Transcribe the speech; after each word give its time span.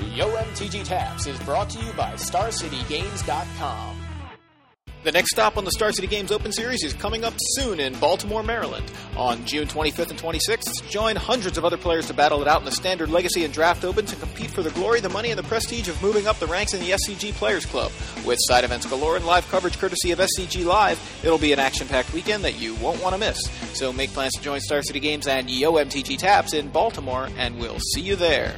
Yo 0.00 0.28
MTG 0.28 0.84
Taps 0.84 1.26
is 1.26 1.38
brought 1.40 1.70
to 1.70 1.84
you 1.84 1.92
by 1.92 2.12
StarCityGames.com. 2.12 3.96
The 5.04 5.12
next 5.12 5.30
stop 5.30 5.56
on 5.56 5.64
the 5.64 5.70
Star 5.70 5.92
City 5.92 6.06
Games 6.06 6.32
Open 6.32 6.52
Series 6.52 6.82
is 6.82 6.92
coming 6.92 7.24
up 7.24 7.34
soon 7.38 7.80
in 7.80 7.94
Baltimore, 7.98 8.42
Maryland. 8.42 8.92
On 9.16 9.44
June 9.44 9.66
25th 9.66 10.10
and 10.10 10.18
26th, 10.18 10.88
join 10.90 11.16
hundreds 11.16 11.56
of 11.56 11.64
other 11.64 11.76
players 11.76 12.06
to 12.08 12.14
battle 12.14 12.42
it 12.42 12.48
out 12.48 12.60
in 12.60 12.64
the 12.64 12.72
Standard 12.72 13.08
Legacy 13.08 13.44
and 13.44 13.54
Draft 13.54 13.84
Opens 13.84 14.12
and 14.12 14.20
compete 14.20 14.50
for 14.50 14.62
the 14.62 14.70
glory, 14.70 15.00
the 15.00 15.08
money, 15.08 15.30
and 15.30 15.38
the 15.38 15.44
prestige 15.44 15.88
of 15.88 16.02
moving 16.02 16.26
up 16.26 16.38
the 16.38 16.46
ranks 16.46 16.74
in 16.74 16.80
the 16.80 16.90
SCG 16.90 17.32
Players 17.34 17.64
Club. 17.64 17.90
With 18.26 18.38
side 18.42 18.64
events 18.64 18.86
galore 18.86 19.16
and 19.16 19.24
live 19.24 19.48
coverage 19.48 19.78
courtesy 19.78 20.10
of 20.10 20.18
SCG 20.18 20.64
Live, 20.64 21.00
it'll 21.24 21.38
be 21.38 21.52
an 21.52 21.58
action-packed 21.58 22.12
weekend 22.12 22.44
that 22.44 22.60
you 22.60 22.74
won't 22.76 23.02
want 23.02 23.14
to 23.14 23.18
miss. 23.18 23.38
So 23.74 23.92
make 23.92 24.10
plans 24.10 24.34
to 24.34 24.42
join 24.42 24.60
Star 24.60 24.82
City 24.82 25.00
Games 25.00 25.26
and 25.26 25.48
Yo 25.48 25.72
MTG 25.74 26.18
Taps 26.18 26.54
in 26.54 26.68
Baltimore, 26.68 27.28
and 27.36 27.58
we'll 27.58 27.80
see 27.80 28.00
you 28.00 28.16
there. 28.16 28.54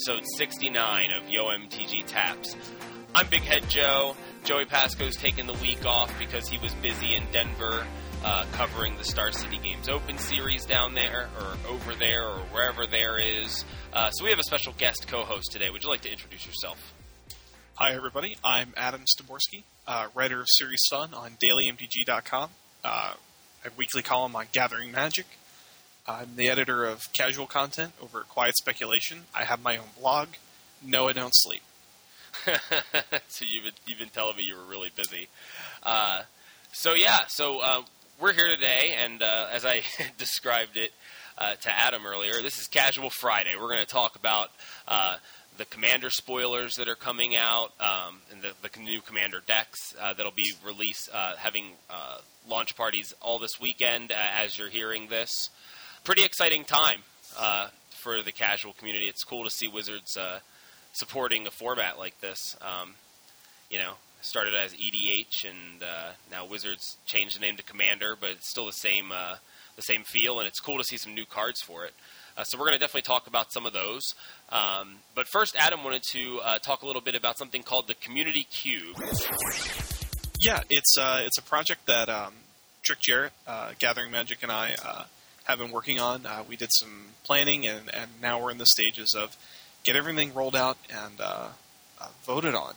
Episode 0.00 0.24
69 0.38 1.10
of 1.12 1.28
Yo 1.28 1.48
MTG 1.48 2.06
Taps. 2.06 2.56
I'm 3.14 3.26
Big 3.26 3.42
Head 3.42 3.68
Joe. 3.68 4.16
Joey 4.44 4.64
Pasco's 4.64 5.14
taking 5.14 5.46
the 5.46 5.52
week 5.54 5.84
off 5.84 6.10
because 6.18 6.48
he 6.48 6.56
was 6.56 6.72
busy 6.76 7.14
in 7.14 7.24
Denver 7.32 7.86
uh, 8.24 8.46
covering 8.52 8.96
the 8.96 9.04
Star 9.04 9.30
City 9.30 9.58
Games 9.62 9.90
Open 9.90 10.16
Series 10.16 10.64
down 10.64 10.94
there, 10.94 11.28
or 11.38 11.56
over 11.68 11.94
there, 11.94 12.24
or 12.26 12.38
wherever 12.50 12.86
there 12.86 13.18
is. 13.18 13.66
Uh, 13.92 14.08
so 14.10 14.24
we 14.24 14.30
have 14.30 14.38
a 14.38 14.44
special 14.44 14.72
guest 14.78 15.06
co-host 15.06 15.52
today. 15.52 15.68
Would 15.68 15.82
you 15.82 15.90
like 15.90 16.00
to 16.02 16.10
introduce 16.10 16.46
yourself? 16.46 16.94
Hi, 17.74 17.92
everybody. 17.92 18.38
I'm 18.42 18.72
Adam 18.78 19.02
Styborski, 19.02 19.64
uh, 19.86 20.06
writer 20.14 20.40
of 20.40 20.46
Serious 20.48 20.86
Fun 20.88 21.12
on 21.12 21.32
DailyMTG.com. 21.32 22.48
Uh, 22.82 22.86
I 22.86 23.14
have 23.64 23.74
a 23.74 23.76
weekly 23.76 24.00
column 24.00 24.34
on 24.34 24.46
Gathering 24.52 24.92
Magic. 24.92 25.26
I'm 26.10 26.34
the 26.34 26.48
editor 26.48 26.84
of 26.84 27.12
casual 27.12 27.46
content 27.46 27.92
over 28.02 28.20
at 28.20 28.28
Quiet 28.28 28.56
Speculation. 28.56 29.26
I 29.32 29.44
have 29.44 29.62
my 29.62 29.76
own 29.76 29.86
blog. 29.98 30.28
No, 30.84 31.08
I 31.08 31.12
don't 31.12 31.34
sleep. 31.34 31.62
so 33.28 33.44
you've 33.44 33.64
been, 33.64 33.72
you've 33.86 33.98
been 33.98 34.08
telling 34.08 34.36
me 34.36 34.42
you 34.42 34.56
were 34.56 34.68
really 34.68 34.90
busy. 34.94 35.28
Uh, 35.84 36.22
so 36.72 36.94
yeah, 36.94 37.20
so 37.28 37.60
uh, 37.60 37.82
we're 38.20 38.32
here 38.32 38.48
today, 38.48 38.96
and 38.98 39.22
uh, 39.22 39.46
as 39.52 39.64
I 39.64 39.82
described 40.18 40.76
it 40.76 40.90
uh, 41.38 41.54
to 41.54 41.70
Adam 41.70 42.04
earlier, 42.04 42.42
this 42.42 42.58
is 42.58 42.66
Casual 42.66 43.10
Friday. 43.10 43.50
We're 43.54 43.68
going 43.68 43.84
to 43.84 43.86
talk 43.86 44.16
about 44.16 44.50
uh, 44.88 45.18
the 45.58 45.64
Commander 45.64 46.10
spoilers 46.10 46.74
that 46.74 46.88
are 46.88 46.96
coming 46.96 47.36
out, 47.36 47.70
um, 47.78 48.20
and 48.32 48.42
the, 48.42 48.52
the 48.68 48.80
new 48.80 49.00
Commander 49.00 49.42
decks 49.46 49.94
uh, 50.00 50.12
that'll 50.12 50.32
be 50.32 50.54
released, 50.66 51.08
having 51.38 51.66
launch 52.48 52.74
parties 52.76 53.14
all 53.20 53.38
this 53.38 53.60
weekend 53.60 54.10
as 54.10 54.58
you're 54.58 54.70
hearing 54.70 55.06
this. 55.06 55.50
Pretty 56.04 56.24
exciting 56.24 56.64
time 56.64 57.02
for 57.90 58.22
the 58.22 58.32
casual 58.32 58.72
community. 58.72 59.06
It's 59.06 59.24
cool 59.24 59.44
to 59.44 59.50
see 59.50 59.68
Wizards 59.68 60.16
supporting 60.92 61.46
a 61.46 61.50
format 61.50 61.98
like 61.98 62.20
this. 62.20 62.56
Um, 62.60 62.94
you 63.70 63.78
know, 63.78 63.94
started 64.20 64.54
as 64.54 64.74
EDH, 64.74 65.48
and 65.48 65.82
uh, 65.82 66.10
now 66.30 66.46
Wizards 66.46 66.96
changed 67.06 67.36
the 67.36 67.40
name 67.40 67.56
to 67.56 67.62
Commander, 67.62 68.16
but 68.20 68.30
it's 68.30 68.50
still 68.50 68.66
the 68.66 68.72
same 68.72 69.12
uh, 69.12 69.36
the 69.76 69.82
same 69.82 70.02
feel, 70.04 70.38
and 70.38 70.48
it's 70.48 70.60
cool 70.60 70.78
to 70.78 70.84
see 70.84 70.96
some 70.96 71.14
new 71.14 71.24
cards 71.24 71.60
for 71.60 71.84
it. 71.84 71.94
Uh, 72.36 72.44
so 72.44 72.58
we're 72.58 72.66
going 72.66 72.74
to 72.74 72.78
definitely 72.78 73.02
talk 73.02 73.26
about 73.26 73.52
some 73.52 73.66
of 73.66 73.72
those. 73.72 74.14
Um, 74.50 74.96
but 75.14 75.26
first, 75.28 75.56
Adam 75.56 75.84
wanted 75.84 76.02
to 76.10 76.40
uh, 76.40 76.58
talk 76.58 76.82
a 76.82 76.86
little 76.86 77.02
bit 77.02 77.14
about 77.14 77.38
something 77.38 77.62
called 77.62 77.86
the 77.88 77.94
Community 77.94 78.44
Cube. 78.44 78.96
Yeah, 80.38 80.60
it's 80.70 80.96
uh, 80.98 81.22
it's 81.24 81.38
a 81.38 81.42
project 81.42 81.86
that 81.86 82.08
um, 82.08 82.34
Trick 82.82 83.00
Jarrett, 83.00 83.32
uh, 83.46 83.72
Gathering 83.78 84.10
Magic, 84.10 84.42
and 84.42 84.50
I 84.52 84.74
have 85.50 85.58
been 85.58 85.70
working 85.70 86.00
on. 86.00 86.26
we 86.48 86.56
did 86.56 86.72
some 86.72 87.06
planning, 87.24 87.66
and, 87.66 87.92
and 87.94 88.10
now 88.20 88.42
we're 88.42 88.50
in 88.50 88.58
the 88.58 88.66
stages 88.66 89.14
of 89.14 89.36
get 89.84 89.96
everything 89.96 90.34
rolled 90.34 90.56
out 90.56 90.78
and 90.90 91.20
uh, 91.20 91.48
uh, 92.00 92.08
voted 92.24 92.54
on. 92.54 92.74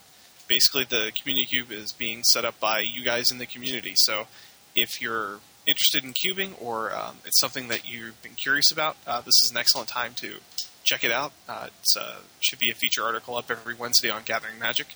Basically, 0.47 0.83
the 0.83 1.11
community 1.19 1.45
cube 1.45 1.71
is 1.71 1.91
being 1.91 2.23
set 2.23 2.45
up 2.45 2.59
by 2.59 2.79
you 2.79 3.03
guys 3.03 3.31
in 3.31 3.37
the 3.37 3.45
community. 3.45 3.93
So, 3.95 4.27
if 4.75 5.01
you're 5.01 5.39
interested 5.65 6.03
in 6.03 6.13
cubing 6.13 6.61
or 6.61 6.93
um, 6.93 7.17
it's 7.25 7.39
something 7.39 7.69
that 7.69 7.87
you've 7.87 8.21
been 8.21 8.33
curious 8.33 8.71
about, 8.71 8.97
uh, 9.07 9.21
this 9.21 9.41
is 9.41 9.49
an 9.51 9.57
excellent 9.57 9.87
time 9.87 10.13
to 10.15 10.35
check 10.83 11.03
it 11.03 11.11
out. 11.11 11.31
Uh, 11.47 11.67
it 11.67 11.99
uh, 11.99 12.17
should 12.41 12.59
be 12.59 12.69
a 12.69 12.75
feature 12.75 13.03
article 13.03 13.37
up 13.37 13.49
every 13.49 13.73
Wednesday 13.73 14.09
on 14.09 14.23
Gathering 14.23 14.59
Magic, 14.59 14.87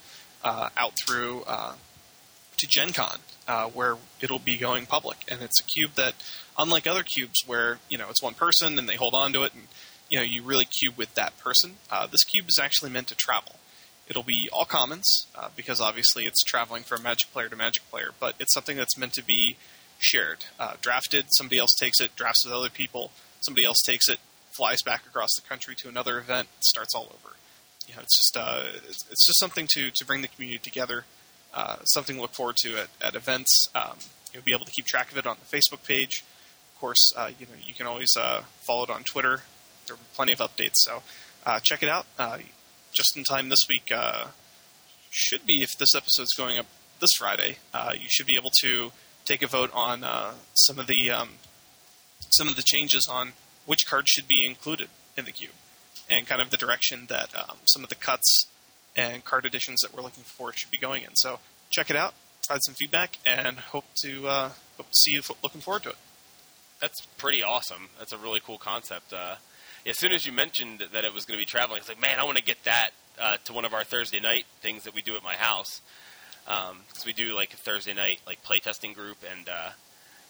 uh, 0.44 0.70
out 0.76 0.94
through 1.00 1.44
to 2.58 2.68
Gen 2.68 2.92
Con, 2.92 3.20
where 3.74 3.98
it'll 4.20 4.40
be 4.40 4.58
going 4.58 4.86
public. 4.88 5.24
And 5.30 5.42
it's 5.42 5.60
a 5.60 5.64
cube 5.64 5.92
that, 5.96 6.16
unlike 6.58 6.88
other 6.88 7.04
cubes 7.04 7.48
where 7.48 7.80
you 7.90 7.98
know 7.98 8.10
it's 8.10 8.22
one 8.22 8.34
person 8.34 8.80
and 8.80 8.88
they 8.88 8.96
hold 8.96 9.14
on 9.14 9.34
to 9.34 9.44
it 9.44 9.54
and 9.54 9.64
you 10.10 10.18
know 10.18 10.24
you 10.24 10.44
really 10.44 10.66
cube 10.66 10.98
with 10.98 11.14
that 11.16 11.38
person. 11.38 11.76
Uh, 11.92 12.08
this 12.08 12.24
cube 12.24 12.48
is 12.50 12.60
actually 12.60 12.92
meant 12.92 13.08
to 13.08 13.16
travel. 13.16 13.56
It'll 14.08 14.24
be 14.24 14.50
all 14.54 14.66
commons 14.66 15.28
uh, 15.36 15.50
because 15.56 15.82
obviously 15.82 16.26
it's 16.26 16.44
traveling 16.44 16.84
from 16.84 17.04
Magic 17.04 17.32
player 17.32 17.50
to 17.50 17.56
Magic 17.56 17.84
player, 17.90 18.12
but 18.20 18.36
it's 18.40 18.54
something 18.54 18.78
that's 18.78 18.98
meant 18.98 19.14
to 19.14 19.24
be 19.24 19.58
shared, 20.00 20.46
uh, 20.60 20.76
drafted. 20.82 21.34
Somebody 21.34 21.58
else 21.58 21.74
takes 21.74 22.00
it, 22.00 22.16
drafts 22.16 22.46
with 22.46 22.54
other 22.54 22.70
people. 22.70 23.12
Somebody 23.42 23.66
else 23.66 23.82
takes 23.82 24.08
it, 24.08 24.20
flies 24.50 24.82
back 24.82 25.06
across 25.06 25.36
the 25.36 25.42
country 25.42 25.76
to 25.76 25.90
another 25.90 26.20
event, 26.20 26.48
starts 26.62 26.96
all 26.96 27.08
over. 27.14 27.36
You 27.88 27.96
know, 27.96 28.02
it's 28.02 28.18
just 28.18 28.38
uh, 28.38 28.64
it's 28.88 29.26
just 29.26 29.40
something 29.40 29.68
to 29.74 29.92
to 29.92 30.06
bring 30.06 30.22
the 30.22 30.28
community 30.28 30.60
together. 30.60 31.06
Uh, 31.54 31.78
something 31.84 32.18
to 32.18 32.22
look 32.22 32.34
forward 32.34 32.58
to 32.58 32.78
at, 32.78 32.90
at 33.02 33.16
events. 33.16 33.70
Um, 33.74 33.98
you'll 34.34 34.44
be 34.44 34.54
able 34.54 34.66
to 34.66 34.72
keep 34.72 34.86
track 34.86 35.12
of 35.12 35.18
it 35.18 35.26
on 35.26 35.38
the 35.40 35.58
Facebook 35.58 35.86
page. 35.86 36.24
Course, 36.80 37.12
uh, 37.16 37.32
you 37.40 37.46
know 37.46 37.54
you 37.66 37.74
can 37.74 37.88
always 37.88 38.16
follow 38.62 38.84
it 38.84 38.90
on 38.90 39.04
Twitter 39.04 39.42
there 39.88 39.96
are 39.96 40.00
plenty 40.14 40.34
of 40.34 40.40
updates. 40.40 40.76
So 40.76 41.02
uh, 41.46 41.60
check 41.62 41.82
it 41.82 41.90
out. 41.90 42.06
Uh, 42.20 42.40
just 42.94 43.18
in 43.18 43.24
time 43.24 43.50
this 43.50 43.66
week 43.68 43.92
uh, 43.94 44.28
should 45.10 45.46
be 45.46 45.64
if 45.64 45.78
this 45.78 45.96
episode's 45.96 46.34
going 46.34 46.58
up 46.58 46.68
this 47.00 47.14
Friday. 47.14 47.58
Uh, 47.74 47.94
you 47.94 48.08
should 48.08 48.26
be 48.26 48.36
able 48.36 48.52
to 48.62 48.92
take 49.26 49.42
a 49.42 49.48
vote 49.48 49.72
on 49.74 50.04
uh, 50.04 50.34
some 50.54 50.78
of 50.78 50.88
the 50.88 51.10
um, 51.10 51.30
some 52.30 52.48
of 52.48 52.56
the 52.56 52.64
changes 52.64 53.08
on 53.08 53.34
which 53.66 53.88
cards 53.88 54.10
should 54.10 54.28
be 54.28 54.46
included 54.46 54.90
in 55.18 55.26
the 55.26 55.32
cube, 55.32 55.52
and 56.10 56.28
kind 56.28 56.42
of 56.42 56.52
the 56.52 56.58
direction 56.58 57.08
that 57.10 57.30
um, 57.36 57.58
some 57.66 57.84
of 57.84 57.90
the 57.90 57.96
cuts 57.96 58.48
and 58.96 59.24
card 59.26 59.46
additions 59.46 59.82
that 59.82 59.94
we're 59.94 60.02
looking 60.02 60.24
for 60.24 60.52
should 60.54 60.72
be 60.72 60.78
going 60.78 61.04
in. 61.04 61.16
So 61.16 61.40
check 61.70 61.90
it 61.90 61.96
out, 61.96 62.14
provide 62.46 62.64
some 62.64 62.76
feedback, 62.76 63.18
and 63.26 63.58
hope 63.58 63.86
to 64.04 64.28
uh, 64.28 64.50
hope 64.78 64.90
to 64.90 64.98
see 64.98 65.12
you. 65.12 65.22
Looking 65.44 65.62
forward 65.62 65.84
to 65.84 65.90
it. 65.90 65.98
That's 66.80 67.06
pretty 67.18 67.44
awesome. 67.44 67.90
That's 67.98 68.14
a 68.14 68.18
really 68.18 68.40
cool 68.40 68.58
concept. 68.58 69.14
Uh, 69.14 69.36
as 69.86 69.98
soon 69.98 70.12
as 70.12 70.26
you 70.26 70.32
mentioned 70.32 70.84
that 70.92 71.06
it 71.06 71.14
was 71.14 71.26
going 71.26 71.38
to 71.38 71.42
be 71.42 71.46
traveling, 71.46 71.80
it's 71.80 71.90
like, 71.90 72.02
man, 72.02 72.20
I 72.20 72.24
want 72.24 72.38
to 72.38 72.44
get 72.44 72.64
that 72.66 72.92
uh, 73.20 73.38
to 73.46 73.54
one 73.54 73.66
of 73.66 73.74
our 73.74 73.84
Thursday 73.84 74.20
night 74.20 74.46
things 74.62 74.84
that 74.84 74.94
we 74.94 75.02
do 75.02 75.16
at 75.16 75.24
my 75.24 75.36
house. 75.36 75.82
Because 76.46 76.72
um, 76.72 77.06
we 77.06 77.14
do 77.14 77.34
like 77.34 77.54
a 77.54 77.58
Thursday 77.58 77.94
night 77.94 78.20
like 78.26 78.44
playtesting 78.44 78.94
group, 78.94 79.18
and 79.30 79.50
uh, 79.50 79.70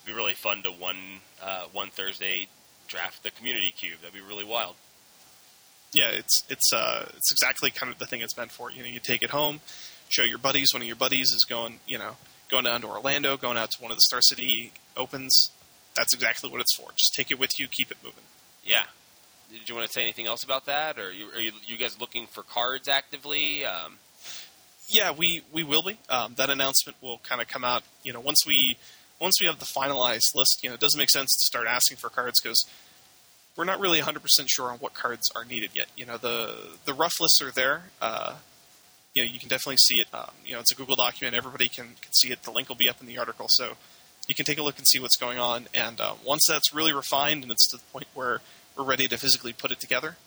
it'd 0.04 0.08
be 0.08 0.14
really 0.14 0.34
fun 0.34 0.64
to 0.64 0.72
one 0.72 0.98
uh, 1.44 1.66
one 1.72 1.90
Thursday 1.90 2.48
draft 2.88 3.24
the 3.24 3.32
community 3.32 3.72
cube. 3.72 4.00
That'd 4.02 4.16
be 4.16 4.22
really 4.22 4.46
wild. 4.46 4.76
Yeah, 5.94 6.10
it's 6.10 6.44
it's 6.50 6.74
uh, 6.74 7.06
it's 7.16 7.32
exactly 7.32 7.70
kind 7.70 7.92
of 7.92 8.00
the 8.00 8.06
thing 8.06 8.22
it's 8.22 8.36
meant 8.36 8.52
for. 8.52 8.72
You 8.72 8.82
know, 8.82 8.90
you 8.90 9.00
take 9.00 9.22
it 9.22 9.30
home, 9.30 9.60
show 10.10 10.24
your 10.24 10.40
buddies. 10.40 10.74
One 10.74 10.82
of 10.82 10.88
your 10.88 10.96
buddies 10.96 11.32
is 11.32 11.46
going, 11.46 11.80
you 11.88 11.98
know, 11.98 12.18
going 12.50 12.64
down 12.64 12.82
to 12.82 12.88
Orlando, 12.88 13.38
going 13.38 13.58
out 13.58 13.72
to 13.72 13.82
one 13.82 13.92
of 13.92 13.98
the 13.98 14.02
Star 14.02 14.22
City 14.22 14.72
Opens. 14.96 15.52
That's 15.98 16.14
exactly 16.14 16.50
what 16.50 16.62
it's 16.62 16.74
for. 16.74 16.92
Just 16.96 17.14
take 17.14 17.32
it 17.32 17.40
with 17.40 17.60
you, 17.60 17.68
keep 17.68 17.92
it 17.92 17.98
moving. 18.04 18.24
Yeah, 18.64 18.84
did 19.52 19.68
you 19.68 19.76
want 19.76 19.88
to 19.88 19.94
say 19.94 20.04
anything 20.04 20.28
else 20.28 20.44
about 20.44 20.66
that, 20.68 20.98
or 21.00 21.12
you, 21.12 21.28
are 21.34 21.42
you, 21.42 21.52
you 21.66 21.76
guys 21.78 22.00
looking 22.00 22.28
for 22.28 22.44
cards 22.44 22.88
actively? 22.88 23.66
Um, 23.66 23.98
yeah, 24.88 25.12
we 25.12 25.42
we 25.52 25.64
will 25.64 25.82
be. 25.82 25.98
Um, 26.10 26.36
that 26.38 26.50
announcement 26.50 26.98
will 27.02 27.20
kind 27.20 27.42
of 27.42 27.48
come 27.48 27.64
out. 27.64 27.84
You 28.04 28.14
know, 28.14 28.22
once 28.22 28.46
we 28.46 28.78
once 29.20 29.42
we 29.42 29.48
have 29.48 29.60
the 29.60 29.66
finalized 29.66 30.36
list. 30.36 30.64
You 30.64 30.70
know, 30.70 30.76
it 30.76 30.80
doesn't 30.80 30.98
make 30.98 31.10
sense 31.10 31.34
to 31.34 31.46
start 31.46 31.68
asking 31.68 31.98
for 31.98 32.10
cards 32.10 32.40
because 32.42 32.66
we're 33.56 33.66
not 33.66 33.80
really 33.80 34.00
100% 34.00 34.22
sure 34.46 34.70
on 34.72 34.78
what 34.78 34.94
cards 34.94 35.32
are 35.36 35.44
needed 35.44 35.72
yet. 35.74 35.88
You 35.98 36.06
know, 36.06 36.18
the 36.18 36.78
the 36.86 36.94
rough 36.94 37.20
lists 37.20 37.42
are 37.42 37.52
there. 37.52 37.84
Uh, 38.02 38.36
you 39.16 39.26
know 39.26 39.32
you 39.32 39.40
can 39.40 39.50
definitely 39.50 39.78
see 39.78 40.00
it. 40.00 40.08
Um, 40.14 40.30
you 40.46 40.54
know, 40.54 40.60
it's 40.60 40.72
a 40.72 40.76
Google 40.76 40.96
document. 40.96 41.36
Everybody 41.36 41.68
can 41.70 41.96
can 42.02 42.14
see 42.14 42.32
it. 42.32 42.44
The 42.44 42.52
link 42.52 42.70
will 42.70 42.76
be 42.76 42.88
up 42.88 43.02
in 43.02 43.08
the 43.08 43.18
article, 43.18 43.48
so 43.50 43.74
you 44.28 44.36
can 44.36 44.46
take 44.46 44.58
a 44.58 44.64
look 44.64 44.78
and 44.78 44.88
see 44.88 45.00
what's 45.00 45.16
going 45.16 45.40
on. 45.40 45.68
And 45.74 46.00
uh, 46.00 46.16
once 46.24 46.46
that's 46.48 46.74
really 46.74 46.94
refined 46.94 47.44
and 47.44 47.52
it's 47.52 47.68
to 47.70 47.78
the 47.78 47.84
point 47.92 48.08
where 48.14 48.42
we're 48.78 48.84
ready 48.84 49.08
to 49.08 49.18
physically 49.18 49.54
put 49.54 49.72
it 49.72 49.80
together, 49.80 50.18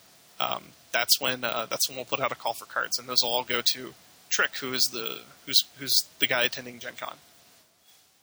um, 0.40 0.64
that's 0.92 1.20
when 1.20 1.44
uh, 1.44 1.66
that's 1.68 1.88
when 1.88 1.96
we'll 1.96 2.06
put 2.06 2.20
out 2.20 2.32
a 2.32 2.34
call 2.34 2.54
for 2.54 2.64
cards, 2.64 2.98
and 2.98 3.08
those 3.08 3.22
will 3.22 3.30
all 3.30 3.44
go 3.44 3.60
to 3.72 3.94
Trick, 4.28 4.56
who 4.56 4.72
is 4.72 4.84
the 4.84 5.20
who's 5.46 5.64
who's 5.78 6.08
the 6.18 6.26
guy 6.26 6.44
attending 6.44 6.78
Gen 6.78 6.94
Con. 6.98 7.16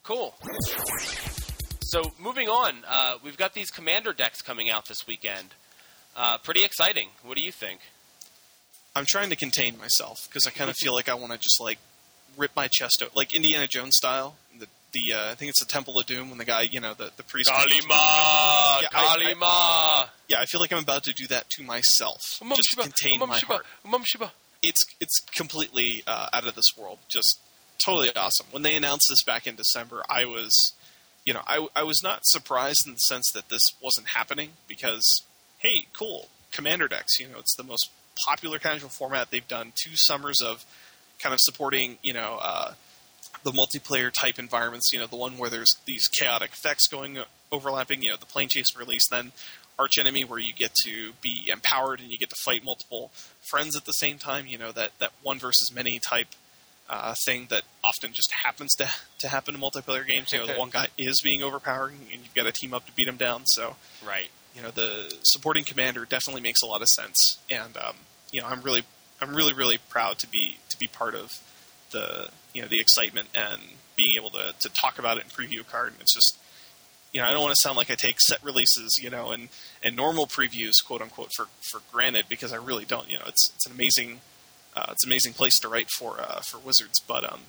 Cool. 0.03 0.35
So 1.83 2.11
moving 2.19 2.49
on, 2.49 2.83
uh, 2.87 3.17
we've 3.23 3.37
got 3.37 3.53
these 3.53 3.69
commander 3.69 4.13
decks 4.13 4.41
coming 4.41 4.69
out 4.69 4.87
this 4.87 5.05
weekend. 5.05 5.53
Uh, 6.15 6.37
pretty 6.37 6.63
exciting. 6.63 7.09
What 7.23 7.35
do 7.35 7.41
you 7.41 7.51
think? 7.51 7.79
I'm 8.95 9.05
trying 9.05 9.29
to 9.29 9.35
contain 9.35 9.77
myself 9.77 10.27
because 10.27 10.47
I 10.47 10.49
kind 10.49 10.69
of 10.69 10.75
feel 10.79 10.93
like 10.93 11.07
I 11.07 11.13
want 11.13 11.33
to 11.33 11.37
just 11.37 11.61
like 11.61 11.77
rip 12.35 12.55
my 12.55 12.67
chest 12.67 13.01
out, 13.03 13.15
like 13.15 13.33
Indiana 13.33 13.67
Jones 13.67 13.95
style. 13.95 14.35
The 15.05 15.13
uh, 15.13 15.31
I 15.31 15.35
think 15.35 15.49
it's 15.49 15.59
the 15.59 15.65
Temple 15.71 15.99
of 15.99 16.05
Doom 16.05 16.29
when 16.29 16.37
the 16.37 16.45
guy, 16.45 16.61
you 16.61 16.79
know, 16.79 16.93
the 16.93 17.11
the 17.17 17.23
priest. 17.23 17.49
Kalima, 17.49 17.89
Yeah, 17.89 18.87
I- 18.93 19.17
Kalima. 19.35 20.09
Yeah, 20.27 20.39
I 20.41 20.45
feel 20.45 20.59
like 20.61 20.71
I'm 20.73 20.83
about 20.83 21.03
to 21.05 21.13
do 21.13 21.27
that 21.27 21.49
to 21.51 21.63
myself, 21.63 22.21
just 22.55 22.71
to 22.71 22.77
contain 22.77 23.19
my 23.19 23.37
heart. 23.39 23.65
Shiba. 24.05 24.31
It's 24.63 24.85
it's 24.99 25.19
completely 25.35 26.03
uh, 26.07 26.29
out 26.33 26.47
of 26.47 26.55
this 26.55 26.73
world. 26.77 26.99
Just 27.07 27.39
totally 27.77 28.13
awesome. 28.15 28.47
When 28.51 28.63
they 28.63 28.75
announced 28.75 29.07
this 29.09 29.23
back 29.23 29.45
in 29.45 29.55
December, 29.55 30.03
I 30.09 30.25
was, 30.25 30.73
you 31.25 31.33
know, 31.33 31.41
I 31.45 31.67
I 31.75 31.83
was 31.83 32.01
not 32.03 32.21
surprised 32.25 32.83
in 32.87 32.93
the 32.93 32.99
sense 32.99 33.29
that 33.33 33.49
this 33.49 33.61
wasn't 33.81 34.07
happening 34.09 34.51
because, 34.67 35.21
hey, 35.59 35.85
cool, 35.93 36.29
Commander 36.51 36.87
decks. 36.87 37.19
You 37.19 37.27
know, 37.27 37.37
it's 37.39 37.55
the 37.55 37.63
most 37.63 37.91
popular 38.25 38.57
casual 38.57 38.89
format. 38.89 39.29
They've 39.31 39.47
done 39.47 39.73
two 39.75 39.95
summers 39.95 40.41
of 40.41 40.65
kind 41.19 41.33
of 41.33 41.39
supporting, 41.39 41.97
you 42.01 42.13
know, 42.13 42.39
uh, 42.41 42.73
the 43.43 43.51
multiplayer 43.51 44.11
type 44.11 44.39
environments. 44.39 44.91
You 44.91 44.99
know, 44.99 45.07
the 45.07 45.15
one 45.15 45.37
where 45.37 45.49
there's 45.49 45.75
these 45.85 46.07
chaotic 46.07 46.51
effects 46.53 46.87
going 46.87 47.17
overlapping. 47.51 48.01
You 48.03 48.11
know, 48.11 48.17
the 48.17 48.25
Planechase 48.25 48.77
release, 48.77 49.07
then 49.09 49.31
Archenemy, 49.79 50.23
where 50.25 50.39
you 50.39 50.53
get 50.53 50.73
to 50.83 51.13
be 51.21 51.49
empowered 51.51 51.99
and 51.99 52.09
you 52.09 52.17
get 52.17 52.29
to 52.29 52.35
fight 52.43 52.63
multiple 52.63 53.11
friends 53.49 53.75
at 53.75 53.85
the 53.85 53.93
same 53.93 54.17
time. 54.17 54.47
You 54.47 54.57
know, 54.57 54.71
that 54.71 54.91
that 54.99 55.11
one 55.23 55.39
versus 55.39 55.71
many 55.73 55.99
type. 55.99 56.27
Uh, 56.89 57.13
thing 57.25 57.47
that 57.49 57.63
often 57.83 58.13
just 58.13 58.31
happens 58.31 58.73
to 58.73 58.87
to 59.19 59.27
happen 59.27 59.53
in 59.53 59.59
multiplayer 59.59 60.07
games. 60.07 60.31
You 60.31 60.39
know, 60.39 60.47
the 60.47 60.53
one 60.57 60.69
guy 60.69 60.87
is 60.97 61.19
being 61.19 61.43
overpowered, 61.43 61.91
and 61.91 62.09
you've 62.23 62.33
got 62.33 62.43
to 62.43 62.53
team 62.53 62.73
up 62.73 62.85
to 62.85 62.93
beat 62.93 63.09
him 63.09 63.17
down. 63.17 63.45
So, 63.45 63.75
Right. 64.07 64.29
you 64.55 64.61
know 64.61 64.71
the 64.71 65.13
supporting 65.23 65.65
commander 65.65 66.05
definitely 66.05 66.39
makes 66.39 66.61
a 66.61 66.65
lot 66.65 66.81
of 66.81 66.87
sense 66.87 67.39
and 67.49 67.75
um, 67.75 67.95
you 68.31 68.39
know 68.39 68.47
i'm 68.47 68.61
really 68.61 68.83
i'm 69.21 69.35
really 69.35 69.51
really 69.53 69.77
proud 69.89 70.17
to 70.19 70.27
be 70.31 70.59
to 70.69 70.79
be 70.79 70.87
part 70.87 71.13
of 71.13 71.41
the 71.91 72.29
you 72.57 72.63
know 72.63 72.67
the 72.67 72.79
excitement 72.79 73.29
and 73.35 73.61
being 73.95 74.17
able 74.17 74.31
to 74.31 74.55
to 74.59 74.69
talk 74.69 74.97
about 74.97 75.17
it 75.17 75.23
and 75.23 75.31
preview 75.31 75.61
a 75.61 75.63
card. 75.63 75.93
And 75.93 76.01
it's 76.01 76.15
just 76.15 76.39
you 77.13 77.21
know 77.21 77.27
i 77.27 77.31
don't 77.31 77.41
want 77.41 77.55
to 77.55 77.61
sound 77.61 77.77
like 77.77 77.91
i 77.91 77.95
take 77.95 78.19
set 78.19 78.43
releases 78.43 78.99
you 79.01 79.09
know 79.09 79.31
and 79.31 79.49
and 79.83 79.95
normal 79.95 80.25
previews 80.25 80.83
quote 80.85 81.01
unquote 81.01 81.31
for 81.35 81.45
for 81.61 81.81
granted 81.91 82.25
because 82.27 82.51
i 82.51 82.57
really 82.57 82.83
don't 82.83 83.09
you 83.11 83.17
know. 83.17 83.25
It's 83.27 83.51
it's 83.55 83.65
an 83.67 83.71
amazing 83.71 84.21
uh, 84.75 84.87
it's 84.91 85.05
an 85.05 85.09
amazing 85.09 85.33
place 85.33 85.57
to 85.59 85.67
write 85.67 85.89
for 85.89 86.19
uh, 86.19 86.41
for 86.41 86.57
wizards. 86.57 86.99
But 86.99 87.31
um 87.31 87.41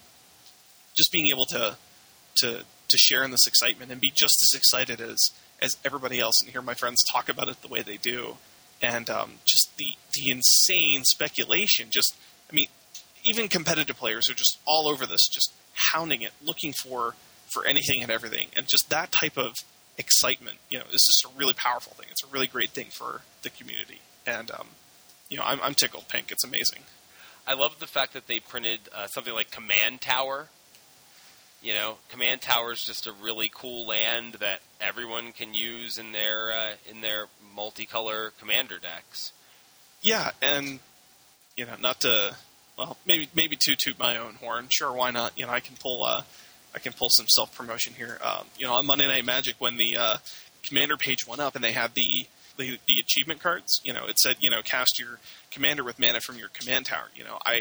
just 0.94 1.11
being 1.11 1.28
able 1.28 1.46
to 1.46 1.76
to 2.37 2.64
to 2.88 2.99
share 2.99 3.25
in 3.25 3.31
this 3.31 3.46
excitement 3.46 3.90
and 3.90 4.00
be 4.00 4.11
just 4.14 4.43
as 4.43 4.56
excited 4.56 5.00
as 5.00 5.31
as 5.61 5.78
everybody 5.87 6.20
else 6.20 6.43
and 6.43 6.50
hear 6.50 6.62
my 6.62 6.75
friends 6.75 7.02
talk 7.11 7.31
about 7.31 7.49
it 7.49 7.62
the 7.62 7.69
way 7.69 7.82
they 7.82 7.96
do. 7.96 8.37
And 8.82 9.11
um, 9.11 9.32
just 9.44 9.76
the 9.76 9.94
the 10.14 10.31
insane 10.31 11.02
speculation 11.04 11.88
just 11.90 12.14
i 12.50 12.54
mean 12.54 12.69
even 13.28 13.48
competitive 13.48 13.96
players 13.96 14.30
are 14.30 14.34
just 14.34 14.58
all 14.64 14.88
over 14.88 15.06
this 15.06 15.28
just 15.28 15.52
hounding 15.92 16.22
it 16.22 16.32
looking 16.42 16.72
for 16.72 17.14
for 17.52 17.66
anything 17.66 18.02
and 18.02 18.10
everything. 18.10 18.48
And 18.56 18.66
just 18.66 18.90
that 18.90 19.12
type 19.12 19.36
of 19.36 19.54
excitement 19.96 20.58
you 20.70 20.78
know 20.78 20.84
is 20.92 21.04
just 21.06 21.25
a 21.25 21.38
really 21.38 21.54
powerful 21.54 21.92
thing. 21.92 22.06
It's 22.10 22.25
a 22.25 22.26
really 22.28 22.46
great 22.46 22.70
thing 22.70 22.86
for 22.90 23.22
the 23.42 23.50
community. 23.50 24.00
And 24.26 24.50
um, 24.50 24.69
you 25.28 25.36
know 25.36 25.44
I'm, 25.44 25.60
I'm 25.62 25.75
tickled 25.75 26.08
pink. 26.08 26.30
It's 26.32 26.44
amazing. 26.44 26.80
I 27.46 27.54
love 27.54 27.78
the 27.78 27.86
fact 27.86 28.12
that 28.12 28.26
they 28.26 28.40
printed 28.40 28.80
uh, 28.94 29.06
something 29.06 29.32
like 29.32 29.50
Command 29.50 30.00
Tower. 30.00 30.48
You 31.62 31.72
know, 31.72 31.96
Command 32.10 32.40
Tower 32.40 32.72
is 32.72 32.84
just 32.84 33.06
a 33.06 33.12
really 33.12 33.50
cool 33.52 33.86
land 33.86 34.34
that 34.34 34.60
everyone 34.80 35.32
can 35.32 35.54
use 35.54 35.98
in 35.98 36.12
their 36.12 36.52
uh, 36.52 36.72
in 36.88 37.00
their 37.00 37.26
multicolor 37.56 38.30
commander 38.38 38.78
decks. 38.78 39.32
Yeah, 40.02 40.30
and 40.40 40.78
you 41.56 41.66
know, 41.66 41.75
not 41.80 42.00
to 42.02 42.36
well, 42.78 42.96
maybe 43.04 43.28
maybe 43.34 43.56
to 43.56 43.75
toot 43.76 43.98
my 43.98 44.16
own 44.16 44.34
horn. 44.34 44.66
Sure, 44.69 44.92
why 44.92 45.10
not? 45.10 45.32
You 45.36 45.46
know, 45.46 45.52
I 45.52 45.60
can 45.60 45.76
pull 45.76 46.04
uh, 46.04 46.22
I 46.75 46.78
can 46.78 46.92
pull 46.92 47.08
some 47.10 47.26
self 47.26 47.54
promotion 47.54 47.94
here. 47.94 48.19
Um, 48.22 48.46
you 48.56 48.66
know, 48.66 48.75
on 48.75 48.86
Monday 48.86 49.08
Night 49.08 49.25
Magic 49.25 49.56
when 49.58 49.76
the 49.76 49.96
uh, 49.98 50.16
commander 50.62 50.96
page 50.96 51.26
went 51.26 51.40
up 51.40 51.56
and 51.56 51.64
they 51.64 51.72
had 51.72 51.94
the, 51.94 52.26
the 52.56 52.78
the 52.86 53.00
achievement 53.00 53.40
cards. 53.40 53.80
You 53.84 53.92
know, 53.92 54.06
it 54.06 54.20
said 54.20 54.36
you 54.40 54.48
know 54.48 54.62
cast 54.62 54.98
your 54.98 55.19
commander 55.50 55.82
with 55.82 55.98
mana 55.98 56.20
from 56.20 56.38
your 56.38 56.48
command 56.48 56.86
tower. 56.86 57.08
You 57.16 57.25
know, 57.25 57.38
I 57.44 57.54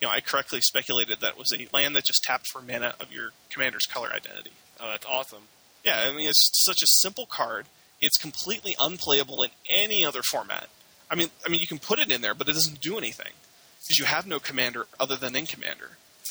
you 0.00 0.06
know 0.06 0.10
I 0.10 0.20
correctly 0.20 0.60
speculated 0.60 1.20
that 1.20 1.36
was 1.36 1.52
a 1.52 1.66
land 1.74 1.96
that 1.96 2.04
just 2.04 2.22
tapped 2.22 2.46
for 2.46 2.62
mana 2.62 2.94
of 3.00 3.12
your 3.12 3.30
commander's 3.50 3.86
color 3.86 4.12
identity. 4.12 4.52
Oh, 4.80 4.88
that's 4.90 5.06
awesome. 5.06 5.42
Yeah, 5.84 6.06
I 6.08 6.12
mean, 6.12 6.28
it's 6.28 6.50
such 6.64 6.82
a 6.82 6.86
simple 6.86 7.26
card. 7.26 7.66
It's 8.00 8.16
completely 8.16 8.76
unplayable 8.80 9.42
in 9.42 9.50
any 9.68 10.04
other 10.04 10.22
format. 10.22 10.68
I 11.10 11.16
mean, 11.16 11.28
I 11.44 11.48
mean, 11.48 11.60
you 11.60 11.66
can 11.66 11.80
put 11.80 11.98
it 11.98 12.10
in 12.12 12.20
there, 12.20 12.34
but 12.34 12.48
it 12.48 12.52
doesn't 12.52 12.80
do 12.80 12.96
anything 12.96 13.32
because 13.84 13.98
you 13.98 14.04
have 14.04 14.26
no 14.26 14.38
commander 14.38 14.86
other 15.00 15.16
than 15.16 15.34
in 15.36 15.46
commander. 15.46 15.90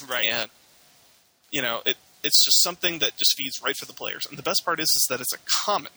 Right. 0.10 0.26
And 0.26 0.50
you 1.52 1.62
know, 1.62 1.82
it 1.86 1.98
it's 2.24 2.44
just 2.46 2.62
something 2.62 3.00
that 3.00 3.18
just 3.18 3.36
feeds 3.36 3.62
right 3.64 3.76
for 3.76 3.86
the 3.86 3.94
players. 3.94 4.26
And 4.28 4.38
the 4.38 4.44
best 4.44 4.64
part 4.64 4.80
is, 4.80 4.90
is 4.90 5.08
that 5.10 5.20
it's 5.22 5.34
a 5.34 5.40
common, 5.66 5.92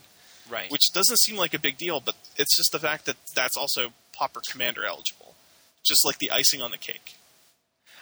right. 0.50 0.70
which 0.70 0.90
doesn't 0.92 1.18
seem 1.18 1.36
like 1.36 1.52
a 1.52 1.58
big 1.58 1.76
deal, 1.76 2.00
but 2.00 2.14
it's 2.36 2.56
just 2.56 2.72
the 2.72 2.78
fact 2.78 3.04
that 3.04 3.16
that's 3.34 3.56
also 3.58 3.92
Pauper 4.14 4.40
commander 4.50 4.84
eligible, 4.86 5.34
just 5.82 6.04
like 6.04 6.18
the 6.18 6.30
icing 6.30 6.62
on 6.62 6.70
the 6.70 6.78
cake. 6.78 7.16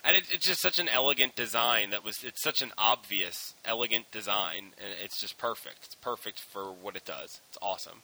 and 0.05 0.17
it, 0.17 0.25
it's 0.33 0.47
just 0.47 0.61
such 0.61 0.79
an 0.79 0.89
elegant 0.89 1.35
design 1.37 1.91
that 1.91 2.05
was 2.05 2.23
it's 2.23 2.43
such 2.43 2.63
an 2.63 2.73
obvious 2.79 3.55
elegant 3.65 4.11
design 4.11 4.73
and 4.79 4.95
it's 5.03 5.21
just 5.21 5.39
perfect 5.39 5.79
it's 5.85 5.95
perfect 5.97 6.41
for 6.41 6.73
what 6.73 6.97
it 6.97 7.05
does 7.05 7.41
it's 7.49 7.59
awesome 7.63 8.03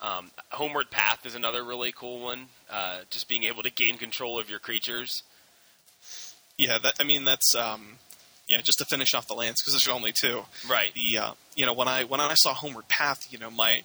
um, 0.00 0.30
homeward 0.50 0.90
path 0.90 1.24
is 1.24 1.34
another 1.34 1.64
really 1.64 1.92
cool 1.92 2.20
one 2.20 2.46
uh, 2.70 2.98
just 3.10 3.28
being 3.28 3.44
able 3.44 3.62
to 3.62 3.70
gain 3.70 3.96
control 3.96 4.38
of 4.38 4.50
your 4.50 4.58
creatures 4.58 5.22
Yeah, 6.58 6.78
that 6.78 6.94
I 7.00 7.04
mean 7.04 7.24
that's 7.24 7.54
um, 7.54 7.98
yeah. 8.48 8.58
Just 8.58 8.78
to 8.78 8.84
finish 8.84 9.14
off 9.14 9.26
the 9.28 9.34
lands 9.34 9.60
because 9.62 9.74
there's 9.74 9.94
only 9.94 10.12
two. 10.12 10.42
right 10.68 10.92
the 10.94 11.18
uh, 11.18 11.30
you 11.54 11.66
know 11.66 11.72
when 11.72 11.88
I 11.88 12.04
when 12.04 12.20
I 12.20 12.34
saw 12.34 12.54
Homeward 12.54 12.88
Path, 12.88 13.28
you 13.30 13.38
know 13.38 13.50
my 13.50 13.82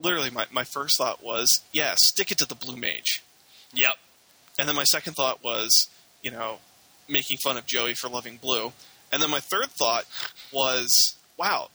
literally 0.00 0.30
my, 0.30 0.46
my 0.50 0.64
first 0.64 0.98
thought 0.98 1.22
was 1.22 1.60
yeah, 1.72 1.94
stick 1.96 2.30
it 2.30 2.38
to 2.38 2.46
the 2.46 2.54
blue 2.54 2.76
mage, 2.76 3.22
yep 3.72 3.94
and 4.58 4.68
then 4.68 4.76
my 4.76 4.84
second 4.84 5.14
thought 5.14 5.42
was 5.42 5.88
you 6.22 6.30
know 6.30 6.58
making 7.08 7.38
fun 7.38 7.56
of 7.56 7.66
Joey 7.66 7.94
for 7.94 8.08
loving 8.08 8.36
blue, 8.36 8.72
and 9.12 9.20
then 9.22 9.30
my 9.30 9.40
third 9.40 9.66
thought 9.70 10.04
was 10.52 11.16
wow, 11.36 11.68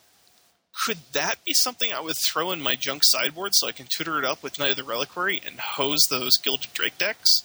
could 0.86 1.00
that 1.14 1.44
be 1.46 1.54
something 1.54 1.92
I 1.92 2.00
would 2.00 2.16
throw 2.26 2.52
in 2.52 2.62
my 2.62 2.76
junk 2.76 3.02
sideboard 3.04 3.52
so 3.54 3.68
I 3.68 3.72
can 3.72 3.88
tutor 3.90 4.20
it 4.20 4.26
up 4.26 4.42
with 4.42 4.60
Knight 4.60 4.72
of 4.72 4.78
the 4.78 4.84
Reliquary 4.84 5.42
and 5.46 5.60
hose 5.60 6.06
those 6.10 6.38
Gilded 6.38 6.74
Drake 6.74 6.98
decks? 6.98 7.44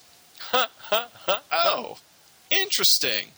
oh, 1.53 1.99
interesting. 2.51 3.29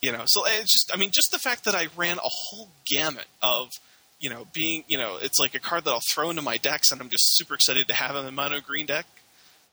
You 0.00 0.12
know, 0.12 0.22
so 0.26 0.42
it's 0.46 0.72
just, 0.72 0.90
I 0.92 0.96
mean, 0.96 1.10
just 1.10 1.30
the 1.30 1.38
fact 1.38 1.64
that 1.64 1.74
I 1.74 1.88
ran 1.96 2.18
a 2.18 2.22
whole 2.22 2.68
gamut 2.86 3.26
of, 3.42 3.70
you 4.20 4.30
know, 4.30 4.46
being, 4.52 4.84
you 4.88 4.96
know, 4.98 5.18
it's 5.20 5.38
like 5.38 5.54
a 5.54 5.60
card 5.60 5.84
that 5.84 5.90
I'll 5.90 6.00
throw 6.12 6.30
into 6.30 6.42
my 6.42 6.56
decks 6.56 6.90
and 6.90 7.00
I'm 7.00 7.10
just 7.10 7.36
super 7.36 7.54
excited 7.54 7.88
to 7.88 7.94
have 7.94 8.16
in 8.16 8.26
a 8.26 8.32
mono 8.32 8.60
green 8.60 8.86
deck. 8.86 9.06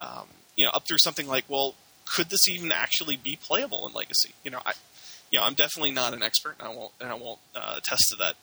Um, 0.01 0.27
you 0.55 0.65
know, 0.65 0.72
up 0.72 0.88
through 0.88 0.98
something 1.00 1.27
like, 1.27 1.45
well, 1.48 1.75
could 2.05 2.29
this 2.29 2.48
even 2.48 2.72
actually 2.72 3.17
be 3.17 3.36
playable 3.36 3.88
in 3.88 3.93
Legacy? 3.93 4.34
You 4.43 4.51
know, 4.51 4.60
I, 4.65 4.74
you 5.31 5.39
know, 5.39 5.45
I'm 5.45 5.53
definitely 5.53 5.91
not 5.91 6.13
an 6.13 6.22
expert, 6.24 6.55
and 6.60 6.67
I 6.67 6.72
won't, 6.72 6.91
and 7.01 7.10
I 7.10 7.15
won't 7.15 7.39
uh, 7.55 7.75
attest 7.77 8.10
to 8.12 8.17
that. 8.17 8.36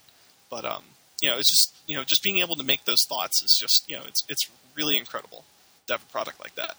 But 0.51 0.65
um, 0.65 0.83
you 1.23 1.31
know, 1.31 1.39
it's 1.39 1.49
just, 1.49 1.75
you 1.87 1.97
know, 1.97 2.05
just 2.05 2.23
being 2.23 2.39
able 2.39 2.57
to 2.57 2.63
make 2.63 2.85
those 2.85 3.05
thoughts 3.05 3.43
is 3.43 3.57
just, 3.59 3.89
you 3.89 3.97
know, 3.97 4.03
it's 4.07 4.23
it's 4.29 4.51
really 4.77 4.99
incredible 4.99 5.45
to 5.87 5.95
have 5.95 6.03
a 6.03 6.13
product 6.13 6.41
like 6.41 6.55
that. 6.57 6.75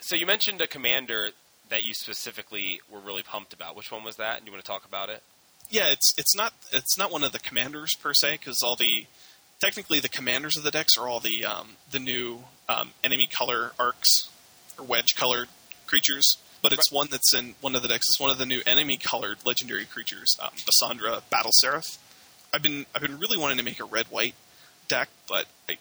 so 0.00 0.16
you 0.16 0.24
mentioned 0.26 0.62
a 0.62 0.66
commander 0.66 1.30
that 1.68 1.84
you 1.84 1.92
specifically 1.92 2.80
were 2.90 2.98
really 2.98 3.22
pumped 3.22 3.52
about 3.52 3.76
which 3.76 3.92
one 3.92 4.02
was 4.02 4.16
that 4.16 4.40
do 4.40 4.46
you 4.46 4.52
want 4.52 4.64
to 4.64 4.70
talk 4.70 4.86
about 4.86 5.10
it 5.10 5.22
yeah, 5.70 5.88
it's 5.88 6.14
it's 6.16 6.34
not 6.34 6.54
it's 6.72 6.96
not 6.96 7.12
one 7.12 7.22
of 7.22 7.32
the 7.32 7.38
commanders 7.38 7.94
per 7.94 8.14
se 8.14 8.38
because 8.38 8.62
all 8.62 8.76
the 8.76 9.06
technically 9.60 10.00
the 10.00 10.08
commanders 10.08 10.56
of 10.56 10.62
the 10.62 10.70
decks 10.70 10.96
are 10.96 11.06
all 11.06 11.20
the 11.20 11.44
um, 11.44 11.76
the 11.90 11.98
new 11.98 12.44
um, 12.68 12.92
enemy 13.04 13.26
color 13.26 13.72
arcs 13.78 14.30
or 14.78 14.84
wedge 14.84 15.14
colored 15.14 15.48
creatures, 15.86 16.38
but 16.62 16.72
it's 16.72 16.90
one 16.90 17.08
that's 17.10 17.34
in 17.34 17.54
one 17.60 17.74
of 17.74 17.82
the 17.82 17.88
decks. 17.88 18.08
It's 18.08 18.20
one 18.20 18.30
of 18.30 18.38
the 18.38 18.46
new 18.46 18.62
enemy 18.66 18.96
colored 18.96 19.38
legendary 19.44 19.84
creatures, 19.84 20.38
um, 20.42 20.50
Basandra 20.66 21.22
Battle 21.30 21.52
Seraph. 21.52 21.98
I've 22.52 22.62
been 22.62 22.86
I've 22.94 23.02
been 23.02 23.18
really 23.18 23.38
wanting 23.38 23.58
to 23.58 23.64
make 23.64 23.80
a 23.80 23.84
red 23.84 24.06
white 24.06 24.34
deck, 24.88 25.08
but 25.28 25.46
I, 25.68 25.78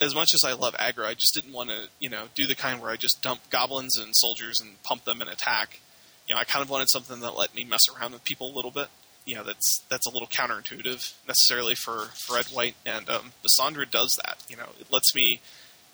as 0.00 0.14
much 0.14 0.34
as 0.34 0.44
I 0.44 0.52
love 0.52 0.74
aggro, 0.74 1.04
I 1.04 1.14
just 1.14 1.34
didn't 1.34 1.52
want 1.52 1.70
to 1.70 1.88
you 1.98 2.08
know 2.08 2.24
do 2.34 2.46
the 2.46 2.54
kind 2.54 2.80
where 2.80 2.90
I 2.90 2.96
just 2.96 3.22
dump 3.22 3.40
goblins 3.50 3.98
and 3.98 4.14
soldiers 4.14 4.60
and 4.60 4.82
pump 4.82 5.04
them 5.04 5.20
and 5.20 5.30
attack 5.30 5.80
you 6.28 6.34
know, 6.34 6.40
I 6.40 6.44
kind 6.44 6.62
of 6.62 6.70
wanted 6.70 6.90
something 6.90 7.20
that 7.20 7.36
let 7.36 7.54
me 7.54 7.64
mess 7.64 7.88
around 7.88 8.12
with 8.12 8.22
people 8.22 8.52
a 8.52 8.54
little 8.54 8.70
bit. 8.70 8.88
You 9.24 9.34
know, 9.34 9.44
that's 9.44 9.82
that's 9.88 10.06
a 10.06 10.10
little 10.10 10.28
counterintuitive 10.28 11.14
necessarily 11.26 11.74
for, 11.74 12.10
for 12.14 12.34
red 12.34 12.46
white, 12.46 12.76
and 12.86 13.08
um, 13.08 13.32
Basandra 13.42 13.90
does 13.90 14.18
that. 14.24 14.38
You 14.48 14.56
know, 14.56 14.68
it 14.78 14.92
lets 14.92 15.14
me. 15.14 15.40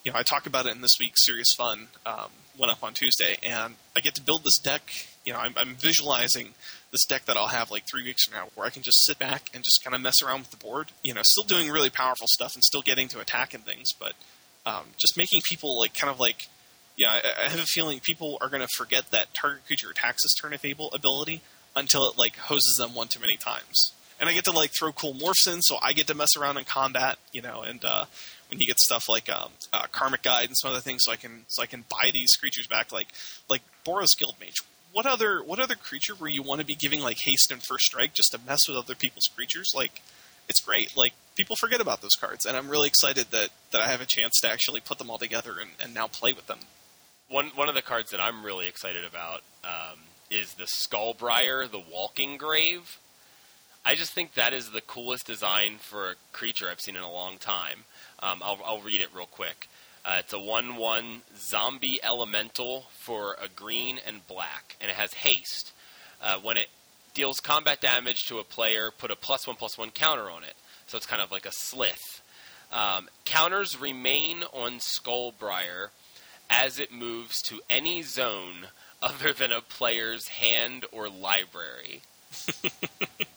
You 0.04 0.12
know, 0.12 0.18
I 0.18 0.22
talk 0.22 0.46
about 0.46 0.66
it 0.66 0.74
in 0.74 0.82
this 0.82 0.98
week's 1.00 1.24
Serious 1.24 1.54
Fun 1.54 1.88
um, 2.04 2.30
went 2.58 2.70
up 2.70 2.84
on 2.84 2.92
Tuesday, 2.92 3.38
and 3.42 3.74
I 3.96 4.00
get 4.00 4.14
to 4.16 4.22
build 4.22 4.44
this 4.44 4.58
deck. 4.58 4.82
You 5.24 5.32
know, 5.32 5.38
I'm, 5.38 5.54
I'm 5.56 5.74
visualizing 5.76 6.50
this 6.94 7.04
deck 7.06 7.24
that 7.24 7.36
I'll 7.36 7.48
have 7.48 7.72
like 7.72 7.88
three 7.90 8.04
weeks 8.04 8.24
from 8.24 8.38
now, 8.38 8.46
where 8.54 8.66
I 8.66 8.70
can 8.70 8.82
just 8.82 9.04
sit 9.04 9.18
back 9.18 9.50
and 9.52 9.64
just 9.64 9.82
kind 9.82 9.96
of 9.96 10.00
mess 10.00 10.22
around 10.22 10.40
with 10.40 10.50
the 10.52 10.56
board. 10.56 10.92
You 11.02 11.12
know, 11.12 11.22
still 11.24 11.42
doing 11.42 11.68
really 11.70 11.90
powerful 11.90 12.28
stuff 12.28 12.54
and 12.54 12.62
still 12.62 12.82
getting 12.82 13.08
to 13.08 13.18
attack 13.18 13.52
and 13.52 13.64
things, 13.64 13.92
but 13.98 14.12
um, 14.64 14.84
just 14.96 15.16
making 15.16 15.42
people 15.48 15.76
like 15.76 15.92
kind 15.92 16.10
of 16.10 16.20
like 16.20 16.48
yeah, 16.96 17.10
I, 17.10 17.46
I 17.46 17.48
have 17.48 17.58
a 17.58 17.66
feeling 17.66 18.00
people 18.00 18.38
are 18.40 18.48
going 18.48 18.62
to 18.62 18.68
forget 18.68 19.10
that 19.10 19.34
target 19.34 19.66
creature 19.66 19.90
attacks 19.90 20.22
this 20.22 20.34
turn 20.34 20.52
if 20.52 20.64
able 20.64 20.90
ability 20.92 21.40
until 21.74 22.08
it 22.08 22.16
like 22.16 22.36
hoses 22.36 22.76
them 22.78 22.94
one 22.94 23.08
too 23.08 23.20
many 23.20 23.36
times. 23.36 23.92
And 24.20 24.28
I 24.28 24.32
get 24.32 24.44
to 24.44 24.52
like 24.52 24.70
throw 24.78 24.92
cool 24.92 25.14
morphs 25.14 25.52
in, 25.52 25.60
so 25.62 25.76
I 25.82 25.92
get 25.92 26.06
to 26.06 26.14
mess 26.14 26.36
around 26.36 26.56
in 26.56 26.64
combat, 26.64 27.18
you 27.32 27.42
know. 27.42 27.62
And 27.62 27.84
uh, 27.84 28.04
when 28.48 28.60
you 28.60 28.66
get 28.66 28.78
stuff 28.78 29.08
like 29.08 29.28
um, 29.28 29.50
uh, 29.72 29.86
Karmic 29.90 30.22
Guide 30.22 30.46
and 30.46 30.56
some 30.56 30.70
other 30.70 30.80
things, 30.80 31.02
so 31.04 31.10
I 31.10 31.16
can 31.16 31.44
so 31.48 31.62
I 31.62 31.66
can 31.66 31.84
buy 31.90 32.10
these 32.12 32.36
creatures 32.36 32.68
back, 32.68 32.92
like 32.92 33.08
like 33.48 33.62
Boros 33.84 34.16
Guildmage. 34.16 34.62
What 34.94 35.04
other 35.06 35.42
what 35.42 35.58
other 35.58 35.74
creature 35.74 36.14
where 36.14 36.30
you 36.30 36.42
want 36.42 36.60
to 36.60 36.66
be 36.66 36.74
giving 36.74 37.00
like 37.00 37.18
haste 37.18 37.50
and 37.50 37.62
first 37.62 37.84
strike 37.84 38.14
just 38.14 38.32
to 38.32 38.40
mess 38.46 38.66
with 38.66 38.78
other 38.78 38.94
people's 38.94 39.28
creatures? 39.34 39.72
Like, 39.74 40.00
it's 40.48 40.60
great. 40.60 40.96
Like 40.96 41.12
people 41.36 41.56
forget 41.56 41.80
about 41.82 42.00
those 42.00 42.14
cards, 42.14 42.46
and 42.46 42.56
I'm 42.56 42.70
really 42.70 42.88
excited 42.88 43.26
that 43.32 43.50
that 43.72 43.80
I 43.82 43.88
have 43.88 44.00
a 44.00 44.06
chance 44.06 44.40
to 44.40 44.48
actually 44.48 44.80
put 44.80 44.98
them 44.98 45.10
all 45.10 45.18
together 45.18 45.56
and, 45.60 45.70
and 45.82 45.92
now 45.92 46.06
play 46.06 46.32
with 46.32 46.46
them 46.46 46.60
one 47.28 47.50
one 47.54 47.68
of 47.68 47.74
the 47.74 47.82
cards 47.82 48.10
that 48.10 48.20
I'm 48.20 48.44
really 48.44 48.68
excited 48.68 49.04
about 49.04 49.42
um, 49.64 49.98
is 50.30 50.54
the 50.54 50.64
Skullbriar, 50.64 51.70
the 51.70 51.82
Walking 51.92 52.36
Grave. 52.36 52.98
I 53.84 53.94
just 53.94 54.12
think 54.12 54.34
that 54.34 54.52
is 54.52 54.70
the 54.70 54.80
coolest 54.80 55.26
design 55.26 55.76
for 55.78 56.10
a 56.10 56.14
creature 56.32 56.68
I've 56.70 56.80
seen 56.80 56.96
in 56.96 57.02
a 57.02 57.12
long 57.12 57.36
time. 57.36 57.84
Um, 58.20 58.40
I'll, 58.42 58.58
I'll, 58.64 58.80
read 58.80 59.02
it 59.02 59.08
real 59.14 59.26
quick. 59.26 59.68
Uh, 60.04 60.16
it's 60.18 60.32
a 60.32 60.38
1 60.38 60.76
1 60.76 61.22
zombie 61.38 61.98
elemental 62.02 62.84
for 62.90 63.36
a 63.42 63.48
green 63.48 63.98
and 64.06 64.26
black, 64.26 64.76
and 64.80 64.90
it 64.90 64.96
has 64.96 65.14
haste. 65.14 65.72
Uh, 66.22 66.38
when 66.42 66.56
it 66.56 66.68
deals 67.14 67.40
combat 67.40 67.80
damage 67.80 68.26
to 68.26 68.38
a 68.38 68.44
player, 68.44 68.90
put 68.90 69.10
a 69.10 69.16
plus 69.16 69.46
1 69.46 69.56
plus 69.56 69.78
1 69.78 69.90
counter 69.90 70.30
on 70.30 70.44
it. 70.44 70.54
So 70.86 70.96
it's 70.96 71.06
kind 71.06 71.22
of 71.22 71.30
like 71.30 71.46
a 71.46 71.52
slith. 71.52 72.22
Um, 72.70 73.08
counters 73.24 73.80
remain 73.80 74.42
on 74.52 74.78
Skullbriar 74.78 75.88
as 76.50 76.78
it 76.78 76.92
moves 76.92 77.40
to 77.42 77.60
any 77.70 78.02
zone 78.02 78.66
other 79.02 79.32
than 79.32 79.52
a 79.52 79.60
player's 79.60 80.28
hand 80.28 80.84
or 80.92 81.08
library. 81.08 82.02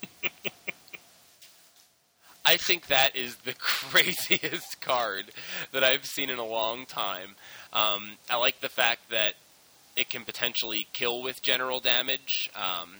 I 2.47 2.55
think 2.55 2.87
that 2.87 3.13
is 3.13 3.35
the 3.37 3.53
craziest 3.59 4.79
card 4.79 5.25
that 5.73 5.83
I've 5.83 6.05
seen 6.05 6.29
in 6.29 6.39
a 6.39 6.45
long 6.45 6.85
time. 6.85 7.35
Um, 7.73 8.11
I 8.29 8.37
like 8.37 8.61
the 8.61 8.69
fact 8.69 9.09
that 9.09 9.33
it 9.97 10.09
can 10.09 10.23
potentially 10.23 10.87
kill 10.93 11.21
with 11.21 11.41
general 11.41 11.81
damage, 11.81 12.49
um, 12.55 12.99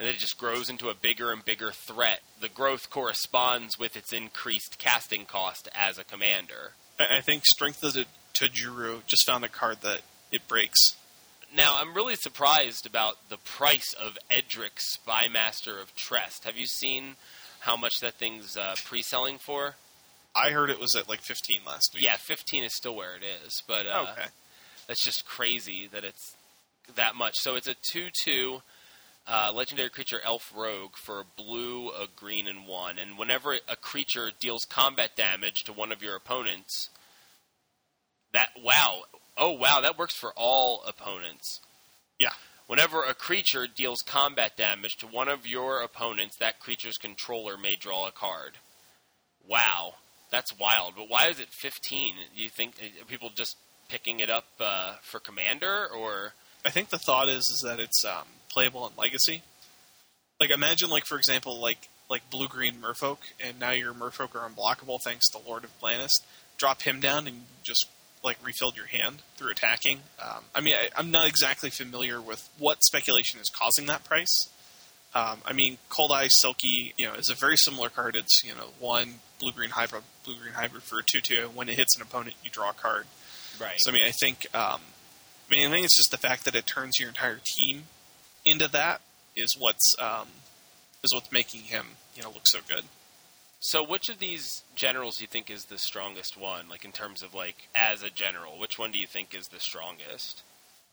and 0.00 0.08
it 0.08 0.16
just 0.16 0.38
grows 0.38 0.68
into 0.68 0.88
a 0.88 0.94
bigger 0.94 1.30
and 1.30 1.44
bigger 1.44 1.70
threat. 1.70 2.20
The 2.40 2.48
growth 2.48 2.90
corresponds 2.90 3.78
with 3.78 3.96
its 3.96 4.12
increased 4.12 4.78
casting 4.78 5.24
cost 5.24 5.68
as 5.72 5.96
a 5.96 6.04
commander. 6.04 6.72
I 6.98 7.20
think 7.20 7.46
Strength 7.46 7.84
of 7.84 7.92
the 7.92 8.06
Tajuru 8.34 9.06
just 9.06 9.24
found 9.24 9.44
a 9.44 9.48
card 9.48 9.82
that 9.82 10.00
it 10.32 10.48
breaks. 10.48 10.96
Now, 11.54 11.78
I'm 11.80 11.94
really 11.94 12.16
surprised 12.16 12.86
about 12.86 13.28
the 13.28 13.36
price 13.36 13.92
of 13.92 14.18
Edric 14.30 14.78
Spymaster 14.78 15.80
of 15.80 15.94
Trest. 15.94 16.44
Have 16.44 16.56
you 16.56 16.66
seen 16.66 17.16
how 17.60 17.76
much 17.76 18.00
that 18.00 18.14
thing's 18.14 18.56
uh, 18.56 18.74
pre-selling 18.84 19.38
for? 19.38 19.76
I 20.34 20.50
heard 20.50 20.70
it 20.70 20.80
was 20.80 20.94
at 20.94 21.08
like 21.08 21.20
15 21.20 21.60
last 21.66 21.94
week. 21.94 22.04
Yeah, 22.04 22.16
15 22.16 22.64
is 22.64 22.74
still 22.74 22.94
where 22.94 23.16
it 23.16 23.22
is, 23.44 23.62
but 23.66 23.86
uh, 23.86 24.06
okay. 24.12 24.28
that's 24.86 25.04
just 25.04 25.26
crazy 25.26 25.88
that 25.92 26.04
it's 26.04 26.36
that 26.94 27.14
much. 27.14 27.34
So 27.38 27.56
it's 27.56 27.68
a 27.68 27.74
2-2 27.74 28.62
uh, 29.26 29.52
legendary 29.54 29.90
creature 29.90 30.20
Elf 30.24 30.52
Rogue 30.56 30.96
for 30.96 31.20
a 31.20 31.24
blue, 31.36 31.90
a 31.90 32.06
green, 32.14 32.46
and 32.46 32.66
one. 32.66 32.98
And 32.98 33.18
whenever 33.18 33.56
a 33.68 33.76
creature 33.76 34.30
deals 34.38 34.64
combat 34.64 35.16
damage 35.16 35.64
to 35.64 35.72
one 35.72 35.92
of 35.92 36.02
your 36.02 36.16
opponents, 36.16 36.90
that 38.32 38.48
wow, 38.62 39.02
oh 39.36 39.52
wow, 39.52 39.80
that 39.80 39.98
works 39.98 40.16
for 40.16 40.32
all 40.36 40.82
opponents. 40.86 41.60
Yeah. 42.18 42.30
Whenever 42.70 43.02
a 43.02 43.14
creature 43.14 43.66
deals 43.66 44.00
combat 44.00 44.56
damage 44.56 44.96
to 44.96 45.04
one 45.04 45.26
of 45.26 45.44
your 45.44 45.82
opponents, 45.82 46.36
that 46.36 46.60
creature's 46.60 46.96
controller 46.96 47.56
may 47.58 47.74
draw 47.74 48.06
a 48.06 48.12
card. 48.12 48.58
Wow, 49.44 49.94
that's 50.30 50.56
wild. 50.56 50.94
But 50.96 51.08
why 51.08 51.26
is 51.26 51.40
it 51.40 51.48
15? 51.48 52.14
Do 52.36 52.40
you 52.40 52.48
think 52.48 52.74
are 53.02 53.04
people 53.06 53.32
just 53.34 53.56
picking 53.88 54.20
it 54.20 54.30
up 54.30 54.44
uh, 54.60 54.94
for 55.02 55.18
commander, 55.18 55.88
or? 55.88 56.34
I 56.64 56.70
think 56.70 56.90
the 56.90 56.98
thought 56.98 57.28
is 57.28 57.48
is 57.48 57.60
that 57.64 57.80
it's 57.80 58.04
um, 58.04 58.28
playable 58.48 58.86
in 58.86 58.92
Legacy. 58.96 59.42
Like 60.38 60.50
imagine, 60.50 60.90
like 60.90 61.06
for 61.06 61.18
example, 61.18 61.60
like 61.60 61.88
like 62.08 62.30
blue 62.30 62.46
green 62.46 62.76
Merfolk, 62.76 63.18
and 63.44 63.58
now 63.58 63.72
your 63.72 63.92
Merfolk 63.92 64.36
are 64.36 64.48
unblockable 64.48 65.00
thanks 65.02 65.28
to 65.30 65.38
Lord 65.44 65.64
of 65.64 65.70
Atlantis. 65.78 66.20
Drop 66.56 66.82
him 66.82 67.00
down 67.00 67.26
and 67.26 67.46
just 67.64 67.88
like 68.22 68.36
refilled 68.44 68.76
your 68.76 68.86
hand 68.86 69.22
through 69.36 69.50
attacking. 69.50 70.00
Um, 70.22 70.44
I 70.54 70.60
mean, 70.60 70.74
I, 70.74 70.98
am 70.98 71.10
not 71.10 71.26
exactly 71.26 71.70
familiar 71.70 72.20
with 72.20 72.48
what 72.58 72.82
speculation 72.82 73.40
is 73.40 73.48
causing 73.48 73.86
that 73.86 74.04
price. 74.04 74.48
Um, 75.14 75.38
I 75.44 75.52
mean, 75.52 75.78
Cold-Eyed 75.88 76.30
Selkie, 76.30 76.92
you 76.96 77.06
know, 77.06 77.14
is 77.14 77.30
a 77.30 77.34
very 77.34 77.56
similar 77.56 77.88
card. 77.88 78.14
It's 78.14 78.44
you 78.44 78.54
know 78.54 78.68
one 78.78 79.14
blue 79.40 79.52
green 79.52 79.70
hybrid, 79.70 80.02
blue 80.24 80.36
green 80.40 80.54
hybrid 80.54 80.82
for 80.82 80.98
a 80.98 81.02
two 81.02 81.20
two. 81.20 81.50
When 81.54 81.68
it 81.68 81.76
hits 81.76 81.96
an 81.96 82.02
opponent, 82.02 82.36
you 82.44 82.50
draw 82.50 82.70
a 82.70 82.74
card. 82.74 83.06
Right. 83.60 83.78
So 83.78 83.90
I 83.90 83.94
mean, 83.94 84.04
I 84.04 84.12
think, 84.12 84.46
um, 84.54 84.80
I 85.48 85.50
mean, 85.50 85.66
I 85.66 85.70
think 85.70 85.84
it's 85.84 85.96
just 85.96 86.10
the 86.10 86.18
fact 86.18 86.44
that 86.44 86.54
it 86.54 86.66
turns 86.66 86.98
your 86.98 87.08
entire 87.08 87.40
team 87.44 87.84
into 88.44 88.68
that 88.68 89.00
is 89.34 89.56
what's 89.58 89.94
um, 89.98 90.28
is 91.02 91.12
what's 91.12 91.32
making 91.32 91.62
him 91.62 91.86
you 92.14 92.22
know 92.22 92.30
look 92.30 92.46
so 92.46 92.60
good. 92.68 92.84
So, 93.62 93.82
which 93.82 94.08
of 94.08 94.18
these 94.18 94.62
generals 94.74 95.18
do 95.18 95.24
you 95.24 95.28
think 95.28 95.50
is 95.50 95.66
the 95.66 95.76
strongest 95.76 96.36
one? 96.36 96.70
Like 96.70 96.84
in 96.84 96.92
terms 96.92 97.22
of 97.22 97.34
like 97.34 97.68
as 97.74 98.02
a 98.02 98.08
general, 98.08 98.58
which 98.58 98.78
one 98.78 98.90
do 98.90 98.98
you 98.98 99.06
think 99.06 99.34
is 99.34 99.48
the 99.48 99.60
strongest? 99.60 100.42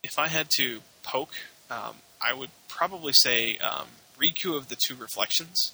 If 0.04 0.20
I 0.20 0.28
had 0.28 0.50
to 0.52 0.82
poke, 1.02 1.34
um, 1.72 1.96
I 2.22 2.34
would 2.34 2.50
probably 2.68 3.14
say 3.14 3.58
um, 3.60 3.88
Riku 4.20 4.56
of 4.56 4.68
the 4.68 4.76
Two 4.76 4.96
Reflections 4.96 5.72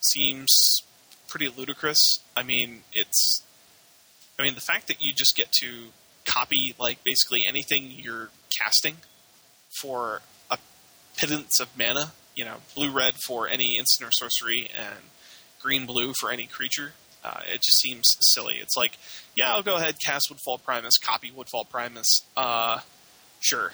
seems 0.00 0.82
pretty 1.28 1.48
ludicrous. 1.48 2.18
I 2.36 2.42
mean, 2.42 2.82
it's, 2.92 3.42
I 4.38 4.42
mean, 4.42 4.56
the 4.56 4.60
fact 4.60 4.88
that 4.88 5.00
you 5.00 5.12
just 5.12 5.36
get 5.36 5.52
to 5.60 5.86
copy 6.24 6.74
like 6.76 7.04
basically 7.04 7.46
anything 7.46 7.88
you're 7.88 8.30
casting 8.50 8.96
for 9.80 10.22
a 10.50 10.58
pittance 11.16 11.60
of 11.60 11.68
mana. 11.78 12.12
You 12.34 12.44
know, 12.44 12.56
blue 12.74 12.90
red 12.90 13.14
for 13.14 13.48
any 13.48 13.78
instant 13.78 14.08
or 14.08 14.12
sorcery, 14.12 14.68
and 14.76 14.98
green 15.66 15.84
blue 15.84 16.12
for 16.20 16.30
any 16.30 16.46
creature. 16.46 16.92
Uh, 17.24 17.40
it 17.52 17.60
just 17.60 17.80
seems 17.80 18.06
silly. 18.20 18.54
It's 18.62 18.76
like, 18.76 18.98
yeah, 19.34 19.50
I'll 19.52 19.64
go 19.64 19.74
ahead 19.74 19.96
cast 19.98 20.30
Woodfall 20.30 20.62
Primus, 20.62 20.96
copy 20.96 21.32
Woodfall 21.32 21.68
Primus. 21.68 22.20
Uh, 22.36 22.78
sure, 23.40 23.72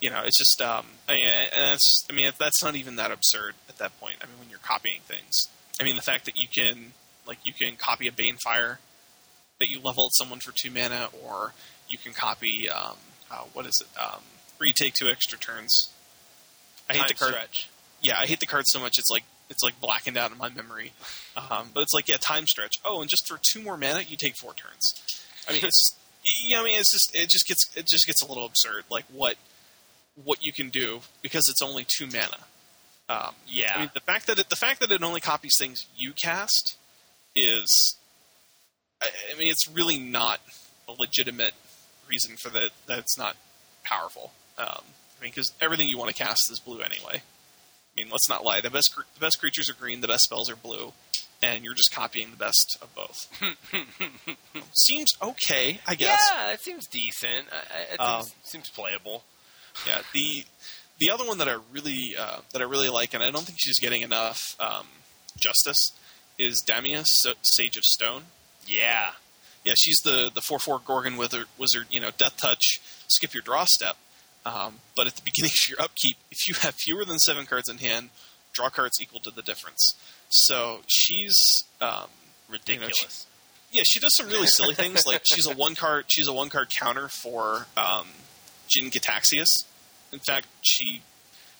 you 0.00 0.10
know, 0.10 0.22
it's 0.24 0.36
just, 0.36 0.60
um, 0.60 0.84
I 1.08 1.14
mean, 1.14 1.28
that's, 1.54 2.04
I 2.10 2.12
mean, 2.12 2.32
that's 2.36 2.60
not 2.60 2.74
even 2.74 2.96
that 2.96 3.12
absurd 3.12 3.54
at 3.68 3.78
that 3.78 3.98
point. 4.00 4.16
I 4.20 4.26
mean, 4.26 4.34
when 4.40 4.50
you're 4.50 4.58
copying 4.58 5.02
things, 5.06 5.46
I 5.80 5.84
mean, 5.84 5.94
the 5.94 6.02
fact 6.02 6.24
that 6.24 6.36
you 6.36 6.48
can, 6.48 6.92
like, 7.24 7.38
you 7.44 7.52
can 7.52 7.76
copy 7.76 8.08
a 8.08 8.12
Banefire 8.12 8.78
that 9.60 9.68
you 9.68 9.78
level 9.80 10.06
at 10.06 10.14
someone 10.14 10.40
for 10.40 10.52
two 10.52 10.70
mana, 10.72 11.08
or 11.24 11.52
you 11.88 11.98
can 11.98 12.12
copy, 12.14 12.68
um, 12.68 12.96
uh, 13.30 13.44
what 13.52 13.64
is 13.64 13.80
it, 13.80 14.00
um, 14.00 14.22
where 14.56 14.66
you 14.66 14.72
take 14.72 14.94
two 14.94 15.08
extra 15.08 15.38
turns. 15.38 15.88
I 16.90 16.94
hate 16.94 16.98
Time 16.98 17.08
the 17.08 17.14
card. 17.14 17.32
Stretch. 17.32 17.70
Yeah, 18.00 18.18
I 18.18 18.26
hate 18.26 18.40
the 18.40 18.46
card 18.46 18.64
so 18.66 18.80
much. 18.80 18.98
It's 18.98 19.10
like 19.10 19.22
it's 19.50 19.62
like 19.62 19.80
blackened 19.80 20.16
out 20.16 20.30
in 20.30 20.38
my 20.38 20.48
memory. 20.48 20.92
Um, 21.36 21.70
but 21.72 21.82
it's 21.82 21.94
like 21.94 22.08
yeah, 22.08 22.16
time 22.20 22.46
stretch. 22.46 22.78
Oh, 22.84 23.00
and 23.00 23.08
just 23.08 23.26
for 23.28 23.38
two 23.40 23.62
more 23.62 23.76
mana, 23.76 24.00
you 24.00 24.16
take 24.16 24.36
four 24.36 24.54
turns. 24.54 24.94
I 25.48 25.52
mean, 25.52 25.64
it's 25.64 25.78
just 25.78 25.96
yeah. 26.44 26.60
I 26.60 26.64
mean, 26.64 26.78
it's 26.78 26.92
just 26.92 27.14
it 27.14 27.28
just 27.28 27.46
gets 27.46 27.68
it 27.76 27.86
just 27.86 28.06
gets 28.06 28.22
a 28.22 28.26
little 28.26 28.46
absurd. 28.46 28.84
Like 28.90 29.04
what 29.12 29.36
what 30.22 30.44
you 30.44 30.52
can 30.52 30.68
do 30.68 31.00
because 31.22 31.48
it's 31.48 31.62
only 31.62 31.86
two 31.86 32.06
mana. 32.06 32.44
Um, 33.08 33.34
yeah. 33.46 33.72
I 33.74 33.78
mean, 33.80 33.90
the 33.94 34.00
fact 34.00 34.26
that 34.26 34.38
it, 34.38 34.50
the 34.50 34.56
fact 34.56 34.80
that 34.80 34.92
it 34.92 35.02
only 35.02 35.20
copies 35.20 35.54
things 35.58 35.86
you 35.96 36.12
cast 36.12 36.76
is, 37.34 37.96
I, 39.00 39.08
I 39.34 39.38
mean, 39.38 39.48
it's 39.48 39.66
really 39.68 39.98
not 39.98 40.40
a 40.86 40.92
legitimate 40.92 41.52
reason 42.08 42.36
for 42.36 42.50
that. 42.50 42.70
That 42.86 42.98
it's 42.98 43.16
not 43.16 43.36
powerful. 43.82 44.32
Um, 44.58 44.82
I 45.18 45.22
mean, 45.22 45.30
because 45.30 45.52
everything 45.60 45.88
you 45.88 45.96
want 45.96 46.14
to 46.14 46.22
cast 46.22 46.50
is 46.50 46.58
blue 46.58 46.80
anyway 46.80 47.22
mean, 47.98 48.08
let's 48.10 48.28
not 48.28 48.44
lie. 48.44 48.60
The 48.60 48.70
best 48.70 48.94
the 48.96 49.20
best 49.20 49.40
creatures 49.40 49.70
are 49.70 49.74
green. 49.74 50.00
The 50.00 50.08
best 50.08 50.24
spells 50.24 50.50
are 50.50 50.56
blue, 50.56 50.92
and 51.42 51.64
you're 51.64 51.74
just 51.74 51.92
copying 51.92 52.30
the 52.30 52.36
best 52.36 52.78
of 52.80 52.94
both. 52.94 53.28
seems 54.74 55.16
okay, 55.20 55.80
I 55.86 55.94
guess. 55.94 56.30
Yeah, 56.32 56.46
that 56.48 56.60
seems 56.60 56.86
decent. 56.86 57.46
It 57.92 57.98
seems, 57.98 58.00
um, 58.00 58.24
seems 58.42 58.70
playable. 58.70 59.24
Yeah 59.86 60.00
the 60.12 60.44
the 60.98 61.10
other 61.10 61.24
one 61.24 61.38
that 61.38 61.48
I 61.48 61.56
really 61.72 62.14
uh, 62.18 62.38
that 62.52 62.60
I 62.60 62.64
really 62.64 62.88
like, 62.88 63.14
and 63.14 63.22
I 63.22 63.30
don't 63.30 63.44
think 63.44 63.58
she's 63.60 63.78
getting 63.78 64.02
enough 64.02 64.40
um, 64.60 64.86
justice, 65.36 65.92
is 66.38 66.62
Damia, 66.64 67.04
Sage 67.04 67.76
of 67.76 67.84
Stone. 67.84 68.24
Yeah, 68.66 69.10
yeah, 69.64 69.74
she's 69.76 69.98
the 69.98 70.30
the 70.32 70.40
four 70.40 70.58
four 70.58 70.80
Gorgon 70.84 71.16
wizard, 71.16 71.46
wizard. 71.56 71.86
You 71.90 72.00
know, 72.00 72.10
Death 72.16 72.36
Touch, 72.36 72.80
skip 73.06 73.34
your 73.34 73.42
draw 73.42 73.64
step. 73.66 73.96
Um, 74.48 74.76
but 74.96 75.06
at 75.06 75.16
the 75.16 75.22
beginning 75.24 75.50
of 75.50 75.68
your 75.68 75.80
upkeep, 75.80 76.16
if 76.30 76.48
you 76.48 76.54
have 76.54 76.74
fewer 76.74 77.04
than 77.04 77.18
seven 77.18 77.44
cards 77.46 77.68
in 77.68 77.78
hand, 77.78 78.10
draw 78.52 78.70
cards 78.70 79.00
equal 79.00 79.20
to 79.20 79.30
the 79.30 79.42
difference. 79.42 79.94
So 80.30 80.80
she's 80.86 81.64
um, 81.80 82.08
ridiculous. 82.48 82.98
You 82.98 83.02
know, 83.02 83.08
she, 83.70 83.78
yeah, 83.78 83.82
she 83.84 84.00
does 84.00 84.14
some 84.14 84.28
really 84.28 84.46
silly 84.46 84.74
things. 84.74 85.06
Like 85.06 85.20
she's 85.24 85.46
a 85.46 85.54
one 85.54 85.74
card 85.74 86.06
she's 86.08 86.26
a 86.26 86.32
one 86.32 86.48
card 86.48 86.70
counter 86.70 87.08
for 87.08 87.66
um, 87.76 88.06
Jin 88.66 88.90
Gitaxias. 88.90 89.64
In 90.12 90.18
fact, 90.20 90.46
she 90.62 91.02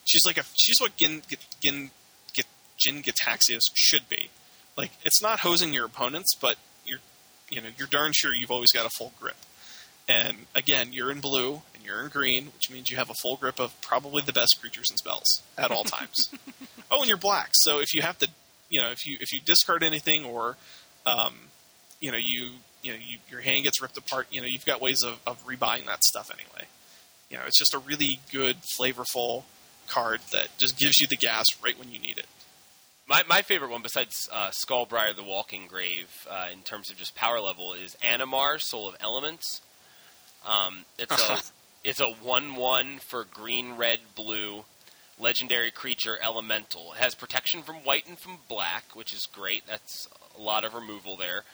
she's 0.05 0.25
like 0.25 0.39
a 0.39 0.45
she's 0.55 0.81
what 0.81 0.97
Gin 0.97 1.23
Gin 1.61 1.91
Jin 2.79 3.03
Gitaxias 3.03 3.71
should 3.75 4.09
be. 4.09 4.31
Like 4.77 4.93
it's 5.05 5.21
not 5.21 5.41
hosing 5.41 5.75
your 5.75 5.85
opponents, 5.85 6.35
but 6.35 6.57
you're 6.87 7.01
you 7.51 7.61
know 7.61 7.69
you're 7.77 7.89
darn 7.89 8.13
sure 8.15 8.33
you've 8.33 8.51
always 8.51 8.73
got 8.73 8.87
a 8.87 8.91
full 8.91 9.13
grip. 9.21 9.37
And 10.09 10.47
again, 10.55 10.93
you're 10.93 11.11
in 11.11 11.21
blue 11.21 11.61
you're 11.89 12.03
in 12.03 12.09
green, 12.09 12.47
which 12.55 12.71
means 12.71 12.91
you 12.91 12.97
have 12.97 13.11
a 13.11 13.15
full 13.15 13.37
grip 13.37 13.59
of 13.59 13.79
probably 13.81 14.23
the 14.23 14.33
best 14.33 14.59
creatures 14.61 14.91
and 14.91 14.99
spells 14.99 15.43
at 15.57 15.71
all 15.71 15.85
times. 15.85 16.31
oh, 16.91 17.01
and 17.01 17.09
you're 17.09 17.17
black, 17.17 17.51
so 17.55 17.81
if 17.81 17.95
you 17.95 18.03
have 18.03 18.19
to, 18.19 18.29
you 18.69 18.81
know, 18.81 18.91
if 18.91 19.07
you 19.07 19.17
if 19.21 19.33
you 19.33 19.41
discard 19.41 19.83
anything 19.83 20.25
or, 20.25 20.57
um, 21.07 21.35
you 22.01 22.13
know, 22.13 22.19
you 22.19 22.51
you 22.83 22.93
know 22.93 22.99
you, 22.99 23.19
your 23.31 23.41
hand 23.41 23.65
gets 23.65 23.81
ripped 23.81 23.97
apart, 23.97 24.27
you 24.31 24.41
know, 24.41 24.47
you've 24.47 24.67
got 24.67 24.81
ways 24.81 25.03
of, 25.03 25.19
of 25.27 25.45
rebuying 25.47 25.87
that 25.87 26.05
stuff 26.05 26.31
anyway. 26.31 26.69
You 27.31 27.39
know, 27.39 27.45
it's 27.47 27.59
just 27.59 27.75
a 27.75 27.79
really 27.79 28.21
good, 28.31 28.59
flavorful 28.79 29.45
card 29.89 30.21
that 30.33 30.49
just 30.59 30.79
gives 30.79 31.01
you 31.01 31.07
the 31.07 31.17
gas 31.17 31.47
right 31.63 31.79
when 31.79 31.91
you 31.91 31.99
need 31.99 32.19
it. 32.19 32.27
My, 33.09 33.23
my 33.27 33.41
favorite 33.41 33.71
one, 33.71 33.83
besides 33.83 34.29
uh, 34.31 34.51
Skullbriar 34.51 35.17
the 35.17 35.23
Walking 35.23 35.67
Grave, 35.67 36.27
uh, 36.31 36.49
in 36.53 36.61
terms 36.61 36.91
of 36.91 36.99
just 36.99 37.15
power 37.15 37.41
level, 37.41 37.73
is 37.73 37.97
Animar, 38.03 38.61
Soul 38.61 38.87
of 38.87 38.97
Elements. 39.01 39.63
Um, 40.47 40.85
it's 40.99 41.13
a 41.13 41.41
it's 41.85 42.01
a 42.01 42.09
one 42.09 42.57
one 42.57 42.99
for 42.99 43.25
green, 43.25 43.77
red, 43.77 44.01
blue, 44.15 44.65
legendary 45.19 45.71
creature 45.71 46.19
elemental. 46.23 46.93
It 46.93 46.99
has 46.99 47.15
protection 47.15 47.63
from 47.63 47.77
white 47.77 48.07
and 48.07 48.19
from 48.19 48.39
black, 48.49 48.85
which 48.95 49.13
is 49.13 49.27
great. 49.27 49.67
That's 49.67 50.09
a 50.37 50.41
lot 50.41 50.65
of 50.65 50.75
removal 50.75 51.17
there. 51.17 51.45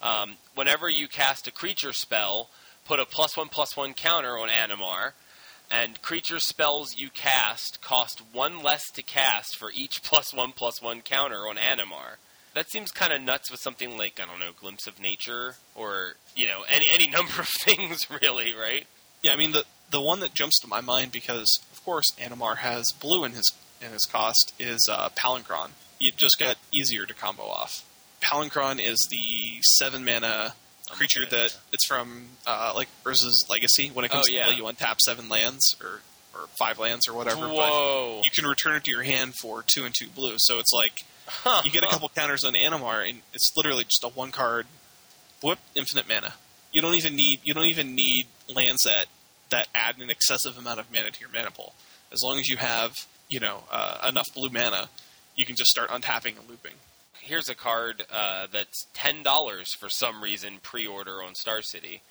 Um, 0.00 0.36
whenever 0.54 0.88
you 0.88 1.08
cast 1.08 1.46
a 1.46 1.52
creature 1.52 1.92
spell, 1.92 2.48
put 2.84 2.98
a 2.98 3.06
plus 3.06 3.36
one 3.36 3.48
plus 3.48 3.76
one 3.76 3.94
counter 3.94 4.38
on 4.38 4.48
Animar, 4.48 5.12
and 5.70 6.02
creature 6.02 6.40
spells 6.40 6.96
you 6.96 7.08
cast 7.10 7.80
cost 7.80 8.22
one 8.32 8.62
less 8.62 8.82
to 8.94 9.02
cast 9.02 9.56
for 9.56 9.70
each 9.72 10.00
plus 10.02 10.34
one 10.34 10.52
plus 10.52 10.82
one 10.82 11.00
counter 11.00 11.48
on 11.48 11.56
Animar. 11.56 12.16
That 12.54 12.70
seems 12.70 12.90
kind 12.90 13.14
of 13.14 13.22
nuts 13.22 13.50
with 13.50 13.60
something 13.60 13.96
like 13.96 14.20
I 14.20 14.26
don't 14.26 14.40
know, 14.40 14.52
Glimpse 14.58 14.86
of 14.86 15.00
Nature, 15.00 15.56
or 15.74 16.14
you 16.34 16.46
know, 16.46 16.64
any 16.68 16.86
any 16.92 17.08
number 17.10 17.40
of 17.40 17.48
things, 17.48 18.08
really, 18.10 18.52
right? 18.52 18.86
Yeah, 19.22 19.32
I 19.32 19.36
mean 19.36 19.52
the 19.52 19.64
the 19.92 20.00
one 20.00 20.20
that 20.20 20.34
jumps 20.34 20.58
to 20.60 20.66
my 20.66 20.80
mind 20.80 21.12
because 21.12 21.60
of 21.72 21.84
course 21.84 22.12
Animar 22.12 22.58
has 22.58 22.90
blue 22.90 23.24
in 23.24 23.32
his 23.32 23.52
in 23.80 23.92
his 23.92 24.04
cost 24.04 24.52
is 24.58 24.88
uh, 24.90 25.10
Palinchron. 25.10 25.70
It 26.00 26.16
just 26.16 26.38
got 26.38 26.56
easier 26.72 27.06
to 27.06 27.14
combo 27.14 27.44
off. 27.44 27.84
Palinchron 28.20 28.80
is 28.80 29.06
the 29.10 29.60
seven 29.62 30.04
mana 30.04 30.54
creature 30.90 31.22
okay. 31.22 31.30
that 31.30 31.56
it's 31.72 31.84
from 31.84 32.24
uh, 32.46 32.72
like 32.74 32.88
Urza's 33.04 33.46
Legacy. 33.48 33.90
When 33.92 34.04
it 34.04 34.10
comes 34.10 34.28
oh, 34.28 34.32
yeah. 34.32 34.46
to 34.46 34.52
play, 34.52 34.56
you 34.56 34.64
untap 34.64 35.00
seven 35.00 35.28
lands 35.28 35.76
or 35.80 36.00
or 36.34 36.46
five 36.58 36.78
lands 36.78 37.06
or 37.06 37.12
whatever. 37.12 37.46
Whoa! 37.46 38.18
But 38.18 38.24
you 38.24 38.30
can 38.30 38.46
return 38.46 38.74
it 38.76 38.84
to 38.84 38.90
your 38.90 39.02
hand 39.02 39.34
for 39.34 39.62
two 39.62 39.84
and 39.84 39.94
two 39.94 40.08
blue. 40.08 40.34
So 40.38 40.58
it's 40.58 40.72
like 40.72 41.04
you 41.64 41.70
get 41.70 41.84
a 41.84 41.88
couple 41.88 42.08
counters 42.08 42.44
on 42.44 42.54
Animar, 42.54 43.08
and 43.08 43.20
it's 43.34 43.52
literally 43.56 43.84
just 43.84 44.02
a 44.04 44.08
one 44.08 44.30
card, 44.30 44.66
whoop, 45.42 45.58
infinite 45.74 46.08
mana. 46.08 46.34
You 46.72 46.80
don't 46.80 46.94
even 46.94 47.16
need 47.16 47.40
you 47.44 47.54
don't 47.54 47.66
even 47.66 47.94
need 47.94 48.26
lands 48.48 48.82
that 48.84 49.06
that 49.52 49.68
add 49.74 49.98
an 49.98 50.10
excessive 50.10 50.58
amount 50.58 50.80
of 50.80 50.92
mana 50.92 51.12
to 51.12 51.20
your 51.20 51.30
mana 51.32 51.52
pool. 51.52 51.74
As 52.12 52.22
long 52.22 52.40
as 52.40 52.50
you 52.50 52.56
have 52.56 53.06
you 53.28 53.38
know 53.38 53.62
uh, 53.70 54.06
enough 54.08 54.34
blue 54.34 54.50
mana, 54.50 54.88
you 55.36 55.46
can 55.46 55.54
just 55.54 55.70
start 55.70 55.90
untapping 55.90 56.36
and 56.38 56.48
looping. 56.48 56.74
Here's 57.20 57.48
a 57.48 57.54
card 57.54 58.04
uh, 58.10 58.48
that's 58.52 58.86
ten 58.92 59.22
dollars 59.22 59.72
for 59.72 59.88
some 59.88 60.22
reason 60.22 60.58
pre-order 60.60 61.22
on 61.22 61.36
Star 61.36 61.62
City. 61.62 62.02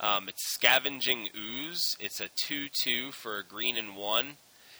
Um, 0.00 0.28
it's 0.28 0.44
Scavenging 0.52 1.28
Ooze. 1.34 1.96
It's 1.98 2.20
a 2.20 2.28
two-two 2.28 3.12
for 3.12 3.38
a 3.38 3.44
green 3.44 3.78
and 3.78 3.96
one. 3.96 4.36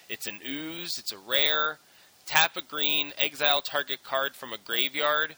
It's 0.09 0.27
an 0.27 0.41
ooze. 0.47 0.99
It's 0.99 1.13
a 1.13 1.19
rare. 1.19 1.79
Tap 2.27 2.57
a 2.57 2.63
green, 2.63 3.13
exile 3.17 3.63
target 3.63 4.03
card 4.03 4.35
from 4.35 4.53
a 4.53 4.59
graveyard. 4.59 5.37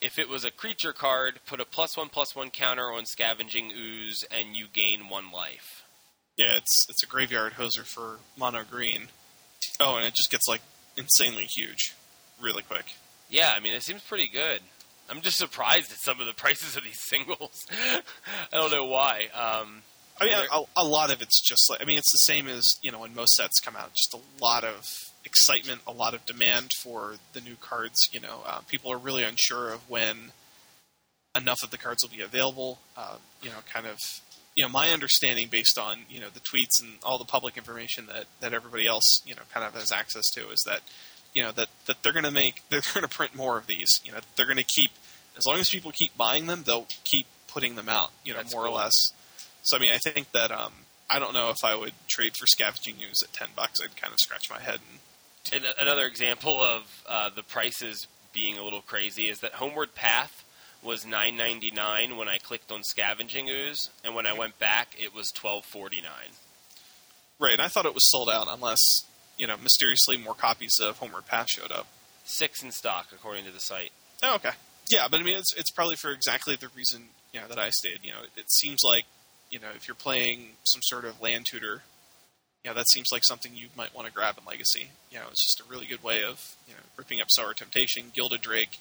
If 0.00 0.18
it 0.18 0.28
was 0.28 0.44
a 0.44 0.50
creature 0.50 0.92
card, 0.92 1.40
put 1.46 1.60
a 1.60 1.64
plus 1.64 1.96
one 1.96 2.08
plus 2.08 2.34
one 2.34 2.50
counter 2.50 2.90
on 2.90 3.06
Scavenging 3.06 3.70
Ooze, 3.70 4.24
and 4.30 4.56
you 4.56 4.66
gain 4.72 5.08
one 5.08 5.30
life. 5.30 5.81
Yeah, 6.36 6.56
it's 6.56 6.86
it's 6.88 7.02
a 7.02 7.06
graveyard 7.06 7.54
hoser 7.54 7.84
for 7.84 8.18
mono 8.36 8.62
green. 8.68 9.08
Oh, 9.78 9.96
and 9.96 10.04
it 10.04 10.14
just 10.14 10.30
gets 10.30 10.48
like 10.48 10.62
insanely 10.96 11.44
huge, 11.44 11.94
really 12.40 12.62
quick. 12.62 12.94
Yeah, 13.28 13.52
I 13.56 13.60
mean 13.60 13.74
it 13.74 13.82
seems 13.82 14.02
pretty 14.02 14.28
good. 14.28 14.60
I'm 15.10 15.20
just 15.20 15.36
surprised 15.36 15.90
at 15.92 15.98
some 15.98 16.20
of 16.20 16.26
the 16.26 16.32
prices 16.36 16.76
of 16.76 16.84
these 16.84 17.00
singles. 17.00 17.66
I 18.52 18.56
don't 18.56 18.72
know 18.72 18.84
why. 18.84 19.28
Um, 19.34 19.82
I 20.20 20.26
mean, 20.26 20.34
a, 20.34 20.62
a, 20.76 20.84
lot 20.84 21.10
of 21.10 21.20
it's 21.20 21.40
just 21.40 21.68
like 21.68 21.82
I 21.82 21.84
mean, 21.84 21.98
it's 21.98 22.12
the 22.12 22.18
same 22.18 22.48
as 22.48 22.76
you 22.82 22.92
know 22.92 23.00
when 23.00 23.14
most 23.14 23.34
sets 23.34 23.60
come 23.60 23.76
out. 23.76 23.92
Just 23.92 24.14
a 24.14 24.42
lot 24.42 24.64
of 24.64 25.10
excitement, 25.24 25.80
a 25.86 25.92
lot 25.92 26.14
of 26.14 26.24
demand 26.26 26.70
for 26.82 27.14
the 27.32 27.40
new 27.40 27.56
cards. 27.60 28.08
You 28.12 28.20
know, 28.20 28.42
uh, 28.46 28.60
people 28.68 28.92
are 28.92 28.98
really 28.98 29.22
unsure 29.22 29.72
of 29.72 29.88
when 29.90 30.32
enough 31.34 31.62
of 31.62 31.70
the 31.70 31.78
cards 31.78 32.02
will 32.02 32.10
be 32.10 32.22
available. 32.22 32.78
Uh, 32.96 33.16
you 33.42 33.50
know, 33.50 33.56
kind 33.72 33.86
of. 33.86 33.98
You 34.54 34.64
know, 34.64 34.68
my 34.68 34.90
understanding, 34.90 35.48
based 35.48 35.78
on 35.78 36.00
you 36.08 36.20
know 36.20 36.28
the 36.32 36.40
tweets 36.40 36.80
and 36.80 36.94
all 37.02 37.18
the 37.18 37.24
public 37.24 37.56
information 37.56 38.06
that 38.06 38.26
that 38.40 38.52
everybody 38.52 38.86
else 38.86 39.22
you 39.24 39.34
know 39.34 39.42
kind 39.52 39.66
of 39.66 39.74
has 39.74 39.90
access 39.92 40.28
to, 40.34 40.50
is 40.50 40.62
that 40.66 40.80
you 41.34 41.42
know 41.42 41.52
that 41.52 41.68
that 41.86 42.02
they're 42.02 42.12
going 42.12 42.24
to 42.24 42.30
make 42.30 42.62
they're 42.70 42.82
going 42.94 43.06
to 43.06 43.14
print 43.14 43.34
more 43.34 43.56
of 43.58 43.66
these. 43.66 44.00
You 44.04 44.12
know, 44.12 44.18
they're 44.36 44.46
going 44.46 44.56
to 44.58 44.64
keep 44.64 44.90
as 45.36 45.46
long 45.46 45.58
as 45.58 45.70
people 45.70 45.92
keep 45.92 46.16
buying 46.16 46.46
them, 46.46 46.64
they'll 46.66 46.86
keep 47.04 47.26
putting 47.48 47.74
them 47.76 47.88
out. 47.88 48.10
You 48.24 48.32
know, 48.34 48.40
That's 48.40 48.54
more 48.54 48.64
cool. 48.64 48.74
or 48.74 48.76
less. 48.78 49.12
So 49.62 49.76
I 49.76 49.80
mean, 49.80 49.92
I 49.92 49.98
think 49.98 50.32
that 50.32 50.50
um, 50.50 50.72
I 51.08 51.18
don't 51.18 51.32
know 51.34 51.50
if 51.50 51.64
I 51.64 51.74
would 51.74 51.94
trade 52.08 52.36
for 52.36 52.46
Scavenging 52.46 52.96
Ooze 53.08 53.22
at 53.22 53.32
ten 53.32 53.48
bucks. 53.56 53.80
I'd 53.82 53.96
kind 53.96 54.12
of 54.12 54.18
scratch 54.18 54.50
my 54.50 54.60
head 54.60 54.80
and 54.90 54.98
and 55.52 55.64
another 55.78 56.06
example 56.06 56.62
of 56.62 57.04
uh, 57.08 57.30
the 57.34 57.42
prices 57.42 58.06
being 58.32 58.58
a 58.58 58.62
little 58.62 58.80
crazy 58.80 59.28
is 59.28 59.40
that 59.40 59.54
Homeward 59.54 59.94
Path 59.94 60.44
was 60.82 61.06
nine 61.06 61.36
ninety 61.36 61.70
nine 61.70 62.16
when 62.16 62.28
I 62.28 62.38
clicked 62.38 62.72
on 62.72 62.82
Scavenging 62.82 63.48
Ooze, 63.48 63.90
and 64.04 64.14
when 64.14 64.26
I 64.26 64.32
went 64.32 64.58
back, 64.58 64.94
it 64.98 65.14
was 65.14 65.30
twelve 65.30 65.64
forty 65.64 66.00
nine. 66.00 66.32
Right, 67.38 67.52
and 67.52 67.62
I 67.62 67.68
thought 67.68 67.86
it 67.86 67.94
was 67.94 68.08
sold 68.10 68.28
out 68.28 68.48
unless 68.50 69.04
you 69.38 69.46
know 69.46 69.56
mysteriously 69.56 70.16
more 70.16 70.34
copies 70.34 70.78
of 70.80 70.98
Homeward 70.98 71.26
Path 71.26 71.48
showed 71.50 71.72
up. 71.72 71.86
Six 72.24 72.62
in 72.62 72.70
stock, 72.70 73.08
according 73.12 73.44
to 73.44 73.50
the 73.50 73.60
site. 73.60 73.90
Oh, 74.22 74.36
okay. 74.36 74.52
Yeah, 74.88 75.08
but 75.10 75.20
I 75.20 75.22
mean, 75.22 75.38
it's 75.38 75.54
it's 75.54 75.70
probably 75.70 75.96
for 75.96 76.10
exactly 76.10 76.56
the 76.56 76.68
reason 76.76 77.04
you 77.32 77.40
know 77.40 77.48
that 77.48 77.58
I 77.58 77.70
stated. 77.70 78.00
You 78.02 78.12
know, 78.12 78.22
it 78.36 78.50
seems 78.50 78.82
like 78.84 79.04
you 79.50 79.58
know 79.58 79.68
if 79.74 79.88
you're 79.88 79.94
playing 79.94 80.50
some 80.64 80.82
sort 80.82 81.04
of 81.04 81.20
land 81.20 81.46
tutor 81.50 81.82
yeah, 82.64 82.72
that 82.74 82.88
seems 82.88 83.10
like 83.10 83.24
something 83.24 83.52
you 83.54 83.68
might 83.76 83.94
want 83.94 84.06
to 84.06 84.12
grab 84.12 84.36
in 84.38 84.44
Legacy. 84.44 84.90
You 85.10 85.18
know, 85.18 85.24
it's 85.30 85.42
just 85.42 85.60
a 85.60 85.64
really 85.70 85.86
good 85.86 86.02
way 86.02 86.22
of 86.22 86.56
you 86.68 86.74
know 86.74 86.80
ripping 86.96 87.20
up 87.20 87.30
Sower 87.30 87.54
Temptation, 87.54 88.12
Gilded 88.14 88.40
Drake. 88.40 88.78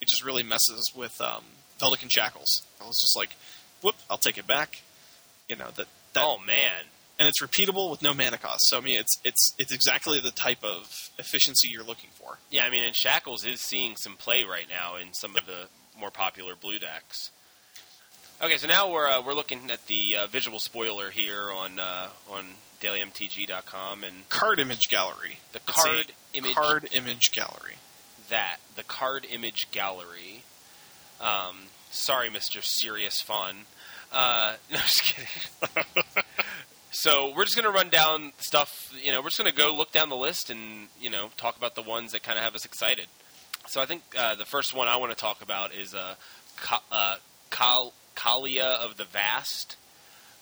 It 0.00 0.08
just 0.08 0.24
really 0.24 0.42
messes 0.42 0.92
with 0.94 1.20
um, 1.20 1.44
Vedalken 1.78 2.10
Shackles. 2.10 2.62
I 2.80 2.86
was 2.86 3.00
just 3.00 3.16
like, 3.16 3.36
whoop, 3.82 3.96
I'll 4.08 4.18
take 4.18 4.38
it 4.38 4.46
back. 4.46 4.82
You 5.48 5.56
know 5.56 5.68
that. 5.76 5.86
that 6.14 6.22
oh 6.22 6.38
man! 6.38 6.84
And 7.18 7.28
it's 7.28 7.42
repeatable 7.42 7.90
with 7.90 8.02
no 8.02 8.14
mana 8.14 8.38
cost. 8.38 8.68
So 8.68 8.78
I 8.78 8.80
mean, 8.80 8.98
it's 8.98 9.18
it's 9.24 9.54
it's 9.58 9.72
exactly 9.72 10.20
the 10.20 10.30
type 10.30 10.64
of 10.64 11.10
efficiency 11.18 11.68
you're 11.68 11.84
looking 11.84 12.10
for. 12.14 12.38
Yeah, 12.50 12.64
I 12.64 12.70
mean, 12.70 12.84
and 12.84 12.94
Shackles 12.94 13.44
is 13.44 13.60
seeing 13.60 13.96
some 13.96 14.16
play 14.16 14.44
right 14.44 14.66
now 14.68 14.96
in 14.96 15.12
some 15.12 15.32
yep. 15.34 15.42
of 15.42 15.46
the 15.46 15.68
more 15.98 16.10
popular 16.10 16.54
blue 16.54 16.78
decks. 16.78 17.30
Okay, 18.42 18.56
so 18.56 18.66
now 18.66 18.90
we're 18.90 19.06
uh, 19.06 19.22
we're 19.22 19.34
looking 19.34 19.70
at 19.70 19.86
the 19.86 20.16
uh, 20.16 20.26
visual 20.26 20.58
spoiler 20.58 21.10
here 21.10 21.50
on 21.50 21.78
uh, 21.78 22.08
on 22.30 22.44
dailymtg.com 22.80 24.02
and 24.02 24.28
card 24.30 24.58
image 24.58 24.88
gallery. 24.88 25.38
The 25.52 25.60
card 25.60 26.12
image 26.32 26.54
card 26.54 26.88
image 26.92 27.32
gallery. 27.32 27.74
That 28.30 28.56
the 28.76 28.82
card 28.82 29.26
image 29.30 29.68
gallery. 29.72 30.44
Um, 31.20 31.56
sorry, 31.90 32.30
Mister 32.30 32.62
Serious 32.62 33.20
Fun. 33.20 33.66
Uh, 34.12 34.54
no, 34.70 34.78
just 34.78 35.02
kidding. 35.02 35.84
so 36.90 37.32
we're 37.36 37.44
just 37.44 37.56
gonna 37.56 37.70
run 37.70 37.88
down 37.90 38.32
stuff. 38.38 38.92
You 39.02 39.12
know, 39.12 39.20
we're 39.20 39.28
just 39.28 39.38
gonna 39.38 39.52
go 39.52 39.74
look 39.74 39.92
down 39.92 40.08
the 40.08 40.16
list 40.16 40.48
and 40.50 40.88
you 41.00 41.10
know 41.10 41.30
talk 41.36 41.56
about 41.56 41.74
the 41.74 41.82
ones 41.82 42.12
that 42.12 42.22
kind 42.22 42.38
of 42.38 42.44
have 42.44 42.54
us 42.54 42.64
excited. 42.64 43.06
So 43.66 43.80
I 43.80 43.86
think 43.86 44.02
uh, 44.16 44.34
the 44.36 44.44
first 44.44 44.74
one 44.74 44.88
I 44.88 44.96
want 44.96 45.12
to 45.12 45.18
talk 45.18 45.42
about 45.42 45.74
is 45.74 45.94
uh, 45.94 46.14
Ka- 46.56 46.82
uh, 46.90 47.16
Kal- 47.50 47.92
Kaalia 48.16 48.78
of 48.78 48.96
the 48.96 49.04
Vast. 49.04 49.76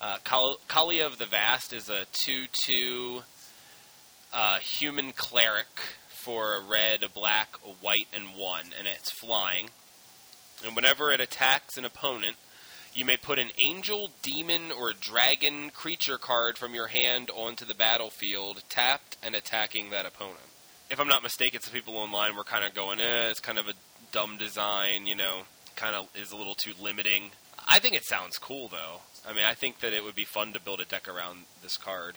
Uh, 0.00 0.18
Kaalia 0.24 1.06
of 1.06 1.18
the 1.18 1.26
Vast 1.26 1.72
is 1.72 1.88
a 1.88 2.04
2 2.12 2.46
2 2.52 3.22
uh, 4.32 4.58
human 4.58 5.12
cleric 5.12 5.66
for 6.28 6.56
a 6.56 6.60
red, 6.60 7.02
a 7.02 7.08
black, 7.08 7.56
a 7.64 7.70
white, 7.82 8.06
and 8.12 8.36
one, 8.36 8.66
and 8.78 8.86
it's 8.86 9.10
flying. 9.10 9.70
And 10.62 10.76
whenever 10.76 11.10
it 11.10 11.22
attacks 11.22 11.78
an 11.78 11.86
opponent, 11.86 12.36
you 12.92 13.06
may 13.06 13.16
put 13.16 13.38
an 13.38 13.48
angel, 13.56 14.10
demon, 14.20 14.70
or 14.70 14.92
dragon 14.92 15.70
creature 15.70 16.18
card 16.18 16.58
from 16.58 16.74
your 16.74 16.88
hand 16.88 17.30
onto 17.34 17.64
the 17.64 17.72
battlefield, 17.72 18.62
tapped 18.68 19.16
and 19.22 19.34
attacking 19.34 19.88
that 19.88 20.04
opponent. 20.04 20.36
If 20.90 21.00
I'm 21.00 21.08
not 21.08 21.22
mistaken, 21.22 21.62
some 21.62 21.72
people 21.72 21.96
online 21.96 22.36
were 22.36 22.44
kind 22.44 22.62
of 22.62 22.74
going, 22.74 23.00
eh, 23.00 23.30
it's 23.30 23.40
kind 23.40 23.56
of 23.58 23.66
a 23.66 23.72
dumb 24.12 24.36
design, 24.36 25.06
you 25.06 25.14
know, 25.14 25.44
kind 25.76 25.96
of 25.96 26.08
is 26.14 26.30
a 26.30 26.36
little 26.36 26.54
too 26.54 26.74
limiting. 26.78 27.30
I 27.66 27.78
think 27.78 27.94
it 27.94 28.04
sounds 28.04 28.36
cool, 28.36 28.68
though. 28.68 29.00
I 29.26 29.32
mean, 29.32 29.44
I 29.46 29.54
think 29.54 29.80
that 29.80 29.94
it 29.94 30.04
would 30.04 30.14
be 30.14 30.26
fun 30.26 30.52
to 30.52 30.60
build 30.60 30.82
a 30.82 30.84
deck 30.84 31.08
around 31.08 31.44
this 31.62 31.78
card. 31.78 32.16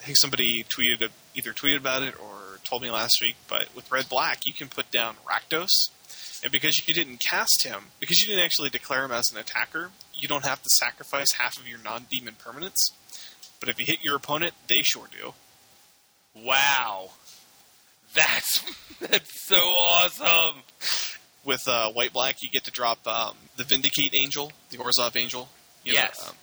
I 0.00 0.04
think 0.04 0.16
somebody 0.16 0.62
tweeted 0.64 1.08
either 1.34 1.52
tweeted 1.52 1.78
about 1.78 2.02
it 2.02 2.14
or 2.20 2.58
told 2.64 2.82
me 2.82 2.90
last 2.90 3.20
week. 3.20 3.36
But 3.48 3.74
with 3.74 3.90
red 3.90 4.08
black, 4.08 4.46
you 4.46 4.52
can 4.52 4.68
put 4.68 4.90
down 4.90 5.16
Rakdos, 5.28 5.90
and 6.42 6.52
because 6.52 6.86
you 6.86 6.94
didn't 6.94 7.18
cast 7.20 7.64
him, 7.64 7.86
because 8.00 8.20
you 8.20 8.28
didn't 8.28 8.44
actually 8.44 8.70
declare 8.70 9.04
him 9.04 9.12
as 9.12 9.30
an 9.32 9.38
attacker, 9.38 9.90
you 10.14 10.28
don't 10.28 10.44
have 10.44 10.62
to 10.62 10.68
sacrifice 10.70 11.32
half 11.32 11.58
of 11.58 11.66
your 11.68 11.78
non-demon 11.82 12.34
permanents. 12.42 12.90
But 13.60 13.68
if 13.68 13.80
you 13.80 13.86
hit 13.86 14.02
your 14.04 14.16
opponent, 14.16 14.54
they 14.68 14.82
sure 14.82 15.06
do. 15.10 15.32
Wow, 16.34 17.10
that's 18.14 18.62
that's 19.00 19.46
so 19.48 19.56
awesome. 19.56 20.62
With 21.44 21.66
uh, 21.68 21.90
white 21.92 22.12
black, 22.12 22.42
you 22.42 22.50
get 22.50 22.64
to 22.64 22.70
drop 22.72 23.06
um, 23.06 23.36
the 23.56 23.62
Vindicate 23.64 24.14
Angel, 24.14 24.52
the 24.70 24.78
Orzhov 24.78 25.16
Angel. 25.16 25.48
You 25.84 25.92
know, 25.92 26.00
Yes. 26.00 26.28
um, 26.28 26.34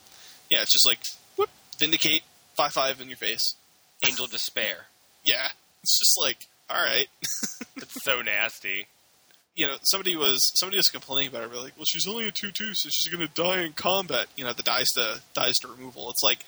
yeah, 0.50 0.62
it's 0.62 0.72
just 0.72 0.86
like 0.88 1.00
whoop, 1.36 1.50
Vindicate 1.78 2.24
five 2.56 2.72
five 2.74 3.02
in 3.02 3.08
your 3.08 3.18
face. 3.18 3.56
Angel 4.06 4.28
Despair. 4.28 4.88
Yeah, 5.26 5.48
it's 5.82 5.98
just 6.00 6.20
like 6.20 6.48
all 6.70 6.84
right. 6.84 7.08
It's 7.78 8.04
so 8.04 8.22
nasty. 8.22 8.88
you 9.56 9.68
know, 9.68 9.76
somebody 9.84 10.16
was 10.18 10.52
somebody 10.56 10.76
was 10.78 10.90
complaining 10.90 11.30
about 11.30 11.44
it. 11.44 11.50
We're 11.50 11.62
like, 11.62 11.74
well, 11.78 11.86
she's 11.86 12.08
only 12.08 12.28
a 12.28 12.32
two 12.32 12.52
two, 12.52 12.74
so 12.74 12.90
she's 12.90 13.08
going 13.08 13.26
to 13.26 13.34
die 13.34 13.62
in 13.62 13.72
combat. 13.72 14.28
You 14.36 14.44
know, 14.44 14.52
the 14.52 14.64
dies 14.64 14.90
to 14.92 15.22
dies 15.34 15.60
to 15.60 15.70
removal. 15.70 16.10
It's 16.10 16.24
like, 16.24 16.40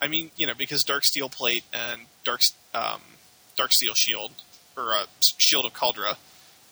I 0.00 0.08
mean, 0.08 0.30
you 0.38 0.46
know, 0.46 0.54
because 0.56 0.84
Darksteel 0.84 1.30
Plate 1.30 1.64
and 1.72 2.02
Dark 2.24 2.40
um, 2.74 3.02
Dark 3.56 3.72
Steel 3.72 3.92
Shield 3.94 4.32
or 4.76 4.92
uh, 4.94 5.04
Shield 5.36 5.66
of 5.66 5.74
Kaldra, 5.74 6.16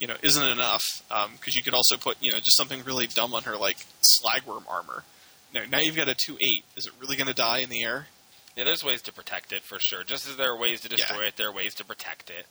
you 0.01 0.07
know, 0.07 0.17
isn't 0.23 0.47
enough 0.47 1.03
because 1.39 1.55
you 1.55 1.63
could 1.63 1.75
also 1.75 1.97
put 1.99 2.17
you 2.23 2.31
know 2.31 2.39
just 2.39 2.57
something 2.57 2.83
really 2.85 3.07
dumb 3.07 3.35
on 3.35 3.43
her 3.43 3.57
like 3.57 3.85
Slagwurm 4.03 4.65
armor. 4.71 5.05
No, 5.55 5.67
now 5.67 5.79
you've 5.81 5.97
got 5.97 6.09
a 6.09 6.15
two 6.15 6.39
eight. 6.41 6.65
Is 6.77 6.87
it 6.87 6.95
really 6.99 7.17
going 7.17 7.29
to 7.29 7.35
die 7.35 7.59
in 7.59 7.69
the 7.69 7.83
air? 7.83 8.07
Yeah, 8.57 8.65
there's 8.65 8.85
ways 8.85 9.03
to 9.03 9.13
protect 9.13 9.53
it 9.53 9.63
for 9.63 9.79
sure. 9.79 10.05
Just 10.05 10.29
as 10.29 10.37
there 10.37 10.51
are 10.53 10.57
ways 10.57 10.81
to 10.83 10.89
destroy 10.89 11.23
Yeah. 11.23 11.29
it, 11.29 11.37
there 11.37 11.49
are 11.49 11.53
ways 11.53 11.75
to 11.77 11.85
protect 11.85 12.29
it. 12.31 12.47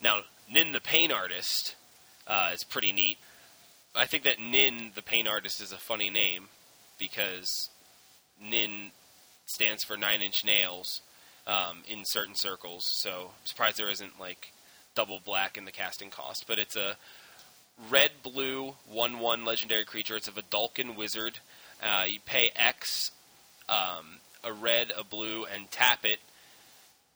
Now, 0.00 0.22
Nin 0.50 0.72
the 0.72 0.80
Pain 0.80 1.12
Artist 1.12 1.76
uh, 2.26 2.50
is 2.54 2.64
pretty 2.64 2.92
neat. 2.92 3.18
I 3.94 4.06
think 4.06 4.24
that 4.24 4.40
Nin 4.40 4.92
the 4.94 5.02
Pain 5.02 5.26
Artist 5.26 5.60
is 5.60 5.72
a 5.72 5.76
funny 5.76 6.10
name 6.10 6.48
because 6.98 7.68
Nin 8.40 8.90
stands 9.46 9.84
for 9.84 9.96
Nine 9.96 10.22
Inch 10.22 10.44
Nails 10.44 11.02
um, 11.46 11.82
in 11.86 12.04
certain 12.04 12.34
circles. 12.34 12.84
So 12.84 13.30
I'm 13.40 13.46
surprised 13.46 13.78
there 13.78 13.90
isn't 13.90 14.18
like 14.18 14.52
double 14.94 15.20
black 15.24 15.56
in 15.58 15.64
the 15.64 15.70
casting 15.72 16.10
cost. 16.10 16.46
But 16.46 16.58
it's 16.58 16.76
a 16.76 16.96
red 17.90 18.10
blue 18.22 18.74
one 18.90 19.18
one 19.18 19.44
legendary 19.44 19.84
creature. 19.84 20.16
It's 20.16 20.28
a 20.28 20.32
Vedalken 20.32 20.96
wizard. 20.96 21.40
Uh, 21.82 22.04
you 22.06 22.20
pay 22.24 22.50
X 22.56 23.10
um, 23.68 24.18
a 24.44 24.52
red, 24.52 24.92
a 24.96 25.04
blue, 25.04 25.44
and 25.44 25.70
tap 25.70 26.04
it. 26.04 26.18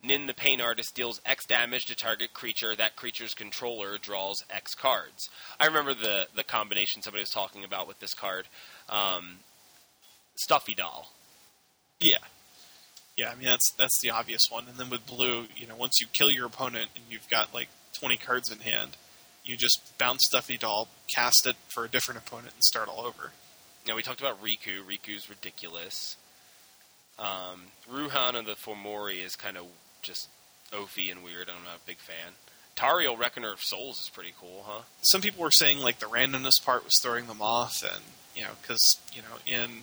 Nin 0.02 0.26
the 0.26 0.34
Pain 0.34 0.60
Artist 0.60 0.94
deals 0.94 1.20
X 1.26 1.44
damage 1.44 1.86
to 1.86 1.96
target 1.96 2.32
creature. 2.32 2.76
That 2.76 2.94
creature's 2.94 3.34
controller 3.34 3.98
draws 3.98 4.44
X 4.48 4.74
cards. 4.74 5.28
I 5.58 5.66
remember 5.66 5.92
the 5.94 6.28
the 6.34 6.44
combination 6.44 7.02
somebody 7.02 7.22
was 7.22 7.30
talking 7.30 7.64
about 7.64 7.88
with 7.88 7.98
this 7.98 8.14
card. 8.14 8.46
Um, 8.88 9.38
Stuffy 10.36 10.74
Doll. 10.74 11.12
Yeah. 12.00 12.18
Yeah, 13.16 13.30
I 13.30 13.34
mean 13.34 13.46
that's 13.46 13.72
that's 13.76 14.00
the 14.00 14.10
obvious 14.10 14.42
one. 14.48 14.66
And 14.68 14.76
then 14.76 14.88
with 14.88 15.04
blue, 15.04 15.46
you 15.56 15.66
know, 15.66 15.74
once 15.74 16.00
you 16.00 16.06
kill 16.12 16.30
your 16.30 16.46
opponent 16.46 16.90
and 16.94 17.04
you've 17.10 17.28
got 17.28 17.52
like 17.52 17.68
twenty 17.92 18.16
cards 18.16 18.52
in 18.52 18.60
hand, 18.60 18.96
you 19.44 19.56
just 19.56 19.98
bounce 19.98 20.24
Stuffy 20.26 20.56
Doll, 20.56 20.86
cast 21.12 21.44
it 21.44 21.56
for 21.66 21.84
a 21.84 21.88
different 21.88 22.20
opponent, 22.20 22.54
and 22.54 22.62
start 22.62 22.88
all 22.88 23.04
over. 23.04 23.32
Now 23.86 23.96
we 23.96 24.02
talked 24.02 24.20
about 24.20 24.40
Riku. 24.40 24.84
Riku's 24.86 25.28
ridiculous. 25.28 26.16
Um, 27.18 27.62
Ruhan 27.90 28.38
of 28.38 28.46
the 28.46 28.52
Fomori 28.52 29.24
is 29.24 29.36
kind 29.36 29.56
of 29.56 29.64
just 30.02 30.28
oafy 30.72 31.10
and 31.10 31.22
weird. 31.24 31.48
I'm 31.48 31.64
not 31.64 31.76
a 31.76 31.86
big 31.86 31.98
fan. 31.98 32.34
Tariel 32.76 33.18
Reckoner 33.18 33.52
of 33.52 33.60
Souls 33.60 34.00
is 34.00 34.08
pretty 34.08 34.32
cool, 34.40 34.64
huh? 34.66 34.82
Some 35.02 35.20
people 35.20 35.42
were 35.42 35.50
saying 35.50 35.80
like 35.80 35.98
the 35.98 36.06
randomness 36.06 36.64
part 36.64 36.84
was 36.84 36.94
throwing 37.02 37.26
them 37.26 37.42
off, 37.42 37.82
and 37.82 38.02
you 38.36 38.42
know, 38.42 38.50
because 38.62 39.00
you 39.12 39.22
know 39.22 39.38
in 39.46 39.82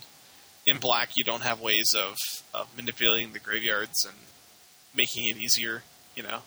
in 0.65 0.77
black 0.77 1.17
you 1.17 1.23
don't 1.23 1.43
have 1.43 1.59
ways 1.59 1.93
of 1.93 2.15
of 2.53 2.67
manipulating 2.77 3.33
the 3.33 3.39
graveyards 3.39 4.05
and 4.05 4.15
making 4.95 5.25
it 5.25 5.35
easier. 5.35 5.83
You 6.15 6.23
know, 6.23 6.39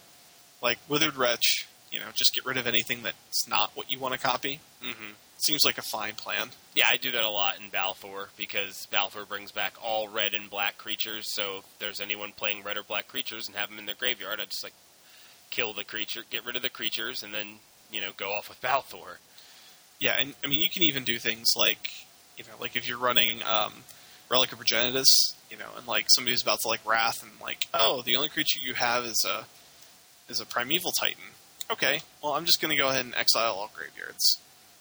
like 0.62 0.78
Withered 0.88 1.16
Wretch. 1.16 1.68
You 1.90 2.00
know, 2.00 2.06
just 2.14 2.34
get 2.34 2.44
rid 2.44 2.58
of 2.58 2.66
anything 2.66 3.02
that's 3.02 3.48
not 3.48 3.70
what 3.74 3.90
you 3.90 3.98
want 3.98 4.12
to 4.12 4.20
copy. 4.20 4.60
Mm-hmm. 4.82 5.12
Seems 5.40 5.64
like 5.64 5.78
a 5.78 5.82
fine 5.82 6.14
plan. 6.14 6.50
Yeah, 6.74 6.88
I 6.90 6.96
do 6.96 7.12
that 7.12 7.22
a 7.22 7.30
lot 7.30 7.60
in 7.60 7.70
Balthor 7.70 8.28
because 8.36 8.86
Balthor 8.90 9.24
brings 9.24 9.52
back 9.52 9.74
all 9.82 10.08
red 10.08 10.34
and 10.34 10.50
black 10.50 10.78
creatures. 10.78 11.32
So 11.32 11.58
if 11.58 11.78
there's 11.78 12.00
anyone 12.00 12.32
playing 12.36 12.64
red 12.64 12.76
or 12.76 12.82
black 12.82 13.06
creatures 13.06 13.46
and 13.46 13.56
have 13.56 13.70
them 13.70 13.78
in 13.78 13.86
their 13.86 13.94
graveyard, 13.94 14.40
I 14.40 14.46
just 14.46 14.64
like 14.64 14.74
kill 15.50 15.72
the 15.72 15.84
creature, 15.84 16.22
get 16.28 16.44
rid 16.44 16.56
of 16.56 16.62
the 16.62 16.68
creatures, 16.68 17.22
and 17.22 17.32
then 17.32 17.60
you 17.90 18.00
know 18.00 18.10
go 18.16 18.32
off 18.32 18.48
with 18.48 18.60
Balthor. 18.60 19.18
Yeah, 20.00 20.16
and 20.18 20.34
I 20.42 20.48
mean 20.48 20.60
you 20.60 20.70
can 20.70 20.82
even 20.82 21.04
do 21.04 21.18
things 21.18 21.52
like 21.56 21.90
you 22.36 22.44
know, 22.44 22.54
like 22.60 22.76
if 22.76 22.88
you're 22.88 22.98
running 22.98 23.42
um, 23.42 23.72
Relic 24.30 24.52
of 24.52 24.58
Progenitus, 24.58 25.34
you 25.50 25.56
know, 25.56 25.68
and 25.76 25.86
like 25.86 26.06
somebody's 26.08 26.42
about 26.42 26.60
to 26.60 26.68
like 26.68 26.86
Wrath, 26.86 27.22
and 27.22 27.32
like, 27.40 27.66
oh, 27.74 28.02
the 28.02 28.16
only 28.16 28.28
creature 28.28 28.60
you 28.62 28.74
have 28.74 29.04
is 29.04 29.26
a 29.28 29.44
is 30.30 30.40
a 30.40 30.46
Primeval 30.46 30.92
Titan. 30.92 31.22
Okay, 31.70 32.00
well 32.22 32.32
I'm 32.32 32.44
just 32.44 32.60
going 32.60 32.70
to 32.70 32.80
go 32.80 32.88
ahead 32.88 33.04
and 33.04 33.14
exile 33.14 33.54
all 33.54 33.70
graveyards. 33.74 34.38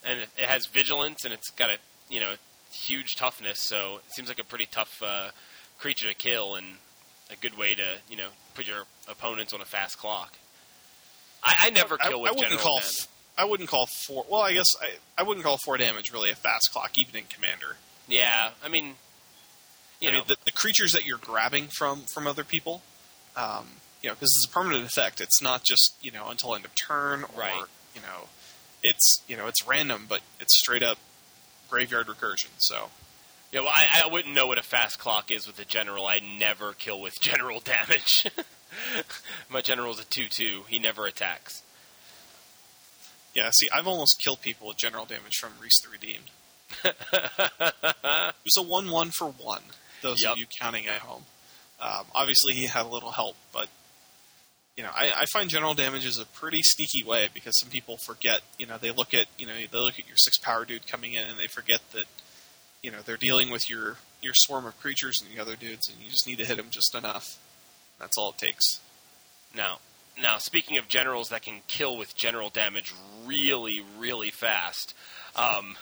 And 0.08 0.20
it 0.22 0.30
it 0.38 0.46
has 0.48 0.66
vigilance 0.68 1.26
and 1.26 1.34
it's 1.34 1.50
got 1.52 1.70
a 1.70 1.78
you 2.10 2.20
know 2.20 2.34
huge 2.72 3.16
toughness, 3.16 3.58
so 3.62 3.98
it 4.06 4.14
seems 4.14 4.28
like 4.28 4.40
a 4.40 4.44
pretty 4.44 4.68
tough 4.70 5.02
uh, 5.04 5.30
creature 5.80 6.08
to 6.08 6.14
kill 6.16 6.56
and 6.56 6.66
a 7.32 7.36
good 7.36 7.58
way 7.58 7.76
to 7.76 7.98
you 8.10 8.16
know 8.18 8.30
put 8.56 8.68
your 8.68 8.84
opponents 9.10 9.54
on 9.54 9.62
a 9.62 9.66
fast 9.66 9.98
clock. 9.98 10.38
I, 11.44 11.56
I 11.62 11.70
never 11.70 11.98
I, 12.02 12.10
kill 12.10 12.22
with 12.22 12.30
I 12.32 12.34
wouldn't 12.34 12.50
general 12.50 12.64
call 12.64 12.78
f- 12.80 13.08
I 13.38 13.46
wouldn't 13.46 13.70
call 13.70 13.86
four. 14.08 14.26
Well, 14.30 14.42
I 14.42 14.54
guess 14.54 14.66
I, 14.82 14.92
I 15.18 15.24
wouldn't 15.24 15.46
call 15.46 15.58
four 15.64 15.78
damage 15.78 16.12
really 16.12 16.32
a 16.32 16.36
fast 16.36 16.72
clock, 16.74 16.98
even 16.98 17.16
in 17.16 17.24
Commander. 17.30 17.78
Yeah, 18.08 18.52
I 18.64 18.70
mean, 18.70 18.96
you 20.00 20.10
I 20.10 20.12
know, 20.14 20.18
mean, 20.20 20.28
the, 20.30 20.38
the 20.46 20.52
creatures 20.52 20.94
that 20.94 21.06
you're 21.06 21.18
grabbing 21.20 21.68
from 21.68 22.02
from 22.14 22.26
other 22.28 22.44
people, 22.44 22.82
um, 23.36 23.68
you 24.02 24.10
know, 24.10 24.16
because 24.16 24.34
it's 24.36 24.48
a 24.50 24.54
permanent 24.54 24.86
effect. 24.86 25.22
It's 25.22 25.42
not 25.42 25.64
just 25.64 25.94
you 26.02 26.12
know 26.12 26.30
until 26.30 26.56
end 26.56 26.66
of 26.66 26.74
turn, 26.76 27.24
or 27.24 27.40
Right. 27.42 27.64
you 27.96 28.02
know, 28.02 28.28
it's 28.84 29.22
you 29.28 29.36
know 29.38 29.48
it's 29.48 29.68
random, 29.68 30.06
but 30.08 30.22
it's 30.40 30.58
straight 30.58 30.84
up 30.84 30.98
graveyard 31.70 32.08
recursion. 32.08 32.50
So 32.58 32.90
yeah. 33.52 33.62
Well, 33.62 33.70
I, 33.74 34.04
I 34.04 34.08
wouldn't 34.08 34.34
know 34.34 34.48
what 34.48 34.58
a 34.58 34.64
fast 34.64 35.00
clock 35.00 35.32
is 35.32 35.48
with 35.48 35.60
a 35.60 35.66
general. 35.66 36.06
I 36.06 36.20
never 36.20 36.74
kill 36.74 37.00
with 37.02 37.14
general 37.22 37.60
damage. 37.60 38.26
My 39.50 39.62
general's 39.62 40.00
a 40.00 40.06
two-two. 40.06 40.64
He 40.68 40.78
never 40.78 41.06
attacks. 41.08 41.64
yeah, 43.34 43.50
see, 43.54 43.70
I've 43.74 43.88
almost 43.88 44.22
killed 44.24 44.42
people 44.42 44.68
with 44.68 44.78
general 44.78 45.06
damage 45.06 45.36
from 45.40 45.54
Rhys 45.62 45.80
the 45.84 45.90
Redeemed. 45.90 46.30
It 47.64 48.36
was 48.44 48.58
a 48.58 48.62
one-one 48.62 49.12
for 49.12 49.28
one. 49.30 49.62
Those 50.02 50.22
Yep. 50.24 50.32
of 50.34 50.38
you 50.38 50.46
counting 50.60 50.88
at 50.88 51.00
home. 51.02 51.24
Um, 51.80 52.06
obviously, 52.14 52.54
he 52.54 52.66
had 52.66 52.86
a 52.86 52.90
little 52.90 53.12
help, 53.12 53.36
but 53.54 53.68
you 54.78 54.84
know, 54.84 54.92
I, 54.94 55.12
I 55.18 55.26
find 55.26 55.50
general 55.50 55.74
damage 55.74 56.06
is 56.06 56.20
a 56.20 56.26
pretty 56.26 56.62
sneaky 56.62 57.04
way 57.04 57.30
because 57.34 57.60
some 57.60 57.70
people 57.70 57.98
forget. 57.98 58.42
You 58.60 58.68
know, 58.68 58.78
they 58.78 58.92
look 58.92 59.14
at 59.14 59.26
you 59.38 59.48
know 59.48 59.54
they 59.54 59.80
look 59.80 60.00
at 60.00 60.08
your 60.08 60.18
six 60.18 60.38
power 60.38 60.66
dude 60.66 60.88
coming 60.88 61.14
in 61.14 61.24
and 61.28 61.38
they 61.38 61.48
forget 61.48 61.82
that 61.94 62.06
you 62.84 62.92
know 62.92 63.00
they're 63.04 63.18
dealing 63.18 63.50
with 63.50 63.70
your 63.70 63.98
your 64.22 64.34
swarm 64.36 64.68
of 64.68 64.80
creatures 64.80 65.22
and 65.22 65.36
the 65.36 65.42
other 65.42 65.56
dudes, 65.56 65.90
and 65.90 66.00
you 66.00 66.10
just 66.12 66.28
need 66.28 66.38
to 66.38 66.46
hit 66.46 66.58
them 66.58 66.68
just 66.70 66.94
enough. 66.94 67.38
That's 68.00 68.18
all 68.18 68.30
it 68.30 68.38
takes. 68.38 68.80
Now, 69.56 69.80
now 70.22 70.38
speaking 70.38 70.78
of 70.78 70.88
generals 70.88 71.30
that 71.30 71.42
can 71.42 71.62
kill 71.68 71.98
with 71.98 72.16
general 72.16 72.50
damage 72.50 72.94
really, 73.26 73.82
really 73.98 74.30
fast, 74.30 74.94
um, 75.38 75.76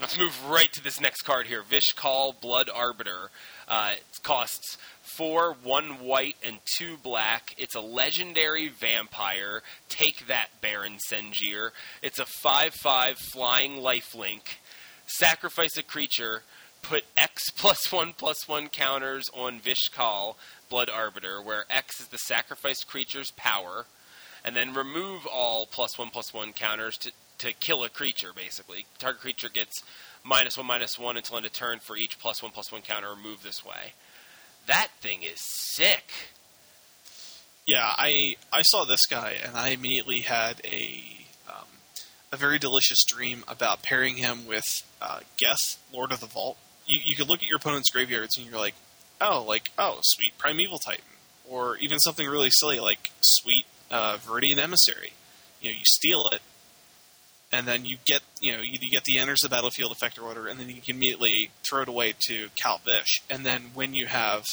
let's 0.00 0.18
move 0.18 0.48
right 0.48 0.72
to 0.72 0.82
this 0.82 1.00
next 1.00 1.22
card 1.22 1.46
here. 1.46 1.62
Vish 1.62 1.92
Kal 1.96 2.34
Blood 2.40 2.70
Arbiter. 2.72 3.30
Uh, 3.68 3.92
it 3.96 4.22
costs 4.22 4.78
four, 5.02 5.56
one 5.62 6.00
white, 6.00 6.36
and 6.44 6.58
two 6.76 6.96
black. 7.02 7.54
It's 7.58 7.74
a 7.74 7.80
legendary 7.80 8.68
vampire. 8.68 9.62
Take 9.88 10.28
that, 10.28 10.48
Baron 10.60 10.98
Sengir. 11.10 11.70
It's 12.02 12.18
a 12.18 12.26
five-five 12.26 13.18
flying 13.18 13.78
lifelink. 13.78 14.58
Sacrifice 15.06 15.76
a 15.76 15.82
creature. 15.82 16.42
put 16.82 17.04
X 17.16 17.50
plus 17.56 17.90
one 17.90 18.12
plus 18.16 18.46
one 18.46 18.68
counters 18.68 19.28
on 19.34 19.58
Vish 19.58 19.88
Kal, 19.88 20.36
Blood 20.68 20.90
Arbiter, 20.90 21.42
where 21.42 21.64
X 21.70 22.00
is 22.00 22.08
the 22.08 22.18
sacrificed 22.18 22.86
creature's 22.86 23.32
power, 23.32 23.86
and 24.46 24.54
then 24.54 24.72
remove 24.72 25.26
all 25.26 25.66
plus 25.66 25.98
one 25.98 26.08
plus 26.10 26.32
one 26.32 26.52
counters 26.52 26.96
to, 26.98 27.10
to 27.38 27.52
kill 27.52 27.82
a 27.82 27.88
creature, 27.88 28.30
basically. 28.34 28.86
Target 28.98 29.20
creature 29.20 29.48
gets 29.52 29.82
minus 30.24 30.56
one 30.56 30.66
minus 30.66 30.98
one 30.98 31.16
until 31.16 31.36
end 31.36 31.46
of 31.46 31.52
turn 31.52 31.80
for 31.80 31.96
each 31.96 32.18
plus 32.20 32.42
one 32.42 32.52
plus 32.52 32.70
one 32.70 32.80
counter 32.80 33.10
removed 33.10 33.42
this 33.42 33.64
way. 33.64 33.92
That 34.66 34.88
thing 35.00 35.24
is 35.24 35.40
sick. 35.40 36.12
Yeah, 37.66 37.94
I 37.98 38.36
I 38.52 38.62
saw 38.62 38.84
this 38.84 39.06
guy 39.06 39.36
and 39.44 39.56
I 39.56 39.70
immediately 39.70 40.20
had 40.20 40.60
a 40.64 41.02
um, 41.48 41.66
a 42.30 42.36
very 42.36 42.60
delicious 42.60 43.04
dream 43.04 43.42
about 43.48 43.82
pairing 43.82 44.16
him 44.16 44.46
with 44.46 44.64
uh, 45.02 45.20
Geth, 45.36 45.78
Lord 45.92 46.12
of 46.12 46.20
the 46.20 46.26
Vault. 46.26 46.56
You 46.86 47.00
you 47.02 47.16
could 47.16 47.28
look 47.28 47.42
at 47.42 47.48
your 47.48 47.56
opponent's 47.56 47.90
graveyards 47.90 48.36
and 48.36 48.46
you're 48.46 48.58
like, 48.58 48.74
oh, 49.20 49.44
like 49.46 49.72
oh, 49.76 49.98
sweet 50.02 50.38
Primeval 50.38 50.78
Titan, 50.78 51.04
or 51.48 51.76
even 51.78 51.98
something 51.98 52.28
really 52.28 52.50
silly 52.50 52.78
like 52.78 53.10
sweet 53.20 53.66
uh, 53.90 54.16
Viridian 54.18 54.58
Emissary. 54.58 55.12
You 55.60 55.70
know, 55.70 55.76
you 55.78 55.84
steal 55.84 56.28
it, 56.32 56.40
and 57.52 57.66
then 57.66 57.84
you 57.84 57.96
get 58.04 58.22
you 58.40 58.52
know 58.52 58.60
you, 58.60 58.78
you 58.80 58.90
get 58.90 59.04
the 59.04 59.18
enters 59.18 59.40
the 59.40 59.48
battlefield 59.48 59.92
effect 59.92 60.18
order, 60.18 60.46
and 60.46 60.58
then 60.58 60.68
you 60.68 60.80
can 60.80 60.96
immediately 60.96 61.50
throw 61.68 61.82
it 61.82 61.88
away 61.88 62.14
to 62.28 62.48
Kaltvish. 62.50 63.20
And 63.30 63.44
then 63.44 63.70
when 63.74 63.94
you 63.94 64.06
have 64.06 64.44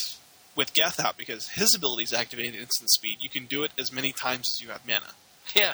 with 0.56 0.74
Geth 0.74 1.00
out 1.00 1.18
because 1.18 1.50
his 1.50 1.76
ability 1.76 2.04
is 2.04 2.14
activated 2.14 2.56
instant 2.56 2.90
speed, 2.90 3.18
you 3.20 3.30
can 3.30 3.46
do 3.46 3.64
it 3.64 3.72
as 3.78 3.92
many 3.92 4.12
times 4.12 4.52
as 4.54 4.62
you 4.62 4.70
have 4.70 4.86
mana. 4.88 5.14
Yeah. 5.56 5.74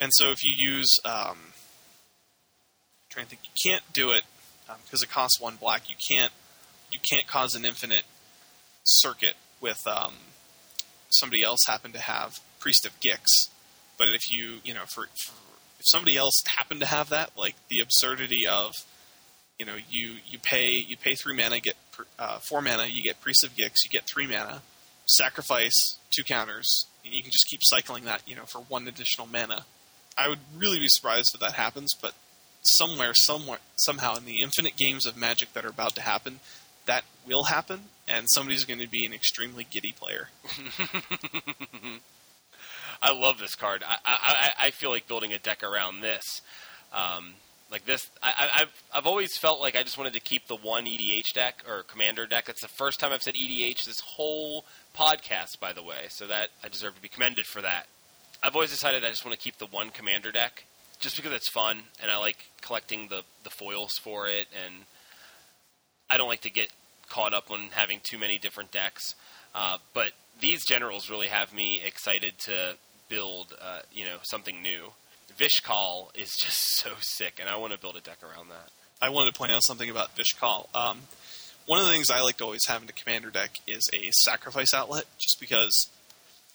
And 0.00 0.10
so 0.12 0.30
if 0.32 0.44
you 0.44 0.52
use, 0.52 0.98
um, 1.04 1.12
I'm 1.14 1.36
trying 3.08 3.26
to 3.26 3.30
think, 3.30 3.42
you 3.44 3.70
can't 3.70 3.84
do 3.92 4.10
it 4.10 4.24
because 4.84 5.02
um, 5.02 5.04
it 5.04 5.10
costs 5.10 5.40
one 5.40 5.56
black. 5.56 5.88
You 5.88 5.96
can't 6.08 6.32
you 6.90 6.98
can't 7.00 7.26
cause 7.26 7.54
an 7.54 7.64
infinite 7.64 8.02
circuit 8.84 9.34
with 9.60 9.86
um, 9.86 10.14
somebody 11.08 11.42
else 11.42 11.60
happen 11.66 11.92
to 11.92 12.00
have 12.00 12.40
Priest 12.62 12.86
of 12.86 12.98
Gix. 13.00 13.48
But 13.98 14.08
if 14.08 14.32
you 14.32 14.58
you 14.64 14.72
know 14.72 14.84
for, 14.86 15.06
for 15.06 15.32
if 15.80 15.86
somebody 15.86 16.16
else 16.16 16.42
happened 16.56 16.80
to 16.80 16.86
have 16.86 17.10
that, 17.10 17.30
like 17.36 17.56
the 17.68 17.80
absurdity 17.80 18.46
of 18.46 18.72
you 19.58 19.66
know 19.66 19.74
you 19.90 20.14
you 20.26 20.38
pay 20.38 20.70
you 20.74 20.96
pay 20.96 21.16
three 21.16 21.34
mana, 21.34 21.58
get 21.58 21.74
uh, 22.18 22.38
four 22.38 22.62
mana, 22.62 22.86
you 22.86 23.02
get 23.02 23.20
Priest 23.20 23.44
of 23.44 23.56
Gix, 23.56 23.84
you 23.84 23.90
get 23.90 24.04
three 24.04 24.26
mana, 24.26 24.62
sacrifice 25.06 25.98
two 26.10 26.22
counters, 26.22 26.86
and 27.04 27.12
you 27.12 27.22
can 27.22 27.32
just 27.32 27.48
keep 27.48 27.60
cycling 27.62 28.04
that 28.04 28.22
you 28.26 28.36
know 28.36 28.44
for 28.44 28.60
one 28.60 28.86
additional 28.86 29.26
mana. 29.26 29.64
I 30.16 30.28
would 30.28 30.40
really 30.56 30.78
be 30.78 30.88
surprised 30.88 31.34
if 31.34 31.40
that 31.40 31.54
happens, 31.54 31.94
but 31.94 32.12
somewhere, 32.62 33.14
somewhere, 33.14 33.58
somehow, 33.76 34.16
in 34.16 34.24
the 34.24 34.40
infinite 34.40 34.76
games 34.76 35.06
of 35.06 35.16
Magic 35.16 35.52
that 35.54 35.64
are 35.64 35.70
about 35.70 35.94
to 35.96 36.02
happen, 36.02 36.40
that 36.86 37.04
will 37.26 37.44
happen, 37.44 37.84
and 38.06 38.26
somebody's 38.30 38.64
going 38.66 38.80
to 38.80 38.88
be 38.88 39.04
an 39.06 39.12
extremely 39.12 39.66
giddy 39.68 39.92
player. 39.92 40.28
I 43.02 43.12
love 43.12 43.38
this 43.38 43.56
card. 43.56 43.82
I, 43.86 43.96
I, 44.04 44.50
I 44.66 44.70
feel 44.70 44.90
like 44.90 45.08
building 45.08 45.32
a 45.32 45.38
deck 45.38 45.64
around 45.64 46.00
this. 46.00 46.40
Um, 46.94 47.34
like 47.70 47.84
this, 47.86 48.08
I, 48.22 48.48
have 48.52 48.72
I've 48.94 49.06
always 49.06 49.36
felt 49.38 49.60
like 49.60 49.74
I 49.74 49.82
just 49.82 49.96
wanted 49.96 50.12
to 50.12 50.20
keep 50.20 50.46
the 50.46 50.56
one 50.56 50.84
EDH 50.84 51.32
deck 51.32 51.64
or 51.66 51.82
Commander 51.84 52.26
deck. 52.26 52.44
That's 52.44 52.60
the 52.60 52.68
first 52.68 53.00
time 53.00 53.12
I've 53.12 53.22
said 53.22 53.34
EDH 53.34 53.84
this 53.84 54.00
whole 54.00 54.66
podcast, 54.94 55.58
by 55.58 55.72
the 55.72 55.82
way. 55.82 56.04
So 56.10 56.26
that 56.26 56.50
I 56.62 56.68
deserve 56.68 56.94
to 56.94 57.02
be 57.02 57.08
commended 57.08 57.46
for 57.46 57.62
that. 57.62 57.86
I've 58.42 58.54
always 58.54 58.70
decided 58.70 59.04
I 59.04 59.10
just 59.10 59.24
want 59.24 59.38
to 59.38 59.42
keep 59.42 59.56
the 59.56 59.66
one 59.66 59.88
Commander 59.90 60.30
deck, 60.30 60.64
just 61.00 61.16
because 61.16 61.32
it's 61.32 61.48
fun 61.48 61.84
and 62.00 62.10
I 62.10 62.18
like 62.18 62.50
collecting 62.60 63.08
the 63.08 63.22
the 63.42 63.50
foils 63.50 63.92
for 64.02 64.28
it, 64.28 64.48
and 64.64 64.84
I 66.10 66.18
don't 66.18 66.28
like 66.28 66.42
to 66.42 66.50
get 66.50 66.68
caught 67.08 67.32
up 67.32 67.50
on 67.50 67.70
having 67.72 68.00
too 68.02 68.18
many 68.18 68.38
different 68.38 68.70
decks. 68.70 69.14
Uh, 69.54 69.78
but 69.94 70.12
these 70.40 70.64
generals 70.66 71.08
really 71.08 71.28
have 71.28 71.54
me 71.54 71.80
excited 71.84 72.34
to 72.38 72.76
build, 73.12 73.54
uh, 73.60 73.80
you 73.92 74.06
know, 74.06 74.16
something 74.22 74.62
new. 74.62 74.92
Vish 75.36 75.60
Kal 75.60 76.10
is 76.14 76.30
just 76.30 76.76
so 76.76 76.90
sick, 77.00 77.38
and 77.40 77.48
I 77.48 77.56
want 77.56 77.74
to 77.74 77.78
build 77.78 77.96
a 77.96 78.00
deck 78.00 78.18
around 78.22 78.48
that. 78.48 78.70
I 79.00 79.10
wanted 79.10 79.34
to 79.34 79.38
point 79.38 79.52
out 79.52 79.62
something 79.64 79.90
about 79.90 80.16
Vish 80.16 80.32
Kal. 80.34 80.68
Um, 80.74 81.00
one 81.66 81.78
of 81.78 81.84
the 81.84 81.92
things 81.92 82.10
I 82.10 82.22
like 82.22 82.38
to 82.38 82.44
always 82.44 82.66
have 82.66 82.82
in 82.82 82.88
a 82.88 82.92
commander 82.92 83.30
deck 83.30 83.50
is 83.66 83.88
a 83.92 84.10
sacrifice 84.12 84.72
outlet, 84.72 85.04
just 85.18 85.38
because, 85.40 85.90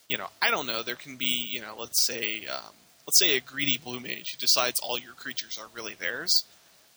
you 0.09 0.17
know, 0.17 0.27
I 0.41 0.49
don't 0.49 0.65
know. 0.65 0.81
There 0.81 0.95
can 0.95 1.15
be, 1.15 1.47
you 1.49 1.61
know, 1.61 1.75
let's 1.77 2.05
say, 2.05 2.45
um, 2.47 2.73
let's 3.05 3.19
say 3.19 3.37
a 3.37 3.41
greedy 3.41 3.77
blue 3.77 3.99
mage 3.99 4.31
who 4.31 4.37
decides 4.39 4.79
all 4.81 4.97
your 4.97 5.13
creatures 5.13 5.59
are 5.59 5.67
really 5.75 5.93
theirs. 5.93 6.43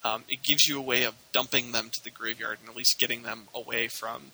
Um, 0.02 0.24
it 0.28 0.42
gives 0.42 0.66
you 0.66 0.78
a 0.78 0.82
way 0.82 1.04
of 1.04 1.14
dumping 1.32 1.72
them 1.72 1.90
to 1.92 2.02
the 2.02 2.10
graveyard 2.10 2.58
and 2.60 2.70
at 2.70 2.76
least 2.76 2.98
getting 2.98 3.22
them 3.22 3.48
away 3.54 3.88
from, 3.88 4.32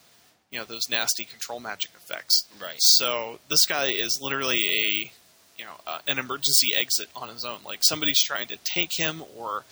you 0.50 0.58
know, 0.58 0.64
those 0.64 0.88
nasty 0.88 1.24
control 1.24 1.60
magic 1.60 1.90
effects. 1.96 2.44
Right. 2.60 2.76
So 2.78 3.38
this 3.48 3.66
guy 3.66 3.86
is 3.86 4.18
literally 4.20 4.68
a 4.68 5.12
you 5.58 5.64
know 5.64 5.72
uh, 5.86 5.98
an 6.06 6.18
emergency 6.18 6.74
exit 6.74 7.08
on 7.16 7.28
his 7.28 7.44
own. 7.44 7.60
Like 7.64 7.80
somebody's 7.82 8.22
trying 8.22 8.48
to 8.48 8.56
take 8.58 8.96
him, 8.96 9.22
or 9.36 9.64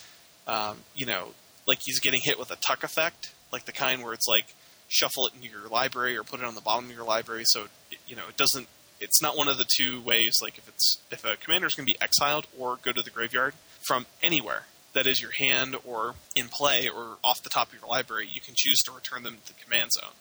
um, 0.46 0.78
you 0.94 1.06
know, 1.06 1.28
like 1.66 1.80
he's 1.84 2.00
getting 2.00 2.20
hit 2.20 2.38
with 2.38 2.50
a 2.50 2.56
tuck 2.56 2.82
effect, 2.82 3.32
like 3.52 3.64
the 3.64 3.72
kind 3.72 4.02
where 4.02 4.12
it's 4.12 4.28
like 4.28 4.46
shuffle 4.88 5.26
it 5.26 5.34
into 5.34 5.48
your 5.48 5.68
library 5.68 6.16
or 6.16 6.22
put 6.22 6.40
it 6.40 6.46
on 6.46 6.54
the 6.54 6.60
bottom 6.60 6.86
of 6.86 6.94
your 6.94 7.04
library, 7.04 7.44
so 7.46 7.64
it, 7.90 7.98
you 8.06 8.16
know 8.16 8.24
it 8.28 8.36
doesn't. 8.36 8.68
It's 9.00 9.20
not 9.20 9.36
one 9.36 9.48
of 9.48 9.58
the 9.58 9.66
two 9.76 10.00
ways. 10.00 10.36
Like 10.40 10.58
if 10.58 10.68
it's 10.68 10.98
if 11.10 11.24
a 11.24 11.36
commander 11.36 11.66
is 11.66 11.74
going 11.74 11.86
to 11.86 11.92
be 11.92 12.00
exiled 12.00 12.46
or 12.58 12.78
go 12.82 12.92
to 12.92 13.02
the 13.02 13.10
graveyard 13.10 13.54
from 13.86 14.06
anywhere 14.22 14.62
that 14.94 15.06
is 15.06 15.20
your 15.20 15.32
hand 15.32 15.76
or 15.84 16.14
in 16.34 16.48
play 16.48 16.88
or 16.88 17.18
off 17.22 17.42
the 17.42 17.50
top 17.50 17.68
of 17.68 17.78
your 17.78 17.88
library, 17.88 18.28
you 18.32 18.40
can 18.40 18.54
choose 18.56 18.80
to 18.82 18.92
return 18.92 19.24
them 19.24 19.38
to 19.44 19.52
the 19.52 19.60
command 19.62 19.92
zone. 19.92 20.12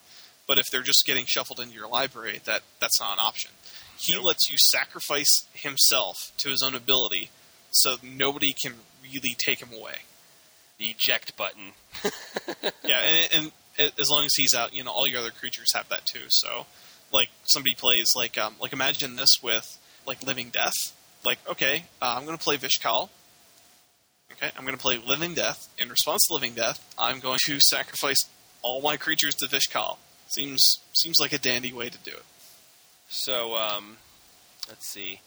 But 0.46 0.58
if 0.58 0.66
they're 0.70 0.82
just 0.82 1.04
getting 1.06 1.24
shuffled 1.26 1.60
into 1.60 1.74
your 1.74 1.88
library, 1.88 2.40
that 2.44 2.62
that's 2.80 3.00
not 3.00 3.14
an 3.14 3.18
option. 3.20 3.50
He 3.98 4.14
nope. 4.14 4.24
lets 4.24 4.50
you 4.50 4.56
sacrifice 4.58 5.46
himself 5.52 6.32
to 6.38 6.50
his 6.50 6.62
own 6.62 6.74
ability, 6.74 7.30
so 7.70 7.96
nobody 8.02 8.52
can 8.52 8.74
really 9.02 9.34
take 9.38 9.60
him 9.60 9.70
away. 9.72 10.02
The 10.78 10.86
eject 10.86 11.36
button. 11.36 11.72
yeah, 12.84 13.00
and, 13.34 13.52
and, 13.78 13.92
as 13.98 14.10
long 14.10 14.24
as 14.24 14.34
he's 14.34 14.54
out, 14.54 14.74
you 14.74 14.84
know, 14.84 14.90
all 14.90 15.06
your 15.06 15.20
other 15.20 15.30
creatures 15.30 15.72
have 15.74 15.88
that 15.88 16.06
too. 16.06 16.26
So, 16.28 16.66
like 17.12 17.28
somebody 17.44 17.74
plays 17.74 18.08
like 18.14 18.36
um, 18.36 18.56
like 18.60 18.72
imagine 18.72 19.16
this 19.16 19.42
with 19.42 19.78
like 20.06 20.22
Living 20.22 20.50
Death. 20.50 20.74
Like, 21.24 21.38
okay, 21.48 21.84
uh, 22.02 22.16
I'm 22.18 22.26
going 22.26 22.36
to 22.36 22.42
play 22.42 22.56
Vish 22.56 22.78
Kal. 22.78 23.10
Okay, 24.32 24.50
I'm 24.58 24.64
going 24.64 24.76
to 24.76 24.82
play 24.82 24.98
Living 24.98 25.34
Death. 25.34 25.68
In 25.78 25.88
response 25.88 26.26
to 26.26 26.34
Living 26.34 26.54
Death, 26.54 26.84
I'm 26.98 27.20
going 27.20 27.38
to 27.46 27.60
sacrifice 27.60 28.26
all 28.62 28.82
my 28.82 28.96
creatures 28.96 29.34
to 29.36 29.46
Vish 29.46 29.68
Kal. 29.68 29.98
Seems 30.34 30.80
seems 30.92 31.20
like 31.20 31.32
a 31.32 31.38
dandy 31.38 31.72
way 31.72 31.88
to 31.88 31.98
do 31.98 32.10
it. 32.10 32.24
So, 33.08 33.54
um, 33.54 33.98
let's 34.68 34.88
see. 34.88 35.20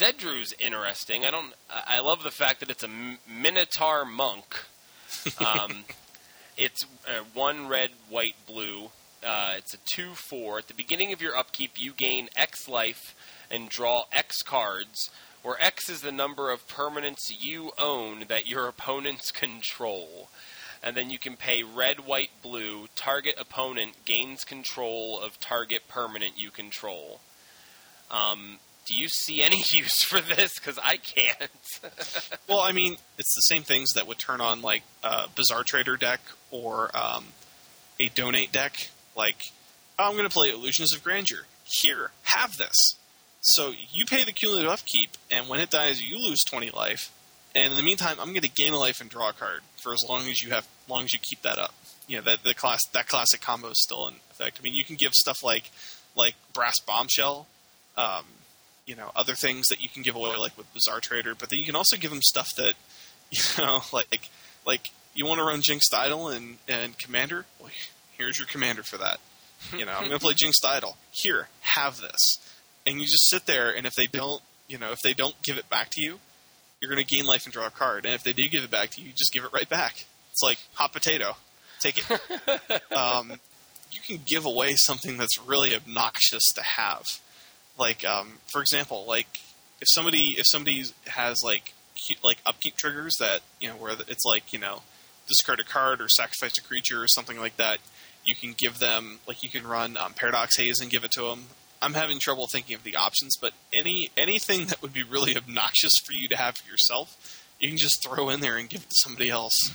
Zedruu's 0.00 0.54
interesting. 0.60 1.24
I 1.24 1.30
don't. 1.30 1.52
I 1.68 1.98
love 1.98 2.22
the 2.22 2.30
fact 2.30 2.60
that 2.60 2.70
it's 2.70 2.84
a 2.84 2.90
Minotaur 3.28 4.04
monk. 4.04 4.56
Um, 5.38 5.84
it's 6.58 6.84
uh, 7.06 7.22
one 7.32 7.66
red, 7.66 7.90
white, 8.10 8.34
blue. 8.46 8.90
Uh, 9.24 9.54
it's 9.56 9.72
a 9.72 9.78
two 9.94 10.10
four. 10.14 10.58
At 10.58 10.68
the 10.68 10.74
beginning 10.74 11.12
of 11.12 11.22
your 11.22 11.34
upkeep, 11.34 11.72
you 11.76 11.92
gain 11.92 12.28
X 12.36 12.68
life 12.68 13.14
and 13.50 13.68
draw 13.68 14.04
X 14.12 14.42
cards, 14.42 15.08
where 15.42 15.56
X 15.62 15.88
is 15.88 16.02
the 16.02 16.12
number 16.12 16.50
of 16.50 16.68
permanents 16.68 17.30
you 17.40 17.70
own 17.78 18.24
that 18.28 18.46
your 18.46 18.68
opponents 18.68 19.30
control 19.30 20.28
and 20.84 20.94
then 20.94 21.08
you 21.08 21.18
can 21.18 21.34
pay 21.34 21.62
red, 21.62 22.00
white, 22.06 22.30
blue. 22.42 22.88
Target 22.94 23.36
opponent 23.38 24.04
gains 24.04 24.44
control 24.44 25.18
of 25.18 25.40
target 25.40 25.88
permanent 25.88 26.34
you 26.36 26.50
control. 26.50 27.20
Um, 28.10 28.58
do 28.84 28.94
you 28.94 29.08
see 29.08 29.42
any 29.42 29.56
use 29.66 30.04
for 30.04 30.20
this? 30.20 30.58
Because 30.58 30.78
I 30.82 30.98
can't. 30.98 31.50
well, 32.48 32.60
I 32.60 32.72
mean, 32.72 32.98
it's 33.18 33.34
the 33.34 33.40
same 33.40 33.62
things 33.62 33.94
that 33.94 34.06
would 34.06 34.18
turn 34.18 34.42
on 34.42 34.60
like 34.60 34.82
a 35.02 35.28
Bazaar 35.34 35.64
Trader 35.64 35.96
deck 35.96 36.20
or 36.50 36.94
um, 36.94 37.28
a 37.98 38.10
Donate 38.10 38.52
deck. 38.52 38.90
Like, 39.16 39.52
oh, 39.98 40.08
I'm 40.08 40.12
going 40.12 40.28
to 40.28 40.34
play 40.34 40.50
Illusions 40.50 40.94
of 40.94 41.02
Grandeur. 41.02 41.46
Here, 41.64 42.10
have 42.24 42.58
this. 42.58 42.96
So 43.40 43.72
you 43.90 44.04
pay 44.04 44.24
the 44.24 44.32
cumulative 44.32 44.70
upkeep, 44.70 45.10
and 45.30 45.48
when 45.48 45.60
it 45.60 45.70
dies, 45.70 46.02
you 46.02 46.18
lose 46.18 46.44
20 46.44 46.70
life. 46.70 47.10
And 47.54 47.70
in 47.70 47.76
the 47.76 47.82
meantime, 47.82 48.16
I'm 48.20 48.30
going 48.30 48.42
to 48.42 48.48
gain 48.48 48.72
a 48.72 48.78
life 48.78 49.00
and 49.00 49.08
draw 49.08 49.28
a 49.28 49.32
card 49.32 49.60
for 49.80 49.92
as 49.92 50.04
long 50.08 50.22
as 50.28 50.42
you 50.42 50.50
have, 50.50 50.66
long 50.88 51.04
as 51.04 51.12
you 51.12 51.18
keep 51.20 51.42
that 51.42 51.58
up. 51.58 51.74
You 52.06 52.18
know 52.18 52.22
that 52.24 52.44
the 52.44 52.54
class 52.54 52.80
that 52.92 53.08
classic 53.08 53.40
combo 53.40 53.68
is 53.68 53.82
still 53.82 54.06
in 54.08 54.14
effect. 54.30 54.58
I 54.60 54.62
mean, 54.62 54.74
you 54.74 54.84
can 54.84 54.96
give 54.96 55.12
stuff 55.12 55.42
like 55.42 55.70
like 56.16 56.34
brass 56.52 56.78
bombshell, 56.80 57.46
um, 57.96 58.24
you 58.86 58.94
know, 58.94 59.10
other 59.16 59.34
things 59.34 59.68
that 59.68 59.82
you 59.82 59.88
can 59.88 60.02
give 60.02 60.14
away 60.14 60.36
like 60.36 60.56
with 60.56 60.72
Bazaar 60.74 61.00
Trader, 61.00 61.34
but 61.34 61.48
then 61.50 61.58
you 61.58 61.66
can 61.66 61.76
also 61.76 61.96
give 61.96 62.10
them 62.10 62.22
stuff 62.22 62.50
that 62.56 62.74
you 63.30 63.64
know, 63.64 63.82
like 63.92 64.28
like 64.66 64.90
you 65.14 65.26
want 65.26 65.38
to 65.38 65.44
run 65.44 65.62
Jinxed 65.62 65.94
Idol 65.94 66.28
and 66.28 66.58
and 66.68 66.98
Commander. 66.98 67.46
Well, 67.58 67.70
here's 68.16 68.38
your 68.38 68.46
Commander 68.46 68.82
for 68.82 68.98
that. 68.98 69.18
You 69.74 69.86
know, 69.86 69.92
I'm 69.98 70.10
to 70.10 70.18
play 70.18 70.34
Jinxed 70.34 70.62
Idol. 70.62 70.98
Here, 71.10 71.48
have 71.60 71.98
this, 71.98 72.36
and 72.86 73.00
you 73.00 73.06
just 73.06 73.30
sit 73.30 73.46
there, 73.46 73.74
and 73.74 73.86
if 73.86 73.94
they 73.94 74.06
don't, 74.06 74.42
you 74.68 74.76
know, 74.76 74.92
if 74.92 75.00
they 75.00 75.14
don't 75.14 75.40
give 75.42 75.56
it 75.56 75.70
back 75.70 75.88
to 75.92 76.02
you, 76.02 76.18
you're 76.80 76.90
going 76.90 77.02
to 77.02 77.14
gain 77.14 77.24
life 77.24 77.46
and 77.46 77.52
draw 77.52 77.66
a 77.66 77.70
card. 77.70 78.04
And 78.04 78.14
if 78.14 78.22
they 78.22 78.34
do 78.34 78.46
give 78.46 78.62
it 78.62 78.70
back 78.70 78.90
to 78.90 79.00
you, 79.00 79.06
you 79.06 79.12
just 79.14 79.32
give 79.32 79.42
it 79.42 79.54
right 79.54 79.68
back. 79.68 80.04
It's 80.34 80.42
like 80.42 80.58
hot 80.72 80.92
potato. 80.92 81.36
take 81.78 81.98
it. 81.98 82.92
um, 82.92 83.34
you 83.92 84.00
can 84.04 84.18
give 84.26 84.44
away 84.44 84.74
something 84.74 85.16
that's 85.16 85.40
really 85.40 85.76
obnoxious 85.76 86.52
to 86.54 86.62
have. 86.62 87.04
Like, 87.78 88.04
um, 88.04 88.38
for 88.46 88.60
example, 88.60 89.04
like 89.06 89.38
if 89.80 89.88
somebody 89.88 90.34
if 90.36 90.46
somebody 90.48 90.86
has 91.06 91.44
like 91.44 91.72
like 92.24 92.38
upkeep 92.44 92.76
triggers 92.76 93.14
that 93.20 93.42
you 93.60 93.68
know 93.68 93.76
where 93.76 93.94
it's 94.08 94.24
like 94.24 94.52
you 94.52 94.58
know 94.58 94.82
discard 95.28 95.60
a 95.60 95.64
card 95.64 96.00
or 96.00 96.08
sacrifice 96.08 96.58
a 96.58 96.62
creature 96.62 97.00
or 97.00 97.06
something 97.06 97.38
like 97.38 97.56
that, 97.56 97.78
you 98.24 98.34
can 98.34 98.54
give 98.54 98.80
them 98.80 99.20
like 99.28 99.44
you 99.44 99.48
can 99.48 99.64
run 99.64 99.96
um, 99.96 100.14
Paradox 100.14 100.56
Haze 100.56 100.80
and 100.80 100.90
give 100.90 101.04
it 101.04 101.12
to 101.12 101.22
them. 101.22 101.44
I'm 101.80 101.94
having 101.94 102.18
trouble 102.18 102.48
thinking 102.50 102.74
of 102.74 102.82
the 102.82 102.96
options, 102.96 103.36
but 103.36 103.52
any 103.72 104.10
anything 104.16 104.66
that 104.66 104.82
would 104.82 104.92
be 104.92 105.04
really 105.04 105.36
obnoxious 105.36 105.92
for 106.04 106.12
you 106.12 106.26
to 106.26 106.36
have 106.36 106.56
for 106.56 106.68
yourself, 106.68 107.43
you 107.60 107.68
can 107.68 107.78
just 107.78 108.02
throw 108.02 108.28
in 108.30 108.40
there 108.40 108.56
and 108.56 108.68
give 108.68 108.82
it 108.82 108.90
to 108.90 108.96
somebody 108.96 109.30
else. 109.30 109.72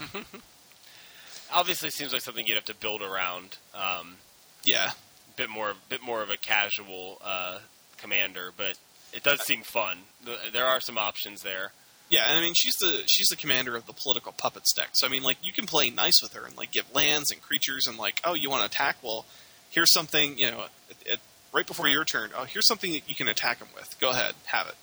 Obviously, 1.54 1.90
seems 1.90 2.14
like 2.14 2.22
something 2.22 2.46
you'd 2.46 2.56
have 2.56 2.66
to 2.66 2.76
build 2.76 3.02
around. 3.02 3.58
Um, 3.74 4.18
yeah, 4.64 4.92
bit 5.36 5.50
more, 5.50 5.74
bit 5.90 6.02
more 6.04 6.22
of 6.22 6.30
a 6.30 6.38
casual 6.38 7.20
uh, 7.24 7.60
commander, 7.98 8.52
but 8.56 8.78
it 9.14 9.24
does 9.24 9.42
seem 9.42 9.64
fun. 9.64 10.00
There 10.54 10.66
are 10.66 10.80
some 10.80 10.98
options 10.98 11.42
there. 11.42 11.72
Yeah, 12.10 12.26
and 12.28 12.40
I 12.40 12.42
mean 12.42 12.56
she's 12.56 12.76
the 12.78 13.04
she's 13.06 13.28
the 13.28 13.36
commander 13.36 13.76
of 13.76 13.86
the 13.86 13.94
political 13.94 14.32
puppets 14.32 14.74
deck. 14.74 14.90
So 14.94 15.06
I 15.06 15.10
mean, 15.10 15.22
like 15.22 15.38
you 15.44 15.54
can 15.54 15.68
play 15.68 15.90
nice 15.92 16.22
with 16.22 16.34
her 16.34 16.46
and 16.46 16.58
like 16.58 16.72
give 16.72 16.86
lands 16.94 17.32
and 17.32 17.42
creatures 17.42 17.88
and 17.88 17.98
like, 17.98 18.20
oh, 18.24 18.34
you 18.34 18.50
want 18.50 18.62
to 18.62 18.66
attack? 18.66 18.98
Well, 19.04 19.26
here's 19.70 19.94
something 19.94 20.38
you 20.38 20.50
know, 20.50 20.66
it, 20.90 20.98
it, 21.06 21.20
right 21.54 21.68
before 21.68 21.88
your 21.88 22.06
turn. 22.06 22.32
Oh, 22.36 22.46
here's 22.46 22.68
something 22.68 22.92
that 22.94 23.08
you 23.08 23.16
can 23.16 23.28
attack 23.28 23.60
them 23.60 23.68
with. 23.76 23.96
Go 24.00 24.10
ahead, 24.10 24.34
have 24.46 24.68
it. 24.68 24.76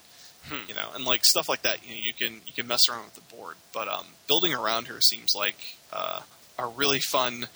Hmm. 0.49 0.67
You 0.67 0.75
know, 0.75 0.89
and 0.95 1.05
like 1.05 1.25
stuff 1.25 1.49
like 1.49 1.63
that. 1.63 1.85
You 1.85 1.95
know, 1.95 2.01
you 2.01 2.13
can 2.13 2.41
you 2.45 2.53
can 2.53 2.67
mess 2.67 2.89
around 2.89 3.05
with 3.05 3.15
the 3.15 3.35
board, 3.35 3.55
but 3.73 3.87
um, 3.87 4.05
building 4.27 4.53
around 4.53 4.87
her 4.87 5.01
seems 5.01 5.33
like 5.35 5.77
uh, 5.91 6.21
a 6.57 6.67
really 6.67 6.99
fun, 6.99 7.47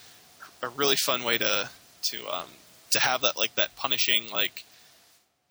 a 0.62 0.70
really 0.70 0.96
fun 0.96 1.24
way 1.24 1.38
to 1.38 1.70
to 2.04 2.28
um, 2.28 2.48
to 2.92 3.00
have 3.00 3.22
that 3.22 3.38
like 3.38 3.56
that 3.56 3.76
punishing 3.76 4.30
like 4.32 4.66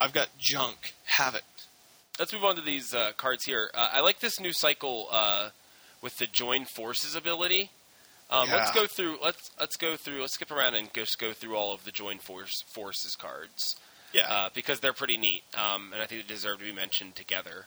I've 0.01 0.13
got 0.13 0.29
junk, 0.39 0.95
have 1.05 1.35
it 1.35 1.45
let's 2.21 2.33
move 2.35 2.45
on 2.45 2.55
to 2.55 2.63
these 2.63 2.95
uh, 2.95 3.13
cards 3.17 3.45
here. 3.47 3.71
Uh, 3.75 3.89
I 3.93 4.01
like 4.01 4.21
this 4.21 4.39
new 4.39 4.53
cycle 4.53 5.09
uh, 5.11 5.49
with 6.03 6.19
the 6.19 6.27
join 6.27 6.67
forces 6.67 7.17
ability. 7.17 7.71
Um, 8.29 8.49
yeah. 8.49 8.57
Let's 8.57 8.71
go 8.71 8.87
through. 8.87 9.17
Let's 9.21 9.51
let's 9.59 9.77
go 9.77 9.97
through. 9.97 10.21
Let's 10.21 10.35
skip 10.35 10.53
around 10.53 10.75
and 10.75 10.93
just 10.95 11.19
go 11.19 11.33
through 11.33 11.57
all 11.57 11.73
of 11.73 11.85
the 11.85 11.91
join 11.91 12.19
force 12.19 12.63
forces 12.73 13.17
cards. 13.17 13.75
Yeah, 14.13 14.29
uh, 14.29 14.49
because 14.55 14.81
they're 14.81 14.93
pretty 14.93 15.17
neat, 15.17 15.43
um, 15.55 15.93
and 15.93 16.03
I 16.03 16.07
think 16.07 16.27
they 16.27 16.35
deserve 16.35 16.59
to 16.59 16.65
be 16.65 16.73
mentioned 16.73 17.15
together. 17.15 17.67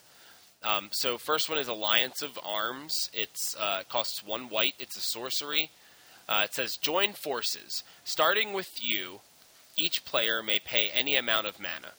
Um, 0.64 0.90
so 0.92 1.18
first 1.18 1.50
one 1.50 1.58
is 1.58 1.68
Alliance 1.68 2.22
of 2.22 2.40
Arms. 2.44 3.10
Uh, 3.58 3.84
costs 3.90 4.24
one 4.26 4.50
white. 4.50 4.74
It's 4.80 4.98
a 4.98 5.02
sorcery. 5.02 5.72
Uh, 6.28 6.44
it 6.46 6.54
says 6.54 6.78
join 6.78 7.14
forces. 7.14 7.84
Starting 8.04 8.54
with 8.54 8.82
you, 8.82 9.20
each 9.76 10.06
player 10.06 10.42
may 10.42 10.60
pay 10.60 10.90
any 10.90 11.16
amount 11.16 11.48
of 11.48 11.60
mana. 11.60 11.94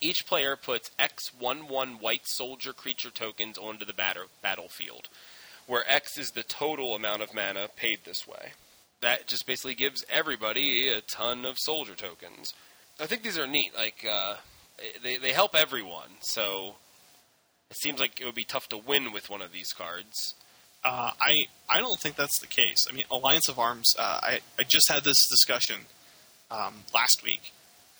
Each 0.00 0.26
player 0.26 0.56
puts 0.56 0.90
X 0.98 1.32
1 1.38 1.68
1 1.68 1.88
white 2.00 2.26
soldier 2.26 2.72
creature 2.72 3.10
tokens 3.10 3.58
onto 3.58 3.84
the 3.84 3.92
batter- 3.92 4.26
battlefield, 4.42 5.08
where 5.66 5.88
X 5.90 6.18
is 6.18 6.32
the 6.32 6.42
total 6.42 6.94
amount 6.94 7.22
of 7.22 7.34
mana 7.34 7.68
paid 7.74 8.00
this 8.04 8.26
way. 8.26 8.52
That 9.00 9.26
just 9.26 9.46
basically 9.46 9.74
gives 9.74 10.04
everybody 10.10 10.88
a 10.88 11.00
ton 11.00 11.44
of 11.44 11.58
soldier 11.58 11.94
tokens. 11.94 12.54
I 13.00 13.06
think 13.06 13.22
these 13.22 13.38
are 13.38 13.46
neat. 13.46 13.72
Like, 13.76 14.06
uh, 14.08 14.36
they, 15.02 15.18
they 15.18 15.32
help 15.32 15.54
everyone, 15.54 16.08
so 16.20 16.76
it 17.70 17.76
seems 17.76 18.00
like 18.00 18.20
it 18.20 18.24
would 18.24 18.34
be 18.34 18.44
tough 18.44 18.68
to 18.70 18.78
win 18.78 19.12
with 19.12 19.28
one 19.28 19.42
of 19.42 19.52
these 19.52 19.72
cards. 19.72 20.34
Uh, 20.84 21.10
I 21.20 21.46
I 21.68 21.80
don't 21.80 21.98
think 21.98 22.16
that's 22.16 22.38
the 22.38 22.46
case. 22.46 22.86
I 22.88 22.94
mean, 22.94 23.04
Alliance 23.10 23.48
of 23.48 23.58
Arms. 23.58 23.94
Uh, 23.98 24.20
I 24.22 24.40
I 24.58 24.62
just 24.62 24.90
had 24.90 25.04
this 25.04 25.26
discussion 25.28 25.86
um, 26.50 26.84
last 26.94 27.22
week 27.24 27.52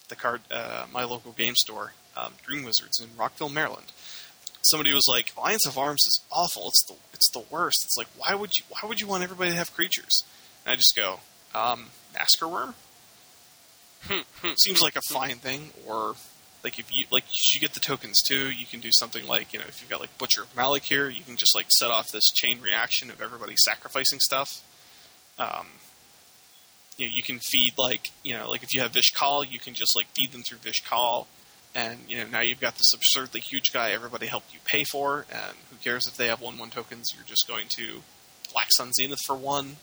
the 0.08 0.16
card, 0.16 0.40
uh, 0.50 0.86
my 0.92 1.04
local 1.04 1.32
game 1.32 1.54
store, 1.54 1.92
um, 2.16 2.34
Dream 2.44 2.64
Wizards 2.64 3.00
in 3.00 3.08
Rockville, 3.16 3.48
Maryland. 3.48 3.86
Somebody 4.62 4.92
was 4.92 5.06
like, 5.08 5.32
"Alliance 5.36 5.66
of 5.66 5.78
Arms 5.78 6.06
is 6.06 6.20
awful. 6.30 6.68
It's 6.68 6.84
the 6.84 6.94
it's 7.12 7.30
the 7.30 7.42
worst." 7.50 7.84
It's 7.84 7.96
like, 7.96 8.08
why 8.16 8.34
would 8.34 8.56
you 8.56 8.64
why 8.68 8.88
would 8.88 9.00
you 9.00 9.06
want 9.06 9.22
everybody 9.22 9.50
to 9.50 9.56
have 9.56 9.74
creatures? 9.74 10.24
And 10.64 10.72
I 10.72 10.76
just 10.76 10.96
go, 10.96 11.20
um, 11.54 11.86
Massacre 12.14 12.46
Wurm. 12.46 12.74
Seems 14.56 14.82
like 14.82 14.96
a 14.96 15.02
fine 15.12 15.36
thing. 15.36 15.70
Or 15.86 16.14
like 16.66 16.78
if 16.78 16.94
you 16.94 17.06
like 17.10 17.24
you 17.54 17.60
get 17.60 17.74
the 17.74 17.80
tokens 17.80 18.20
too, 18.22 18.50
you 18.50 18.66
can 18.66 18.80
do 18.80 18.90
something 18.90 19.26
like 19.26 19.52
you 19.52 19.58
know 19.58 19.64
if 19.68 19.80
you've 19.80 19.90
got 19.90 20.00
like 20.00 20.16
Butcher 20.18 20.42
of 20.42 20.82
here, 20.84 21.08
you 21.08 21.22
can 21.22 21.36
just 21.36 21.54
like 21.54 21.66
set 21.68 21.90
off 21.90 22.10
this 22.10 22.30
chain 22.30 22.60
reaction 22.60 23.10
of 23.10 23.20
everybody 23.20 23.54
sacrificing 23.56 24.18
stuff. 24.20 24.62
Um, 25.38 25.66
you 26.96 27.06
know, 27.06 27.12
you 27.14 27.22
can 27.22 27.38
feed 27.38 27.74
like 27.78 28.10
you 28.24 28.36
know 28.36 28.50
like 28.50 28.62
if 28.62 28.74
you 28.74 28.80
have 28.80 28.92
Vish 28.92 29.12
Kal, 29.12 29.44
you 29.44 29.58
can 29.58 29.74
just 29.74 29.94
like 29.94 30.06
feed 30.14 30.32
them 30.32 30.42
through 30.42 30.58
Vish 30.58 30.82
Kal, 30.84 31.28
and 31.74 32.00
you 32.08 32.18
know 32.18 32.26
now 32.26 32.40
you've 32.40 32.60
got 32.60 32.78
this 32.78 32.92
absurdly 32.92 33.40
huge 33.40 33.72
guy 33.72 33.92
everybody 33.92 34.26
helped 34.26 34.52
you 34.52 34.60
pay 34.64 34.84
for, 34.84 35.26
and 35.30 35.56
who 35.70 35.76
cares 35.76 36.08
if 36.08 36.16
they 36.16 36.26
have 36.26 36.40
one 36.40 36.58
one 36.58 36.70
tokens? 36.70 37.12
You're 37.14 37.26
just 37.26 37.46
going 37.46 37.66
to 37.76 38.02
Black 38.52 38.72
Sun 38.72 38.92
Zenith 38.94 39.20
for 39.24 39.36
one, 39.36 39.76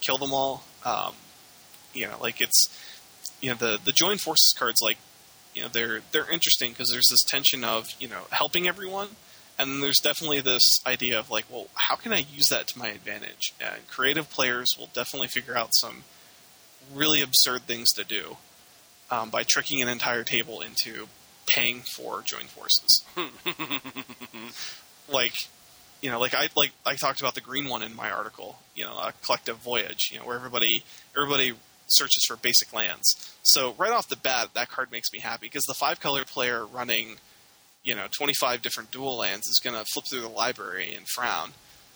kill 0.00 0.18
them 0.18 0.32
all. 0.32 0.62
Um, 0.84 1.14
you 1.94 2.06
know, 2.06 2.16
like 2.20 2.40
it's 2.40 2.68
you 3.40 3.50
know 3.50 3.56
the 3.56 3.78
the 3.84 3.92
join 3.92 4.18
forces 4.18 4.54
cards 4.56 4.80
like 4.82 4.98
you 5.54 5.62
know 5.62 5.68
they're 5.68 6.00
they're 6.12 6.30
interesting 6.30 6.70
because 6.70 6.90
there's 6.90 7.08
this 7.08 7.24
tension 7.24 7.64
of 7.64 7.90
you 7.98 8.08
know 8.08 8.22
helping 8.30 8.68
everyone 8.68 9.08
and 9.58 9.82
there's 9.82 10.00
definitely 10.00 10.40
this 10.40 10.80
idea 10.86 11.18
of 11.18 11.30
like 11.30 11.44
well 11.50 11.68
how 11.74 11.96
can 11.96 12.12
i 12.12 12.18
use 12.18 12.48
that 12.48 12.66
to 12.66 12.78
my 12.78 12.88
advantage 12.88 13.54
and 13.60 13.86
creative 13.88 14.30
players 14.30 14.76
will 14.78 14.90
definitely 14.92 15.28
figure 15.28 15.56
out 15.56 15.74
some 15.74 16.04
really 16.94 17.20
absurd 17.20 17.62
things 17.62 17.92
to 17.92 18.04
do 18.04 18.36
um, 19.10 19.30
by 19.30 19.42
tricking 19.42 19.82
an 19.82 19.88
entire 19.88 20.24
table 20.24 20.60
into 20.60 21.06
paying 21.46 21.80
for 21.80 22.22
join 22.22 22.44
forces. 22.44 23.04
like, 25.08 25.48
you 26.02 26.10
know, 26.10 26.20
like 26.20 26.34
I 26.34 26.48
like 26.56 26.72
I 26.84 26.94
talked 26.94 27.20
about 27.20 27.34
the 27.34 27.40
green 27.40 27.68
one 27.68 27.82
in 27.82 27.94
my 27.94 28.10
article. 28.10 28.58
You 28.74 28.84
know, 28.84 28.92
a 28.92 29.12
collective 29.22 29.56
voyage. 29.56 30.10
You 30.12 30.18
know, 30.18 30.26
where 30.26 30.36
everybody 30.36 30.84
everybody 31.16 31.54
searches 31.86 32.24
for 32.24 32.36
basic 32.36 32.72
lands. 32.72 33.32
So 33.42 33.74
right 33.78 33.92
off 33.92 34.08
the 34.08 34.16
bat, 34.16 34.50
that 34.54 34.68
card 34.68 34.90
makes 34.90 35.12
me 35.12 35.20
happy 35.20 35.46
because 35.46 35.64
the 35.64 35.74
five 35.74 36.00
color 36.00 36.24
player 36.24 36.66
running, 36.66 37.16
you 37.84 37.94
know, 37.94 38.06
twenty 38.10 38.34
five 38.34 38.62
different 38.62 38.90
dual 38.90 39.16
lands 39.16 39.46
is 39.46 39.60
going 39.62 39.76
to 39.76 39.84
flip 39.92 40.06
through 40.08 40.22
the 40.22 40.28
library 40.28 40.94
and 40.94 41.06
frown. 41.08 41.52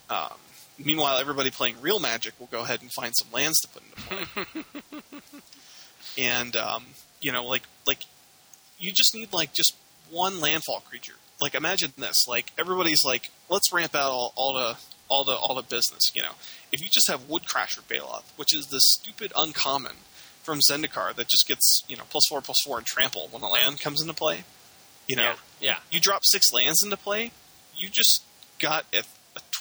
Um, 0.09 0.37
Meanwhile, 0.85 1.17
everybody 1.17 1.51
playing 1.51 1.75
real 1.81 1.99
Magic 1.99 2.33
will 2.39 2.47
go 2.47 2.61
ahead 2.61 2.81
and 2.81 2.91
find 2.93 3.13
some 3.15 3.27
lands 3.31 3.59
to 3.61 3.67
put 3.67 3.83
into 3.83 4.65
play. 4.65 5.01
and 6.17 6.55
um, 6.55 6.85
you 7.19 7.31
know, 7.31 7.45
like 7.45 7.63
like 7.85 8.05
you 8.79 8.91
just 8.91 9.13
need 9.13 9.33
like 9.33 9.53
just 9.53 9.75
one 10.09 10.39
landfall 10.39 10.81
creature. 10.89 11.13
Like 11.39 11.55
imagine 11.55 11.93
this: 11.97 12.27
like 12.27 12.51
everybody's 12.57 13.03
like, 13.03 13.29
let's 13.49 13.71
ramp 13.71 13.95
out 13.95 14.11
all, 14.11 14.33
all 14.35 14.53
the 14.53 14.77
all 15.11 15.23
the 15.25 15.33
all 15.33 15.53
the 15.53 15.61
business. 15.61 16.11
You 16.15 16.23
know, 16.23 16.33
if 16.71 16.81
you 16.81 16.87
just 16.89 17.07
have 17.09 17.27
Woodcrasher 17.27 17.81
Baloth, 17.81 18.23
which 18.37 18.55
is 18.55 18.67
the 18.67 18.79
stupid 18.79 19.31
uncommon 19.37 19.97
from 20.41 20.59
Zendikar 20.59 21.13
that 21.15 21.27
just 21.27 21.47
gets 21.47 21.83
you 21.87 21.97
know 21.97 22.03
plus 22.09 22.25
four 22.27 22.41
plus 22.41 22.61
four 22.63 22.77
and 22.77 22.85
trample 22.85 23.27
when 23.29 23.43
a 23.43 23.49
land 23.49 23.81
comes 23.81 24.01
into 24.01 24.13
play. 24.13 24.45
You 25.07 25.17
know, 25.17 25.23
yeah, 25.23 25.35
yeah. 25.59 25.77
You 25.91 25.99
drop 25.99 26.23
six 26.23 26.53
lands 26.53 26.81
into 26.83 26.95
play, 26.95 27.31
you 27.75 27.89
just 27.89 28.23
got 28.59 28.85
a 28.93 29.03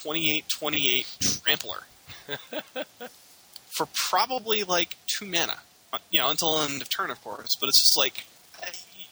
28-28 0.07 1.43
trampler 1.43 1.79
for 3.77 3.87
probably 3.95 4.63
like 4.63 4.97
two 5.07 5.27
mana. 5.27 5.57
Uh, 5.93 5.99
you 6.11 6.21
know, 6.21 6.31
until 6.31 6.61
end 6.61 6.81
of 6.81 6.89
turn, 6.89 7.11
of 7.11 7.21
course. 7.25 7.57
But 7.59 7.69
it's 7.69 7.81
just 7.81 7.97
like 7.97 8.25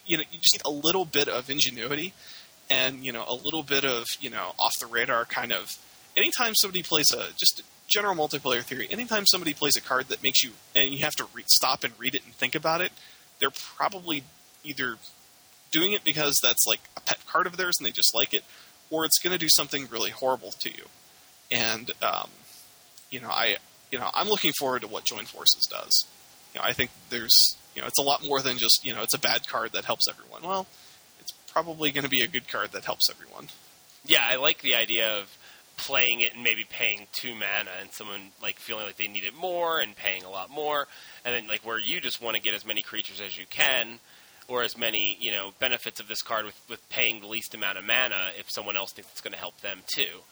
you 0.07 0.17
know, 0.17 0.23
you 0.31 0.39
just 0.39 0.55
need 0.55 0.63
a 0.65 0.71
little 0.71 1.05
bit 1.05 1.29
of 1.29 1.51
ingenuity 1.51 2.13
and 2.71 3.05
you 3.05 3.13
know 3.13 3.25
a 3.27 3.35
little 3.35 3.63
bit 3.63 3.85
of 3.85 4.07
you 4.21 4.31
know 4.31 4.53
off 4.59 4.73
the 4.81 4.87
radar 4.87 5.25
kind 5.25 5.53
of. 5.53 5.79
Anytime 6.17 6.55
somebody 6.55 6.83
plays 6.83 7.13
a 7.13 7.33
just 7.37 7.63
general 7.87 8.15
multiplayer 8.15 8.63
theory, 8.63 8.89
anytime 8.91 9.27
somebody 9.27 9.55
plays 9.55 9.77
a 9.77 9.81
card 9.81 10.09
that 10.09 10.23
makes 10.23 10.43
you 10.43 10.51
and 10.75 10.93
you 10.93 10.99
have 11.01 11.17
to 11.17 11.27
re- 11.35 11.45
stop 11.47 11.85
and 11.85 11.93
read 11.99 12.15
it 12.15 12.25
and 12.25 12.35
think 12.35 12.55
about 12.55 12.81
it, 12.81 12.93
they're 13.39 13.51
probably 13.51 14.25
either 14.65 14.97
doing 15.71 15.93
it 15.93 16.05
because 16.05 16.39
that's 16.43 16.67
like 16.67 16.81
a 16.97 17.01
pet 17.01 17.19
card 17.27 17.47
of 17.47 17.57
theirs 17.57 17.77
and 17.79 17.87
they 17.87 17.93
just 17.93 18.15
like 18.15 18.35
it, 18.35 18.45
or 18.91 19.05
it's 19.05 19.19
going 19.19 19.33
to 19.33 19.39
do 19.39 19.49
something 19.49 19.87
really 19.91 20.11
horrible 20.11 20.53
to 20.61 20.71
you. 20.71 20.85
And 21.51 21.91
um, 22.03 22.31
you 23.11 23.21
know, 23.21 23.31
I 23.31 23.57
you 23.91 23.99
know 23.99 24.11
I'm 24.15 24.29
looking 24.29 24.53
forward 24.53 24.83
to 24.83 24.89
what 24.89 25.05
Join 25.05 25.25
Forces 25.25 25.67
does. 25.67 26.07
You 26.55 26.61
know, 26.61 26.67
I 26.67 26.73
think 26.73 26.91
there's 27.11 27.57
you 27.75 27.83
know 27.83 27.89
it's 27.89 27.99
a 27.99 28.03
lot 28.03 28.27
more 28.27 28.41
than 28.41 28.59
just 28.59 28.85
you 28.85 28.95
know 28.95 29.03
it's 29.03 29.15
a 29.15 29.19
bad 29.19 29.49
card 29.49 29.73
that 29.73 29.85
helps 29.85 30.09
everyone. 30.09 30.43
Well, 30.43 30.67
it's 31.21 31.33
probably 31.53 31.91
going 31.91 32.05
to 32.05 32.11
be 32.11 32.21
a 32.21 32.29
good 32.29 32.49
card 32.49 32.73
that 32.73 32.85
helps 32.85 33.09
everyone. 33.11 33.49
Yeah, 34.05 34.27
I 34.27 34.37
like 34.37 34.63
the 34.63 34.75
idea 34.75 35.19
of 35.19 35.37
playing 35.79 36.21
it 36.21 36.35
and 36.35 36.43
maybe 36.43 36.65
paying 36.69 37.07
two 37.13 37.35
mana 37.35 37.71
and 37.81 37.91
someone 37.93 38.21
like 38.43 38.59
feeling 38.59 38.85
like 38.85 38.97
they 38.97 39.07
need 39.09 39.25
it 39.25 39.35
more 39.35 39.81
and 39.81 39.97
paying 39.97 40.25
a 40.25 40.31
lot 40.31 40.51
more 40.51 40.87
and 41.25 41.35
then 41.35 41.47
like 41.47 41.65
where 41.65 41.79
you 41.79 42.01
just 42.01 42.21
want 42.21 42.37
to 42.37 42.43
get 42.43 42.53
as 42.53 42.67
many 42.67 42.83
creatures 42.83 43.21
as 43.21 43.39
you 43.39 43.47
can 43.49 43.99
or 44.49 44.63
as 44.63 44.77
many 44.77 45.17
you 45.21 45.31
know 45.31 45.53
benefits 45.59 46.01
of 46.01 46.09
this 46.09 46.21
card 46.21 46.45
with, 46.45 46.61
with 46.69 46.89
paying 46.91 47.21
the 47.21 47.27
least 47.27 47.55
amount 47.55 47.79
of 47.79 47.85
mana 47.85 48.31
if 48.39 48.51
someone 48.51 48.77
else 48.77 48.93
thinks 48.93 49.11
it's 49.13 49.21
going 49.21 49.33
to 49.33 49.39
help 49.39 49.59
them 49.61 49.79
too. 49.87 50.23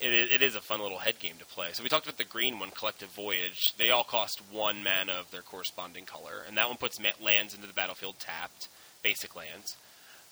it, 0.00 0.12
it 0.12 0.42
is 0.42 0.54
a 0.54 0.60
fun 0.60 0.80
little 0.80 0.98
head 0.98 1.18
game 1.18 1.34
to 1.38 1.46
play. 1.46 1.68
So 1.72 1.82
we 1.82 1.88
talked 1.88 2.06
about 2.06 2.18
the 2.18 2.24
green 2.24 2.58
one, 2.58 2.70
Collective 2.70 3.08
Voyage. 3.10 3.74
They 3.78 3.90
all 3.90 4.04
cost 4.04 4.42
one 4.50 4.82
mana 4.82 5.12
of 5.12 5.30
their 5.30 5.42
corresponding 5.42 6.04
color, 6.04 6.44
and 6.46 6.56
that 6.56 6.68
one 6.68 6.76
puts 6.76 6.98
lands 7.20 7.54
into 7.54 7.66
the 7.66 7.72
battlefield 7.72 8.16
tapped, 8.18 8.68
basic 9.02 9.34
lands. 9.36 9.76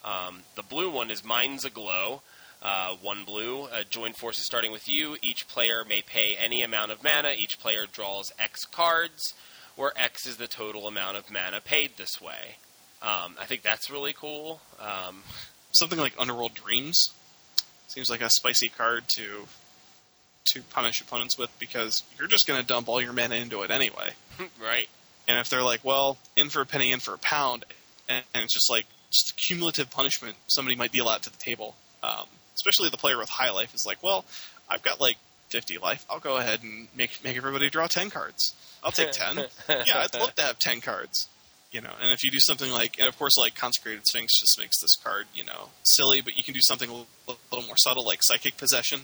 Um, 0.04 0.40
the 0.56 0.62
blue 0.62 0.90
one 0.90 1.10
is 1.10 1.24
Minds 1.24 1.64
Aglow. 1.64 2.22
Uh, 2.62 2.94
one 3.00 3.24
blue. 3.24 3.62
Uh, 3.64 3.82
join 3.88 4.12
forces 4.12 4.44
starting 4.44 4.70
with 4.70 4.88
you. 4.88 5.16
Each 5.22 5.48
player 5.48 5.84
may 5.88 6.02
pay 6.02 6.36
any 6.36 6.62
amount 6.62 6.92
of 6.92 7.02
mana. 7.02 7.32
Each 7.36 7.58
player 7.58 7.86
draws 7.90 8.32
X 8.38 8.64
cards, 8.66 9.34
where 9.76 9.92
X 9.96 10.26
is 10.26 10.36
the 10.36 10.46
total 10.46 10.86
amount 10.86 11.16
of 11.16 11.30
mana 11.30 11.60
paid 11.62 11.92
this 11.96 12.20
way. 12.20 12.56
Um, 13.02 13.36
I 13.40 13.46
think 13.46 13.62
that's 13.62 13.90
really 13.90 14.12
cool. 14.12 14.60
Um, 14.78 15.22
Something 15.72 15.98
like 15.98 16.12
Underworld 16.18 16.54
Dreams 16.54 17.12
seems 17.86 18.10
like 18.10 18.20
a 18.20 18.30
spicy 18.30 18.68
card 18.68 19.04
to 19.16 19.46
to 20.46 20.62
punish 20.62 21.00
opponents 21.00 21.38
with 21.38 21.50
because 21.58 22.02
you're 22.18 22.26
just 22.26 22.46
going 22.46 22.60
to 22.60 22.66
dump 22.66 22.88
all 22.88 23.00
your 23.00 23.12
mana 23.12 23.36
into 23.36 23.62
it 23.62 23.70
anyway. 23.70 24.10
right. 24.62 24.88
And 25.28 25.38
if 25.38 25.48
they're 25.48 25.62
like, 25.62 25.84
well, 25.84 26.18
in 26.36 26.48
for 26.48 26.60
a 26.60 26.66
penny, 26.66 26.92
in 26.92 26.98
for 26.98 27.14
a 27.14 27.18
pound, 27.18 27.64
and, 28.08 28.24
and 28.34 28.44
it's 28.44 28.54
just 28.54 28.68
like 28.68 28.86
just 29.10 29.30
a 29.30 29.34
cumulative 29.34 29.90
punishment 29.90 30.36
somebody 30.48 30.76
might 30.76 30.92
deal 30.92 31.08
out 31.08 31.22
to 31.22 31.30
the 31.30 31.36
table. 31.36 31.76
Um, 32.02 32.26
especially 32.60 32.90
the 32.90 32.98
player 32.98 33.16
with 33.16 33.30
high 33.30 33.50
life 33.50 33.74
is 33.74 33.86
like, 33.86 34.02
well, 34.02 34.24
I've 34.68 34.82
got 34.82 35.00
like 35.00 35.16
50 35.48 35.78
life. 35.78 36.04
I'll 36.10 36.20
go 36.20 36.36
ahead 36.36 36.62
and 36.62 36.88
make 36.94 37.22
make 37.24 37.36
everybody 37.36 37.70
draw 37.70 37.86
10 37.86 38.10
cards. 38.10 38.54
I'll 38.84 38.92
take 38.92 39.12
10. 39.12 39.36
yeah, 39.68 39.84
I'd 39.96 40.14
love 40.14 40.34
to 40.36 40.42
have 40.42 40.58
10 40.58 40.80
cards. 40.80 41.28
You 41.72 41.80
know, 41.80 41.92
and 42.02 42.10
if 42.12 42.24
you 42.24 42.32
do 42.32 42.40
something 42.40 42.72
like, 42.72 42.98
and 42.98 43.06
of 43.06 43.16
course, 43.16 43.38
like 43.38 43.54
Consecrated 43.54 44.04
Sphinx 44.04 44.40
just 44.40 44.58
makes 44.58 44.80
this 44.80 44.96
card, 44.96 45.26
you 45.32 45.44
know, 45.44 45.68
silly, 45.84 46.20
but 46.20 46.36
you 46.36 46.42
can 46.42 46.52
do 46.52 46.60
something 46.60 46.90
a 46.90 46.92
little, 46.92 47.06
little 47.52 47.66
more 47.66 47.76
subtle, 47.76 48.04
like 48.04 48.24
Psychic 48.24 48.56
Possession. 48.56 49.02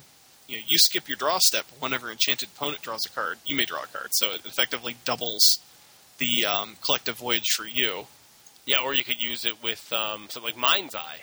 You 0.49 0.59
know, 0.59 0.65
you 0.67 0.79
skip 0.79 1.09
your 1.09 1.17
draw 1.17 1.39
step. 1.39 1.67
Whenever 1.79 2.11
enchanted 2.11 2.49
opponent 2.57 2.83
draws 2.83 3.07
a 3.07 3.09
card, 3.09 3.39
you 3.47 3.55
may 3.55 3.67
draw 3.67 3.85
a 3.85 3.87
card. 3.87 4.09
So 4.13 4.33
it 4.33 4.45
effectively 4.45 4.97
doubles 5.05 5.61
the 6.19 6.45
um, 6.45 6.77
collective 6.85 7.17
voyage 7.17 7.51
for 7.51 7.67
you. 7.67 8.07
Yeah, 8.65 8.81
or 8.81 8.95
you 8.95 9.05
could 9.05 9.23
use 9.23 9.45
it 9.45 9.63
with 9.63 9.93
um, 9.93 10.27
something 10.29 10.43
like 10.43 10.57
Mind's 10.57 10.97
Eye. 10.97 11.21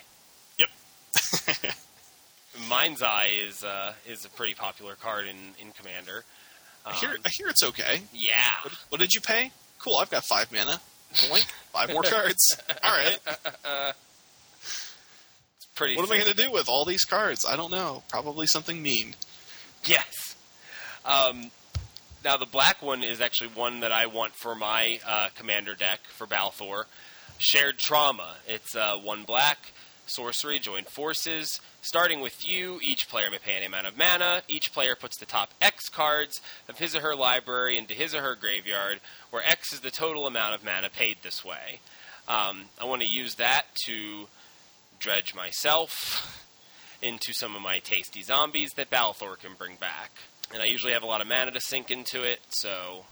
Yep. 0.58 0.70
Mind's 2.68 3.02
Eye 3.02 3.30
is 3.46 3.64
uh, 3.64 3.92
is 4.06 4.24
a 4.24 4.28
pretty 4.30 4.54
popular 4.54 4.94
card 4.94 5.26
in, 5.26 5.36
in 5.64 5.72
Commander. 5.72 6.24
I 6.86 6.92
hear, 6.94 7.10
Um, 7.10 7.16
I 7.24 7.28
hear 7.30 7.48
it's 7.48 7.62
okay. 7.64 8.02
yeah. 8.12 8.34
What, 8.62 8.72
what 8.90 9.00
did 9.00 9.14
you 9.14 9.20
pay? 9.20 9.50
Cool, 9.78 9.96
I've 9.96 10.10
got 10.10 10.24
five 10.24 10.52
mana. 10.52 10.80
Blink, 11.28 11.46
five 11.72 11.90
more 11.92 12.02
cards. 12.02 12.58
All 12.82 12.90
right. 12.90 13.18
It's 15.56 15.66
pretty 15.74 15.96
What 15.96 16.06
am 16.06 16.12
I 16.12 16.18
going 16.18 16.30
to 16.34 16.42
do 16.42 16.50
with 16.50 16.68
all 16.68 16.84
these 16.84 17.04
cards? 17.04 17.44
I 17.48 17.56
don't 17.56 17.70
know. 17.70 18.02
Probably 18.08 18.46
something 18.46 18.82
mean. 18.82 19.14
Yes. 19.84 20.36
Um, 21.04 21.50
now 22.24 22.36
the 22.36 22.46
black 22.46 22.82
one 22.82 23.02
is 23.02 23.20
actually 23.20 23.50
one 23.50 23.80
that 23.80 23.92
I 23.92 24.06
want 24.06 24.34
for 24.34 24.54
my 24.54 24.98
uh, 25.06 25.28
commander 25.36 25.74
deck 25.74 26.00
for 26.08 26.26
Balthor. 26.26 26.86
Shared 27.38 27.78
Trauma. 27.78 28.36
It's 28.48 28.74
uh, 28.74 28.96
one 28.96 29.24
black 29.24 29.72
sorcery. 30.06 30.58
Join 30.58 30.84
forces. 30.84 31.60
Starting 31.82 32.20
with 32.20 32.46
you, 32.46 32.78
each 32.82 33.08
player 33.08 33.30
may 33.30 33.38
pay 33.38 33.54
any 33.54 33.66
amount 33.66 33.86
of 33.86 33.96
mana. 33.96 34.42
Each 34.48 34.72
player 34.72 34.96
puts 34.96 35.16
the 35.16 35.26
top 35.26 35.50
X 35.60 35.88
cards 35.88 36.40
of 36.68 36.78
his 36.78 36.96
or 36.96 37.00
her 37.00 37.14
library 37.14 37.76
into 37.76 37.94
his 37.94 38.14
or 38.14 38.22
her 38.22 38.34
graveyard, 38.34 39.00
where 39.30 39.42
X 39.46 39.72
is 39.72 39.80
the 39.80 39.90
total 39.90 40.26
amount 40.26 40.54
of 40.54 40.64
mana 40.64 40.88
paid 40.88 41.18
this 41.22 41.44
way. 41.44 41.80
Um, 42.26 42.64
I 42.80 42.84
want 42.84 43.02
to 43.02 43.08
use 43.08 43.34
that 43.34 43.66
to 43.84 44.28
dredge 44.98 45.34
myself 45.34 46.40
into 47.02 47.34
some 47.34 47.54
of 47.54 47.60
my 47.60 47.80
tasty 47.80 48.22
zombies 48.22 48.72
that 48.76 48.88
Balthor 48.88 49.36
can 49.36 49.52
bring 49.58 49.76
back. 49.76 50.10
And 50.52 50.62
I 50.62 50.66
usually 50.66 50.94
have 50.94 51.02
a 51.02 51.06
lot 51.06 51.20
of 51.20 51.26
mana 51.26 51.50
to 51.50 51.60
sink 51.60 51.90
into 51.90 52.22
it, 52.22 52.40
so 52.48 53.04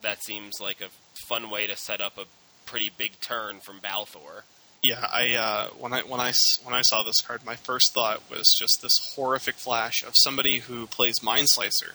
that 0.00 0.22
seems 0.24 0.60
like 0.60 0.80
a 0.80 0.88
fun 1.28 1.50
way 1.50 1.68
to 1.68 1.76
set 1.76 2.00
up 2.00 2.18
a 2.18 2.24
pretty 2.66 2.90
big 2.96 3.20
turn 3.20 3.60
from 3.60 3.78
Balthor. 3.78 4.44
Yeah, 4.82 5.06
I 5.12 5.34
uh, 5.34 5.68
when 5.78 5.92
I 5.92 6.00
when 6.00 6.20
I 6.20 6.32
when 6.64 6.74
I 6.74 6.82
saw 6.82 7.04
this 7.04 7.20
card, 7.20 7.46
my 7.46 7.54
first 7.54 7.94
thought 7.94 8.28
was 8.28 8.52
just 8.58 8.82
this 8.82 9.14
horrific 9.14 9.54
flash 9.54 10.02
of 10.02 10.16
somebody 10.16 10.58
who 10.58 10.88
plays 10.88 11.20
Mindslicer, 11.20 11.92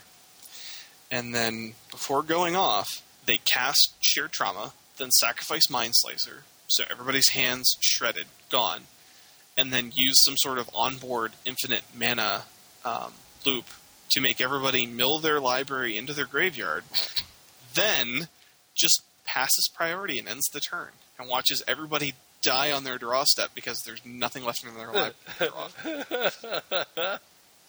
and 1.12 1.36
then 1.36 1.74
before 1.92 2.24
going 2.24 2.56
off, 2.56 2.88
they 3.26 3.38
cast 3.38 3.94
Shared 4.00 4.32
Trauma, 4.32 4.72
then 4.98 5.12
sacrifice 5.12 5.68
Mindslicer, 5.68 6.44
so 6.68 6.86
everybody's 6.90 7.30
hands 7.30 7.76
shredded, 7.82 8.28
gone, 8.50 8.84
and 9.58 9.74
then 9.74 9.92
use 9.94 10.24
some 10.24 10.38
sort 10.38 10.58
of 10.58 10.70
onboard 10.74 11.34
infinite 11.46 11.84
mana 11.94 12.44
um, 12.86 13.12
loop 13.46 13.66
to 14.12 14.22
make 14.22 14.40
everybody 14.40 14.86
mill 14.86 15.20
their 15.20 15.42
library 15.42 15.98
into 15.98 16.14
their 16.14 16.26
graveyard, 16.26 16.86
then 17.74 18.30
just 18.74 19.02
passes 19.26 19.70
priority 19.74 20.18
and 20.18 20.30
ends 20.30 20.48
the 20.54 20.62
turn 20.62 20.90
and 21.20 21.28
watches 21.28 21.62
everybody 21.68 22.14
die 22.42 22.72
on 22.72 22.84
their 22.84 22.98
draw 22.98 23.24
step 23.26 23.52
because 23.56 23.84
there's 23.84 24.06
nothing 24.06 24.44
left 24.46 24.64
in 24.64 24.74
their 24.76 24.92
life. 24.92 25.14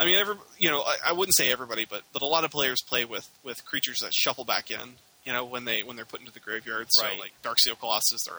I 0.01 0.05
mean, 0.05 0.17
every, 0.17 0.37
you 0.59 0.71
know, 0.71 0.81
I, 0.83 0.97
I 1.09 1.13
wouldn't 1.13 1.35
say 1.37 1.51
everybody, 1.51 1.85
but 1.85 2.03
but 2.13 2.23
a 2.23 2.27
lot 2.27 2.45
of 2.45 2.51
players 2.51 2.81
play 2.83 3.05
with 3.05 3.29
with 3.43 3.65
creatures 3.65 4.01
that 4.01 4.15
shuffle 4.15 4.45
back 4.45 4.71
in. 4.71 4.95
You 5.25 5.33
know, 5.33 5.45
when 5.45 5.65
they 5.65 5.83
when 5.83 5.97
they're 5.97 6.05
put 6.05 6.21
into 6.21 6.33
the 6.33 6.41
graveyard, 6.41 6.87
so 6.91 7.05
Right. 7.05 7.19
like 7.19 7.33
Darksteel 7.43 7.79
Colossus 7.79 8.27
or 8.29 8.37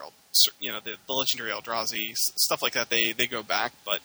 you 0.58 0.72
know 0.72 0.80
the, 0.82 0.94
the 1.06 1.12
legendary 1.12 1.50
Eldrazi 1.50 2.14
stuff 2.16 2.62
like 2.62 2.72
that, 2.72 2.88
they 2.90 3.12
they 3.12 3.26
go 3.26 3.42
back. 3.42 3.72
But 3.84 4.00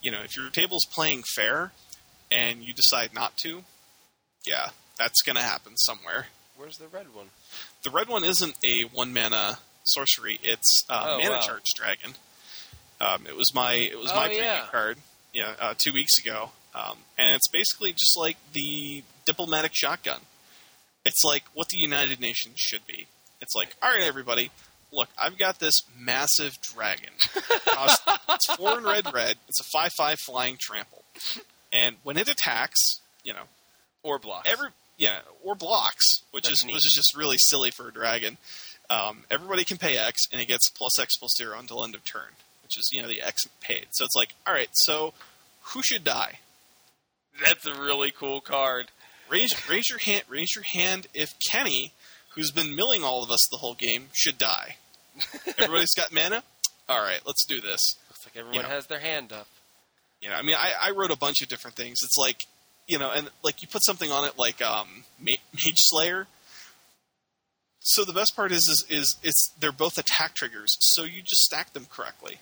you 0.00 0.10
know, 0.10 0.20
if 0.22 0.36
your 0.36 0.48
table's 0.50 0.84
playing 0.86 1.24
fair 1.34 1.72
and 2.30 2.62
you 2.62 2.72
decide 2.72 3.12
not 3.12 3.36
to, 3.38 3.64
yeah, 4.46 4.68
that's 4.96 5.20
going 5.22 5.36
to 5.36 5.42
happen 5.42 5.76
somewhere. 5.76 6.26
Where's 6.56 6.78
the 6.78 6.86
red 6.86 7.12
one? 7.14 7.26
The 7.82 7.90
red 7.90 8.08
one 8.08 8.22
isn't 8.24 8.54
a 8.64 8.82
one 8.82 9.12
mana 9.12 9.58
sorcery; 9.84 10.38
it's 10.42 10.84
uh, 10.88 11.04
Oh, 11.06 11.18
mana 11.18 11.30
wow. 11.32 11.40
charge 11.40 11.64
dragon. 11.76 12.14
Um, 13.00 13.26
it 13.26 13.36
was 13.36 13.54
my 13.54 13.72
it 13.74 13.98
was 13.98 14.12
my 14.12 14.26
Oh, 14.26 14.30
preview 14.30 14.36
yeah. 14.38 14.66
card, 14.70 14.98
yeah, 15.32 15.52
uh, 15.60 15.74
two 15.76 15.92
weeks 15.92 16.18
ago, 16.18 16.50
um, 16.74 16.98
and 17.18 17.34
it's 17.34 17.48
basically 17.48 17.92
just 17.92 18.16
like 18.16 18.36
the 18.52 19.02
diplomatic 19.26 19.72
shotgun. 19.74 20.20
It's 21.06 21.22
like 21.24 21.44
what 21.54 21.68
the 21.68 21.78
United 21.78 22.20
Nations 22.20 22.56
should 22.58 22.86
be. 22.86 23.06
It's 23.40 23.54
like, 23.54 23.74
all 23.82 23.90
right, 23.90 24.02
everybody, 24.02 24.50
look, 24.92 25.08
I've 25.18 25.38
got 25.38 25.58
this 25.60 25.82
massive 25.98 26.60
dragon. 26.60 27.10
It's 28.28 28.46
four 28.56 28.76
and 28.76 28.84
red, 28.86 29.12
red. 29.12 29.36
It's 29.48 29.60
a 29.60 29.64
five-five 29.64 30.18
flying 30.20 30.56
trample, 30.60 31.02
and 31.72 31.96
when 32.02 32.16
it 32.16 32.28
attacks, 32.28 33.00
you 33.24 33.32
know, 33.32 33.44
Or 34.02 34.18
block. 34.18 34.46
every 34.48 34.68
yeah 34.98 35.20
or 35.42 35.54
blocks 35.54 36.20
which 36.30 36.44
That's 36.44 36.60
is 36.60 36.66
neat. 36.66 36.74
which 36.74 36.84
is 36.86 36.92
just 36.92 37.16
really 37.16 37.38
silly 37.38 37.70
for 37.70 37.88
a 37.88 37.92
dragon 37.92 38.36
um, 38.90 39.24
everybody 39.30 39.64
can 39.64 39.78
pay 39.78 39.96
x 39.96 40.26
and 40.32 40.40
it 40.42 40.46
gets 40.48 40.68
plus 40.68 40.98
x 40.98 41.16
plus 41.16 41.34
zero 41.36 41.58
until 41.58 41.82
end 41.84 41.94
of 41.94 42.04
turn 42.04 42.32
which 42.62 42.76
is 42.78 42.90
you 42.92 43.00
know 43.00 43.08
the 43.08 43.22
x 43.22 43.46
paid 43.60 43.86
so 43.92 44.04
it's 44.04 44.14
like 44.16 44.34
all 44.46 44.52
right 44.52 44.68
so 44.72 45.14
who 45.62 45.82
should 45.82 46.04
die 46.04 46.40
That's 47.44 47.64
a 47.66 47.74
really 47.74 48.10
cool 48.10 48.40
card. 48.40 48.88
raise 49.30 49.54
raise 49.70 49.88
your 49.88 49.98
hand 50.00 50.24
raise 50.28 50.54
your 50.54 50.64
hand 50.64 51.06
if 51.14 51.34
kenny 51.38 51.92
who's 52.34 52.50
been 52.50 52.74
milling 52.76 53.02
all 53.04 53.22
of 53.22 53.30
us 53.30 53.46
the 53.50 53.58
whole 53.58 53.74
game 53.74 54.06
should 54.12 54.36
die 54.38 54.76
everybody's 55.58 55.94
got 55.94 56.12
mana 56.12 56.42
all 56.88 57.00
right 57.00 57.20
let's 57.26 57.44
do 57.46 57.60
this 57.60 57.96
Looks 58.08 58.26
like 58.26 58.36
everyone 58.36 58.62
know. 58.62 58.68
has 58.68 58.86
their 58.88 58.98
hand 59.00 59.32
up. 59.32 59.46
You 60.20 60.28
know, 60.28 60.34
I 60.34 60.42
mean, 60.42 60.56
I, 60.58 60.72
I 60.88 60.90
wrote 60.90 61.10
a 61.10 61.16
bunch 61.16 61.40
of 61.40 61.48
different 61.48 61.76
things. 61.78 62.00
It's 62.02 62.18
like, 62.18 62.44
you 62.86 62.98
know, 62.98 63.10
and 63.10 63.30
like 63.42 63.62
you 63.62 63.68
put 63.68 63.82
something 63.82 64.10
on 64.12 64.26
it 64.26 64.36
like 64.36 64.60
um, 64.60 65.04
Ma- 65.18 65.32
Mage 65.54 65.78
Slayer. 65.78 66.26
So 67.90 68.04
the 68.04 68.12
best 68.12 68.36
part 68.36 68.52
is, 68.52 68.68
is, 68.68 68.84
is 68.88 69.16
it's 69.20 69.52
they're 69.58 69.72
both 69.72 69.98
attack 69.98 70.34
triggers, 70.34 70.76
so 70.78 71.02
you 71.02 71.22
just 71.22 71.42
stack 71.42 71.72
them 71.72 71.88
correctly. 71.90 72.38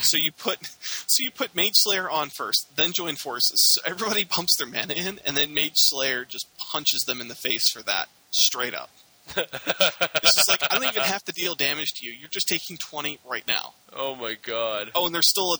So 0.00 0.16
you 0.16 0.32
put, 0.32 0.58
so 1.06 1.22
you 1.22 1.30
put 1.30 1.54
Mage 1.54 1.74
Slayer 1.74 2.10
on 2.10 2.30
first, 2.30 2.76
then 2.76 2.90
join 2.90 3.14
forces. 3.14 3.60
So 3.74 3.80
everybody 3.86 4.24
pumps 4.28 4.56
their 4.56 4.66
mana 4.66 4.94
in, 4.94 5.20
and 5.24 5.36
then 5.36 5.54
Mage 5.54 5.76
Slayer 5.76 6.24
just 6.24 6.48
punches 6.58 7.04
them 7.04 7.20
in 7.20 7.28
the 7.28 7.36
face 7.36 7.70
for 7.70 7.80
that 7.84 8.08
straight 8.32 8.74
up. 8.74 8.90
it's 9.36 10.34
just 10.34 10.50
like 10.50 10.64
I 10.68 10.74
don't 10.74 10.88
even 10.88 11.04
have 11.04 11.22
to 11.26 11.32
deal 11.32 11.54
damage 11.54 11.92
to 11.94 12.04
you. 12.04 12.10
You're 12.10 12.28
just 12.28 12.48
taking 12.48 12.76
twenty 12.76 13.20
right 13.24 13.46
now. 13.46 13.74
Oh 13.94 14.16
my 14.16 14.34
god. 14.34 14.90
Oh, 14.96 15.06
and 15.06 15.14
there's 15.14 15.30
still 15.30 15.54
a 15.54 15.58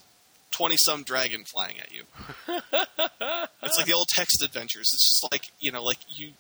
twenty 0.51 0.77
some 0.77 1.05
dragon 1.05 1.45
flying 1.45 1.79
at 1.79 1.93
you. 1.93 2.03
it's 3.63 3.77
like 3.79 3.87
the 3.87 3.95
old 3.95 4.09
text 4.09 4.43
adventures. 4.43 4.91
It's 4.93 5.21
just 5.21 5.33
like 5.33 5.53
you 5.61 5.71
know, 5.71 5.85
like 5.85 5.99
you 6.09 6.33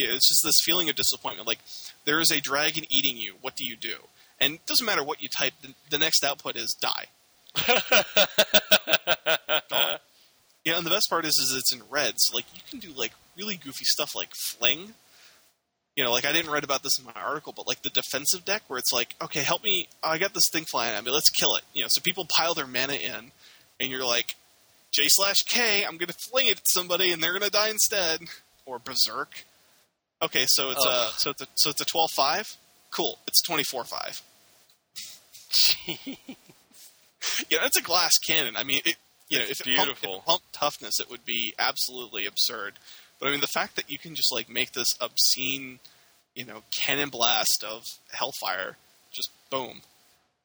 yeah, 0.00 0.14
it's 0.14 0.28
just 0.28 0.42
this 0.44 0.60
feeling 0.62 0.88
of 0.88 0.96
disappointment. 0.96 1.46
Like 1.46 1.60
there 2.04 2.20
is 2.20 2.30
a 2.30 2.40
dragon 2.40 2.84
eating 2.88 3.16
you. 3.16 3.34
What 3.40 3.56
do 3.56 3.64
you 3.64 3.76
do? 3.76 3.96
And 4.40 4.54
it 4.54 4.66
doesn't 4.66 4.86
matter 4.86 5.02
what 5.02 5.22
you 5.22 5.28
type. 5.28 5.54
The, 5.62 5.74
the 5.90 5.98
next 5.98 6.24
output 6.24 6.56
is 6.56 6.76
die. 6.80 7.06
Yeah, 10.64 10.76
and 10.76 10.84
the 10.84 10.90
best 10.90 11.08
part 11.08 11.24
is, 11.24 11.38
is 11.38 11.54
it's 11.54 11.72
in 11.72 11.82
red. 11.90 12.20
So 12.20 12.34
like 12.34 12.44
you 12.54 12.60
can 12.68 12.80
do 12.80 12.92
like 12.96 13.12
really 13.36 13.56
goofy 13.56 13.84
stuff 13.84 14.14
like 14.14 14.30
fling. 14.34 14.94
You 15.96 16.04
know, 16.04 16.12
like 16.12 16.24
I 16.24 16.32
didn't 16.32 16.50
write 16.50 16.64
about 16.64 16.82
this 16.82 16.98
in 16.98 17.04
my 17.04 17.12
article, 17.16 17.52
but 17.56 17.66
like 17.66 17.82
the 17.82 17.90
defensive 17.90 18.44
deck 18.44 18.62
where 18.68 18.78
it's 18.78 18.92
like, 18.92 19.16
okay, 19.22 19.40
help 19.40 19.64
me. 19.64 19.88
I 20.02 20.18
got 20.18 20.34
this 20.34 20.48
thing 20.52 20.64
flying 20.64 20.94
at 20.94 21.04
me. 21.04 21.10
Let's 21.10 21.30
kill 21.30 21.56
it. 21.56 21.62
You 21.72 21.82
know, 21.82 21.88
so 21.90 22.00
people 22.00 22.26
pile 22.26 22.54
their 22.54 22.66
mana 22.66 22.94
in, 22.94 23.32
and 23.80 23.90
you're 23.90 24.04
like, 24.04 24.36
J 24.92 25.04
slash 25.08 25.42
K, 25.44 25.84
I'm 25.84 25.96
gonna 25.96 26.12
fling 26.12 26.48
it 26.48 26.58
at 26.58 26.68
somebody 26.68 27.10
and 27.10 27.22
they're 27.22 27.32
gonna 27.32 27.50
die 27.50 27.70
instead. 27.70 28.20
Or 28.66 28.78
Berserk. 28.78 29.44
Okay, 30.22 30.44
so 30.46 30.70
it's 30.70 30.84
a 30.84 31.08
so 31.16 31.30
it's 31.30 31.42
a 31.42 31.46
so 31.54 31.70
it's 31.70 31.80
a 31.80 31.84
twelve 31.84 32.10
five. 32.10 32.56
Cool. 32.90 33.18
It's 33.26 33.40
twenty 33.42 33.64
four 33.64 33.84
five. 33.84 34.20
Yeah, 37.50 37.58
that's 37.62 37.76
a 37.78 37.82
glass 37.82 38.16
cannon. 38.18 38.56
I 38.56 38.64
mean, 38.64 38.80
it, 38.84 38.96
you 39.28 39.38
know, 39.38 39.44
It's 39.48 39.60
if 39.60 39.66
it, 39.66 39.76
pumped, 39.76 39.92
if 39.92 40.00
beautiful. 40.00 40.18
it 40.20 40.26
pumped 40.26 40.52
toughness, 40.52 41.00
it 41.00 41.10
would 41.10 41.24
be 41.24 41.54
absolutely 41.58 42.24
absurd. 42.26 42.74
But 43.18 43.28
I 43.28 43.30
mean, 43.32 43.40
the 43.40 43.46
fact 43.46 43.76
that 43.76 43.90
you 43.90 43.98
can 43.98 44.14
just 44.14 44.32
like 44.32 44.48
make 44.48 44.72
this 44.72 44.88
obscene, 45.00 45.80
you 46.34 46.44
know, 46.44 46.62
cannon 46.70 47.10
blast 47.10 47.62
of 47.62 47.84
hellfire, 48.12 48.76
just 49.12 49.30
boom, 49.50 49.82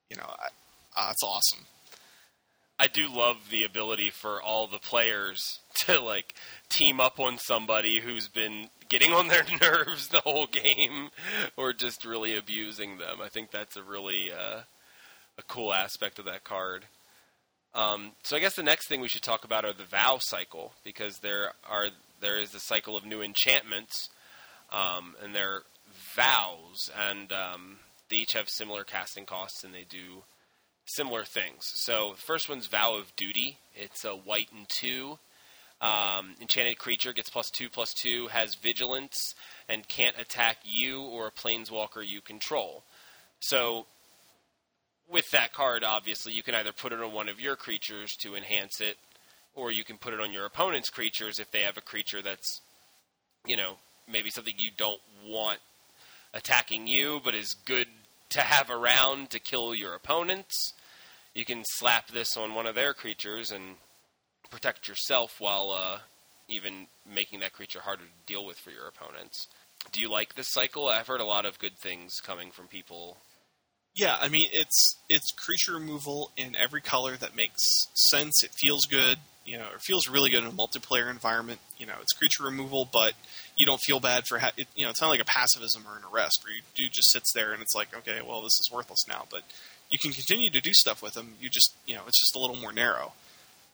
you 0.10 0.18
know, 0.18 0.26
I, 0.28 0.48
uh, 0.98 1.10
it's 1.12 1.24
awesome. 1.24 1.66
I 2.78 2.88
do 2.88 3.08
love 3.08 3.50
the 3.52 3.64
ability 3.64 4.10
for 4.10 4.42
all 4.42 4.68
the 4.68 4.80
players 4.80 5.60
to 5.86 6.00
like 6.02 6.34
team 6.70 7.00
up 7.00 7.20
on 7.20 7.38
somebody 7.38 8.02
who's 8.02 8.28
been 8.28 8.68
getting 8.90 9.12
on 9.14 9.28
their 9.28 9.46
nerves 9.62 10.10
the 10.10 10.22
whole 10.22 10.48
game 10.48 11.10
or 11.58 11.74
just 11.74 12.06
really 12.06 12.36
abusing 12.36 12.98
them. 12.98 13.20
I 13.24 13.30
think 13.30 13.52
that's 13.52 13.78
a 13.78 13.84
really 13.84 14.32
uh, 14.32 14.62
a 15.38 15.44
cool 15.48 15.74
aspect 15.74 16.20
of 16.20 16.26
that 16.26 16.44
card. 16.44 16.86
Um, 17.74 18.12
so 18.24 18.38
I 18.38 18.40
guess 18.40 18.56
the 18.56 18.64
next 18.64 18.88
thing 18.88 19.02
we 19.02 19.10
should 19.10 19.22
talk 19.22 19.44
about 19.44 19.66
are 19.66 19.74
the 19.74 19.84
vow 19.84 20.18
cycle 20.20 20.74
because 20.84 21.20
there 21.20 21.52
are 21.70 21.88
there 22.22 22.40
is 22.40 22.52
the 22.52 22.60
cycle 22.60 22.96
of 22.96 23.06
new 23.06 23.22
enchantments 23.22 24.10
um, 24.72 25.16
and 25.22 25.36
they're 25.36 25.64
vows 26.16 26.90
and 26.98 27.32
um, 27.34 27.78
they 28.10 28.18
each 28.18 28.34
have 28.34 28.50
similar 28.50 28.84
casting 28.84 29.26
costs 29.26 29.64
and 29.64 29.74
they 29.74 29.86
do 29.88 30.24
similar 30.86 31.24
things. 31.26 31.64
So 31.76 32.14
the 32.16 32.22
first 32.22 32.48
one's 32.48 32.68
Vow 32.68 32.96
of 32.96 33.16
Duty. 33.16 33.58
It's 33.74 34.06
a 34.06 34.12
white 34.12 34.50
and 34.56 34.68
two. 34.70 35.20
Um, 35.86 36.34
enchanted 36.42 36.80
creature 36.80 37.14
gets 37.14 37.30
plus 37.30 37.52
two 37.52 37.70
plus 37.70 37.94
two, 37.94 38.28
has 38.28 38.56
vigilance, 38.56 39.36
and 39.70 39.88
can't 39.88 40.20
attack 40.20 40.58
you 40.64 41.04
or 41.04 41.28
a 41.28 41.32
planeswalker 41.32 42.04
you 42.04 42.22
control. 42.22 42.84
So 43.40 43.86
with 45.08 45.30
that 45.30 45.54
card, 45.54 45.84
obviously, 45.84 46.34
you 46.34 46.42
can 46.42 46.56
either 46.56 46.72
put 46.72 46.92
it 46.92 47.02
on 47.02 47.14
one 47.14 47.30
of 47.30 47.40
your 47.40 47.56
creatures 47.56 48.16
to 48.22 48.36
enhance 48.36 48.82
it, 48.82 48.98
or 49.54 49.72
you 49.72 49.84
can 49.84 50.00
put 50.00 50.14
it 50.16 50.20
on 50.20 50.34
your 50.34 50.46
opponent's 50.46 50.90
creatures 50.90 51.38
if 51.38 51.52
they 51.52 51.62
have 51.62 51.78
a 51.78 51.82
creature 51.82 52.24
that's, 52.24 52.62
you 53.46 53.56
know, 53.56 53.74
maybe 54.12 54.32
something 54.32 54.56
you 54.58 54.72
don't 54.76 55.02
want 55.24 55.60
attacking 56.34 56.88
you, 56.88 57.22
but 57.24 57.36
is 57.36 57.54
good 57.54 57.88
to 58.30 58.42
have 58.42 58.72
around 58.72 59.30
to 59.30 59.40
kill 59.40 59.76
your 59.76 59.94
opponents. 59.94 60.74
You 61.36 61.46
can 61.46 61.64
slap 61.64 62.08
this 62.08 62.36
on 62.36 62.56
one 62.56 62.66
of 62.66 62.74
their 62.74 62.96
creatures 62.96 63.52
and 63.52 63.76
protect 64.56 64.88
yourself 64.88 65.42
while 65.42 65.72
uh, 65.72 66.00
even 66.48 66.88
making 67.06 67.42
that 67.42 67.52
creature 67.52 67.82
harder 67.82 68.04
to 68.04 68.26
deal 68.26 68.46
with 68.46 68.58
for 68.58 68.72
your 68.72 68.88
opponents. 68.88 69.48
Do 69.92 70.00
you 70.00 70.10
like 70.10 70.36
this 70.36 70.48
cycle? 70.50 70.88
I've 70.88 71.08
heard 71.08 71.20
a 71.20 71.26
lot 71.26 71.46
of 71.46 71.60
good 71.60 71.78
things 71.78 72.22
coming 72.22 72.52
from 72.52 72.68
people. 72.68 73.18
Yeah, 73.96 74.18
I 74.20 74.30
mean, 74.30 74.50
it's 74.54 74.98
it's 75.10 75.32
creature 75.32 75.74
removal 75.74 76.32
in 76.38 76.56
every 76.56 76.82
color 76.82 77.18
that 77.18 77.36
makes 77.36 77.62
sense. 77.94 78.44
It 78.44 78.52
feels 78.52 78.86
good, 78.86 79.20
you 79.46 79.58
know, 79.58 79.68
it 79.74 79.82
feels 79.82 80.10
really 80.10 80.30
good 80.30 80.44
in 80.44 80.50
a 80.50 80.54
multiplayer 80.54 81.12
environment. 81.12 81.60
You 81.78 81.86
know, 81.86 81.96
it's 82.02 82.14
creature 82.14 82.44
removal, 82.44 82.88
but 82.92 83.14
you 83.58 83.66
don't 83.66 83.82
feel 83.82 84.00
bad 84.00 84.24
for 84.28 84.40
ha- 84.40 84.52
it, 84.56 84.68
you 84.76 84.86
know, 84.86 84.90
it's 84.90 85.02
not 85.02 85.10
like 85.10 85.22
a 85.22 85.26
Pacifism 85.26 85.84
or 85.86 85.98
an 85.98 86.04
arrest 86.14 86.44
where 86.44 86.54
you 86.54 86.62
do 86.76 86.88
just 86.88 87.12
sits 87.12 87.34
there 87.34 87.52
and 87.52 87.62
it's 87.62 87.76
like, 87.76 87.96
okay, 87.96 88.22
well, 88.26 88.42
this 88.42 88.58
is 88.58 88.70
worthless 88.72 89.06
now, 89.08 89.26
but 89.30 89.44
you 89.90 90.00
can 90.00 90.12
continue 90.12 90.50
to 90.50 90.62
do 90.62 90.74
stuff 90.74 91.02
with 91.04 91.14
them. 91.14 91.36
You 91.42 91.50
just, 91.50 91.74
you 91.86 91.96
know, 91.96 92.04
it's 92.08 92.20
just 92.20 92.36
a 92.36 92.40
little 92.40 92.56
more 92.56 92.72
narrow. 92.74 93.14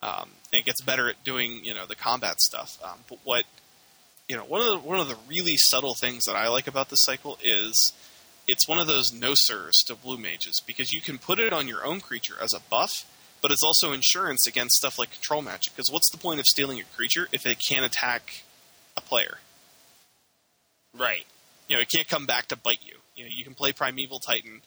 Um, 0.02 0.30
and 0.52 0.60
it 0.60 0.64
gets 0.64 0.80
better 0.80 1.08
at 1.08 1.22
doing, 1.24 1.64
you 1.64 1.74
know, 1.74 1.86
the 1.86 1.94
combat 1.94 2.40
stuff. 2.40 2.78
Um, 2.82 2.98
but 3.08 3.18
what, 3.24 3.44
you 4.28 4.36
know, 4.36 4.44
one 4.44 4.60
of 4.60 4.66
the 4.66 4.78
one 4.78 4.98
of 4.98 5.08
the 5.08 5.16
really 5.28 5.56
subtle 5.56 5.94
things 5.94 6.24
that 6.24 6.34
I 6.36 6.48
like 6.48 6.66
about 6.66 6.88
this 6.88 7.04
cycle 7.04 7.38
is 7.42 7.92
it's 8.48 8.68
one 8.68 8.78
of 8.78 8.86
those 8.86 9.12
no 9.12 9.34
sirs 9.34 9.76
to 9.86 9.94
blue 9.94 10.18
mages 10.18 10.60
because 10.66 10.92
you 10.92 11.00
can 11.00 11.18
put 11.18 11.38
it 11.38 11.52
on 11.52 11.68
your 11.68 11.84
own 11.84 12.00
creature 12.00 12.34
as 12.42 12.52
a 12.52 12.60
buff, 12.68 12.90
but 13.40 13.50
it's 13.50 13.62
also 13.62 13.92
insurance 13.92 14.46
against 14.46 14.76
stuff 14.76 14.98
like 14.98 15.12
control 15.12 15.42
magic. 15.42 15.74
Because 15.74 15.90
what's 15.90 16.10
the 16.10 16.18
point 16.18 16.40
of 16.40 16.46
stealing 16.46 16.80
a 16.80 16.84
creature 16.96 17.28
if 17.32 17.46
it 17.46 17.58
can't 17.66 17.86
attack 17.86 18.42
a 18.96 19.00
player? 19.00 19.38
Right. 20.96 21.26
You 21.68 21.76
know, 21.76 21.82
it 21.82 21.90
can't 21.90 22.08
come 22.08 22.26
back 22.26 22.48
to 22.48 22.56
bite 22.56 22.82
you. 22.82 22.96
You 23.14 23.24
know, 23.24 23.30
you 23.34 23.44
can 23.44 23.54
play 23.54 23.72
Primeval 23.72 24.18
Titan, 24.18 24.62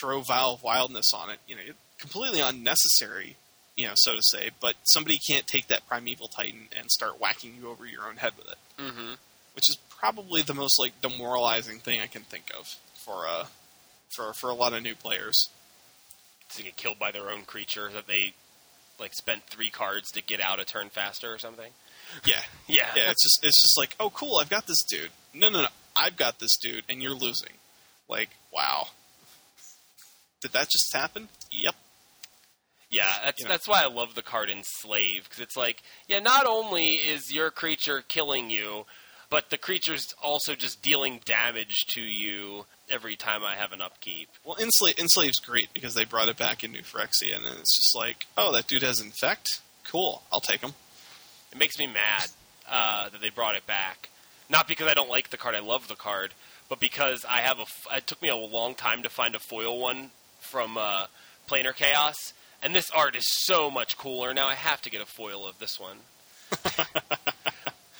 throw 0.00 0.22
Vow 0.22 0.54
of 0.54 0.62
Wildness 0.62 1.12
on 1.12 1.30
it. 1.30 1.38
You 1.46 1.56
know, 1.56 1.62
completely 1.98 2.40
unnecessary. 2.40 3.36
You 3.78 3.86
know, 3.86 3.92
so 3.94 4.14
to 4.16 4.22
say, 4.22 4.50
but 4.60 4.74
somebody 4.82 5.18
can't 5.18 5.46
take 5.46 5.68
that 5.68 5.86
Primeval 5.88 6.26
Titan 6.28 6.66
and 6.76 6.90
start 6.90 7.20
whacking 7.20 7.54
you 7.58 7.68
over 7.70 7.86
your 7.86 8.08
own 8.08 8.16
head 8.16 8.32
with 8.36 8.48
it, 8.48 8.58
Mm-hmm. 8.78 9.14
which 9.54 9.68
is 9.68 9.76
probably 9.88 10.42
the 10.42 10.52
most 10.54 10.78
like 10.80 11.00
demoralizing 11.00 11.78
thing 11.78 12.00
I 12.00 12.06
can 12.08 12.22
think 12.22 12.50
of 12.58 12.74
for 12.94 13.26
uh 13.28 13.46
for 14.10 14.32
for 14.32 14.50
a 14.50 14.54
lot 14.54 14.72
of 14.72 14.82
new 14.82 14.94
players. 14.96 15.48
To 16.56 16.62
get 16.62 16.76
killed 16.76 16.98
by 16.98 17.12
their 17.12 17.30
own 17.30 17.42
creature 17.42 17.88
that 17.92 18.06
they 18.08 18.32
like 18.98 19.14
spent 19.14 19.44
three 19.44 19.70
cards 19.70 20.10
to 20.12 20.22
get 20.22 20.40
out 20.40 20.58
a 20.58 20.64
turn 20.64 20.88
faster 20.88 21.32
or 21.32 21.38
something. 21.38 21.70
Yeah, 22.24 22.40
Yeah. 22.66 22.86
yeah. 22.96 23.10
It's 23.10 23.22
just 23.22 23.44
it's 23.44 23.60
just 23.62 23.78
like, 23.78 23.94
oh, 24.00 24.10
cool. 24.10 24.38
I've 24.38 24.50
got 24.50 24.66
this 24.66 24.82
dude. 24.82 25.10
No, 25.34 25.50
no, 25.50 25.62
no. 25.62 25.68
I've 25.94 26.16
got 26.16 26.40
this 26.40 26.56
dude, 26.56 26.82
and 26.88 27.00
you're 27.02 27.12
losing. 27.14 27.52
Like, 28.08 28.30
wow. 28.52 28.88
Did 30.40 30.52
that 30.52 30.68
just 30.70 30.92
happen? 30.92 31.28
Yep. 31.50 31.74
Yeah, 32.90 33.06
that's 33.24 33.40
You 33.40 33.44
know. 33.46 33.50
that's 33.50 33.68
why 33.68 33.82
I 33.82 33.86
love 33.86 34.14
the 34.14 34.22
card 34.22 34.48
Enslave 34.50 35.24
because 35.24 35.40
it's 35.40 35.56
like, 35.56 35.82
yeah, 36.06 36.20
not 36.20 36.46
only 36.46 36.94
is 36.94 37.32
your 37.32 37.50
creature 37.50 38.02
killing 38.06 38.48
you, 38.50 38.86
but 39.30 39.50
the 39.50 39.58
creature's 39.58 40.06
also 40.22 40.54
just 40.54 40.80
dealing 40.80 41.20
damage 41.24 41.84
to 41.90 42.00
you 42.00 42.64
every 42.90 43.14
time 43.16 43.44
I 43.44 43.56
have 43.56 43.72
an 43.72 43.82
upkeep. 43.82 44.30
Well, 44.44 44.56
Enslave, 44.58 44.98
Enslave's 44.98 45.38
great 45.38 45.68
because 45.74 45.94
they 45.94 46.06
brought 46.06 46.28
it 46.28 46.38
back 46.38 46.64
in 46.64 46.72
New 46.72 46.80
Phyrexia, 46.82 47.36
and 47.36 47.44
then 47.44 47.52
it's 47.60 47.76
just 47.76 47.94
like, 47.94 48.26
oh, 48.38 48.52
that 48.52 48.66
dude 48.66 48.82
has 48.82 49.00
Infect? 49.02 49.60
Cool. 49.86 50.22
I'll 50.32 50.40
take 50.40 50.62
him. 50.62 50.72
It 51.52 51.58
makes 51.58 51.78
me 51.78 51.86
mad 51.86 52.28
uh, 52.70 53.10
that 53.10 53.20
they 53.20 53.28
brought 53.30 53.54
it 53.56 53.66
back. 53.66 54.08
Not 54.50 54.66
because 54.66 54.88
I 54.88 54.94
don't 54.94 55.10
like 55.10 55.28
the 55.28 55.36
card, 55.36 55.54
I 55.54 55.60
love 55.60 55.88
the 55.88 55.94
card, 55.94 56.32
but 56.70 56.80
because 56.80 57.26
I 57.28 57.40
have 57.42 57.58
a. 57.58 57.62
F- 57.62 57.86
it 57.92 58.06
took 58.06 58.22
me 58.22 58.28
a 58.28 58.36
long 58.36 58.74
time 58.74 59.02
to 59.02 59.10
find 59.10 59.34
a 59.34 59.38
foil 59.38 59.78
one 59.78 60.10
from 60.40 60.78
uh, 60.78 61.06
Planar 61.48 61.74
Chaos, 61.76 62.32
and 62.62 62.74
this 62.74 62.90
art 62.90 63.16
is 63.16 63.26
so 63.26 63.70
much 63.70 63.96
cooler. 63.96 64.34
Now 64.34 64.48
I 64.48 64.54
have 64.54 64.82
to 64.82 64.90
get 64.90 65.00
a 65.00 65.06
foil 65.06 65.46
of 65.46 65.58
this 65.58 65.78
one. 65.78 65.98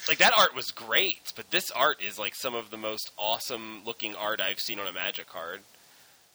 like 0.09 0.19
that 0.19 0.33
art 0.37 0.55
was 0.55 0.71
great, 0.71 1.33
but 1.37 1.51
this 1.51 1.71
art 1.71 1.99
is 2.07 2.19
like 2.19 2.35
some 2.35 2.55
of 2.55 2.71
the 2.71 2.77
most 2.77 3.11
awesome 3.19 3.83
looking 3.85 4.15
art 4.15 4.41
I've 4.41 4.61
seen 4.61 4.79
on 4.79 4.87
a 4.87 4.93
Magic 4.93 5.29
card. 5.29 5.61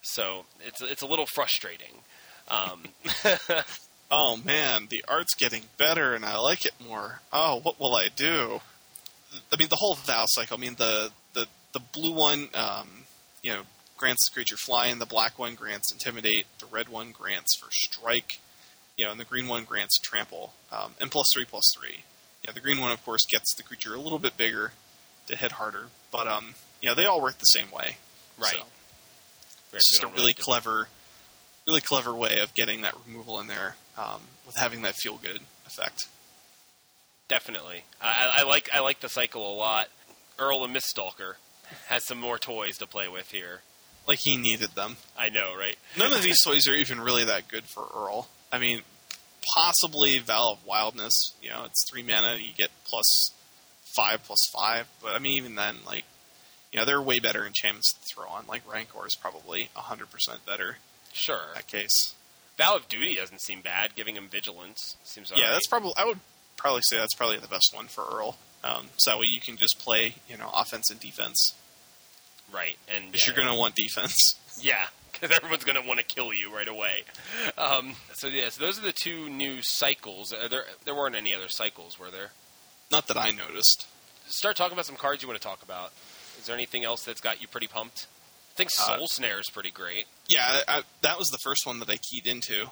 So 0.01 0.45
it's 0.65 0.81
it's 0.81 1.01
a 1.01 1.07
little 1.07 1.25
frustrating. 1.25 1.93
Um, 2.49 2.83
Oh 4.15 4.37
man, 4.37 4.85
the 4.91 5.03
art's 5.07 5.33
getting 5.33 5.63
better, 5.79 6.13
and 6.13 6.23
I 6.23 6.37
like 6.37 6.67
it 6.67 6.73
more. 6.87 7.21
Oh, 7.31 7.59
what 7.63 7.79
will 7.79 7.95
I 7.95 8.09
do? 8.15 8.61
I 9.51 9.55
mean, 9.57 9.69
the 9.69 9.75
whole 9.75 9.95
vow 9.95 10.25
cycle. 10.27 10.55
I 10.55 10.61
mean, 10.61 10.75
the 10.75 11.09
the 11.33 11.47
the 11.71 11.79
blue 11.79 12.11
one, 12.11 12.49
um, 12.53 12.87
you 13.41 13.53
know, 13.53 13.61
grants 13.97 14.29
the 14.29 14.33
creature 14.33 14.57
flying. 14.57 14.99
The 14.99 15.05
black 15.05 15.37
one 15.39 15.55
grants 15.55 15.91
intimidate. 15.91 16.45
The 16.59 16.65
red 16.65 16.89
one 16.89 17.11
grants 17.11 17.55
first 17.55 17.77
strike. 17.77 18.39
You 18.97 19.05
know, 19.05 19.11
and 19.11 19.19
the 19.19 19.25
green 19.25 19.47
one 19.47 19.63
grants 19.63 19.97
trample. 19.99 20.53
Um, 20.71 20.93
and 21.01 21.09
plus 21.09 21.27
three, 21.33 21.45
plus 21.45 21.73
three. 21.77 22.03
Yeah, 22.45 22.51
the 22.51 22.59
green 22.59 22.79
one, 22.79 22.91
of 22.91 23.03
course, 23.05 23.25
gets 23.25 23.55
the 23.55 23.63
creature 23.63 23.93
a 23.95 23.99
little 23.99 24.19
bit 24.19 24.37
bigger 24.37 24.73
to 25.27 25.35
hit 25.35 25.53
harder. 25.53 25.85
But 26.11 26.27
um, 26.27 26.55
you 26.81 26.89
know, 26.89 26.95
they 26.95 27.05
all 27.05 27.21
work 27.21 27.37
the 27.39 27.45
same 27.45 27.71
way. 27.71 27.97
right. 28.37 28.51
So, 28.51 28.57
Right, 29.71 29.77
it's 29.77 29.89
just 29.89 30.03
a 30.03 30.07
really 30.07 30.35
clever, 30.35 30.87
really 31.65 31.81
clever 31.81 32.13
way 32.13 32.37
of 32.39 32.53
getting 32.53 32.81
that 32.81 32.93
removal 33.07 33.39
in 33.39 33.47
there 33.47 33.75
um, 33.97 34.21
with 34.45 34.55
having 34.55 34.83
that 34.83 34.93
feel 34.93 35.15
good 35.17 35.39
effect. 35.65 36.07
Definitely, 37.27 37.83
I, 37.99 38.33
I 38.37 38.43
like 38.43 38.69
I 38.71 38.81
like 38.81 38.99
the 38.99 39.09
cycle 39.09 39.51
a 39.51 39.55
lot. 39.55 39.87
Earl 40.37 40.63
and 40.63 40.75
Miststalker 40.75 41.35
has 41.87 42.05
some 42.05 42.19
more 42.19 42.37
toys 42.37 42.77
to 42.79 42.87
play 42.87 43.07
with 43.07 43.31
here. 43.31 43.61
Like 44.07 44.19
he 44.19 44.37
needed 44.37 44.71
them. 44.75 44.97
I 45.17 45.29
know, 45.29 45.55
right? 45.57 45.75
None 45.97 46.11
of 46.13 46.21
these 46.23 46.41
toys 46.43 46.67
are 46.67 46.73
even 46.73 46.99
really 46.99 47.23
that 47.23 47.47
good 47.47 47.63
for 47.63 47.87
Earl. 47.95 48.27
I 48.51 48.57
mean, 48.59 48.81
possibly 49.53 50.19
Vow 50.19 50.51
of 50.53 50.65
Wildness. 50.65 51.33
You 51.41 51.49
know, 51.49 51.63
it's 51.65 51.89
three 51.89 52.03
mana. 52.03 52.35
You 52.35 52.53
get 52.55 52.69
plus 52.85 53.31
five, 53.95 54.23
plus 54.23 54.45
five. 54.53 54.87
But 55.01 55.13
I 55.15 55.19
mean, 55.19 55.37
even 55.37 55.55
then, 55.55 55.77
like, 55.85 56.03
you 56.71 56.79
know, 56.79 56.85
there 56.85 56.97
are 56.97 57.01
way 57.01 57.19
better 57.19 57.45
enchantments 57.45 57.93
to 57.93 57.99
throw 58.01 58.27
on. 58.27 58.45
Like 58.47 58.69
Rancor 58.71 59.05
is 59.07 59.15
probably 59.15 59.69
hundred 59.75 60.11
percent 60.11 60.45
better 60.45 60.77
Sure. 61.13 61.35
in 61.49 61.53
that 61.55 61.67
case. 61.67 62.13
Vow 62.57 62.75
of 62.75 62.87
Duty 62.89 63.15
doesn't 63.15 63.41
seem 63.41 63.61
bad. 63.61 63.95
Giving 63.95 64.15
him 64.15 64.27
vigilance 64.29 64.97
seems 65.03 65.31
yeah, 65.31 65.37
alright. 65.37 65.53
that's 65.53 65.67
probably. 65.67 65.93
I 65.97 66.05
would 66.05 66.19
probably 66.57 66.81
say 66.83 66.97
that's 66.97 67.15
probably 67.15 67.37
the 67.37 67.47
best 67.47 67.71
one 67.73 67.87
for 67.87 68.03
Earl. 68.11 68.37
Um, 68.63 68.87
so 68.97 69.11
that 69.11 69.19
way 69.19 69.25
you 69.25 69.41
can 69.41 69.57
just 69.57 69.79
play, 69.79 70.15
you 70.29 70.37
know, 70.37 70.49
offense 70.53 70.89
and 70.89 70.99
defense. 70.99 71.53
Right. 72.51 72.77
And 72.93 73.11
Because 73.11 73.27
yeah, 73.27 73.33
you're 73.33 73.43
going 73.43 73.53
to 73.53 73.59
want 73.59 73.75
defense. 73.75 74.35
yeah, 74.61 74.85
because 75.11 75.35
everyone's 75.35 75.63
going 75.63 75.81
to 75.81 75.87
want 75.87 75.99
to 75.99 76.05
kill 76.05 76.33
you 76.33 76.53
right 76.53 76.67
away. 76.67 77.03
Um, 77.57 77.95
so 78.13 78.27
yes, 78.27 78.35
yeah, 78.35 78.49
so 78.49 78.65
those 78.65 78.79
are 78.79 78.83
the 78.83 78.91
two 78.93 79.29
new 79.29 79.61
cycles. 79.61 80.33
Uh, 80.33 80.47
there 80.47 80.65
there 80.85 80.95
weren't 80.95 81.15
any 81.15 81.33
other 81.33 81.47
cycles, 81.47 81.99
were 81.99 82.11
there? 82.11 82.31
Not 82.91 83.07
that 83.07 83.17
I 83.17 83.31
noticed. 83.31 83.87
Start 84.27 84.55
talking 84.55 84.73
about 84.73 84.85
some 84.85 84.95
cards 84.95 85.21
you 85.21 85.27
want 85.27 85.39
to 85.39 85.47
talk 85.47 85.63
about. 85.63 85.91
Is 86.39 86.45
there 86.45 86.55
anything 86.55 86.83
else 86.83 87.03
that's 87.03 87.21
got 87.21 87.41
you 87.41 87.47
pretty 87.47 87.67
pumped? 87.67 88.07
I 88.53 88.55
think 88.55 88.69
uh, 88.69 88.97
Soul 88.97 89.03
uh, 89.03 89.07
Snare 89.07 89.39
is 89.39 89.49
pretty 89.49 89.71
great. 89.71 90.05
Yeah, 90.27 90.61
I, 90.67 90.81
that 91.01 91.17
was 91.17 91.29
the 91.29 91.39
first 91.43 91.65
one 91.65 91.79
that 91.79 91.89
I 91.89 91.97
keyed 91.97 92.27
into. 92.27 92.67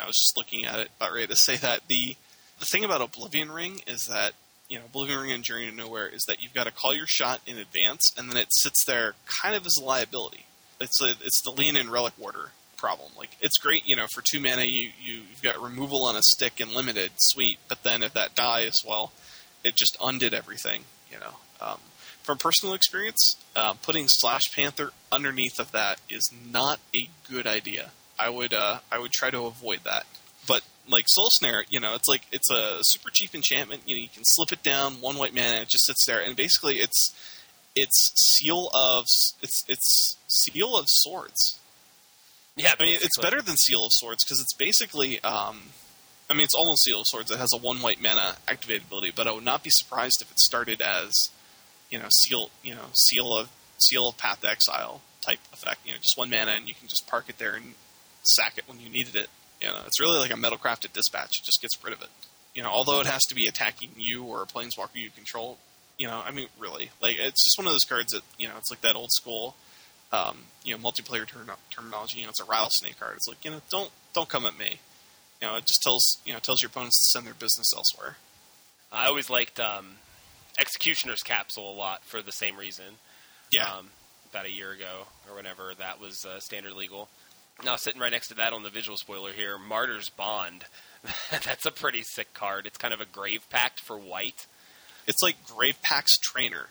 I 0.00 0.06
was 0.06 0.16
just 0.16 0.36
looking 0.36 0.64
at 0.64 0.78
it, 0.78 0.88
about 0.96 1.12
ready 1.12 1.26
to 1.26 1.36
say 1.36 1.56
that 1.56 1.80
the 1.88 2.16
the 2.58 2.66
thing 2.66 2.84
about 2.84 3.00
Oblivion 3.00 3.50
Ring 3.52 3.80
is 3.86 4.06
that 4.06 4.32
you 4.68 4.78
know 4.78 4.84
Oblivion 4.86 5.34
and 5.34 5.44
Journey 5.44 5.70
to 5.70 5.74
Nowhere 5.74 6.08
is 6.08 6.24
that 6.28 6.42
you've 6.42 6.54
got 6.54 6.64
to 6.64 6.72
call 6.72 6.94
your 6.94 7.06
shot 7.06 7.40
in 7.46 7.58
advance, 7.58 8.12
and 8.16 8.30
then 8.30 8.36
it 8.36 8.48
sits 8.50 8.84
there 8.84 9.14
kind 9.26 9.54
of 9.54 9.66
as 9.66 9.76
a 9.80 9.84
liability. 9.84 10.46
It's 10.80 11.02
a, 11.02 11.10
it's 11.22 11.42
the 11.42 11.50
Leonin 11.50 11.82
and 11.82 11.90
Relic 11.90 12.14
Warder 12.18 12.50
problem. 12.76 13.10
Like 13.18 13.30
it's 13.40 13.58
great, 13.58 13.86
you 13.86 13.96
know, 13.96 14.06
for 14.12 14.22
two 14.22 14.40
mana 14.40 14.62
you, 14.62 14.90
you 15.02 15.22
you've 15.30 15.42
got 15.42 15.60
removal 15.60 16.04
on 16.04 16.16
a 16.16 16.22
stick 16.22 16.60
and 16.60 16.72
limited, 16.72 17.12
sweet. 17.16 17.58
But 17.68 17.82
then 17.82 18.02
if 18.02 18.14
that 18.14 18.34
dies, 18.34 18.82
well, 18.86 19.12
it 19.64 19.74
just 19.74 19.96
undid 20.02 20.32
everything. 20.32 20.84
You 21.10 21.18
know, 21.18 21.34
um, 21.60 21.78
from 22.22 22.38
personal 22.38 22.74
experience, 22.74 23.36
uh, 23.56 23.74
putting 23.74 24.06
Slash 24.08 24.54
Panther 24.54 24.92
underneath 25.10 25.58
of 25.58 25.72
that 25.72 26.00
is 26.08 26.30
not 26.50 26.78
a 26.94 27.08
good 27.28 27.46
idea. 27.46 27.90
I 28.18 28.30
would 28.30 28.54
uh, 28.54 28.78
I 28.90 28.98
would 28.98 29.12
try 29.12 29.30
to 29.30 29.44
avoid 29.46 29.80
that. 29.84 30.06
Like 30.88 31.04
Soul 31.08 31.28
Snare, 31.30 31.64
you 31.68 31.80
know, 31.80 31.94
it's 31.94 32.08
like 32.08 32.22
it's 32.32 32.50
a 32.50 32.78
super 32.82 33.10
cheap 33.10 33.34
enchantment. 33.34 33.82
You 33.86 33.96
know, 33.96 34.00
you 34.00 34.08
can 34.08 34.24
slip 34.24 34.52
it 34.52 34.62
down 34.62 34.94
one 35.00 35.16
white 35.16 35.34
mana, 35.34 35.48
and 35.48 35.62
it 35.62 35.68
just 35.68 35.86
sits 35.86 36.04
there, 36.06 36.20
and 36.20 36.34
basically 36.34 36.76
it's 36.76 37.14
it's 37.74 38.12
seal 38.16 38.70
of 38.74 39.04
it's 39.42 39.64
it's 39.68 40.16
seal 40.26 40.76
of 40.76 40.86
swords. 40.88 41.58
Yeah, 42.56 42.72
I 42.78 42.82
mean 42.82 42.98
it's 43.00 43.18
better 43.18 43.40
than 43.40 43.56
seal 43.56 43.86
of 43.86 43.92
swords 43.92 44.24
because 44.24 44.40
it's 44.40 44.54
basically. 44.54 45.22
Um, 45.22 45.70
I 46.30 46.34
mean, 46.34 46.44
it's 46.44 46.54
almost 46.54 46.84
Seal 46.84 47.00
of 47.00 47.06
Swords. 47.06 47.30
It 47.30 47.38
has 47.38 47.52
a 47.54 47.56
one 47.56 47.80
white 47.80 48.02
mana 48.02 48.36
activated 48.46 48.82
ability, 48.86 49.12
but 49.16 49.26
I 49.26 49.32
would 49.32 49.44
not 49.44 49.62
be 49.62 49.70
surprised 49.70 50.20
if 50.20 50.30
it 50.30 50.38
started 50.38 50.82
as, 50.82 51.30
you 51.90 51.98
know, 51.98 52.08
Seal, 52.10 52.50
you 52.62 52.74
know, 52.74 52.90
Seal 52.92 53.34
of 53.34 53.48
Seal 53.78 54.08
of 54.08 54.18
Path 54.18 54.42
to 54.42 54.50
Exile 54.50 55.00
type 55.22 55.38
effect. 55.52 55.80
You 55.86 55.92
know, 55.92 55.98
just 55.98 56.18
one 56.18 56.28
mana, 56.28 56.52
and 56.52 56.68
you 56.68 56.74
can 56.74 56.88
just 56.88 57.06
park 57.06 57.26
it 57.28 57.38
there 57.38 57.54
and 57.54 57.74
sack 58.22 58.58
it 58.58 58.64
when 58.68 58.78
you 58.78 58.90
needed 58.90 59.16
it. 59.16 59.28
You 59.60 59.68
know, 59.68 59.80
it's 59.86 60.00
really 60.00 60.18
like 60.18 60.32
a 60.32 60.36
metal 60.36 60.58
crafted 60.58 60.92
dispatch. 60.92 61.38
It 61.38 61.44
just 61.44 61.60
gets 61.60 61.82
rid 61.82 61.92
of 61.92 62.02
it. 62.02 62.08
You 62.54 62.62
know, 62.62 62.68
although 62.68 63.00
it 63.00 63.06
has 63.06 63.24
to 63.26 63.34
be 63.34 63.46
attacking 63.46 63.90
you 63.96 64.24
or 64.24 64.42
a 64.42 64.46
planeswalker 64.46 64.94
you 64.94 65.10
control, 65.10 65.58
you 65.98 66.06
know, 66.06 66.22
I 66.24 66.30
mean, 66.30 66.48
really, 66.58 66.90
like 67.02 67.16
it's 67.18 67.44
just 67.44 67.58
one 67.58 67.66
of 67.66 67.72
those 67.72 67.84
cards 67.84 68.12
that 68.12 68.22
you 68.38 68.48
know, 68.48 68.54
it's 68.56 68.70
like 68.70 68.80
that 68.82 68.96
old 68.96 69.10
school, 69.12 69.56
um, 70.12 70.38
you 70.64 70.76
know, 70.76 70.82
multiplayer 70.82 71.26
ter- 71.26 71.44
terminology. 71.70 72.18
You 72.18 72.24
know, 72.24 72.30
it's 72.30 72.40
a 72.40 72.44
rattlesnake 72.44 72.98
card. 72.98 73.14
It's 73.16 73.28
like 73.28 73.44
you 73.44 73.50
know, 73.50 73.60
don't 73.70 73.90
don't 74.14 74.28
come 74.28 74.46
at 74.46 74.58
me. 74.58 74.78
You 75.40 75.48
know, 75.48 75.56
it 75.56 75.66
just 75.66 75.82
tells 75.82 76.18
you 76.24 76.32
know 76.32 76.38
tells 76.38 76.62
your 76.62 76.68
opponents 76.68 76.98
to 77.00 77.18
send 77.18 77.26
their 77.26 77.34
business 77.34 77.72
elsewhere. 77.74 78.16
I 78.92 79.06
always 79.06 79.28
liked 79.28 79.60
um, 79.60 79.96
Executioner's 80.58 81.22
Capsule 81.22 81.70
a 81.70 81.74
lot 81.74 82.04
for 82.04 82.22
the 82.22 82.32
same 82.32 82.56
reason. 82.56 82.96
Yeah. 83.50 83.64
Um, 83.70 83.90
about 84.30 84.46
a 84.46 84.50
year 84.50 84.72
ago 84.72 85.06
or 85.28 85.36
whenever 85.36 85.72
that 85.78 86.00
was 86.00 86.24
uh, 86.24 86.38
standard 86.40 86.74
legal. 86.74 87.08
Now, 87.64 87.76
sitting 87.76 88.00
right 88.00 88.12
next 88.12 88.28
to 88.28 88.34
that 88.34 88.52
on 88.52 88.62
the 88.62 88.70
visual 88.70 88.96
spoiler 88.96 89.32
here, 89.32 89.58
Martyr's 89.58 90.10
Bond. 90.10 90.64
That's 91.30 91.66
a 91.66 91.72
pretty 91.72 92.02
sick 92.02 92.32
card. 92.32 92.66
It's 92.66 92.78
kind 92.78 92.94
of 92.94 93.00
a 93.00 93.04
Grave 93.04 93.48
Pact 93.50 93.80
for 93.80 93.98
white. 93.98 94.46
It's 95.06 95.22
like 95.22 95.44
Grave 95.46 95.80
Pact's 95.82 96.18
trainer. 96.18 96.68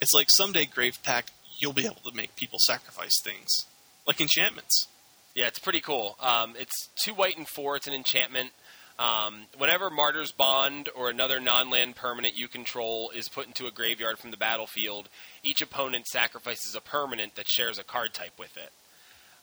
It's 0.00 0.14
like 0.14 0.28
someday 0.30 0.64
Grave 0.64 0.98
Pact, 1.02 1.32
you'll 1.58 1.72
be 1.72 1.84
able 1.84 2.00
to 2.10 2.16
make 2.16 2.34
people 2.36 2.58
sacrifice 2.60 3.20
things, 3.22 3.66
like 4.06 4.20
enchantments. 4.20 4.88
Yeah, 5.34 5.46
it's 5.46 5.58
pretty 5.58 5.80
cool. 5.80 6.16
Um, 6.20 6.54
it's 6.58 6.88
two 6.96 7.14
white 7.14 7.36
and 7.36 7.48
four. 7.48 7.76
It's 7.76 7.86
an 7.86 7.94
enchantment. 7.94 8.50
Um, 8.98 9.46
whenever 9.56 9.90
Martyr's 9.90 10.32
Bond 10.32 10.88
or 10.94 11.08
another 11.08 11.40
non-land 11.40 11.96
permanent 11.96 12.36
you 12.36 12.48
control 12.48 13.10
is 13.14 13.28
put 13.28 13.46
into 13.46 13.66
a 13.66 13.70
graveyard 13.70 14.18
from 14.18 14.30
the 14.30 14.36
battlefield, 14.36 15.08
each 15.42 15.62
opponent 15.62 16.06
sacrifices 16.06 16.74
a 16.74 16.80
permanent 16.80 17.34
that 17.36 17.48
shares 17.48 17.78
a 17.78 17.84
card 17.84 18.14
type 18.14 18.38
with 18.38 18.56
it. 18.56 18.70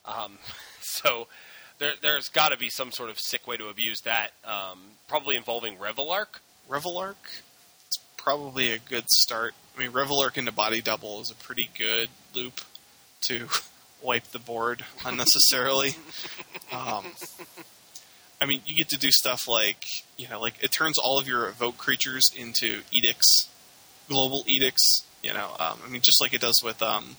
Um, 0.06 0.38
so 0.82 1.28
there, 1.78 1.94
has 2.16 2.30
got 2.30 2.52
to 2.52 2.58
be 2.58 2.70
some 2.70 2.92
sort 2.92 3.10
of 3.10 3.20
sick 3.20 3.48
way 3.48 3.58
to 3.58 3.68
abuse 3.68 4.02
that, 4.02 4.32
um, 4.46 4.80
probably 5.08 5.36
involving 5.36 5.78
Reveillark. 5.78 6.40
Revelark? 6.70 7.16
Reveillark 7.16 7.16
probably 8.20 8.72
a 8.72 8.78
good 8.78 9.10
start. 9.10 9.56
I 9.76 9.80
mean, 9.80 9.92
Reveillark 9.92 10.38
into 10.38 10.52
body 10.52 10.82
double 10.82 11.22
is 11.22 11.32
a 11.32 11.36
pretty 11.36 11.70
good 11.78 12.10
loop 12.36 12.62
to 13.22 13.48
wipe 14.04 14.26
the 14.26 14.40
board 14.40 14.86
unnecessarily. 15.06 15.96
um, 16.72 17.06
I 18.42 18.46
mean, 18.46 18.62
you 18.66 18.76
get 18.76 18.90
to 18.90 18.98
do 18.98 19.12
stuff 19.12 19.48
like 19.48 19.84
you 20.18 20.28
know, 20.30 20.40
like 20.40 20.56
it 20.62 20.72
turns 20.72 20.98
all 20.98 21.20
of 21.20 21.28
your 21.28 21.48
evoke 21.48 21.78
creatures 21.78 22.30
into 22.36 22.82
edicts, 22.92 23.50
global 24.08 24.44
edicts. 24.48 25.06
You 25.24 25.34
know, 25.34 25.56
um, 25.60 25.80
I 25.86 25.90
mean, 25.90 26.02
just 26.02 26.22
like 26.22 26.34
it 26.34 26.42
does 26.42 26.62
with 26.64 26.82
um, 26.82 27.18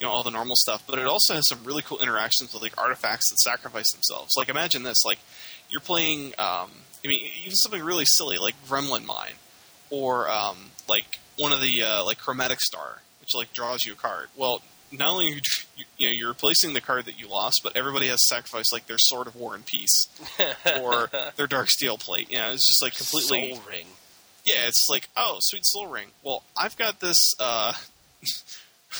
you 0.00 0.06
know 0.06 0.12
all 0.12 0.22
the 0.22 0.30
normal 0.30 0.56
stuff. 0.56 0.84
But 0.86 0.98
it 0.98 1.06
also 1.06 1.34
has 1.34 1.48
some 1.48 1.64
really 1.64 1.82
cool 1.82 1.98
interactions 1.98 2.52
with 2.52 2.62
like 2.62 2.78
artifacts 2.78 3.30
that 3.30 3.38
sacrifice 3.38 3.92
themselves. 3.92 4.36
Like 4.36 4.48
imagine 4.48 4.82
this: 4.82 5.04
like 5.04 5.18
you're 5.70 5.80
playing, 5.80 6.28
um, 6.38 6.70
I 7.04 7.08
mean, 7.08 7.28
even 7.44 7.56
something 7.56 7.82
really 7.82 8.04
silly 8.06 8.38
like 8.38 8.54
Gremlin 8.66 9.04
Mine 9.04 9.34
or 9.90 10.28
um, 10.30 10.70
like 10.88 11.18
one 11.36 11.52
of 11.52 11.60
the 11.60 11.82
uh, 11.82 12.04
like 12.04 12.18
Chromatic 12.18 12.60
Star, 12.60 13.02
which 13.20 13.34
like 13.34 13.52
draws 13.52 13.84
you 13.84 13.92
a 13.92 13.96
card. 13.96 14.28
Well, 14.36 14.62
not 14.90 15.10
only 15.10 15.28
you, 15.28 15.40
you 15.96 16.08
know 16.08 16.12
you're 16.12 16.28
replacing 16.28 16.72
the 16.72 16.80
card 16.80 17.04
that 17.06 17.18
you 17.18 17.28
lost, 17.28 17.62
but 17.62 17.76
everybody 17.76 18.08
has 18.08 18.26
sacrificed 18.26 18.72
like 18.72 18.86
their 18.86 18.98
Sword 18.98 19.26
of 19.26 19.36
War 19.36 19.54
and 19.54 19.64
Peace 19.64 20.08
or 20.80 21.08
their 21.36 21.48
Darksteel 21.48 22.00
Plate. 22.00 22.30
You 22.30 22.38
know, 22.38 22.52
it's 22.52 22.66
just 22.66 22.82
like 22.82 22.96
completely 22.96 23.54
Sol 23.54 23.62
Ring. 23.68 23.86
Yeah, 24.44 24.66
it's 24.66 24.86
like 24.88 25.08
oh, 25.16 25.38
sweet 25.40 25.66
Sol 25.66 25.86
Ring. 25.86 26.08
Well, 26.22 26.42
I've 26.56 26.76
got 26.76 27.00
this 27.00 27.34
uh, 27.38 27.74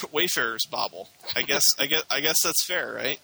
Wayfarer's 0.12 0.66
Bauble. 0.66 1.08
I 1.36 1.42
guess 1.42 1.62
I 1.78 1.86
guess 1.86 2.04
I 2.10 2.20
guess 2.20 2.36
that's 2.42 2.64
fair, 2.64 2.92
right? 2.92 3.20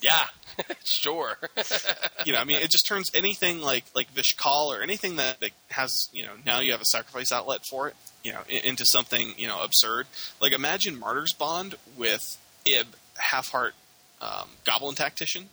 Yeah, 0.00 0.26
sure. 0.84 1.38
you 2.26 2.32
know, 2.32 2.38
I 2.38 2.44
mean, 2.44 2.60
it 2.60 2.70
just 2.70 2.86
turns 2.86 3.10
anything 3.14 3.60
like 3.60 3.84
like 3.94 4.10
Vish 4.10 4.34
Kal 4.36 4.72
or 4.72 4.82
anything 4.82 5.16
that, 5.16 5.40
that 5.40 5.50
has 5.70 5.92
you 6.12 6.24
know 6.24 6.32
now 6.44 6.60
you 6.60 6.72
have 6.72 6.80
a 6.80 6.86
sacrifice 6.86 7.32
outlet 7.32 7.62
for 7.68 7.88
it, 7.88 7.96
you 8.22 8.32
know, 8.32 8.40
into 8.48 8.84
something 8.86 9.34
you 9.36 9.48
know 9.48 9.62
absurd. 9.62 10.06
Like 10.40 10.52
imagine 10.52 10.98
Martyr's 10.98 11.32
Bond 11.32 11.76
with 11.96 12.38
Ib 12.66 12.86
Halfheart 13.18 13.72
um, 14.20 14.50
Goblin 14.64 14.94
Tactician. 14.94 15.48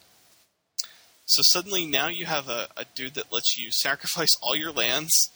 So 1.26 1.42
suddenly 1.42 1.86
now 1.86 2.10
you 2.10 2.26
have 2.26 2.50
a, 2.50 2.68
a 2.76 2.86
dude 2.96 3.14
that 3.14 3.32
lets 3.32 3.58
you 3.58 3.72
sacrifice 3.72 4.36
all 4.42 4.56
your 4.56 4.74
lands 4.74 5.30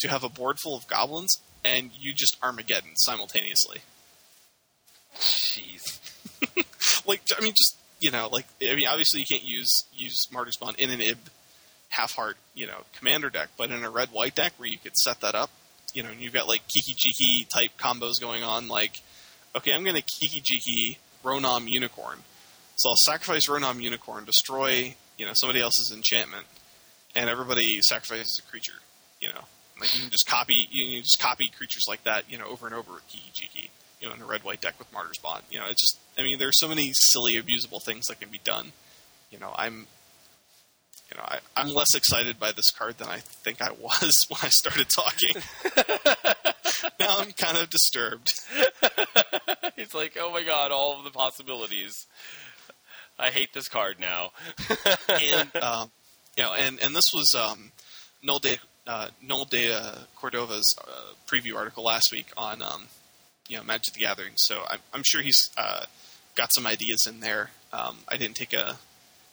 to 0.00 0.08
have 0.08 0.24
a 0.24 0.28
board 0.28 0.58
full 0.62 0.76
of 0.76 0.88
goblins, 0.88 1.38
and 1.64 1.90
you 1.98 2.12
just 2.12 2.36
Armageddon 2.42 2.96
simultaneously. 2.96 3.78
Jeez. 5.18 5.98
like 7.06 7.22
I 7.36 7.42
mean, 7.42 7.52
just 7.52 7.76
you 8.00 8.10
know, 8.10 8.28
like 8.28 8.46
I 8.62 8.74
mean, 8.74 8.86
obviously 8.86 9.20
you 9.20 9.26
can't 9.26 9.44
use 9.44 9.84
use 9.92 10.28
Martyr's 10.32 10.56
Bond 10.56 10.76
in 10.78 10.90
an 10.90 11.00
Ib 11.00 11.18
Halfheart, 11.92 12.34
you 12.54 12.66
know, 12.66 12.82
commander 12.96 13.30
deck, 13.30 13.48
but 13.56 13.70
in 13.70 13.82
a 13.84 13.90
red 13.90 14.10
white 14.10 14.34
deck 14.34 14.52
where 14.56 14.68
you 14.68 14.78
could 14.78 14.96
set 14.96 15.20
that 15.20 15.34
up, 15.34 15.50
you 15.94 16.02
know, 16.02 16.10
and 16.10 16.20
you've 16.20 16.32
got 16.32 16.46
like 16.46 16.62
Kiki 16.68 16.94
Jiki 16.94 17.48
type 17.48 17.70
combos 17.78 18.20
going 18.20 18.42
on, 18.42 18.68
like, 18.68 19.02
okay, 19.56 19.72
I'm 19.72 19.84
gonna 19.84 20.02
Kiki 20.02 20.40
Jiki 20.40 20.98
Ronom 21.24 21.68
Unicorn. 21.68 22.18
So 22.76 22.90
I'll 22.90 22.96
sacrifice 22.96 23.48
Ronom 23.48 23.82
Unicorn, 23.82 24.24
destroy, 24.24 24.94
you 25.16 25.26
know, 25.26 25.32
somebody 25.34 25.60
else's 25.60 25.92
enchantment, 25.92 26.46
and 27.16 27.28
everybody 27.28 27.80
sacrifices 27.82 28.38
a 28.38 28.48
creature, 28.48 28.80
you 29.20 29.28
know. 29.28 29.44
Like 29.80 29.94
you 29.94 30.02
can 30.02 30.10
just 30.10 30.26
copy 30.26 30.68
you 30.70 30.96
can 30.96 31.02
just 31.02 31.18
copy 31.20 31.48
creatures 31.48 31.86
like 31.88 32.04
that, 32.04 32.30
you 32.30 32.38
know, 32.38 32.46
over 32.46 32.66
and 32.66 32.74
over 32.74 32.92
with 32.92 33.08
Kiki 33.08 33.32
Jiki 33.32 33.70
you 34.00 34.08
know, 34.08 34.14
in 34.14 34.22
a 34.22 34.26
red 34.26 34.44
white 34.44 34.60
deck 34.60 34.78
with 34.78 34.92
Martyr's 34.92 35.18
Bond. 35.18 35.42
You 35.50 35.58
know, 35.60 35.66
it's 35.68 35.80
just 35.80 35.98
I 36.18 36.22
mean, 36.22 36.38
there's 36.38 36.58
so 36.58 36.68
many 36.68 36.90
silly 36.92 37.34
abusable 37.34 37.82
things 37.84 38.06
that 38.06 38.20
can 38.20 38.30
be 38.30 38.40
done. 38.42 38.72
You 39.30 39.38
know, 39.38 39.52
I'm 39.56 39.86
you 41.10 41.16
know, 41.16 41.24
I, 41.24 41.38
I'm 41.56 41.72
less 41.72 41.94
excited 41.94 42.38
by 42.38 42.52
this 42.52 42.70
card 42.70 42.98
than 42.98 43.08
I 43.08 43.18
think 43.18 43.62
I 43.62 43.70
was 43.70 44.26
when 44.28 44.40
I 44.42 44.48
started 44.48 44.88
talking. 44.88 45.42
now 47.00 47.18
I'm 47.18 47.32
kind 47.32 47.56
of 47.56 47.70
disturbed. 47.70 48.32
He's 49.76 49.94
like, 49.94 50.16
oh 50.20 50.30
my 50.32 50.42
god, 50.42 50.70
all 50.70 50.98
of 50.98 51.04
the 51.04 51.10
possibilities. 51.10 52.06
I 53.18 53.30
hate 53.30 53.52
this 53.52 53.68
card 53.68 53.98
now. 53.98 54.30
and 55.08 55.56
um, 55.56 55.90
you 56.36 56.42
know, 56.42 56.54
and 56.54 56.78
and 56.80 56.94
this 56.94 57.10
was 57.12 57.34
um, 57.34 57.72
Null 58.22 58.38
De 58.38 58.58
uh, 58.86 59.08
Null 59.22 59.44
De 59.44 59.72
Cordova's 60.16 60.74
uh, 60.86 61.12
preview 61.26 61.56
article 61.56 61.84
last 61.84 62.12
week 62.12 62.26
on 62.36 62.62
um, 62.62 62.84
you 63.48 63.56
know 63.56 63.64
Magic 63.64 63.94
the 63.94 64.00
Gathering. 64.00 64.34
So 64.36 64.62
I'm, 64.70 64.80
I'm 64.94 65.02
sure 65.04 65.22
he's 65.22 65.50
uh, 65.56 65.86
got 66.36 66.52
some 66.52 66.66
ideas 66.66 67.06
in 67.08 67.20
there. 67.20 67.50
Um, 67.72 67.98
I 68.08 68.16
didn't 68.16 68.36
take 68.36 68.52
a 68.52 68.76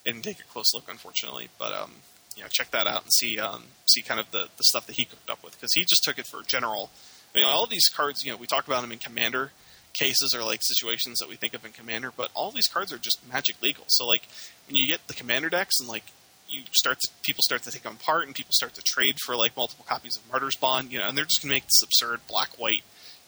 didn't 0.04 0.24
take 0.24 0.40
a 0.40 0.44
close 0.52 0.74
look, 0.74 0.90
unfortunately, 0.90 1.50
but 1.60 1.74
um, 1.74 1.92
you 2.36 2.42
know 2.44 2.50
check 2.50 2.72
that 2.72 2.88
out 2.88 3.04
and 3.04 3.14
see 3.14 3.40
um, 3.40 3.66
see 3.86 4.02
kind 4.02 4.20
of 4.20 4.32
the, 4.32 4.48
the 4.58 4.64
stuff 4.64 4.88
that 4.88 4.96
he 4.96 5.06
cooked 5.06 5.30
up 5.30 5.44
with 5.44 5.54
because 5.54 5.74
he 5.74 5.82
just 5.82 6.04
took 6.04 6.18
it 6.18 6.26
for 6.26 6.42
general. 6.44 6.90
I 7.34 7.40
mean, 7.40 7.48
all 7.48 7.68
these 7.68 7.90
cards, 7.90 8.24
you 8.24 8.32
know, 8.32 8.38
we 8.38 8.48
talk 8.48 8.66
about 8.66 8.82
them 8.82 8.92
in 8.92 9.00
Commander. 9.00 9.52
cases 9.94 10.36
or 10.36 10.44
like 10.44 10.60
situations 10.62 11.20
that 11.20 11.30
we 11.30 11.38
think 11.38 11.54
of 11.54 11.64
in 11.64 11.72
Commander, 11.72 12.12
but 12.16 12.30
all 12.34 12.52
these 12.52 12.68
cards 12.68 12.92
are 12.92 12.98
just 12.98 13.18
Magic 13.32 13.62
legal. 13.62 13.86
So 13.88 14.06
like 14.06 14.28
when 14.68 14.76
you 14.76 14.88
get 14.88 15.08
the 15.08 15.14
Commander 15.14 15.50
decks 15.50 15.80
and 15.80 15.88
like 15.88 16.04
you 16.50 16.64
start 16.74 17.00
to 17.00 17.08
people 17.24 17.42
start 17.44 17.64
to 17.64 17.72
take 17.72 17.84
them 17.84 17.98
apart 18.00 18.26
and 18.26 18.36
people 18.36 18.52
start 18.52 18.74
to 18.76 18.82
trade 18.82 19.16
for 19.26 19.38
like 19.38 19.56
multiple 19.56 19.86
copies 19.88 20.18
of 20.18 20.30
Martyr's 20.30 20.58
Bond, 20.58 20.92
you 20.92 21.00
know, 21.00 21.08
and 21.08 21.18
they're 21.18 21.26
just 21.26 21.42
gonna 21.42 21.54
make 21.54 21.64
this 21.66 21.82
absurd 21.82 22.20
black 22.28 22.50
white. 22.58 22.84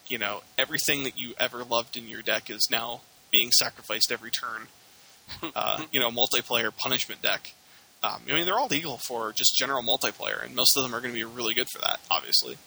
You 0.08 0.18
know, 0.18 0.42
everything 0.58 1.04
that 1.04 1.20
you 1.20 1.34
ever 1.40 1.64
loved 1.64 1.98
in 1.98 2.08
your 2.08 2.22
deck 2.22 2.50
is 2.50 2.68
now 2.72 3.02
being 3.32 3.52
sacrificed 3.52 4.12
every 4.12 4.32
turn. 4.32 4.68
Uh, 5.54 5.84
you 5.92 6.00
know, 6.00 6.10
multiplayer 6.10 6.74
punishment 6.74 7.22
deck. 7.22 7.54
Um, 8.02 8.22
I 8.30 8.34
mean, 8.34 8.46
they're 8.46 8.58
all 8.58 8.68
legal 8.68 8.98
for 8.98 9.34
just 9.34 9.58
general 9.58 9.84
multiplayer, 9.84 10.42
and 10.42 10.56
most 10.56 10.78
of 10.78 10.84
them 10.84 10.96
are 10.96 11.02
going 11.02 11.14
to 11.14 11.20
be 11.20 11.26
really 11.26 11.54
good 11.54 11.68
for 11.70 11.82
that, 11.82 12.00
obviously. 12.10 12.58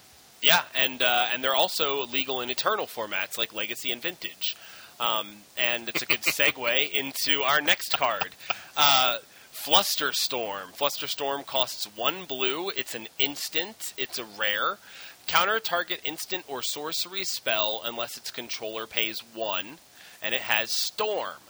Yeah, 0.42 0.62
and 0.74 1.02
uh, 1.02 1.28
and 1.32 1.42
they're 1.42 1.54
also 1.54 2.04
legal 2.06 2.42
in 2.42 2.50
Eternal 2.50 2.84
formats 2.86 3.38
like 3.38 3.54
Legacy 3.54 3.92
and 3.92 4.02
Vintage. 4.02 4.56
Um, 5.00 5.28
and 5.56 5.88
it's 5.88 6.02
a 6.02 6.06
good 6.06 6.20
segue 6.22 6.92
into 6.92 7.42
our 7.42 7.62
next 7.62 7.92
card. 7.92 8.34
Uh, 8.76 9.18
Flusterstorm. 9.54 10.74
Flusterstorm 10.76 11.44
costs 11.44 11.84
one 11.96 12.24
blue. 12.24 12.70
It's 12.70 12.94
an 12.94 13.08
instant. 13.18 13.92
It's 13.96 14.18
a 14.18 14.24
rare. 14.24 14.78
Counter 15.26 15.60
target 15.60 16.00
instant 16.04 16.44
or 16.48 16.62
sorcery 16.62 17.24
spell 17.24 17.82
unless 17.84 18.16
its 18.16 18.30
controller 18.30 18.86
pays 18.86 19.20
one, 19.34 19.78
and 20.22 20.34
it 20.34 20.42
has 20.42 20.72
Storm. 20.72 21.42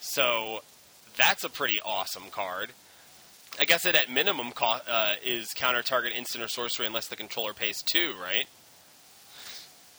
So 0.00 0.62
that's 1.16 1.44
a 1.44 1.48
pretty 1.48 1.80
awesome 1.80 2.30
card. 2.30 2.70
I 3.58 3.64
guess 3.64 3.86
it 3.86 3.94
at 3.94 4.10
minimum 4.10 4.52
co- 4.52 4.80
uh, 4.88 5.14
is 5.24 5.54
counter 5.54 5.82
target 5.82 6.12
instant 6.14 6.44
or 6.44 6.48
sorcery 6.48 6.86
unless 6.86 7.08
the 7.08 7.16
controller 7.16 7.54
pays 7.54 7.82
two, 7.82 8.14
right? 8.20 8.46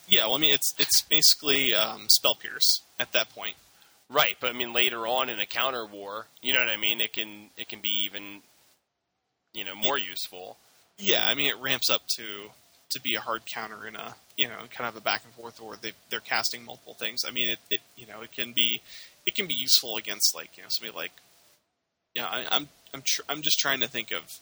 Yeah, 0.08 0.26
well, 0.26 0.36
I 0.36 0.38
mean, 0.38 0.54
it's 0.54 0.74
it's 0.78 1.02
basically 1.02 1.74
um, 1.74 2.08
spell 2.08 2.34
pierce 2.34 2.82
at 2.98 3.12
that 3.12 3.30
point. 3.30 3.56
Right, 4.10 4.36
but 4.40 4.48
I 4.48 4.52
mean 4.54 4.72
later 4.72 5.06
on 5.06 5.28
in 5.28 5.38
a 5.38 5.44
counter 5.44 5.84
war, 5.84 6.26
you 6.40 6.52
know 6.54 6.60
what 6.60 6.70
I 6.70 6.78
mean? 6.78 7.00
It 7.00 7.12
can 7.12 7.50
it 7.58 7.68
can 7.68 7.80
be 7.80 8.04
even 8.04 8.40
you 9.52 9.64
know 9.64 9.74
more 9.74 9.98
useful. 9.98 10.56
Yeah, 10.98 11.26
I 11.26 11.34
mean 11.34 11.48
it 11.48 11.58
ramps 11.58 11.90
up 11.90 12.06
to 12.16 12.50
to 12.90 13.00
be 13.00 13.14
a 13.14 13.20
hard 13.20 13.42
counter 13.46 13.86
in 13.86 13.96
a 13.96 14.14
you 14.36 14.48
know 14.48 14.56
kind 14.70 14.88
of 14.88 14.96
a 14.96 15.00
back 15.00 15.22
and 15.24 15.34
forth 15.34 15.60
or 15.60 15.76
they 15.76 15.92
they're 16.10 16.20
casting 16.20 16.64
multiple 16.64 16.94
things. 16.94 17.24
I 17.26 17.30
mean 17.30 17.50
it, 17.50 17.58
it 17.70 17.80
you 17.96 18.06
know 18.06 18.22
it 18.22 18.32
can 18.32 18.52
be 18.52 18.80
it 19.26 19.34
can 19.34 19.46
be 19.46 19.54
useful 19.54 19.96
against 19.96 20.34
like 20.34 20.56
you 20.56 20.62
know 20.62 20.68
somebody 20.70 20.96
like 20.96 21.12
yeah 22.14 22.26
I, 22.26 22.46
I'm 22.50 22.68
I'm 22.94 23.02
tr- 23.04 23.22
I'm 23.28 23.42
just 23.42 23.58
trying 23.58 23.80
to 23.80 23.88
think 23.88 24.12
of 24.12 24.38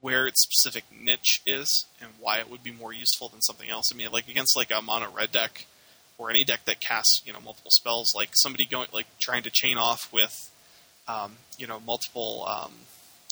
where 0.00 0.26
its 0.26 0.42
specific 0.42 0.84
niche 0.96 1.42
is 1.46 1.84
and 2.00 2.10
why 2.20 2.38
it 2.38 2.50
would 2.50 2.62
be 2.62 2.70
more 2.70 2.92
useful 2.92 3.28
than 3.28 3.40
something 3.40 3.70
else. 3.70 3.90
I 3.92 3.96
mean, 3.96 4.10
like 4.12 4.28
against 4.28 4.56
like 4.56 4.70
a 4.70 4.82
mono 4.82 5.08
red 5.10 5.32
deck 5.32 5.66
or 6.18 6.30
any 6.30 6.44
deck 6.44 6.60
that 6.66 6.80
casts 6.80 7.22
you 7.24 7.32
know 7.32 7.40
multiple 7.40 7.70
spells, 7.70 8.12
like 8.14 8.30
somebody 8.34 8.66
going 8.66 8.88
like 8.92 9.06
trying 9.20 9.42
to 9.44 9.50
chain 9.50 9.76
off 9.76 10.12
with 10.12 10.50
um, 11.08 11.36
you 11.58 11.66
know 11.66 11.80
multiple 11.80 12.44
um, 12.48 12.72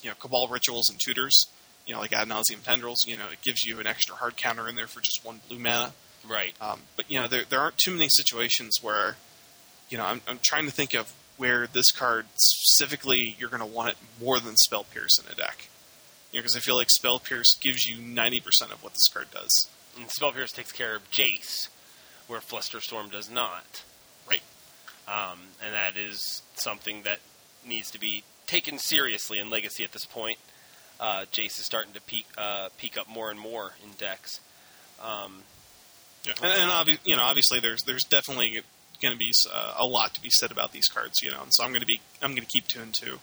you 0.02 0.08
know 0.10 0.16
cabal 0.18 0.48
rituals 0.48 0.88
and 0.88 0.98
tutors. 1.00 1.46
You 1.86 1.94
know, 1.94 2.00
like 2.00 2.12
ad 2.12 2.28
nauseam 2.28 2.60
tendrils. 2.60 3.04
You 3.06 3.16
know, 3.16 3.26
it 3.32 3.40
gives 3.42 3.64
you 3.64 3.80
an 3.80 3.86
extra 3.86 4.16
hard 4.16 4.36
counter 4.36 4.68
in 4.68 4.74
there 4.74 4.86
for 4.86 5.00
just 5.00 5.24
one 5.24 5.40
blue 5.48 5.58
mana. 5.58 5.92
Right. 6.28 6.54
Um, 6.60 6.80
but 6.96 7.10
you 7.10 7.20
know, 7.20 7.28
there 7.28 7.44
there 7.48 7.60
aren't 7.60 7.78
too 7.78 7.92
many 7.92 8.08
situations 8.08 8.78
where 8.82 9.16
you 9.90 9.98
know 9.98 10.04
I'm 10.04 10.20
I'm 10.26 10.38
trying 10.42 10.66
to 10.66 10.72
think 10.72 10.94
of 10.94 11.12
where 11.36 11.66
this 11.66 11.90
card 11.90 12.26
specifically 12.36 13.36
you're 13.38 13.50
going 13.50 13.60
to 13.60 13.66
want 13.66 13.90
it 13.90 13.96
more 14.22 14.38
than 14.38 14.56
Spell 14.56 14.84
Pierce 14.84 15.18
in 15.18 15.30
a 15.30 15.34
deck. 15.34 15.68
You 16.32 16.38
know, 16.38 16.42
because 16.42 16.56
I 16.56 16.60
feel 16.60 16.76
like 16.76 16.90
Spell 16.90 17.18
Pierce 17.20 17.54
gives 17.54 17.88
you 17.88 17.98
90% 17.98 18.72
of 18.72 18.82
what 18.82 18.94
this 18.94 19.08
card 19.08 19.30
does. 19.30 19.68
And 19.96 20.10
Spell 20.10 20.32
Pierce 20.32 20.50
takes 20.50 20.72
care 20.72 20.96
of 20.96 21.08
Jace, 21.10 21.68
where 22.26 22.40
Flusterstorm 22.40 23.10
does 23.10 23.30
not. 23.30 23.82
Right. 24.28 24.42
Um, 25.06 25.38
and 25.64 25.72
that 25.74 25.96
is 25.96 26.42
something 26.54 27.02
that 27.02 27.20
needs 27.64 27.90
to 27.92 28.00
be 28.00 28.24
taken 28.46 28.78
seriously 28.78 29.38
in 29.38 29.48
Legacy 29.48 29.84
at 29.84 29.92
this 29.92 30.06
point. 30.06 30.38
Uh, 31.00 31.24
Jace 31.32 31.58
is 31.58 31.64
starting 31.64 31.92
to 31.94 32.00
peak 32.00 32.26
uh, 32.38 32.68
peak 32.78 32.96
up 32.98 33.08
more 33.08 33.30
and 33.30 33.38
more 33.38 33.72
in 33.82 33.90
decks. 33.98 34.40
Um, 35.02 35.42
yeah. 36.26 36.32
And, 36.42 36.62
and 36.62 36.70
obvi- 36.70 37.00
you 37.04 37.16
know, 37.16 37.22
obviously, 37.22 37.60
there's 37.60 37.82
there's 37.82 38.04
definitely 38.04 38.60
going 39.02 39.12
to 39.12 39.18
be 39.18 39.32
uh, 39.52 39.74
a 39.78 39.86
lot 39.86 40.14
to 40.14 40.22
be 40.22 40.30
said 40.30 40.50
about 40.50 40.72
these 40.72 40.88
cards, 40.88 41.22
you 41.22 41.30
know. 41.30 41.42
And 41.42 41.52
so 41.52 41.64
I'm 41.64 41.70
going 41.70 41.80
to 41.80 41.86
be 41.86 42.00
I'm 42.22 42.30
going 42.30 42.42
to 42.42 42.48
keep 42.48 42.68
tuned 42.68 42.94
to 42.94 43.18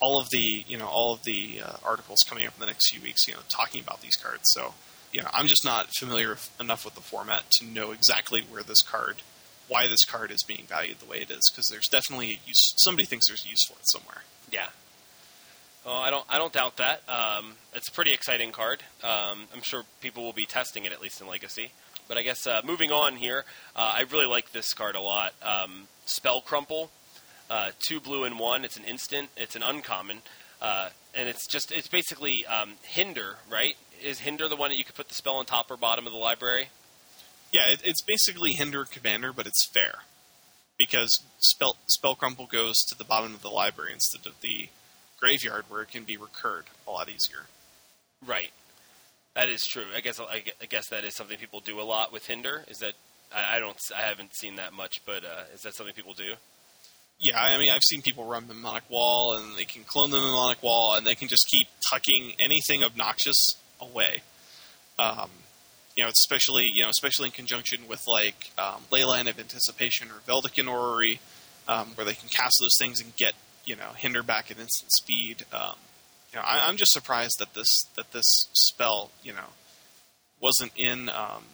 all 0.00 0.20
of 0.20 0.30
the 0.30 0.64
you 0.66 0.78
know 0.78 0.86
all 0.86 1.12
of 1.12 1.24
the 1.24 1.60
uh, 1.64 1.76
articles 1.84 2.24
coming 2.28 2.46
up 2.46 2.54
in 2.54 2.60
the 2.60 2.66
next 2.66 2.90
few 2.90 3.02
weeks, 3.02 3.26
you 3.26 3.34
know, 3.34 3.40
talking 3.48 3.80
about 3.80 4.00
these 4.00 4.16
cards. 4.16 4.44
So 4.44 4.74
you 5.12 5.22
know, 5.22 5.28
I'm 5.32 5.46
just 5.46 5.64
not 5.64 5.88
familiar 5.94 6.36
enough 6.60 6.84
with 6.84 6.94
the 6.94 7.00
format 7.00 7.50
to 7.52 7.64
know 7.64 7.92
exactly 7.92 8.42
where 8.42 8.62
this 8.62 8.82
card, 8.82 9.22
why 9.66 9.88
this 9.88 10.04
card 10.04 10.30
is 10.30 10.42
being 10.42 10.64
valued 10.68 10.98
the 11.00 11.06
way 11.06 11.18
it 11.18 11.30
is, 11.30 11.50
because 11.50 11.68
there's 11.68 11.88
definitely 11.88 12.32
a 12.32 12.48
use. 12.48 12.74
Somebody 12.76 13.06
thinks 13.06 13.28
there's 13.28 13.44
a 13.44 13.48
use 13.48 13.64
for 13.66 13.74
it 13.74 13.88
somewhere. 13.88 14.22
Yeah. 14.50 14.68
Well, 15.88 15.96
I 15.96 16.10
don't. 16.10 16.26
I 16.28 16.36
don't 16.36 16.52
doubt 16.52 16.76
that. 16.76 17.00
Um, 17.08 17.54
it's 17.72 17.88
a 17.88 17.92
pretty 17.92 18.12
exciting 18.12 18.52
card. 18.52 18.82
Um, 19.02 19.46
I'm 19.54 19.62
sure 19.62 19.84
people 20.02 20.22
will 20.22 20.34
be 20.34 20.44
testing 20.44 20.84
it 20.84 20.92
at 20.92 21.00
least 21.00 21.22
in 21.22 21.26
Legacy. 21.26 21.70
But 22.06 22.18
I 22.18 22.22
guess 22.22 22.46
uh, 22.46 22.60
moving 22.62 22.92
on 22.92 23.16
here, 23.16 23.46
uh, 23.74 23.94
I 23.96 24.04
really 24.12 24.26
like 24.26 24.52
this 24.52 24.74
card 24.74 24.96
a 24.96 25.00
lot. 25.00 25.32
Um, 25.40 25.88
Spell 26.04 26.42
Crumple, 26.42 26.90
uh, 27.48 27.70
two 27.78 28.00
blue 28.00 28.24
and 28.24 28.38
one. 28.38 28.66
It's 28.66 28.76
an 28.76 28.84
instant. 28.84 29.30
It's 29.34 29.56
an 29.56 29.62
uncommon, 29.62 30.18
uh, 30.60 30.90
and 31.14 31.26
it's 31.26 31.46
just 31.46 31.72
it's 31.72 31.88
basically 31.88 32.44
um, 32.44 32.72
Hinder, 32.82 33.36
right? 33.50 33.74
Is 34.04 34.20
Hinder 34.20 34.46
the 34.46 34.56
one 34.56 34.68
that 34.68 34.76
you 34.76 34.84
could 34.84 34.94
put 34.94 35.08
the 35.08 35.14
spell 35.14 35.36
on 35.36 35.46
top 35.46 35.70
or 35.70 35.78
bottom 35.78 36.06
of 36.06 36.12
the 36.12 36.18
library? 36.18 36.68
Yeah, 37.50 37.66
it, 37.70 37.80
it's 37.82 38.02
basically 38.02 38.52
Hinder 38.52 38.84
Commander, 38.84 39.32
but 39.32 39.46
it's 39.46 39.66
fair 39.66 40.00
because 40.78 41.22
spell 41.38 41.78
spell 41.86 42.14
crumple 42.14 42.44
goes 42.44 42.76
to 42.90 42.94
the 42.94 43.04
bottom 43.04 43.34
of 43.34 43.40
the 43.40 43.48
library 43.48 43.94
instead 43.94 44.26
of 44.26 44.38
the 44.42 44.68
graveyard 45.18 45.64
where 45.68 45.82
it 45.82 45.90
can 45.90 46.04
be 46.04 46.16
recurred 46.16 46.64
a 46.86 46.90
lot 46.90 47.08
easier. 47.08 47.46
Right. 48.26 48.50
That 49.34 49.48
is 49.48 49.66
true. 49.66 49.84
I 49.94 50.00
guess 50.00 50.18
I, 50.20 50.42
guess 50.68 50.88
that 50.88 51.04
is 51.04 51.14
something 51.14 51.38
people 51.38 51.60
do 51.60 51.80
a 51.80 51.82
lot 51.82 52.12
with 52.12 52.26
Hinder. 52.26 52.64
Is 52.68 52.78
that 52.78 52.94
I, 53.34 53.58
don't 53.60 53.76
I 53.96 54.02
haven't 54.02 54.34
seen 54.34 54.56
that 54.56 54.72
much, 54.72 55.02
but 55.06 55.24
uh, 55.24 55.44
is 55.54 55.62
that 55.62 55.74
something 55.74 55.94
people 55.94 56.14
do? 56.14 56.34
Yeah, 57.20 57.40
I 57.40 57.58
mean 57.58 57.70
I've 57.70 57.82
seen 57.82 58.02
people 58.02 58.24
run 58.24 58.48
mnemonic 58.48 58.84
wall, 58.88 59.34
and 59.34 59.56
they 59.56 59.64
can 59.64 59.84
clone 59.84 60.10
the 60.10 60.18
mnemonic 60.18 60.62
wall, 60.62 60.94
and 60.94 61.06
they 61.06 61.14
can 61.14 61.28
just 61.28 61.46
keep 61.48 61.68
tucking 61.90 62.32
anything 62.38 62.82
obnoxious 62.82 63.56
away. 63.80 64.22
Um, 64.98 65.30
you 65.96 66.02
know, 66.02 66.08
especially 66.08 66.64
you 66.64 66.82
know, 66.82 66.88
especially 66.88 67.26
in 67.26 67.32
conjunction 67.32 67.82
with 67.88 68.02
like 68.06 68.50
um, 68.56 68.82
Leyline 68.90 69.28
of 69.28 69.38
Anticipation 69.38 70.08
or 70.08 70.20
Vedalken 70.26 70.68
Orrery, 70.68 71.20
um, 71.66 71.88
where 71.94 72.04
they 72.04 72.14
can 72.14 72.28
cast 72.28 72.58
those 72.60 72.76
things 72.78 73.00
and 73.00 73.14
get 73.16 73.34
you 73.68 73.76
know 73.76 73.90
hinder 73.94 74.22
back 74.22 74.50
at 74.50 74.58
instant 74.58 74.92
speed. 74.92 75.44
Um, 75.52 75.74
you 76.32 76.38
know, 76.38 76.44
I, 76.44 76.68
am 76.68 76.76
just 76.76 76.92
surprised 76.92 77.38
that 77.38 77.54
this 77.54 77.84
that 77.96 78.12
this 78.12 78.48
spell, 78.52 79.10
you 79.22 79.32
know, 79.32 79.50
wasn't 80.40 80.72
in. 80.74 81.10
Um, 81.10 81.44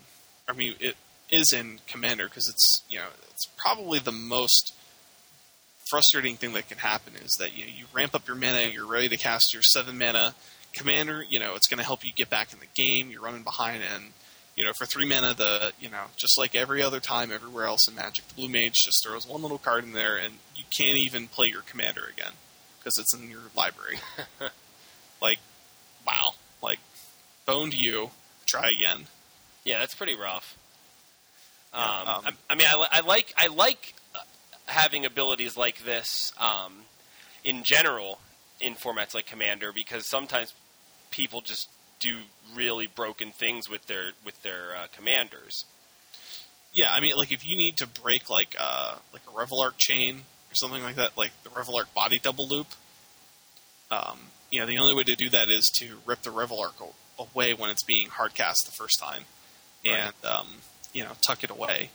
I 0.48 0.52
mean, 0.52 0.74
it 0.78 0.96
is 1.30 1.52
in 1.52 1.80
Commander 1.88 2.26
because 2.28 2.48
it's 2.48 2.82
you 2.88 2.98
know 2.98 3.06
it's 3.30 3.46
probably 3.56 3.98
the 3.98 4.12
most 4.12 4.72
frustrating 5.90 6.36
thing 6.36 6.52
that 6.54 6.68
can 6.68 6.78
happen 6.78 7.14
is 7.22 7.36
that 7.38 7.56
you 7.56 7.64
know, 7.64 7.72
you 7.76 7.84
ramp 7.92 8.14
up 8.14 8.26
your 8.26 8.36
mana, 8.36 8.62
you're 8.72 8.86
ready 8.86 9.08
to 9.08 9.16
cast 9.16 9.52
your 9.52 9.62
seven 9.62 9.98
mana 9.98 10.34
Commander. 10.72 11.24
You 11.28 11.40
know, 11.40 11.56
it's 11.56 11.66
going 11.66 11.78
to 11.78 11.84
help 11.84 12.04
you 12.04 12.12
get 12.12 12.30
back 12.30 12.52
in 12.52 12.60
the 12.60 12.66
game. 12.74 13.10
You're 13.10 13.22
running 13.22 13.42
behind, 13.42 13.82
and 13.92 14.04
you 14.56 14.64
know, 14.64 14.72
for 14.72 14.86
three 14.86 15.06
mana, 15.06 15.34
the 15.34 15.72
you 15.80 15.90
know, 15.90 16.04
just 16.16 16.38
like 16.38 16.54
every 16.54 16.82
other 16.82 17.00
time, 17.00 17.32
everywhere 17.32 17.64
else 17.64 17.88
in 17.88 17.94
Magic, 17.94 18.26
the 18.28 18.34
Blue 18.34 18.48
Mage 18.48 18.84
just 18.84 19.02
throws 19.02 19.26
one 19.26 19.42
little 19.42 19.58
card 19.58 19.84
in 19.84 19.92
there, 19.92 20.16
and 20.16 20.34
you 20.54 20.64
can't 20.70 20.96
even 20.96 21.26
play 21.26 21.48
your 21.48 21.62
Commander 21.62 22.04
again 22.12 22.32
because 22.78 22.98
it's 22.98 23.14
in 23.14 23.30
your 23.30 23.40
library. 23.56 23.98
like, 25.22 25.38
wow, 26.06 26.34
like, 26.62 26.78
boned 27.46 27.74
you. 27.74 28.10
Try 28.46 28.70
again. 28.70 29.06
Yeah, 29.64 29.78
that's 29.78 29.94
pretty 29.94 30.14
rough. 30.14 30.56
Um, 31.72 31.82
um, 31.82 31.88
I, 32.06 32.30
I, 32.50 32.54
mean, 32.54 32.66
I, 32.68 32.86
I, 32.92 33.00
like 33.00 33.34
I 33.36 33.48
like 33.48 33.94
uh, 34.14 34.20
having 34.66 35.04
abilities 35.04 35.56
like 35.56 35.84
this 35.84 36.32
um, 36.38 36.82
in 37.42 37.64
general 37.64 38.20
in 38.60 38.74
formats 38.74 39.14
like 39.14 39.26
Commander 39.26 39.72
because 39.72 40.06
sometimes 40.06 40.52
people 41.10 41.40
just 41.40 41.68
do 42.04 42.18
really 42.54 42.86
broken 42.86 43.30
things 43.30 43.68
with 43.68 43.86
their 43.86 44.10
with 44.24 44.42
their 44.42 44.76
uh, 44.76 44.86
commanders. 44.94 45.64
Yeah, 46.72 46.92
I 46.92 47.00
mean, 47.00 47.16
like 47.16 47.32
if 47.32 47.46
you 47.46 47.56
need 47.56 47.78
to 47.78 47.86
break 47.86 48.28
like 48.28 48.54
uh, 48.58 48.96
like 49.12 49.22
a 49.26 49.30
Reveillark 49.30 49.76
chain 49.78 50.22
or 50.50 50.54
something 50.54 50.82
like 50.82 50.96
that, 50.96 51.16
like 51.16 51.32
the 51.42 51.50
Reveillark 51.50 51.92
body 51.94 52.18
double 52.18 52.46
loop, 52.46 52.66
um, 53.90 54.18
you 54.50 54.60
know, 54.60 54.66
the 54.66 54.78
only 54.78 54.94
way 54.94 55.04
to 55.04 55.16
do 55.16 55.30
that 55.30 55.48
is 55.48 55.70
to 55.76 55.98
rip 56.04 56.22
the 56.22 56.30
Reveillark 56.30 56.92
away 57.18 57.54
when 57.54 57.70
it's 57.70 57.84
being 57.84 58.08
hardcast 58.08 58.66
the 58.66 58.72
first 58.72 59.00
time, 59.00 59.22
right. 59.86 59.94
and 59.94 60.14
um, 60.24 60.48
you 60.92 61.02
know, 61.04 61.12
tuck 61.22 61.42
it 61.42 61.50
away. 61.50 61.90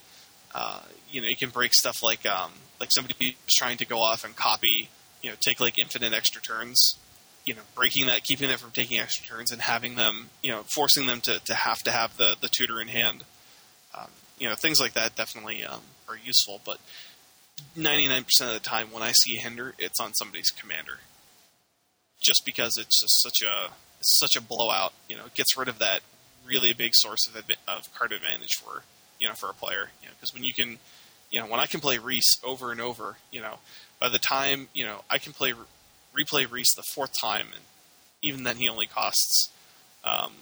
Uh, 0.55 0.81
you 1.11 1.21
know, 1.21 1.27
you 1.27 1.35
can 1.35 1.49
break 1.49 1.73
stuff 1.73 2.01
like 2.01 2.25
um, 2.25 2.51
like 2.79 2.91
somebody 2.91 3.13
was 3.45 3.53
trying 3.55 3.77
to 3.77 3.85
go 3.85 3.99
off 3.99 4.25
and 4.25 4.35
copy, 4.35 4.89
you 5.21 5.29
know, 5.29 5.35
take 5.39 5.59
like 5.59 5.77
infinite 5.77 6.13
extra 6.13 6.41
turns. 6.41 6.97
You 7.49 7.55
know, 7.55 7.61
breaking 7.73 8.05
that, 8.05 8.23
keeping 8.23 8.47
them 8.47 8.59
from 8.59 8.71
taking 8.71 8.99
extra 8.99 9.25
turns, 9.25 9.51
and 9.51 9.59
having 9.61 9.95
them, 9.95 10.29
you 10.43 10.51
know, 10.51 10.63
forcing 10.75 11.07
them 11.07 11.19
to, 11.21 11.39
to 11.45 11.53
have 11.55 11.79
to 11.79 11.91
have 11.91 12.15
the, 12.17 12.35
the 12.39 12.47
tutor 12.47 12.79
in 12.79 12.89
hand. 12.89 13.23
Um, 13.95 14.09
you 14.39 14.47
know 14.47 14.55
things 14.55 14.79
like 14.79 14.93
that 14.93 15.15
definitely 15.15 15.63
um, 15.63 15.81
are 16.07 16.17
useful. 16.17 16.61
But 16.65 16.79
99% 17.77 18.25
of 18.47 18.53
the 18.53 18.59
time, 18.59 18.91
when 18.91 19.03
I 19.03 19.11
see 19.11 19.37
a 19.37 19.39
hinder, 19.39 19.73
it's 19.77 19.99
on 19.99 20.13
somebody's 20.13 20.49
commander, 20.49 20.99
just 22.19 22.45
because 22.45 22.77
it's 22.77 23.01
just 23.01 23.21
such 23.21 23.41
a 23.41 23.71
such 24.01 24.35
a 24.35 24.41
blowout. 24.41 24.93
You 25.07 25.17
know, 25.17 25.25
it 25.25 25.33
gets 25.33 25.57
rid 25.57 25.67
of 25.67 25.79
that 25.79 26.01
really 26.45 26.73
big 26.73 26.95
source 26.95 27.27
of 27.27 27.33
adva- 27.33 27.57
of 27.67 27.93
card 27.93 28.11
advantage 28.11 28.53
for 28.55 28.83
you 29.19 29.27
know 29.27 29.35
for 29.35 29.49
a 29.49 29.53
player. 29.53 29.89
You 30.01 30.07
know, 30.07 30.13
because 30.19 30.33
when 30.33 30.43
you 30.43 30.53
can, 30.53 30.79
you 31.29 31.39
know, 31.39 31.47
when 31.47 31.59
I 31.59 31.65
can 31.65 31.79
play 31.79 31.97
Rhys 31.97 32.37
over 32.43 32.71
and 32.71 32.79
over, 32.79 33.17
you 33.31 33.41
know, 33.41 33.59
by 33.99 34.09
the 34.09 34.19
time 34.19 34.69
you 34.73 34.85
know 34.85 35.03
I 35.09 35.17
can 35.17 35.33
play 35.33 35.53
replay 36.15 36.49
Rhys 36.49 36.73
the 36.75 36.83
fourth 36.83 37.11
time, 37.19 37.47
and 37.53 37.63
even 38.21 38.43
then 38.43 38.57
he 38.57 38.69
only 38.69 38.87
costs 38.87 39.49
um, 40.03 40.33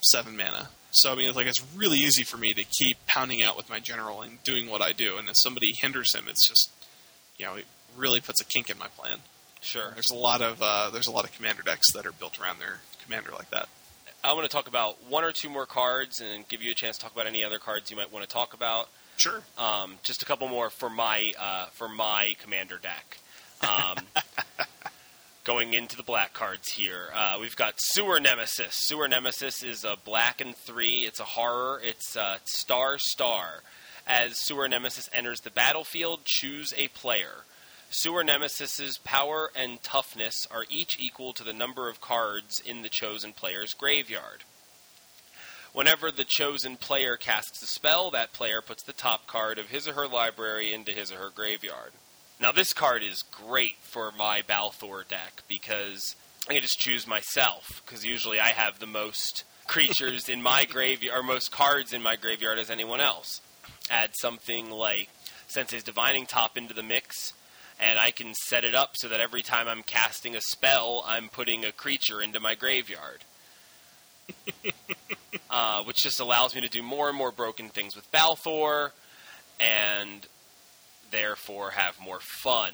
seven 0.00 0.36
mana. 0.36 0.68
So 0.90 1.12
I 1.12 1.16
mean, 1.16 1.28
it's 1.28 1.36
like 1.36 1.46
it's 1.46 1.64
really 1.74 1.98
easy 1.98 2.22
for 2.22 2.36
me 2.36 2.54
to 2.54 2.64
keep 2.64 3.04
pounding 3.06 3.42
out 3.42 3.56
with 3.56 3.68
my 3.68 3.80
general 3.80 4.22
and 4.22 4.42
doing 4.44 4.68
what 4.68 4.80
I 4.80 4.92
do. 4.92 5.16
And 5.16 5.28
if 5.28 5.36
somebody 5.36 5.72
hinders 5.72 6.14
him, 6.14 6.26
it's 6.28 6.46
just 6.46 6.70
you 7.36 7.46
know 7.46 7.54
it 7.54 7.66
really 7.96 8.20
puts 8.20 8.40
a 8.40 8.44
kink 8.44 8.70
in 8.70 8.78
my 8.78 8.88
plan. 8.88 9.18
Sure. 9.60 9.90
There's 9.94 10.10
a 10.10 10.16
lot 10.16 10.42
of 10.42 10.62
uh, 10.62 10.90
there's 10.92 11.06
a 11.06 11.12
lot 11.12 11.24
of 11.24 11.32
commander 11.32 11.62
decks 11.62 11.92
that 11.94 12.06
are 12.06 12.12
built 12.12 12.40
around 12.40 12.60
their 12.60 12.80
commander 13.02 13.30
like 13.32 13.50
that. 13.50 13.68
I 14.22 14.32
want 14.32 14.48
to 14.48 14.54
talk 14.54 14.68
about 14.68 15.04
one 15.08 15.22
or 15.24 15.32
two 15.32 15.50
more 15.50 15.66
cards 15.66 16.20
and 16.20 16.48
give 16.48 16.62
you 16.62 16.70
a 16.70 16.74
chance 16.74 16.96
to 16.96 17.02
talk 17.02 17.12
about 17.12 17.26
any 17.26 17.44
other 17.44 17.58
cards 17.58 17.90
you 17.90 17.96
might 17.96 18.10
want 18.10 18.26
to 18.26 18.32
talk 18.32 18.54
about. 18.54 18.88
Sure. 19.16 19.42
Um, 19.58 19.96
just 20.02 20.22
a 20.22 20.24
couple 20.24 20.48
more 20.48 20.70
for 20.70 20.88
my 20.88 21.32
uh, 21.38 21.66
for 21.72 21.88
my 21.88 22.36
commander 22.42 22.78
deck. 22.78 23.18
Um, 23.62 23.96
going 25.44 25.74
into 25.74 25.96
the 25.96 26.02
black 26.02 26.32
cards 26.32 26.72
here, 26.72 27.08
uh, 27.14 27.36
we've 27.40 27.56
got 27.56 27.74
Sewer 27.76 28.18
Nemesis. 28.18 28.74
Sewer 28.74 29.06
Nemesis 29.06 29.62
is 29.62 29.84
a 29.84 29.96
black 30.02 30.40
and 30.40 30.56
three. 30.56 31.00
It's 31.00 31.20
a 31.20 31.24
horror. 31.24 31.80
It's 31.84 32.16
uh, 32.16 32.38
star 32.44 32.98
star. 32.98 33.60
As 34.06 34.38
Sewer 34.38 34.68
Nemesis 34.68 35.08
enters 35.12 35.40
the 35.40 35.50
battlefield, 35.50 36.24
choose 36.24 36.74
a 36.76 36.88
player. 36.88 37.44
Sewer 37.90 38.24
Nemesis's 38.24 38.98
power 38.98 39.50
and 39.54 39.82
toughness 39.82 40.46
are 40.50 40.64
each 40.68 40.98
equal 40.98 41.32
to 41.34 41.44
the 41.44 41.52
number 41.52 41.88
of 41.88 42.00
cards 42.00 42.60
in 42.60 42.82
the 42.82 42.88
chosen 42.88 43.32
player's 43.32 43.72
graveyard. 43.72 44.44
Whenever 45.72 46.10
the 46.10 46.24
chosen 46.24 46.76
player 46.76 47.16
casts 47.16 47.62
a 47.62 47.66
spell, 47.66 48.10
that 48.10 48.32
player 48.32 48.60
puts 48.60 48.82
the 48.82 48.92
top 48.92 49.26
card 49.26 49.58
of 49.58 49.68
his 49.68 49.86
or 49.86 49.92
her 49.92 50.08
library 50.08 50.72
into 50.72 50.92
his 50.92 51.12
or 51.12 51.16
her 51.16 51.30
graveyard. 51.34 51.92
Now, 52.44 52.52
this 52.52 52.74
card 52.74 53.02
is 53.02 53.22
great 53.22 53.78
for 53.80 54.12
my 54.18 54.42
Balthor 54.46 55.02
deck 55.08 55.42
because 55.48 56.14
I 56.46 56.52
can 56.52 56.60
just 56.60 56.78
choose 56.78 57.06
myself, 57.06 57.80
because 57.82 58.04
usually 58.04 58.38
I 58.38 58.48
have 58.48 58.78
the 58.78 58.86
most 58.86 59.44
creatures 59.66 60.28
in 60.28 60.42
my 60.42 60.66
graveyard, 60.66 61.18
or 61.18 61.22
most 61.22 61.50
cards 61.50 61.94
in 61.94 62.02
my 62.02 62.16
graveyard 62.16 62.58
as 62.58 62.68
anyone 62.68 63.00
else. 63.00 63.40
Add 63.90 64.10
something 64.20 64.70
like 64.70 65.08
Sensei's 65.48 65.82
Divining 65.82 66.26
Top 66.26 66.58
into 66.58 66.74
the 66.74 66.82
mix, 66.82 67.32
and 67.80 67.98
I 67.98 68.10
can 68.10 68.34
set 68.34 68.62
it 68.62 68.74
up 68.74 68.90
so 68.98 69.08
that 69.08 69.20
every 69.20 69.40
time 69.40 69.66
I'm 69.66 69.82
casting 69.82 70.36
a 70.36 70.42
spell, 70.42 71.02
I'm 71.06 71.30
putting 71.30 71.64
a 71.64 71.72
creature 71.72 72.20
into 72.20 72.40
my 72.40 72.54
graveyard. 72.54 73.24
uh, 75.48 75.82
which 75.84 76.02
just 76.02 76.20
allows 76.20 76.54
me 76.54 76.60
to 76.60 76.68
do 76.68 76.82
more 76.82 77.08
and 77.08 77.16
more 77.16 77.32
broken 77.32 77.70
things 77.70 77.96
with 77.96 78.12
Balthor, 78.12 78.92
and 79.58 80.26
therefore 81.14 81.70
have 81.70 81.98
more 82.00 82.18
fun. 82.20 82.72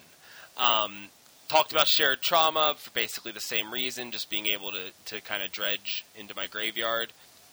Um, 0.56 1.08
talked 1.48 1.72
about 1.72 1.86
shared 1.88 2.22
trauma 2.22 2.74
for 2.76 2.90
basically 2.90 3.32
the 3.32 3.40
same 3.40 3.72
reason, 3.72 4.10
just 4.10 4.30
being 4.30 4.46
able 4.46 4.72
to, 4.72 4.90
to 5.06 5.20
kind 5.20 5.42
of 5.42 5.52
dredge 5.52 6.04
into 6.18 6.34
my 6.34 6.46
graveyard. 6.46 7.12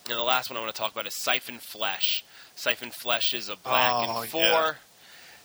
And 0.10 0.18
the 0.18 0.24
last 0.24 0.50
one 0.50 0.58
I 0.58 0.62
want 0.62 0.74
to 0.74 0.80
talk 0.82 0.94
about 0.94 1.06
is 1.08 1.16
Siphon 1.16 1.58
Flesh. 1.60 2.24
Siphon 2.56 2.92
Flesh 2.92 3.34
is 3.34 3.50
a 3.50 3.58
black 3.58 3.92
Oh, 3.94 4.22
and 4.22 4.30
four. 4.30 4.42
yeah. 4.42 4.74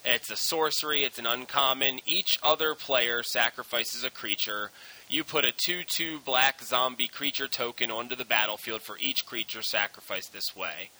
It's 0.05 0.31
a 0.31 0.37
sorcery. 0.37 1.05
It's 1.05 1.19
an 1.19 1.27
uncommon. 1.27 2.01
Each 2.07 2.39
other 2.43 2.75
player 2.75 3.23
sacrifices 3.23 4.03
a 4.05 4.11
creature. 4.11 4.71
You 5.09 5.23
put 5.25 5.45
a 5.45 5.53
2 5.53 5.83
2 5.85 6.21
black 6.25 6.63
zombie 6.63 7.07
creature 7.09 7.47
token 7.49 7.91
onto 7.91 8.17
the 8.17 8.25
battlefield 8.25 8.83
for 8.83 8.97
each 9.01 9.27
creature 9.27 9.63
sacrificed 9.63 10.33
this 10.33 10.57
way. 10.57 10.91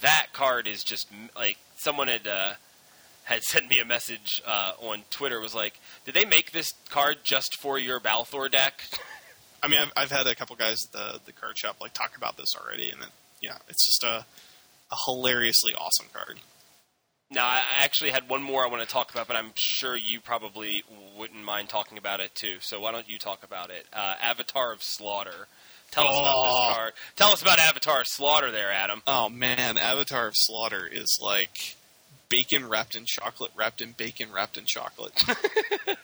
That 0.00 0.28
card 0.32 0.68
is 0.68 0.84
just 0.84 1.08
like 1.36 1.58
someone 1.76 2.06
had 2.08 2.26
uh, 2.28 2.52
had 3.28 3.42
sent 3.42 3.68
me 3.68 3.78
a 3.78 3.84
message 3.84 4.42
uh, 4.46 4.72
on 4.80 5.02
Twitter. 5.10 5.38
Was 5.40 5.54
like, 5.54 5.78
did 6.04 6.14
they 6.14 6.24
make 6.24 6.52
this 6.52 6.72
card 6.88 7.18
just 7.24 7.54
for 7.60 7.78
your 7.78 8.00
Balthor 8.00 8.48
deck? 8.48 8.82
I 9.62 9.68
mean, 9.68 9.80
I've, 9.80 9.92
I've 9.96 10.10
had 10.10 10.26
a 10.26 10.34
couple 10.34 10.56
guys 10.56 10.86
at 10.86 10.92
the 10.92 11.20
the 11.26 11.32
card 11.32 11.58
shop 11.58 11.76
like 11.80 11.92
talk 11.92 12.16
about 12.16 12.36
this 12.36 12.54
already, 12.56 12.90
and 12.90 13.02
it, 13.02 13.08
yeah, 13.40 13.58
it's 13.68 13.84
just 13.84 14.02
a 14.02 14.24
a 14.90 14.96
hilariously 15.04 15.74
awesome 15.74 16.06
card. 16.12 16.40
Now, 17.30 17.46
I 17.46 17.60
actually 17.80 18.10
had 18.10 18.30
one 18.30 18.42
more 18.42 18.64
I 18.64 18.68
want 18.68 18.82
to 18.82 18.88
talk 18.88 19.10
about, 19.10 19.28
but 19.28 19.36
I'm 19.36 19.52
sure 19.54 19.94
you 19.94 20.18
probably 20.18 20.82
wouldn't 21.18 21.44
mind 21.44 21.68
talking 21.68 21.98
about 21.98 22.20
it 22.20 22.34
too. 22.34 22.56
So 22.60 22.80
why 22.80 22.90
don't 22.90 23.06
you 23.06 23.18
talk 23.18 23.44
about 23.44 23.68
it? 23.68 23.86
Uh, 23.92 24.14
Avatar 24.22 24.72
of 24.72 24.82
Slaughter. 24.82 25.48
Tell 25.90 26.08
us 26.08 26.18
about 26.18 26.44
this 26.44 26.76
card. 26.76 26.92
Tell 27.16 27.28
us 27.32 27.42
about 27.42 27.58
Avatar 27.58 28.00
of 28.00 28.06
Slaughter, 28.06 28.50
there, 28.50 28.72
Adam. 28.72 29.02
Oh 29.06 29.28
man, 29.28 29.76
Avatar 29.76 30.28
of 30.28 30.36
Slaughter 30.36 30.88
is 30.90 31.18
like 31.22 31.76
bacon 32.28 32.68
wrapped 32.68 32.94
in 32.94 33.04
chocolate, 33.06 33.50
wrapped 33.56 33.80
in 33.80 33.92
bacon, 33.92 34.32
wrapped 34.32 34.56
in 34.58 34.64
chocolate. 34.66 35.12
you 35.28 35.94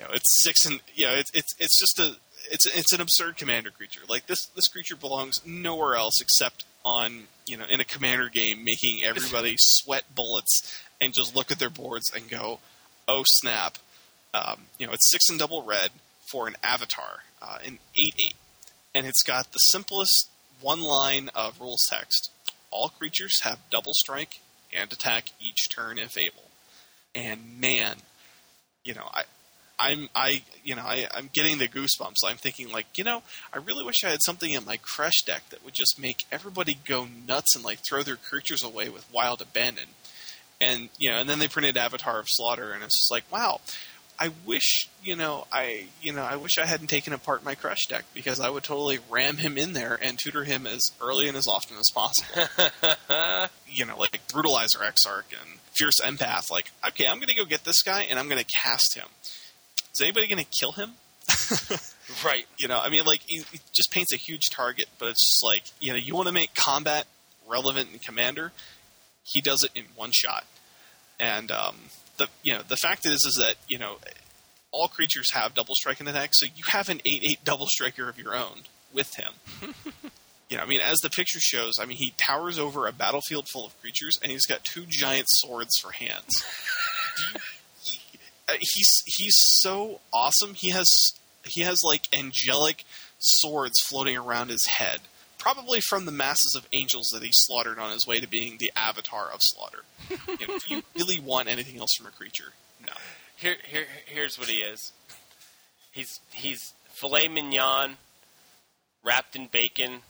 know, 0.00 0.10
it's 0.12 0.42
six 0.42 0.64
and 0.64 0.80
you 0.94 1.06
know, 1.06 1.14
it's 1.14 1.30
it's 1.34 1.54
it's 1.58 1.78
just 1.78 1.98
a 1.98 2.16
it's 2.50 2.66
it's 2.66 2.92
an 2.92 3.00
absurd 3.00 3.36
commander 3.36 3.70
creature. 3.70 4.00
Like 4.08 4.26
this 4.26 4.46
this 4.46 4.68
creature 4.68 4.96
belongs 4.96 5.44
nowhere 5.46 5.96
else 5.96 6.20
except 6.20 6.64
on 6.84 7.24
you 7.46 7.56
know 7.56 7.64
in 7.70 7.80
a 7.80 7.84
commander 7.84 8.28
game, 8.28 8.64
making 8.64 9.02
everybody 9.04 9.54
sweat 9.58 10.04
bullets 10.14 10.82
and 11.00 11.12
just 11.12 11.34
look 11.34 11.50
at 11.50 11.58
their 11.58 11.70
boards 11.70 12.12
and 12.14 12.28
go, 12.28 12.60
oh 13.08 13.22
snap. 13.26 13.78
Um, 14.34 14.62
you 14.78 14.86
know, 14.86 14.92
it's 14.94 15.10
six 15.10 15.28
and 15.28 15.38
double 15.38 15.62
red 15.62 15.90
for 16.30 16.48
an 16.48 16.56
avatar, 16.62 17.24
uh, 17.42 17.58
an 17.66 17.78
eight 17.98 18.14
eight, 18.18 18.36
and 18.94 19.06
it's 19.06 19.22
got 19.22 19.52
the 19.52 19.58
simplest 19.58 20.30
one 20.60 20.80
line 20.80 21.28
of 21.34 21.60
rules 21.60 21.86
text. 21.90 22.30
All 22.70 22.88
creatures 22.88 23.40
have 23.40 23.58
double 23.70 23.92
strike 23.92 24.40
and 24.72 24.92
attack 24.92 25.26
each 25.40 25.68
turn 25.74 25.98
if 25.98 26.16
able. 26.16 26.50
And 27.14 27.60
man, 27.60 27.96
you 28.84 28.94
know, 28.94 29.08
I, 29.12 29.22
I'm, 29.78 30.08
I, 30.14 30.42
you 30.64 30.74
know, 30.76 30.82
I, 30.82 31.06
I'm 31.12 31.28
getting 31.32 31.58
the 31.58 31.68
goosebumps. 31.68 32.24
I'm 32.24 32.36
thinking 32.36 32.70
like, 32.70 32.86
you 32.96 33.04
know, 33.04 33.22
I 33.52 33.58
really 33.58 33.84
wish 33.84 34.04
I 34.04 34.10
had 34.10 34.22
something 34.22 34.52
in 34.52 34.64
my 34.64 34.76
crush 34.76 35.22
deck 35.22 35.42
that 35.50 35.64
would 35.64 35.74
just 35.74 36.00
make 36.00 36.24
everybody 36.30 36.78
go 36.84 37.06
nuts 37.26 37.56
and 37.56 37.64
like 37.64 37.80
throw 37.86 38.02
their 38.02 38.16
creatures 38.16 38.62
away 38.62 38.88
with 38.88 39.12
wild 39.12 39.42
abandon. 39.42 39.88
And 40.60 40.90
you 40.98 41.10
know, 41.10 41.18
and 41.18 41.28
then 41.28 41.40
they 41.40 41.48
printed 41.48 41.76
Avatar 41.76 42.20
of 42.20 42.28
Slaughter, 42.28 42.70
and 42.70 42.84
it's 42.84 42.96
just 42.96 43.10
like, 43.10 43.24
wow. 43.32 43.60
I 44.22 44.30
wish, 44.46 44.88
you 45.02 45.16
know, 45.16 45.48
I, 45.50 45.86
you 46.00 46.12
know, 46.12 46.22
I 46.22 46.36
wish 46.36 46.56
I 46.56 46.64
hadn't 46.64 46.86
taken 46.86 47.12
apart 47.12 47.44
my 47.44 47.56
crush 47.56 47.88
deck 47.88 48.04
because 48.14 48.38
I 48.38 48.50
would 48.50 48.62
totally 48.62 49.00
ram 49.10 49.38
him 49.38 49.58
in 49.58 49.72
there 49.72 49.98
and 50.00 50.16
tutor 50.16 50.44
him 50.44 50.64
as 50.64 50.92
early 51.00 51.26
and 51.26 51.36
as 51.36 51.48
often 51.48 51.76
as 51.76 51.90
possible. 51.90 52.48
you 53.66 53.84
know, 53.84 53.98
like 53.98 54.20
Brutalizer 54.28 54.80
Exarch 54.80 55.24
and 55.32 55.58
Fierce 55.72 56.00
Empath. 56.00 56.52
Like, 56.52 56.70
okay, 56.86 57.08
I'm 57.08 57.16
going 57.16 57.30
to 57.30 57.34
go 57.34 57.44
get 57.44 57.64
this 57.64 57.82
guy 57.82 58.02
and 58.08 58.16
I'm 58.16 58.28
going 58.28 58.38
to 58.38 58.56
cast 58.62 58.94
him. 58.94 59.08
Is 59.92 60.00
anybody 60.00 60.28
going 60.28 60.44
to 60.44 60.50
kill 60.50 60.72
him? 60.72 60.92
Right. 62.24 62.44
You 62.58 62.68
know, 62.68 62.78
I 62.78 62.90
mean, 62.90 63.04
like, 63.04 63.20
he, 63.26 63.38
he 63.52 63.60
just 63.72 63.90
paints 63.90 64.12
a 64.12 64.16
huge 64.16 64.50
target, 64.50 64.86
but 64.98 65.08
it's 65.08 65.24
just 65.24 65.44
like, 65.44 65.62
you 65.80 65.92
know, 65.92 65.96
you 65.96 66.14
want 66.14 66.26
to 66.26 66.34
make 66.34 66.52
combat 66.54 67.06
relevant 67.48 67.88
in 67.92 68.00
Commander, 68.00 68.52
he 69.24 69.40
does 69.40 69.62
it 69.62 69.70
in 69.74 69.84
one 69.96 70.10
shot. 70.12 70.44
And, 71.18 71.50
um, 71.50 71.76
the, 72.24 72.28
you 72.42 72.52
know, 72.54 72.62
the 72.66 72.76
fact 72.76 73.06
is, 73.06 73.24
is 73.24 73.36
that, 73.36 73.56
you 73.68 73.78
know, 73.78 73.96
all 74.70 74.88
creatures 74.88 75.32
have 75.32 75.54
double 75.54 75.74
strike 75.74 76.00
in 76.00 76.06
the 76.06 76.12
attack, 76.12 76.30
so 76.32 76.46
you 76.46 76.64
have 76.68 76.88
an 76.88 76.98
8-8 77.06 77.36
double 77.44 77.66
striker 77.66 78.08
of 78.08 78.18
your 78.18 78.34
own 78.34 78.62
with 78.92 79.14
him. 79.16 79.32
you 80.48 80.56
know, 80.56 80.62
I 80.62 80.66
mean, 80.66 80.80
as 80.80 80.98
the 80.98 81.10
picture 81.10 81.40
shows, 81.40 81.78
I 81.78 81.84
mean, 81.84 81.98
he 81.98 82.14
towers 82.16 82.58
over 82.58 82.86
a 82.86 82.92
battlefield 82.92 83.48
full 83.48 83.66
of 83.66 83.78
creatures, 83.80 84.18
and 84.22 84.30
he's 84.32 84.46
got 84.46 84.64
two 84.64 84.84
giant 84.88 85.26
swords 85.28 85.76
for 85.78 85.92
hands. 85.92 86.30
He- 87.84 88.00
he's 88.60 89.02
he's 89.06 89.36
so 89.36 90.00
awesome. 90.12 90.54
He 90.54 90.70
has 90.70 91.12
he 91.44 91.60
has 91.62 91.82
like 91.84 92.06
angelic 92.12 92.84
swords 93.18 93.80
floating 93.80 94.16
around 94.16 94.50
his 94.50 94.66
head, 94.66 95.00
probably 95.42 95.80
from 95.80 96.04
the 96.04 96.12
masses 96.12 96.54
of 96.56 96.68
angels 96.72 97.08
that 97.08 97.20
he 97.20 97.30
slaughtered 97.32 97.76
on 97.76 97.90
his 97.90 98.06
way 98.06 98.20
to 98.20 98.28
being 98.28 98.58
the 98.58 98.70
avatar 98.76 99.28
of 99.28 99.40
slaughter. 99.42 99.80
you 100.40 100.46
know, 100.46 100.58
do 100.58 100.76
you 100.76 100.82
really 100.94 101.18
want 101.18 101.48
anything 101.48 101.80
else 101.80 101.96
from 101.96 102.06
a 102.06 102.10
creature? 102.10 102.52
No. 102.80 102.92
Here, 103.36 103.56
here, 103.66 103.86
here's 104.06 104.38
what 104.38 104.48
he 104.48 104.58
is. 104.58 104.92
He's 105.90 106.20
he's 106.30 106.74
filet 106.84 107.26
mignon, 107.26 107.96
wrapped 109.02 109.34
in 109.34 109.48
bacon, 109.48 110.02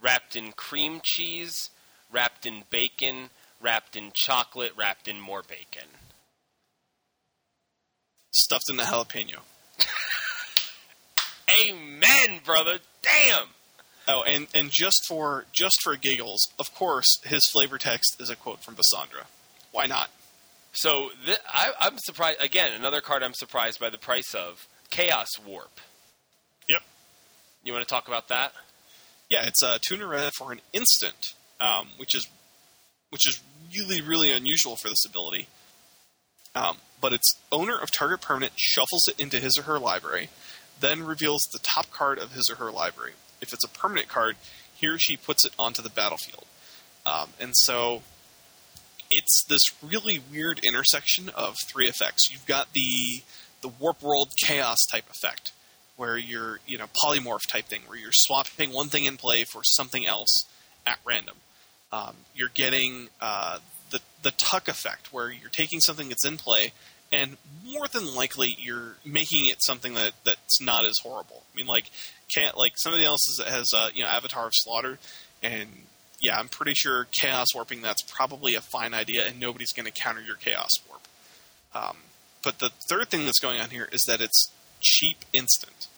wrapped 0.00 0.34
in 0.34 0.50
cream 0.50 1.00
cheese, 1.04 1.70
wrapped 2.10 2.44
in 2.44 2.64
bacon, 2.68 3.30
wrapped 3.60 3.94
in 3.94 4.10
chocolate, 4.12 4.72
wrapped 4.76 5.06
in 5.06 5.20
more 5.20 5.42
bacon. 5.42 5.88
Stuffed 8.32 8.68
in 8.68 8.76
the 8.76 8.82
jalapeno. 8.82 9.38
Amen, 11.70 12.40
brother. 12.44 12.80
Damn. 13.00 13.46
Oh, 14.08 14.22
and 14.24 14.48
and 14.54 14.70
just 14.70 15.06
for 15.06 15.44
just 15.52 15.80
for 15.82 15.96
giggles, 15.96 16.48
of 16.58 16.74
course, 16.74 17.20
his 17.24 17.46
flavor 17.46 17.78
text 17.78 18.20
is 18.20 18.30
a 18.30 18.36
quote 18.36 18.60
from 18.62 18.74
Basandra. 18.74 19.26
Why 19.70 19.86
not? 19.86 20.10
So 20.72 21.10
th- 21.24 21.38
I, 21.48 21.72
I'm 21.80 21.98
surprised. 21.98 22.40
Again, 22.40 22.72
another 22.72 23.00
card 23.00 23.22
I'm 23.22 23.34
surprised 23.34 23.78
by 23.78 23.90
the 23.90 23.98
price 23.98 24.34
of 24.34 24.66
Chaos 24.90 25.28
Warp. 25.46 25.80
Yep. 26.68 26.82
You 27.64 27.72
want 27.72 27.86
to 27.86 27.90
talk 27.90 28.08
about 28.08 28.28
that? 28.28 28.52
Yeah, 29.30 29.46
it's 29.46 29.62
a 29.62 29.78
tuner 29.78 30.08
red 30.08 30.32
for 30.36 30.52
an 30.52 30.60
instant, 30.72 31.34
um, 31.60 31.88
which 31.96 32.14
is 32.14 32.26
which 33.10 33.26
is 33.28 33.40
really 33.76 34.00
really 34.00 34.30
unusual 34.30 34.76
for 34.76 34.88
this 34.88 35.04
ability. 35.04 35.46
Um, 36.54 36.78
but 37.00 37.12
its 37.12 37.34
owner 37.50 37.78
of 37.78 37.90
target 37.90 38.20
permanent 38.20 38.52
shuffles 38.56 39.08
it 39.08 39.18
into 39.18 39.40
his 39.40 39.58
or 39.58 39.62
her 39.62 39.78
library, 39.78 40.28
then 40.80 41.02
reveals 41.04 41.42
the 41.52 41.58
top 41.58 41.90
card 41.90 42.18
of 42.18 42.32
his 42.32 42.50
or 42.50 42.56
her 42.56 42.70
library. 42.70 43.12
If 43.42 43.52
it's 43.52 43.64
a 43.64 43.68
permanent 43.68 44.08
card, 44.08 44.36
he 44.74 44.86
or 44.86 44.98
she 44.98 45.16
puts 45.16 45.44
it 45.44 45.52
onto 45.58 45.82
the 45.82 45.90
battlefield. 45.90 46.44
Um, 47.04 47.30
and 47.38 47.52
so 47.54 48.02
it's 49.10 49.44
this 49.48 49.62
really 49.82 50.20
weird 50.32 50.60
intersection 50.60 51.28
of 51.28 51.56
three 51.68 51.86
effects. 51.86 52.30
You've 52.30 52.46
got 52.46 52.72
the 52.72 53.22
the 53.60 53.68
warp 53.68 54.02
world 54.02 54.32
chaos 54.44 54.78
type 54.90 55.04
effect, 55.10 55.52
where 55.96 56.16
you're 56.16 56.60
you 56.66 56.78
know 56.78 56.86
polymorph 56.86 57.46
type 57.46 57.66
thing, 57.66 57.82
where 57.86 57.98
you're 57.98 58.10
swapping 58.12 58.72
one 58.72 58.88
thing 58.88 59.04
in 59.04 59.16
play 59.16 59.44
for 59.44 59.62
something 59.62 60.06
else 60.06 60.46
at 60.86 60.98
random. 61.04 61.36
Um, 61.92 62.16
you're 62.34 62.50
getting 62.52 63.08
uh, 63.20 63.58
the 63.90 64.00
the 64.22 64.32
tuck 64.32 64.68
effect, 64.68 65.12
where 65.12 65.30
you're 65.30 65.50
taking 65.50 65.80
something 65.80 66.08
that's 66.08 66.24
in 66.24 66.38
play, 66.38 66.72
and 67.12 67.36
more 67.64 67.86
than 67.88 68.14
likely 68.14 68.56
you're 68.58 68.96
making 69.04 69.46
it 69.46 69.62
something 69.62 69.94
that 69.94 70.12
that's 70.24 70.60
not 70.60 70.84
as 70.84 70.98
horrible. 71.02 71.42
I 71.52 71.56
mean, 71.56 71.66
like 71.66 71.90
can't 72.34 72.56
like 72.56 72.74
somebody 72.76 73.04
else 73.04 73.28
is, 73.28 73.40
has 73.44 73.72
uh, 73.74 73.90
you 73.94 74.02
know 74.02 74.08
Avatar 74.08 74.46
of 74.46 74.54
Slaughter, 74.54 74.98
and 75.42 75.68
yeah, 76.20 76.38
I'm 76.38 76.48
pretty 76.48 76.74
sure 76.74 77.06
chaos 77.10 77.54
warping 77.54 77.82
that's 77.82 78.02
probably 78.02 78.54
a 78.54 78.60
fine 78.60 78.94
idea, 78.94 79.26
and 79.26 79.40
nobody's 79.40 79.72
going 79.72 79.86
to 79.86 79.92
counter 79.92 80.22
your 80.22 80.36
chaos 80.36 80.80
warp. 80.88 81.02
Um, 81.74 81.96
but 82.42 82.58
the 82.58 82.70
third 82.88 83.08
thing 83.08 83.24
that's 83.24 83.40
going 83.40 83.60
on 83.60 83.70
here 83.70 83.88
is 83.92 84.02
that 84.06 84.20
it's 84.20 84.50
cheap 84.80 85.18
instant. 85.32 85.88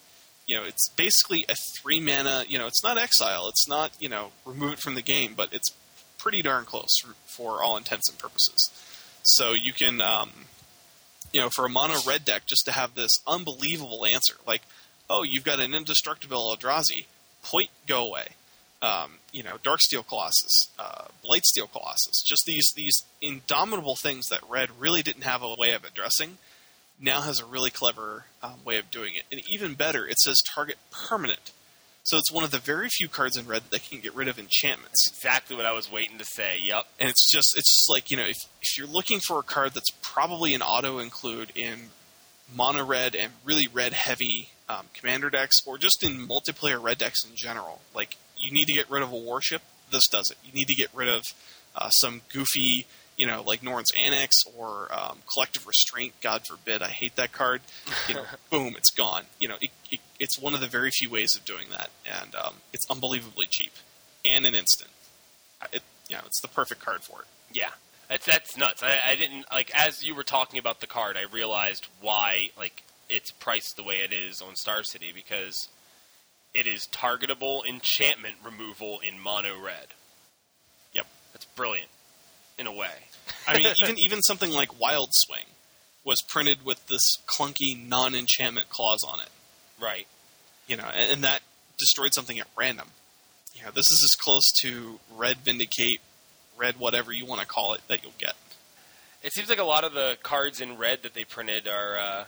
You 0.47 0.57
know, 0.57 0.65
it's 0.65 0.89
basically 0.91 1.45
a 1.49 1.55
three 1.81 2.01
mana. 2.01 2.45
You 2.47 2.59
know, 2.59 2.67
it's 2.67 2.85
not 2.85 2.99
exile. 2.99 3.49
It's 3.49 3.69
not 3.69 3.93
you 3.99 4.09
know 4.09 4.33
remove 4.45 4.75
it 4.75 4.79
from 4.81 4.95
the 4.95 5.03
game, 5.03 5.35
but 5.37 5.53
it's 5.53 5.71
pretty 6.25 6.41
darn 6.41 6.65
close 6.65 6.97
for, 6.99 7.15
for 7.27 7.63
all 7.63 7.77
intents 7.77 8.09
and 8.09 8.19
purposes. 8.19 8.71
So 9.23 9.53
you 9.53 9.75
can, 9.75 10.01
um, 10.01 10.31
you 11.35 11.41
know, 11.41 11.51
for 11.55 11.67
a 11.67 11.69
mono 11.69 11.99
red 12.07 12.25
deck, 12.25 12.47
just 12.47 12.65
to 12.65 12.73
have 12.73 12.95
this 12.95 13.11
unbelievable 13.27 14.07
answer, 14.07 14.35
like, 14.47 14.63
oh, 15.09 15.23
you've 15.23 15.45
got 15.45 15.61
an 15.61 15.75
indestructible 15.75 16.55
Eldrazi, 16.57 17.07
point, 17.43 17.71
go 17.87 18.07
away. 18.07 18.29
Um, 18.83 19.19
you 19.33 19.43
know, 19.43 19.57
Darksteel 19.63 20.07
Colossus, 20.07 20.69
uh, 20.79 21.07
Blightsteel 21.25 21.71
Colossus, 21.73 22.23
just 22.23 22.45
these 22.45 22.71
these 22.77 23.03
indomitable 23.23 23.97
things 23.97 24.27
that 24.27 24.41
Red 24.49 24.69
really 24.79 25.03
didn't 25.03 25.23
have 25.23 25.43
a 25.43 25.55
way 25.59 25.73
of 25.73 25.85
addressing, 25.85 26.37
now 27.01 27.23
has 27.23 27.41
a 27.41 27.47
really 27.47 27.71
clever 27.71 28.27
um, 28.43 28.63
way 28.65 28.77
of 28.77 28.91
doing 28.91 29.15
it. 29.15 29.25
And 29.33 29.41
even 29.49 29.75
better, 29.75 30.07
it 30.07 30.19
says 30.19 30.43
target 30.43 30.77
permanent. 30.91 31.53
So 32.03 32.19
it's 32.19 32.31
one 32.31 32.45
of 32.45 32.51
the 32.51 32.59
very 32.59 32.91
few 32.91 33.09
cards 33.09 33.39
in 33.39 33.47
Red 33.47 33.63
that 33.71 33.89
can 33.89 34.01
get 34.01 34.15
rid 34.15 34.29
of 34.29 34.39
enchantments. 34.39 35.09
Exactly 35.09 35.57
what 35.57 35.65
I 35.65 35.73
was 35.73 35.91
waiting 35.91 36.19
to 36.19 36.25
say. 36.25 36.59
Yep. 36.61 36.85
And 37.01 37.09
it's 37.09 37.31
just 37.31 37.55
it's 37.57 37.75
just 37.79 37.91
like 37.91 38.11
you 38.11 38.19
know 38.19 38.27
if 38.27 38.37
if 38.61 38.77
you're 38.77 38.87
looking 38.87 39.21
for 39.21 39.39
a 39.39 39.43
card 39.43 39.73
that's 39.73 39.91
probably 40.03 40.53
an 40.53 40.61
auto 40.61 40.99
include 40.99 41.53
in 41.55 41.91
mono 42.55 42.85
red 42.85 43.15
and 43.15 43.33
really 43.45 43.67
red 43.67 43.95
heavy 43.95 44.51
um, 44.69 44.87
commander 44.95 45.31
decks, 45.31 45.61
or 45.67 45.79
just 45.79 46.03
in 46.03 46.27
multiplayer 46.27 46.83
red 46.83 46.99
decks 46.99 47.25
in 47.25 47.35
general, 47.35 47.81
like 47.95 48.17
you 48.37 48.51
need 48.51 48.67
to 48.67 48.73
get 48.73 48.91
rid 48.91 49.03
of 49.03 49.13
a 49.13 49.17
Worship. 49.17 49.63
This 49.91 50.09
does 50.09 50.31
it. 50.31 50.39
You 50.45 50.53
need 50.53 50.69
to 50.69 50.75
get 50.75 50.89
rid 50.95 51.09
of 51.09 51.23
uh, 51.77 51.91
some 51.91 52.23
goofy, 52.33 52.87
you 53.17 53.27
know, 53.27 53.43
like 53.47 53.63
Norn's 53.63 53.93
Annex 53.99 54.45
or 54.57 54.89
um, 54.93 55.19
Collective 55.33 55.67
Restraint. 55.67 56.15
God 56.21 56.43
forbid, 56.49 56.83
I 56.83 56.89
hate 56.89 57.17
that 57.17 57.33
card. 57.33 57.61
You 58.09 58.15
know, 58.15 58.25
boom, 58.51 58.75
it's 58.77 58.91
gone. 58.91 59.25
You 59.39 59.49
know, 59.49 59.57
it, 59.61 59.71
it, 59.91 60.01
it's 60.19 60.39
one 60.39 60.55
of 60.55 60.61
the 60.61 60.67
very 60.67 60.91
few 60.91 61.11
ways 61.11 61.35
of 61.37 61.45
doing 61.45 61.67
that, 61.71 61.91
and 62.07 62.35
um, 62.35 62.55
it's 62.73 62.87
unbelievably 62.91 63.47
cheap 63.51 63.73
and 64.25 64.47
an 64.47 64.55
instant. 64.55 64.91
It, 65.73 65.83
you 66.09 66.17
know, 66.17 66.23
it's 66.27 66.41
the 66.41 66.49
perfect 66.49 66.81
card 66.81 67.03
for 67.03 67.21
it. 67.21 67.27
Yeah. 67.53 67.71
That's 68.09 68.27
that's 68.27 68.57
nuts. 68.57 68.83
I, 68.83 68.99
I 69.09 69.15
didn't 69.15 69.47
like 69.51 69.71
as 69.75 70.05
you 70.05 70.15
were 70.15 70.25
talking 70.25 70.59
about 70.59 70.81
the 70.81 70.87
card. 70.87 71.17
I 71.17 71.23
realized 71.23 71.89
why 72.03 72.51
like 72.59 72.83
it's 73.09 73.31
priced 73.31 73.77
the 73.77 73.83
way 73.83 74.01
it 74.01 74.13
is 74.13 74.41
on 74.41 74.57
Star 74.57 74.83
City 74.83 75.13
because 75.15 75.69
it 76.55 76.67
is 76.67 76.89
targetable 76.93 77.67
enchantment 77.67 78.37
removal 78.45 79.01
in 79.07 79.19
mono 79.19 79.61
red. 79.61 79.95
Yep. 80.93 81.07
That's 81.33 81.45
brilliant 81.47 81.89
in 82.59 82.67
a 82.67 82.73
way. 82.73 82.91
I 83.49 83.59
mean, 83.59 83.75
even 83.83 83.99
even 83.99 84.23
something 84.23 84.51
like 84.51 84.81
Wild 84.81 85.11
Swing 85.13 85.45
was 86.05 86.21
printed 86.29 86.65
with 86.65 86.87
this 86.87 87.19
clunky 87.27 87.77
non-enchantment 87.89 88.69
clause 88.69 89.03
on 89.07 89.21
it. 89.21 89.29
Right. 89.81 90.07
You 90.67 90.77
know, 90.77 90.89
and, 90.95 91.13
and 91.13 91.25
that 91.25 91.41
destroyed 91.79 92.13
something 92.15 92.39
at 92.39 92.47
random. 92.57 92.89
You 93.55 93.63
know, 93.63 93.71
this 93.71 93.91
is 93.91 94.03
as 94.05 94.15
close 94.15 94.51
to 94.61 95.01
Red 95.15 95.39
Vindicate, 95.39 96.01
Red 96.57 96.79
whatever 96.79 97.13
you 97.13 97.25
want 97.25 97.41
to 97.41 97.47
call 97.47 97.75
it 97.75 97.81
that 97.89 98.03
you'll 98.03 98.13
get. 98.19 98.35
It 99.23 99.33
seems 99.33 99.49
like 99.49 99.59
a 99.59 99.65
lot 99.65 99.85
of 99.85 99.95
the 99.95 100.19
cards 100.23 100.61
in 100.61 100.77
red 100.77 101.03
that 101.03 101.15
they 101.15 101.25
printed 101.25 101.67
are 101.67 101.99
uh, 101.99 102.25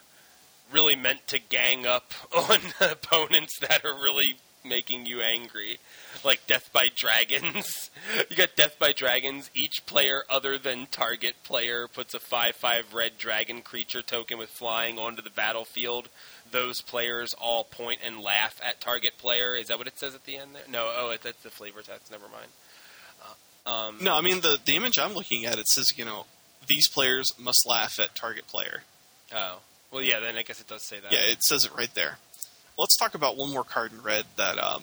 really 0.73 0.97
meant 0.97 1.27
to 1.29 1.39
gang 1.39 1.87
up 1.87 2.13
on 2.37 2.59
opponents 2.81 3.59
that 3.61 3.85
are 3.85 3.95
really 3.95 4.37
making 4.65 5.07
you 5.07 5.21
angry. 5.21 5.79
Like 6.25 6.47
Death 6.47 6.71
by 6.73 6.91
Dragons. 6.95 7.91
you 8.31 8.37
got 8.37 8.57
Death 8.57 8.79
by 8.79 8.93
Dragons. 8.93 9.51
Each 9.55 9.85
player 9.87 10.25
other 10.29 10.59
than 10.59 10.87
target 10.87 11.37
player 11.45 11.87
puts 11.89 12.15
a 12.15 12.19
5 12.19 12.57
5 12.57 12.95
red 12.95 13.19
dragon 13.19 13.63
creature 13.63 14.03
token 14.03 14.39
with 14.39 14.51
flying 14.51 14.99
onto 14.99 15.23
the 15.23 15.31
battlefield. 15.31 16.09
Those 16.51 16.81
players 16.81 17.35
all 17.35 17.65
point 17.65 18.01
and 18.05 18.21
laugh 18.21 18.61
at 18.65 18.81
target 18.81 19.19
player. 19.19 19.57
Is 19.57 19.69
that 19.69 19.79
what 19.79 19.87
it 19.87 19.99
says 19.99 20.15
at 20.15 20.25
the 20.25 20.37
end 20.37 20.55
there? 20.55 20.63
No, 20.69 20.91
oh, 20.97 21.15
that's 21.23 21.43
the 21.43 21.51
flavor 21.51 21.83
text. 21.83 22.11
Never 22.11 22.27
mind. 22.29 22.51
Uh, 23.67 23.71
um, 23.71 23.99
No, 24.01 24.15
I 24.17 24.21
mean 24.21 24.41
the 24.41 24.59
the 24.65 24.77
image 24.77 24.99
I'm 24.99 25.13
looking 25.13 25.45
at 25.45 25.59
it 25.59 25.69
says 25.69 25.97
you 25.97 26.05
know 26.05 26.27
these 26.67 26.89
players 26.89 27.33
must 27.39 27.67
laugh 27.69 28.01
at 28.01 28.15
target 28.15 28.47
player. 28.47 28.83
Oh. 29.33 29.59
Well, 29.97 30.05
yeah, 30.05 30.21
then 30.21 30.37
I 30.37 30.43
guess 30.43 30.61
it 30.61 30.67
does 30.67 30.83
say 30.83 31.01
that. 31.01 31.11
Yeah, 31.11 31.21
it 31.23 31.43
says 31.43 31.65
it 31.65 31.75
right 31.75 31.93
there. 31.95 32.19
Let's 32.79 32.99
talk 32.99 33.15
about 33.15 33.39
one 33.39 33.51
more 33.51 33.65
card 33.65 33.93
in 33.93 34.03
red 34.03 34.27
that 34.37 34.63
um 34.63 34.83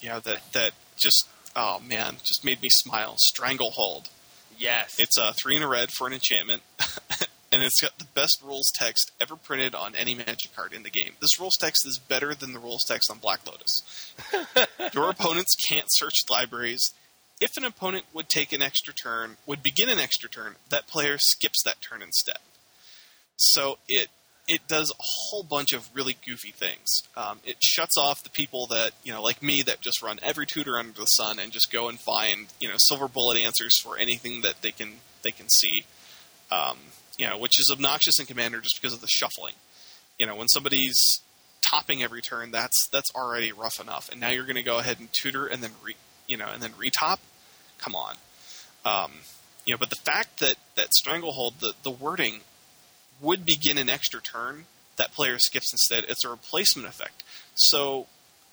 you 0.00 0.10
know 0.10 0.20
that 0.20 0.52
that 0.52 0.70
just 0.96 1.26
oh 1.56 1.80
man 1.84 2.18
just 2.24 2.44
made 2.44 2.62
me 2.62 2.68
smile. 2.68 3.16
Stranglehold. 3.18 4.10
Yes. 4.56 4.94
It's 5.00 5.18
a 5.18 5.32
three 5.32 5.56
in 5.56 5.62
a 5.62 5.66
red 5.66 5.90
for 5.90 6.06
an 6.06 6.12
enchantment, 6.12 6.62
and 7.52 7.64
it's 7.64 7.80
got 7.80 7.98
the 7.98 8.04
best 8.04 8.44
rules 8.44 8.70
text 8.72 9.10
ever 9.20 9.34
printed 9.34 9.74
on 9.74 9.96
any 9.96 10.14
Magic 10.14 10.54
card 10.54 10.72
in 10.72 10.84
the 10.84 10.88
game. 10.90 11.14
This 11.20 11.40
rules 11.40 11.56
text 11.56 11.84
is 11.84 11.98
better 11.98 12.32
than 12.32 12.52
the 12.52 12.60
rules 12.60 12.84
text 12.86 13.10
on 13.10 13.18
Black 13.18 13.40
Lotus. 13.44 14.14
Your 14.94 15.10
opponents 15.10 15.56
can't 15.56 15.88
search 15.88 16.22
libraries. 16.30 16.92
If 17.40 17.56
an 17.56 17.64
opponent 17.64 18.04
would 18.12 18.28
take 18.28 18.52
an 18.52 18.62
extra 18.62 18.94
turn, 18.94 19.36
would 19.46 19.64
begin 19.64 19.88
an 19.88 19.98
extra 19.98 20.30
turn, 20.30 20.54
that 20.68 20.86
player 20.86 21.18
skips 21.18 21.60
that 21.64 21.80
turn 21.80 22.02
instead. 22.02 22.38
So 23.36 23.78
it 23.88 24.10
it 24.46 24.66
does 24.68 24.90
a 24.90 25.02
whole 25.02 25.42
bunch 25.42 25.72
of 25.72 25.88
really 25.94 26.16
goofy 26.26 26.50
things. 26.50 27.02
Um, 27.16 27.40
it 27.44 27.56
shuts 27.62 27.96
off 27.96 28.22
the 28.22 28.30
people 28.30 28.66
that 28.66 28.92
you 29.02 29.12
know, 29.12 29.22
like 29.22 29.42
me, 29.42 29.62
that 29.62 29.80
just 29.80 30.02
run 30.02 30.18
every 30.22 30.46
tutor 30.46 30.78
under 30.78 30.92
the 30.92 31.06
sun 31.06 31.38
and 31.38 31.50
just 31.50 31.72
go 31.72 31.88
and 31.88 31.98
find 31.98 32.48
you 32.60 32.68
know 32.68 32.74
silver 32.78 33.08
bullet 33.08 33.38
answers 33.38 33.78
for 33.80 33.96
anything 33.96 34.42
that 34.42 34.62
they 34.62 34.72
can 34.72 34.94
they 35.22 35.30
can 35.30 35.48
see. 35.48 35.84
Um, 36.50 36.78
you 37.16 37.28
know, 37.28 37.38
which 37.38 37.58
is 37.58 37.70
obnoxious 37.70 38.18
in 38.18 38.26
Commander 38.26 38.60
just 38.60 38.80
because 38.80 38.94
of 38.94 39.00
the 39.00 39.06
shuffling. 39.08 39.54
You 40.18 40.26
know, 40.26 40.36
when 40.36 40.48
somebody's 40.48 41.20
topping 41.62 42.02
every 42.02 42.20
turn, 42.20 42.50
that's 42.50 42.88
that's 42.92 43.10
already 43.14 43.52
rough 43.52 43.80
enough, 43.80 44.10
and 44.10 44.20
now 44.20 44.30
you're 44.30 44.44
going 44.44 44.56
to 44.56 44.62
go 44.62 44.78
ahead 44.78 45.00
and 45.00 45.08
tutor 45.12 45.46
and 45.46 45.62
then 45.62 45.70
re, 45.82 45.96
you 46.26 46.36
know 46.36 46.48
and 46.52 46.62
then 46.62 46.72
retop. 46.72 47.18
Come 47.78 47.94
on, 47.94 48.16
um, 48.84 49.12
you 49.64 49.72
know. 49.72 49.78
But 49.78 49.90
the 49.90 49.96
fact 49.96 50.40
that 50.40 50.56
that 50.74 50.92
stranglehold, 50.92 51.54
the 51.60 51.74
the 51.82 51.90
wording 51.90 52.40
would 53.20 53.46
begin 53.46 53.78
an 53.78 53.88
extra 53.88 54.20
turn, 54.20 54.66
that 54.96 55.12
player 55.12 55.38
skips 55.38 55.72
instead. 55.72 56.04
It's 56.08 56.24
a 56.24 56.28
replacement 56.28 56.88
effect. 56.88 57.22
So, 57.54 58.06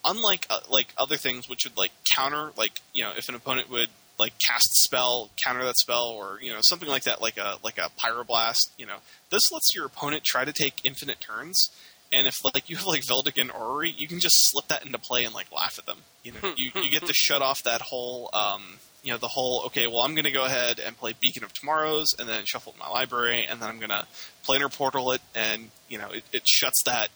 unlike 0.03 0.47
uh, 0.49 0.59
like 0.69 0.93
other 0.97 1.17
things, 1.17 1.49
which 1.49 1.65
would 1.65 1.77
like 1.77 1.91
counter, 2.15 2.51
like 2.57 2.81
you 2.93 3.03
know, 3.03 3.11
if 3.15 3.29
an 3.29 3.35
opponent 3.35 3.69
would 3.69 3.89
like 4.19 4.37
cast 4.39 4.69
spell, 4.83 5.29
counter 5.43 5.63
that 5.63 5.77
spell, 5.77 6.05
or 6.05 6.39
you 6.41 6.51
know 6.51 6.59
something 6.61 6.89
like 6.89 7.03
that, 7.03 7.21
like 7.21 7.37
a 7.37 7.57
like 7.63 7.77
a 7.77 7.89
pyroblast. 8.03 8.69
You 8.77 8.85
know, 8.85 8.97
this 9.29 9.51
lets 9.51 9.73
your 9.75 9.85
opponent 9.85 10.23
try 10.23 10.45
to 10.45 10.53
take 10.53 10.81
infinite 10.83 11.19
turns. 11.19 11.69
And 12.13 12.27
if 12.27 12.35
like 12.43 12.69
you 12.69 12.75
have 12.75 12.87
like 12.87 13.03
Vedalken 13.03 13.53
Orrery, 13.53 13.89
you 13.89 14.07
can 14.07 14.19
just 14.19 14.35
slip 14.51 14.67
that 14.67 14.85
into 14.85 14.97
play 14.99 15.23
and 15.23 15.33
like 15.33 15.51
laugh 15.51 15.79
at 15.79 15.85
them. 15.85 15.99
You 16.23 16.33
know, 16.33 16.53
you, 16.55 16.71
you 16.75 16.89
get 16.89 17.05
to 17.05 17.13
shut 17.13 17.41
off 17.41 17.63
that 17.63 17.81
whole 17.81 18.29
um, 18.33 18.79
you 19.03 19.11
know 19.11 19.17
the 19.17 19.27
whole 19.27 19.63
okay 19.65 19.87
well 19.87 20.01
i'm 20.01 20.13
going 20.13 20.25
to 20.25 20.31
go 20.31 20.45
ahead 20.45 20.79
and 20.79 20.97
play 20.97 21.13
beacon 21.19 21.43
of 21.43 21.53
tomorrows 21.53 22.13
and 22.19 22.29
then 22.29 22.45
shuffle 22.45 22.75
my 22.79 22.89
library 22.89 23.45
and 23.49 23.61
then 23.61 23.69
i'm 23.69 23.77
going 23.77 23.89
to 23.89 24.05
planar 24.47 24.75
portal 24.75 25.11
it 25.11 25.21
and 25.33 25.69
you 25.89 25.97
know 25.97 26.09
it, 26.11 26.23
it, 26.31 26.47
shuts 26.47 26.83
that 26.85 27.09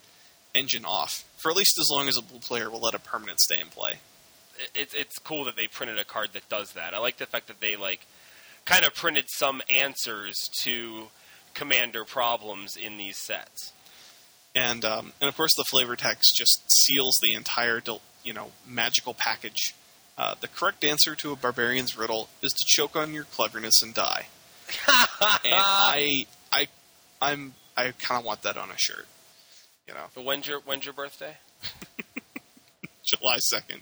engine 0.53 0.85
off 0.85 1.23
for 1.37 1.51
at 1.51 1.57
least 1.57 1.77
as 1.79 1.89
long 1.91 2.07
as 2.07 2.17
a 2.17 2.21
blue 2.21 2.39
player 2.39 2.69
will 2.69 2.79
let 2.79 2.95
a 2.95 2.99
permanent 2.99 3.39
stay 3.39 3.59
in 3.59 3.67
play 3.67 3.99
it's 4.73 4.93
it's 4.93 5.17
cool 5.19 5.43
that 5.45 5.55
they 5.55 5.67
printed 5.67 5.99
a 5.99 6.05
card 6.05 6.29
that 6.33 6.47
does 6.49 6.73
that. 6.73 6.93
I 6.93 6.99
like 6.99 7.17
the 7.17 7.25
fact 7.25 7.47
that 7.47 7.59
they 7.59 7.75
like 7.75 8.05
kind 8.65 8.85
of 8.85 8.93
printed 8.95 9.25
some 9.29 9.61
answers 9.69 10.49
to 10.61 11.07
commander 11.53 12.03
problems 12.03 12.75
in 12.75 12.97
these 12.97 13.17
sets. 13.17 13.73
And 14.55 14.85
um, 14.85 15.13
and 15.19 15.27
of 15.27 15.35
course 15.35 15.55
the 15.55 15.65
flavor 15.65 15.95
text 15.95 16.35
just 16.35 16.63
seals 16.67 17.19
the 17.21 17.33
entire 17.33 17.81
you 18.23 18.33
know 18.33 18.51
magical 18.67 19.13
package. 19.13 19.75
Uh, 20.17 20.35
the 20.39 20.47
correct 20.47 20.83
answer 20.83 21.15
to 21.15 21.31
a 21.31 21.35
barbarian's 21.35 21.97
riddle 21.97 22.29
is 22.41 22.53
to 22.53 22.63
choke 22.65 22.95
on 22.95 23.13
your 23.13 23.25
cleverness 23.25 23.81
and 23.81 23.93
die. 23.93 24.27
and 24.87 25.53
I 25.53 26.25
I 26.51 26.67
I'm 27.21 27.53
I 27.75 27.91
kind 27.99 28.19
of 28.19 28.25
want 28.25 28.41
that 28.43 28.57
on 28.57 28.71
a 28.71 28.77
shirt. 28.77 29.07
You 29.87 29.93
know, 29.93 30.05
But 30.15 30.23
when's 30.23 30.47
your 30.47 30.61
when's 30.61 30.85
your 30.85 30.93
birthday? 30.93 31.37
July 33.05 33.37
second. 33.37 33.81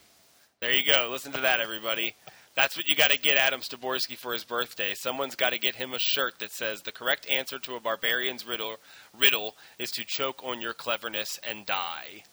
There 0.59 0.73
you 0.73 0.85
go. 0.85 1.09
Listen 1.11 1.31
to 1.33 1.41
that, 1.41 1.59
everybody. 1.59 2.15
That's 2.55 2.77
what 2.77 2.87
you 2.87 2.95
got 2.95 3.09
to 3.11 3.17
get 3.17 3.35
Adam 3.37 3.61
Styborski 3.61 4.15
for 4.15 4.33
his 4.33 4.43
birthday. 4.43 4.93
Someone's 4.95 5.35
got 5.35 5.51
to 5.51 5.57
get 5.57 5.75
him 5.75 5.93
a 5.93 5.99
shirt 5.99 6.39
that 6.39 6.51
says 6.51 6.81
the 6.81 6.91
correct 6.91 7.27
answer 7.29 7.57
to 7.59 7.75
a 7.75 7.79
barbarian's 7.79 8.45
riddle 8.45 8.77
riddle 9.17 9.55
is 9.79 9.89
to 9.91 10.03
choke 10.05 10.43
on 10.43 10.61
your 10.61 10.73
cleverness 10.73 11.39
and 11.47 11.65
die. 11.65 12.23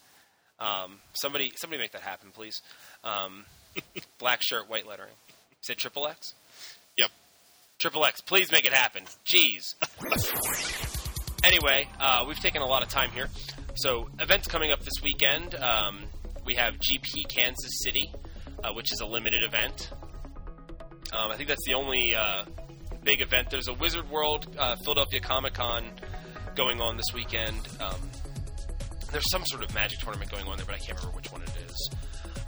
Um, 0.58 0.98
somebody, 1.14 1.52
somebody 1.56 1.80
make 1.80 1.92
that 1.92 2.02
happen, 2.02 2.30
please. 2.32 2.60
Um, 3.02 3.46
black 4.18 4.42
shirt, 4.42 4.68
white 4.68 4.86
lettering. 4.86 5.12
Say 5.62 5.74
triple 5.74 6.06
X. 6.06 6.34
Yep. 6.96 7.10
Triple 7.78 8.04
X, 8.04 8.20
please 8.20 8.50
make 8.50 8.64
it 8.64 8.72
happen. 8.72 9.04
Jeez. 9.24 9.74
anyway, 11.44 11.88
uh, 11.98 12.24
we've 12.26 12.40
taken 12.40 12.62
a 12.62 12.66
lot 12.66 12.82
of 12.82 12.88
time 12.88 13.10
here. 13.10 13.28
So, 13.74 14.08
events 14.18 14.48
coming 14.48 14.72
up 14.72 14.80
this 14.80 15.02
weekend. 15.02 15.54
Um, 15.54 16.04
we 16.44 16.54
have 16.54 16.74
GP 16.74 17.28
Kansas 17.28 17.82
City, 17.84 18.12
uh, 18.64 18.72
which 18.72 18.92
is 18.92 19.00
a 19.00 19.06
limited 19.06 19.42
event. 19.42 19.90
Um, 21.12 21.30
I 21.30 21.36
think 21.36 21.48
that's 21.48 21.64
the 21.66 21.74
only 21.74 22.14
uh, 22.14 22.44
big 23.04 23.20
event. 23.20 23.50
There's 23.50 23.68
a 23.68 23.74
Wizard 23.74 24.08
World 24.10 24.46
uh, 24.58 24.76
Philadelphia 24.84 25.20
Comic 25.20 25.54
Con 25.54 25.84
going 26.54 26.80
on 26.80 26.96
this 26.96 27.06
weekend. 27.14 27.68
Um, 27.80 28.10
there's 29.12 29.28
some 29.30 29.44
sort 29.46 29.62
of 29.62 29.74
Magic 29.74 29.98
tournament 30.00 30.30
going 30.30 30.46
on 30.46 30.56
there, 30.56 30.66
but 30.66 30.74
I 30.74 30.78
can't 30.78 30.98
remember 30.98 31.16
which 31.16 31.32
one 31.32 31.42
it 31.42 31.52
is. 31.66 31.90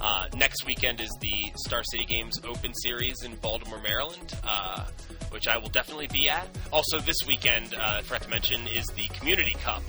Uh, 0.01 0.27
next 0.37 0.67
weekend 0.67 1.01
is 1.01 1.11
the 1.21 1.53
Star 1.67 1.83
City 1.85 2.05
Games 2.05 2.41
Open 2.45 2.75
Series 2.75 3.23
in 3.23 3.37
Baltimore, 3.37 3.81
Maryland, 3.81 4.35
uh, 4.45 4.85
which 5.31 5.47
I 5.47 5.57
will 5.59 5.69
definitely 5.69 6.09
be 6.09 6.29
at. 6.29 6.49
Also, 6.73 6.99
this 6.99 7.19
weekend, 7.27 7.75
uh, 7.75 7.99
I 7.99 8.03
forgot 8.03 8.23
to 8.23 8.31
mention, 8.31 8.67
is 8.67 8.87
the 8.89 9.07
Community 9.19 9.55
Cup, 9.63 9.83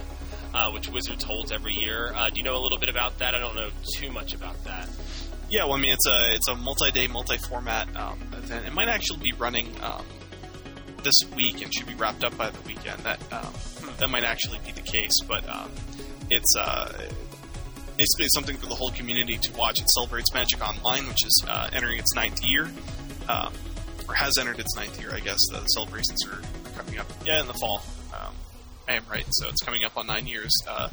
uh, 0.54 0.72
which 0.72 0.88
Wizards 0.89 1.24
holds 1.24 1.52
every 1.52 1.74
year. 1.74 2.14
Uh, 2.16 2.30
do 2.30 2.38
you 2.38 2.44
know 2.44 2.56
a 2.56 2.62
little 2.62 2.78
bit 2.78 2.89
about 2.89 3.18
that? 3.20 3.34
I 3.34 3.39
don't 3.39 3.56
know 3.56 3.70
too 3.96 4.12
much 4.12 4.34
about 4.36 4.64
that. 4.66 4.88
Yeah, 5.50 5.66
well, 5.66 5.74
I 5.74 5.80
mean, 5.80 5.94
it's 5.94 6.08
a 6.08 6.34
it's 6.34 6.48
a 6.48 6.56
multi-day, 6.56 7.08
multi-format 7.08 7.96
um, 7.96 8.20
event. 8.34 8.66
It 8.66 8.74
might 8.74 8.88
actually 8.88 9.20
be 9.20 9.34
running 9.34 9.70
um, 9.84 10.06
this 11.04 11.16
week 11.36 11.62
and 11.64 11.74
should 11.74 11.88
be 11.88 11.96
wrapped 11.96 12.24
up 12.24 12.36
by 12.38 12.50
the 12.50 12.62
weekend. 12.62 13.00
That 13.00 13.20
um, 13.32 13.54
that 13.98 14.10
might 14.10 14.24
actually 14.24 14.60
be 14.66 14.72
the 14.72 14.82
case, 14.82 15.14
but 15.28 15.48
um, 15.48 15.70
it's 16.32 16.56
uh, 16.58 16.91
basically 17.98 18.28
something 18.34 18.58
for 18.58 18.68
the 18.68 18.76
whole 18.76 18.91
community 18.91 19.38
to 19.38 19.54
watch. 19.54 19.80
It 19.82 19.89
celebrates 19.89 20.34
Magic 20.34 20.62
Online, 20.62 21.08
which 21.08 21.26
is 21.26 21.44
uh, 21.48 21.70
entering 21.74 22.00
its 22.00 22.14
ninth 22.16 22.44
year, 22.44 22.70
um, 23.30 23.54
or 24.08 24.16
has 24.16 24.38
entered 24.38 24.60
its 24.60 24.76
ninth 24.76 25.00
year, 25.00 25.14
I 25.14 25.20
guess. 25.20 25.39
The 25.52 25.64
celebrations 25.66 26.26
are 26.26 26.41
coming 26.78 27.00
up, 27.00 27.08
yeah, 27.26 27.41
in 27.41 27.48
the 27.48 27.54
fall. 27.54 27.84
Um, 28.14 28.34
I 28.88 28.96
am 28.96 29.04
right, 29.10 29.26
so 29.30 29.48
it's 29.50 29.62
coming 29.62 29.84
up 29.86 29.98
on 29.98 30.08
nine 30.08 30.28
years. 30.28 30.52
Uh, 30.68 30.89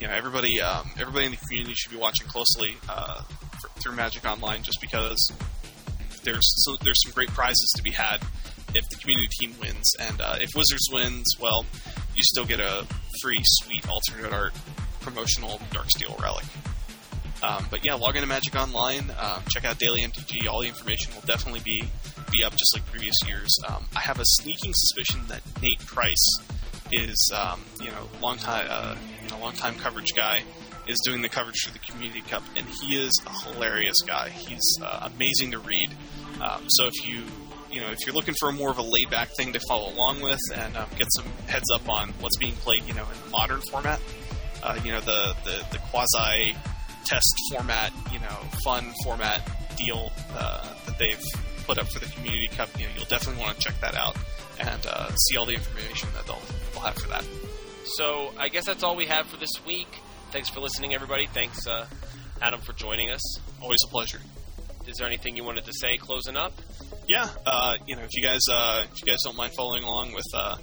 you 0.00 0.06
know, 0.06 0.14
everybody, 0.14 0.60
um, 0.60 0.90
everybody 0.98 1.26
in 1.26 1.32
the 1.32 1.38
community 1.38 1.74
should 1.74 1.92
be 1.92 1.98
watching 1.98 2.26
closely 2.26 2.76
uh, 2.88 3.22
for, 3.60 3.68
through 3.80 3.92
Magic 3.94 4.24
Online, 4.24 4.62
just 4.62 4.80
because 4.80 5.32
there's 6.24 6.64
so, 6.64 6.76
there's 6.82 7.02
some 7.02 7.12
great 7.12 7.28
prizes 7.30 7.72
to 7.76 7.82
be 7.82 7.90
had 7.90 8.18
if 8.74 8.88
the 8.88 8.96
community 8.96 9.28
team 9.40 9.54
wins, 9.60 9.92
and 10.00 10.20
uh, 10.20 10.36
if 10.40 10.50
Wizards 10.56 10.88
wins, 10.90 11.34
well, 11.38 11.66
you 12.14 12.22
still 12.22 12.44
get 12.44 12.60
a 12.60 12.86
free 13.20 13.40
sweet 13.42 13.86
alternate 13.88 14.32
art 14.32 14.54
promotional 15.02 15.58
Darksteel 15.70 16.20
relic. 16.22 16.44
Um, 17.42 17.66
but 17.70 17.84
yeah, 17.84 17.94
log 17.94 18.14
into 18.14 18.28
Magic 18.28 18.54
Online, 18.54 19.10
um, 19.18 19.42
check 19.48 19.64
out 19.64 19.78
Daily 19.78 20.02
MTG. 20.02 20.46
All 20.46 20.60
the 20.60 20.68
information 20.68 21.12
will 21.14 21.22
definitely 21.22 21.60
be 21.60 21.84
be 22.30 22.44
up 22.44 22.52
just 22.52 22.74
like 22.74 22.86
previous 22.86 23.14
years. 23.26 23.54
Um, 23.68 23.84
I 23.94 24.00
have 24.00 24.18
a 24.18 24.24
sneaking 24.24 24.72
suspicion 24.74 25.20
that 25.28 25.42
Nate 25.60 25.80
Price 25.80 26.38
is, 26.92 27.32
um, 27.34 27.60
you 27.80 27.90
know, 27.90 28.08
long 28.22 28.38
time, 28.38 28.66
uh, 28.70 28.96
you 29.22 29.30
know, 29.30 29.38
long 29.38 29.52
time 29.54 29.74
coverage 29.74 30.14
guy, 30.16 30.42
is 30.86 30.98
doing 31.04 31.20
the 31.20 31.28
coverage 31.28 31.60
for 31.64 31.72
the 31.72 31.78
Community 31.80 32.22
Cup, 32.22 32.42
and 32.56 32.66
he 32.80 32.96
is 32.96 33.20
a 33.26 33.50
hilarious 33.50 33.96
guy. 34.06 34.30
He's 34.30 34.78
uh, 34.82 35.10
amazing 35.14 35.50
to 35.50 35.58
read. 35.58 35.90
Um, 36.40 36.64
so 36.68 36.86
if 36.86 37.06
you 37.06 37.24
you 37.70 37.80
know, 37.80 37.90
if 37.90 37.98
you're 38.04 38.14
looking 38.14 38.34
for 38.38 38.52
more 38.52 38.70
of 38.70 38.76
a 38.76 38.82
laid 38.82 39.08
back 39.10 39.30
thing 39.36 39.54
to 39.54 39.60
follow 39.66 39.92
along 39.94 40.20
with 40.20 40.38
and 40.54 40.76
um, 40.76 40.88
get 40.98 41.08
some 41.16 41.24
heads 41.46 41.70
up 41.74 41.88
on 41.88 42.10
what's 42.20 42.36
being 42.36 42.54
played, 42.56 42.84
you 42.86 42.92
know, 42.92 43.02
in 43.02 43.24
the 43.24 43.30
modern 43.30 43.62
format, 43.62 43.98
uh, 44.62 44.78
you 44.84 44.92
know, 44.92 45.00
the, 45.00 45.34
the, 45.44 45.64
the 45.70 45.78
quasi 45.90 46.56
test 47.04 47.34
format, 47.50 47.92
you 48.12 48.18
know, 48.20 48.36
fun 48.64 48.92
format 49.02 49.42
deal 49.76 50.12
uh, 50.34 50.66
that 50.86 50.98
they've 50.98 51.22
put 51.66 51.78
up 51.78 51.86
for 51.88 51.98
the 51.98 52.06
Community 52.06 52.48
Cup, 52.48 52.68
you 52.78 52.86
know, 52.86 52.92
you'll 52.96 53.04
definitely 53.06 53.42
want 53.42 53.56
to 53.56 53.62
check 53.62 53.80
that 53.80 53.94
out 53.94 54.16
and 54.58 54.86
uh, 54.86 55.10
see 55.14 55.36
all 55.36 55.46
the 55.46 55.54
information 55.54 56.08
that 56.14 56.26
they'll, 56.26 56.42
they'll 56.72 56.82
have 56.82 56.94
for 56.94 57.08
that. 57.08 57.24
So 57.96 58.32
I 58.38 58.48
guess 58.48 58.66
that's 58.66 58.82
all 58.82 58.96
we 58.96 59.06
have 59.06 59.26
for 59.26 59.36
this 59.36 59.64
week. 59.66 59.88
Thanks 60.30 60.48
for 60.48 60.60
listening, 60.60 60.94
everybody. 60.94 61.26
Thanks, 61.26 61.66
uh, 61.66 61.86
Adam, 62.40 62.60
for 62.60 62.72
joining 62.72 63.10
us. 63.10 63.22
Always 63.60 63.80
a 63.84 63.88
pleasure. 63.88 64.20
Is 64.86 64.96
there 64.96 65.06
anything 65.06 65.36
you 65.36 65.44
wanted 65.44 65.64
to 65.66 65.72
say 65.72 65.96
closing 65.96 66.36
up? 66.36 66.52
yeah, 67.08 67.28
uh, 67.46 67.76
you 67.86 67.96
know, 67.96 68.02
if 68.02 68.10
you 68.12 68.22
guys 68.22 68.40
uh, 68.50 68.84
if 68.90 69.00
you 69.00 69.06
guys 69.06 69.22
don't 69.24 69.36
mind 69.36 69.52
following 69.56 69.82
along 69.82 70.12
with 70.12 70.26
uh, 70.34 70.56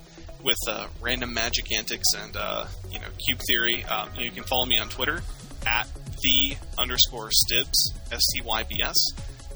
with 0.43 0.57
uh, 0.67 0.87
random 1.01 1.33
magic 1.33 1.65
antics 1.75 2.07
and 2.17 2.35
uh, 2.35 2.65
you 2.91 2.99
know 2.99 3.07
cube 3.27 3.39
theory, 3.47 3.83
um, 3.85 4.09
you, 4.17 4.31
can 4.31 4.43
follow 4.43 4.65
me 4.65 4.77
on 4.77 4.89
Twitter 4.89 5.21
at 5.65 5.87
the 6.21 6.57
underscore 6.77 7.29
stibs 7.29 7.93
s 8.11 8.21
t 8.33 8.41
y 8.41 8.63
b 8.63 8.81
s, 8.83 8.95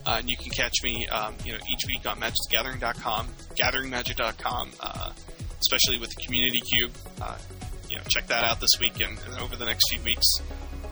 uh, 0.05 0.15
and 0.19 0.29
you 0.29 0.37
can 0.37 0.49
catch 0.51 0.73
me 0.83 1.07
um, 1.07 1.35
you 1.45 1.53
know 1.53 1.59
each 1.71 1.81
week 1.87 2.05
on 2.05 2.19
MagicGathering.com, 2.19 3.27
GatheringMagic.com, 3.59 4.71
uh, 4.79 5.11
especially 5.59 5.99
with 5.99 6.09
the 6.09 6.25
Community 6.25 6.59
Cube. 6.59 6.91
Uh, 7.21 7.37
you 7.89 7.97
know, 7.97 8.03
check 8.07 8.27
that 8.27 8.43
out 8.43 8.59
this 8.59 8.71
week 8.79 8.99
and, 9.01 9.19
and 9.27 9.39
over 9.39 9.55
the 9.55 9.65
next 9.65 9.83
few 9.89 10.01
weeks. 10.01 10.25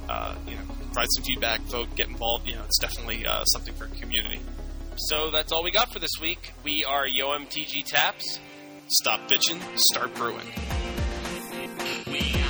Uh, 0.08 0.36
you 0.46 0.56
know, 0.56 0.62
provide 0.92 1.08
some 1.16 1.24
feedback, 1.24 1.62
vote, 1.62 1.94
get 1.96 2.08
involved. 2.08 2.48
You 2.48 2.56
know, 2.56 2.64
it's 2.64 2.80
definitely 2.80 3.26
uh, 3.26 3.44
something 3.46 3.74
for 3.74 3.88
community. 3.88 4.42
So 4.98 5.32
that's 5.32 5.52
all 5.52 5.64
we 5.64 5.72
got 5.72 5.92
for 5.92 6.00
this 6.00 6.12
week. 6.22 6.54
We 6.64 6.84
are 6.88 7.08
YoMTG 7.08 7.86
Taps. 7.86 8.40
Stop 8.94 9.22
bitching, 9.30 9.62
start 9.78 10.14
brewing. 10.16 10.46
We 12.08 12.41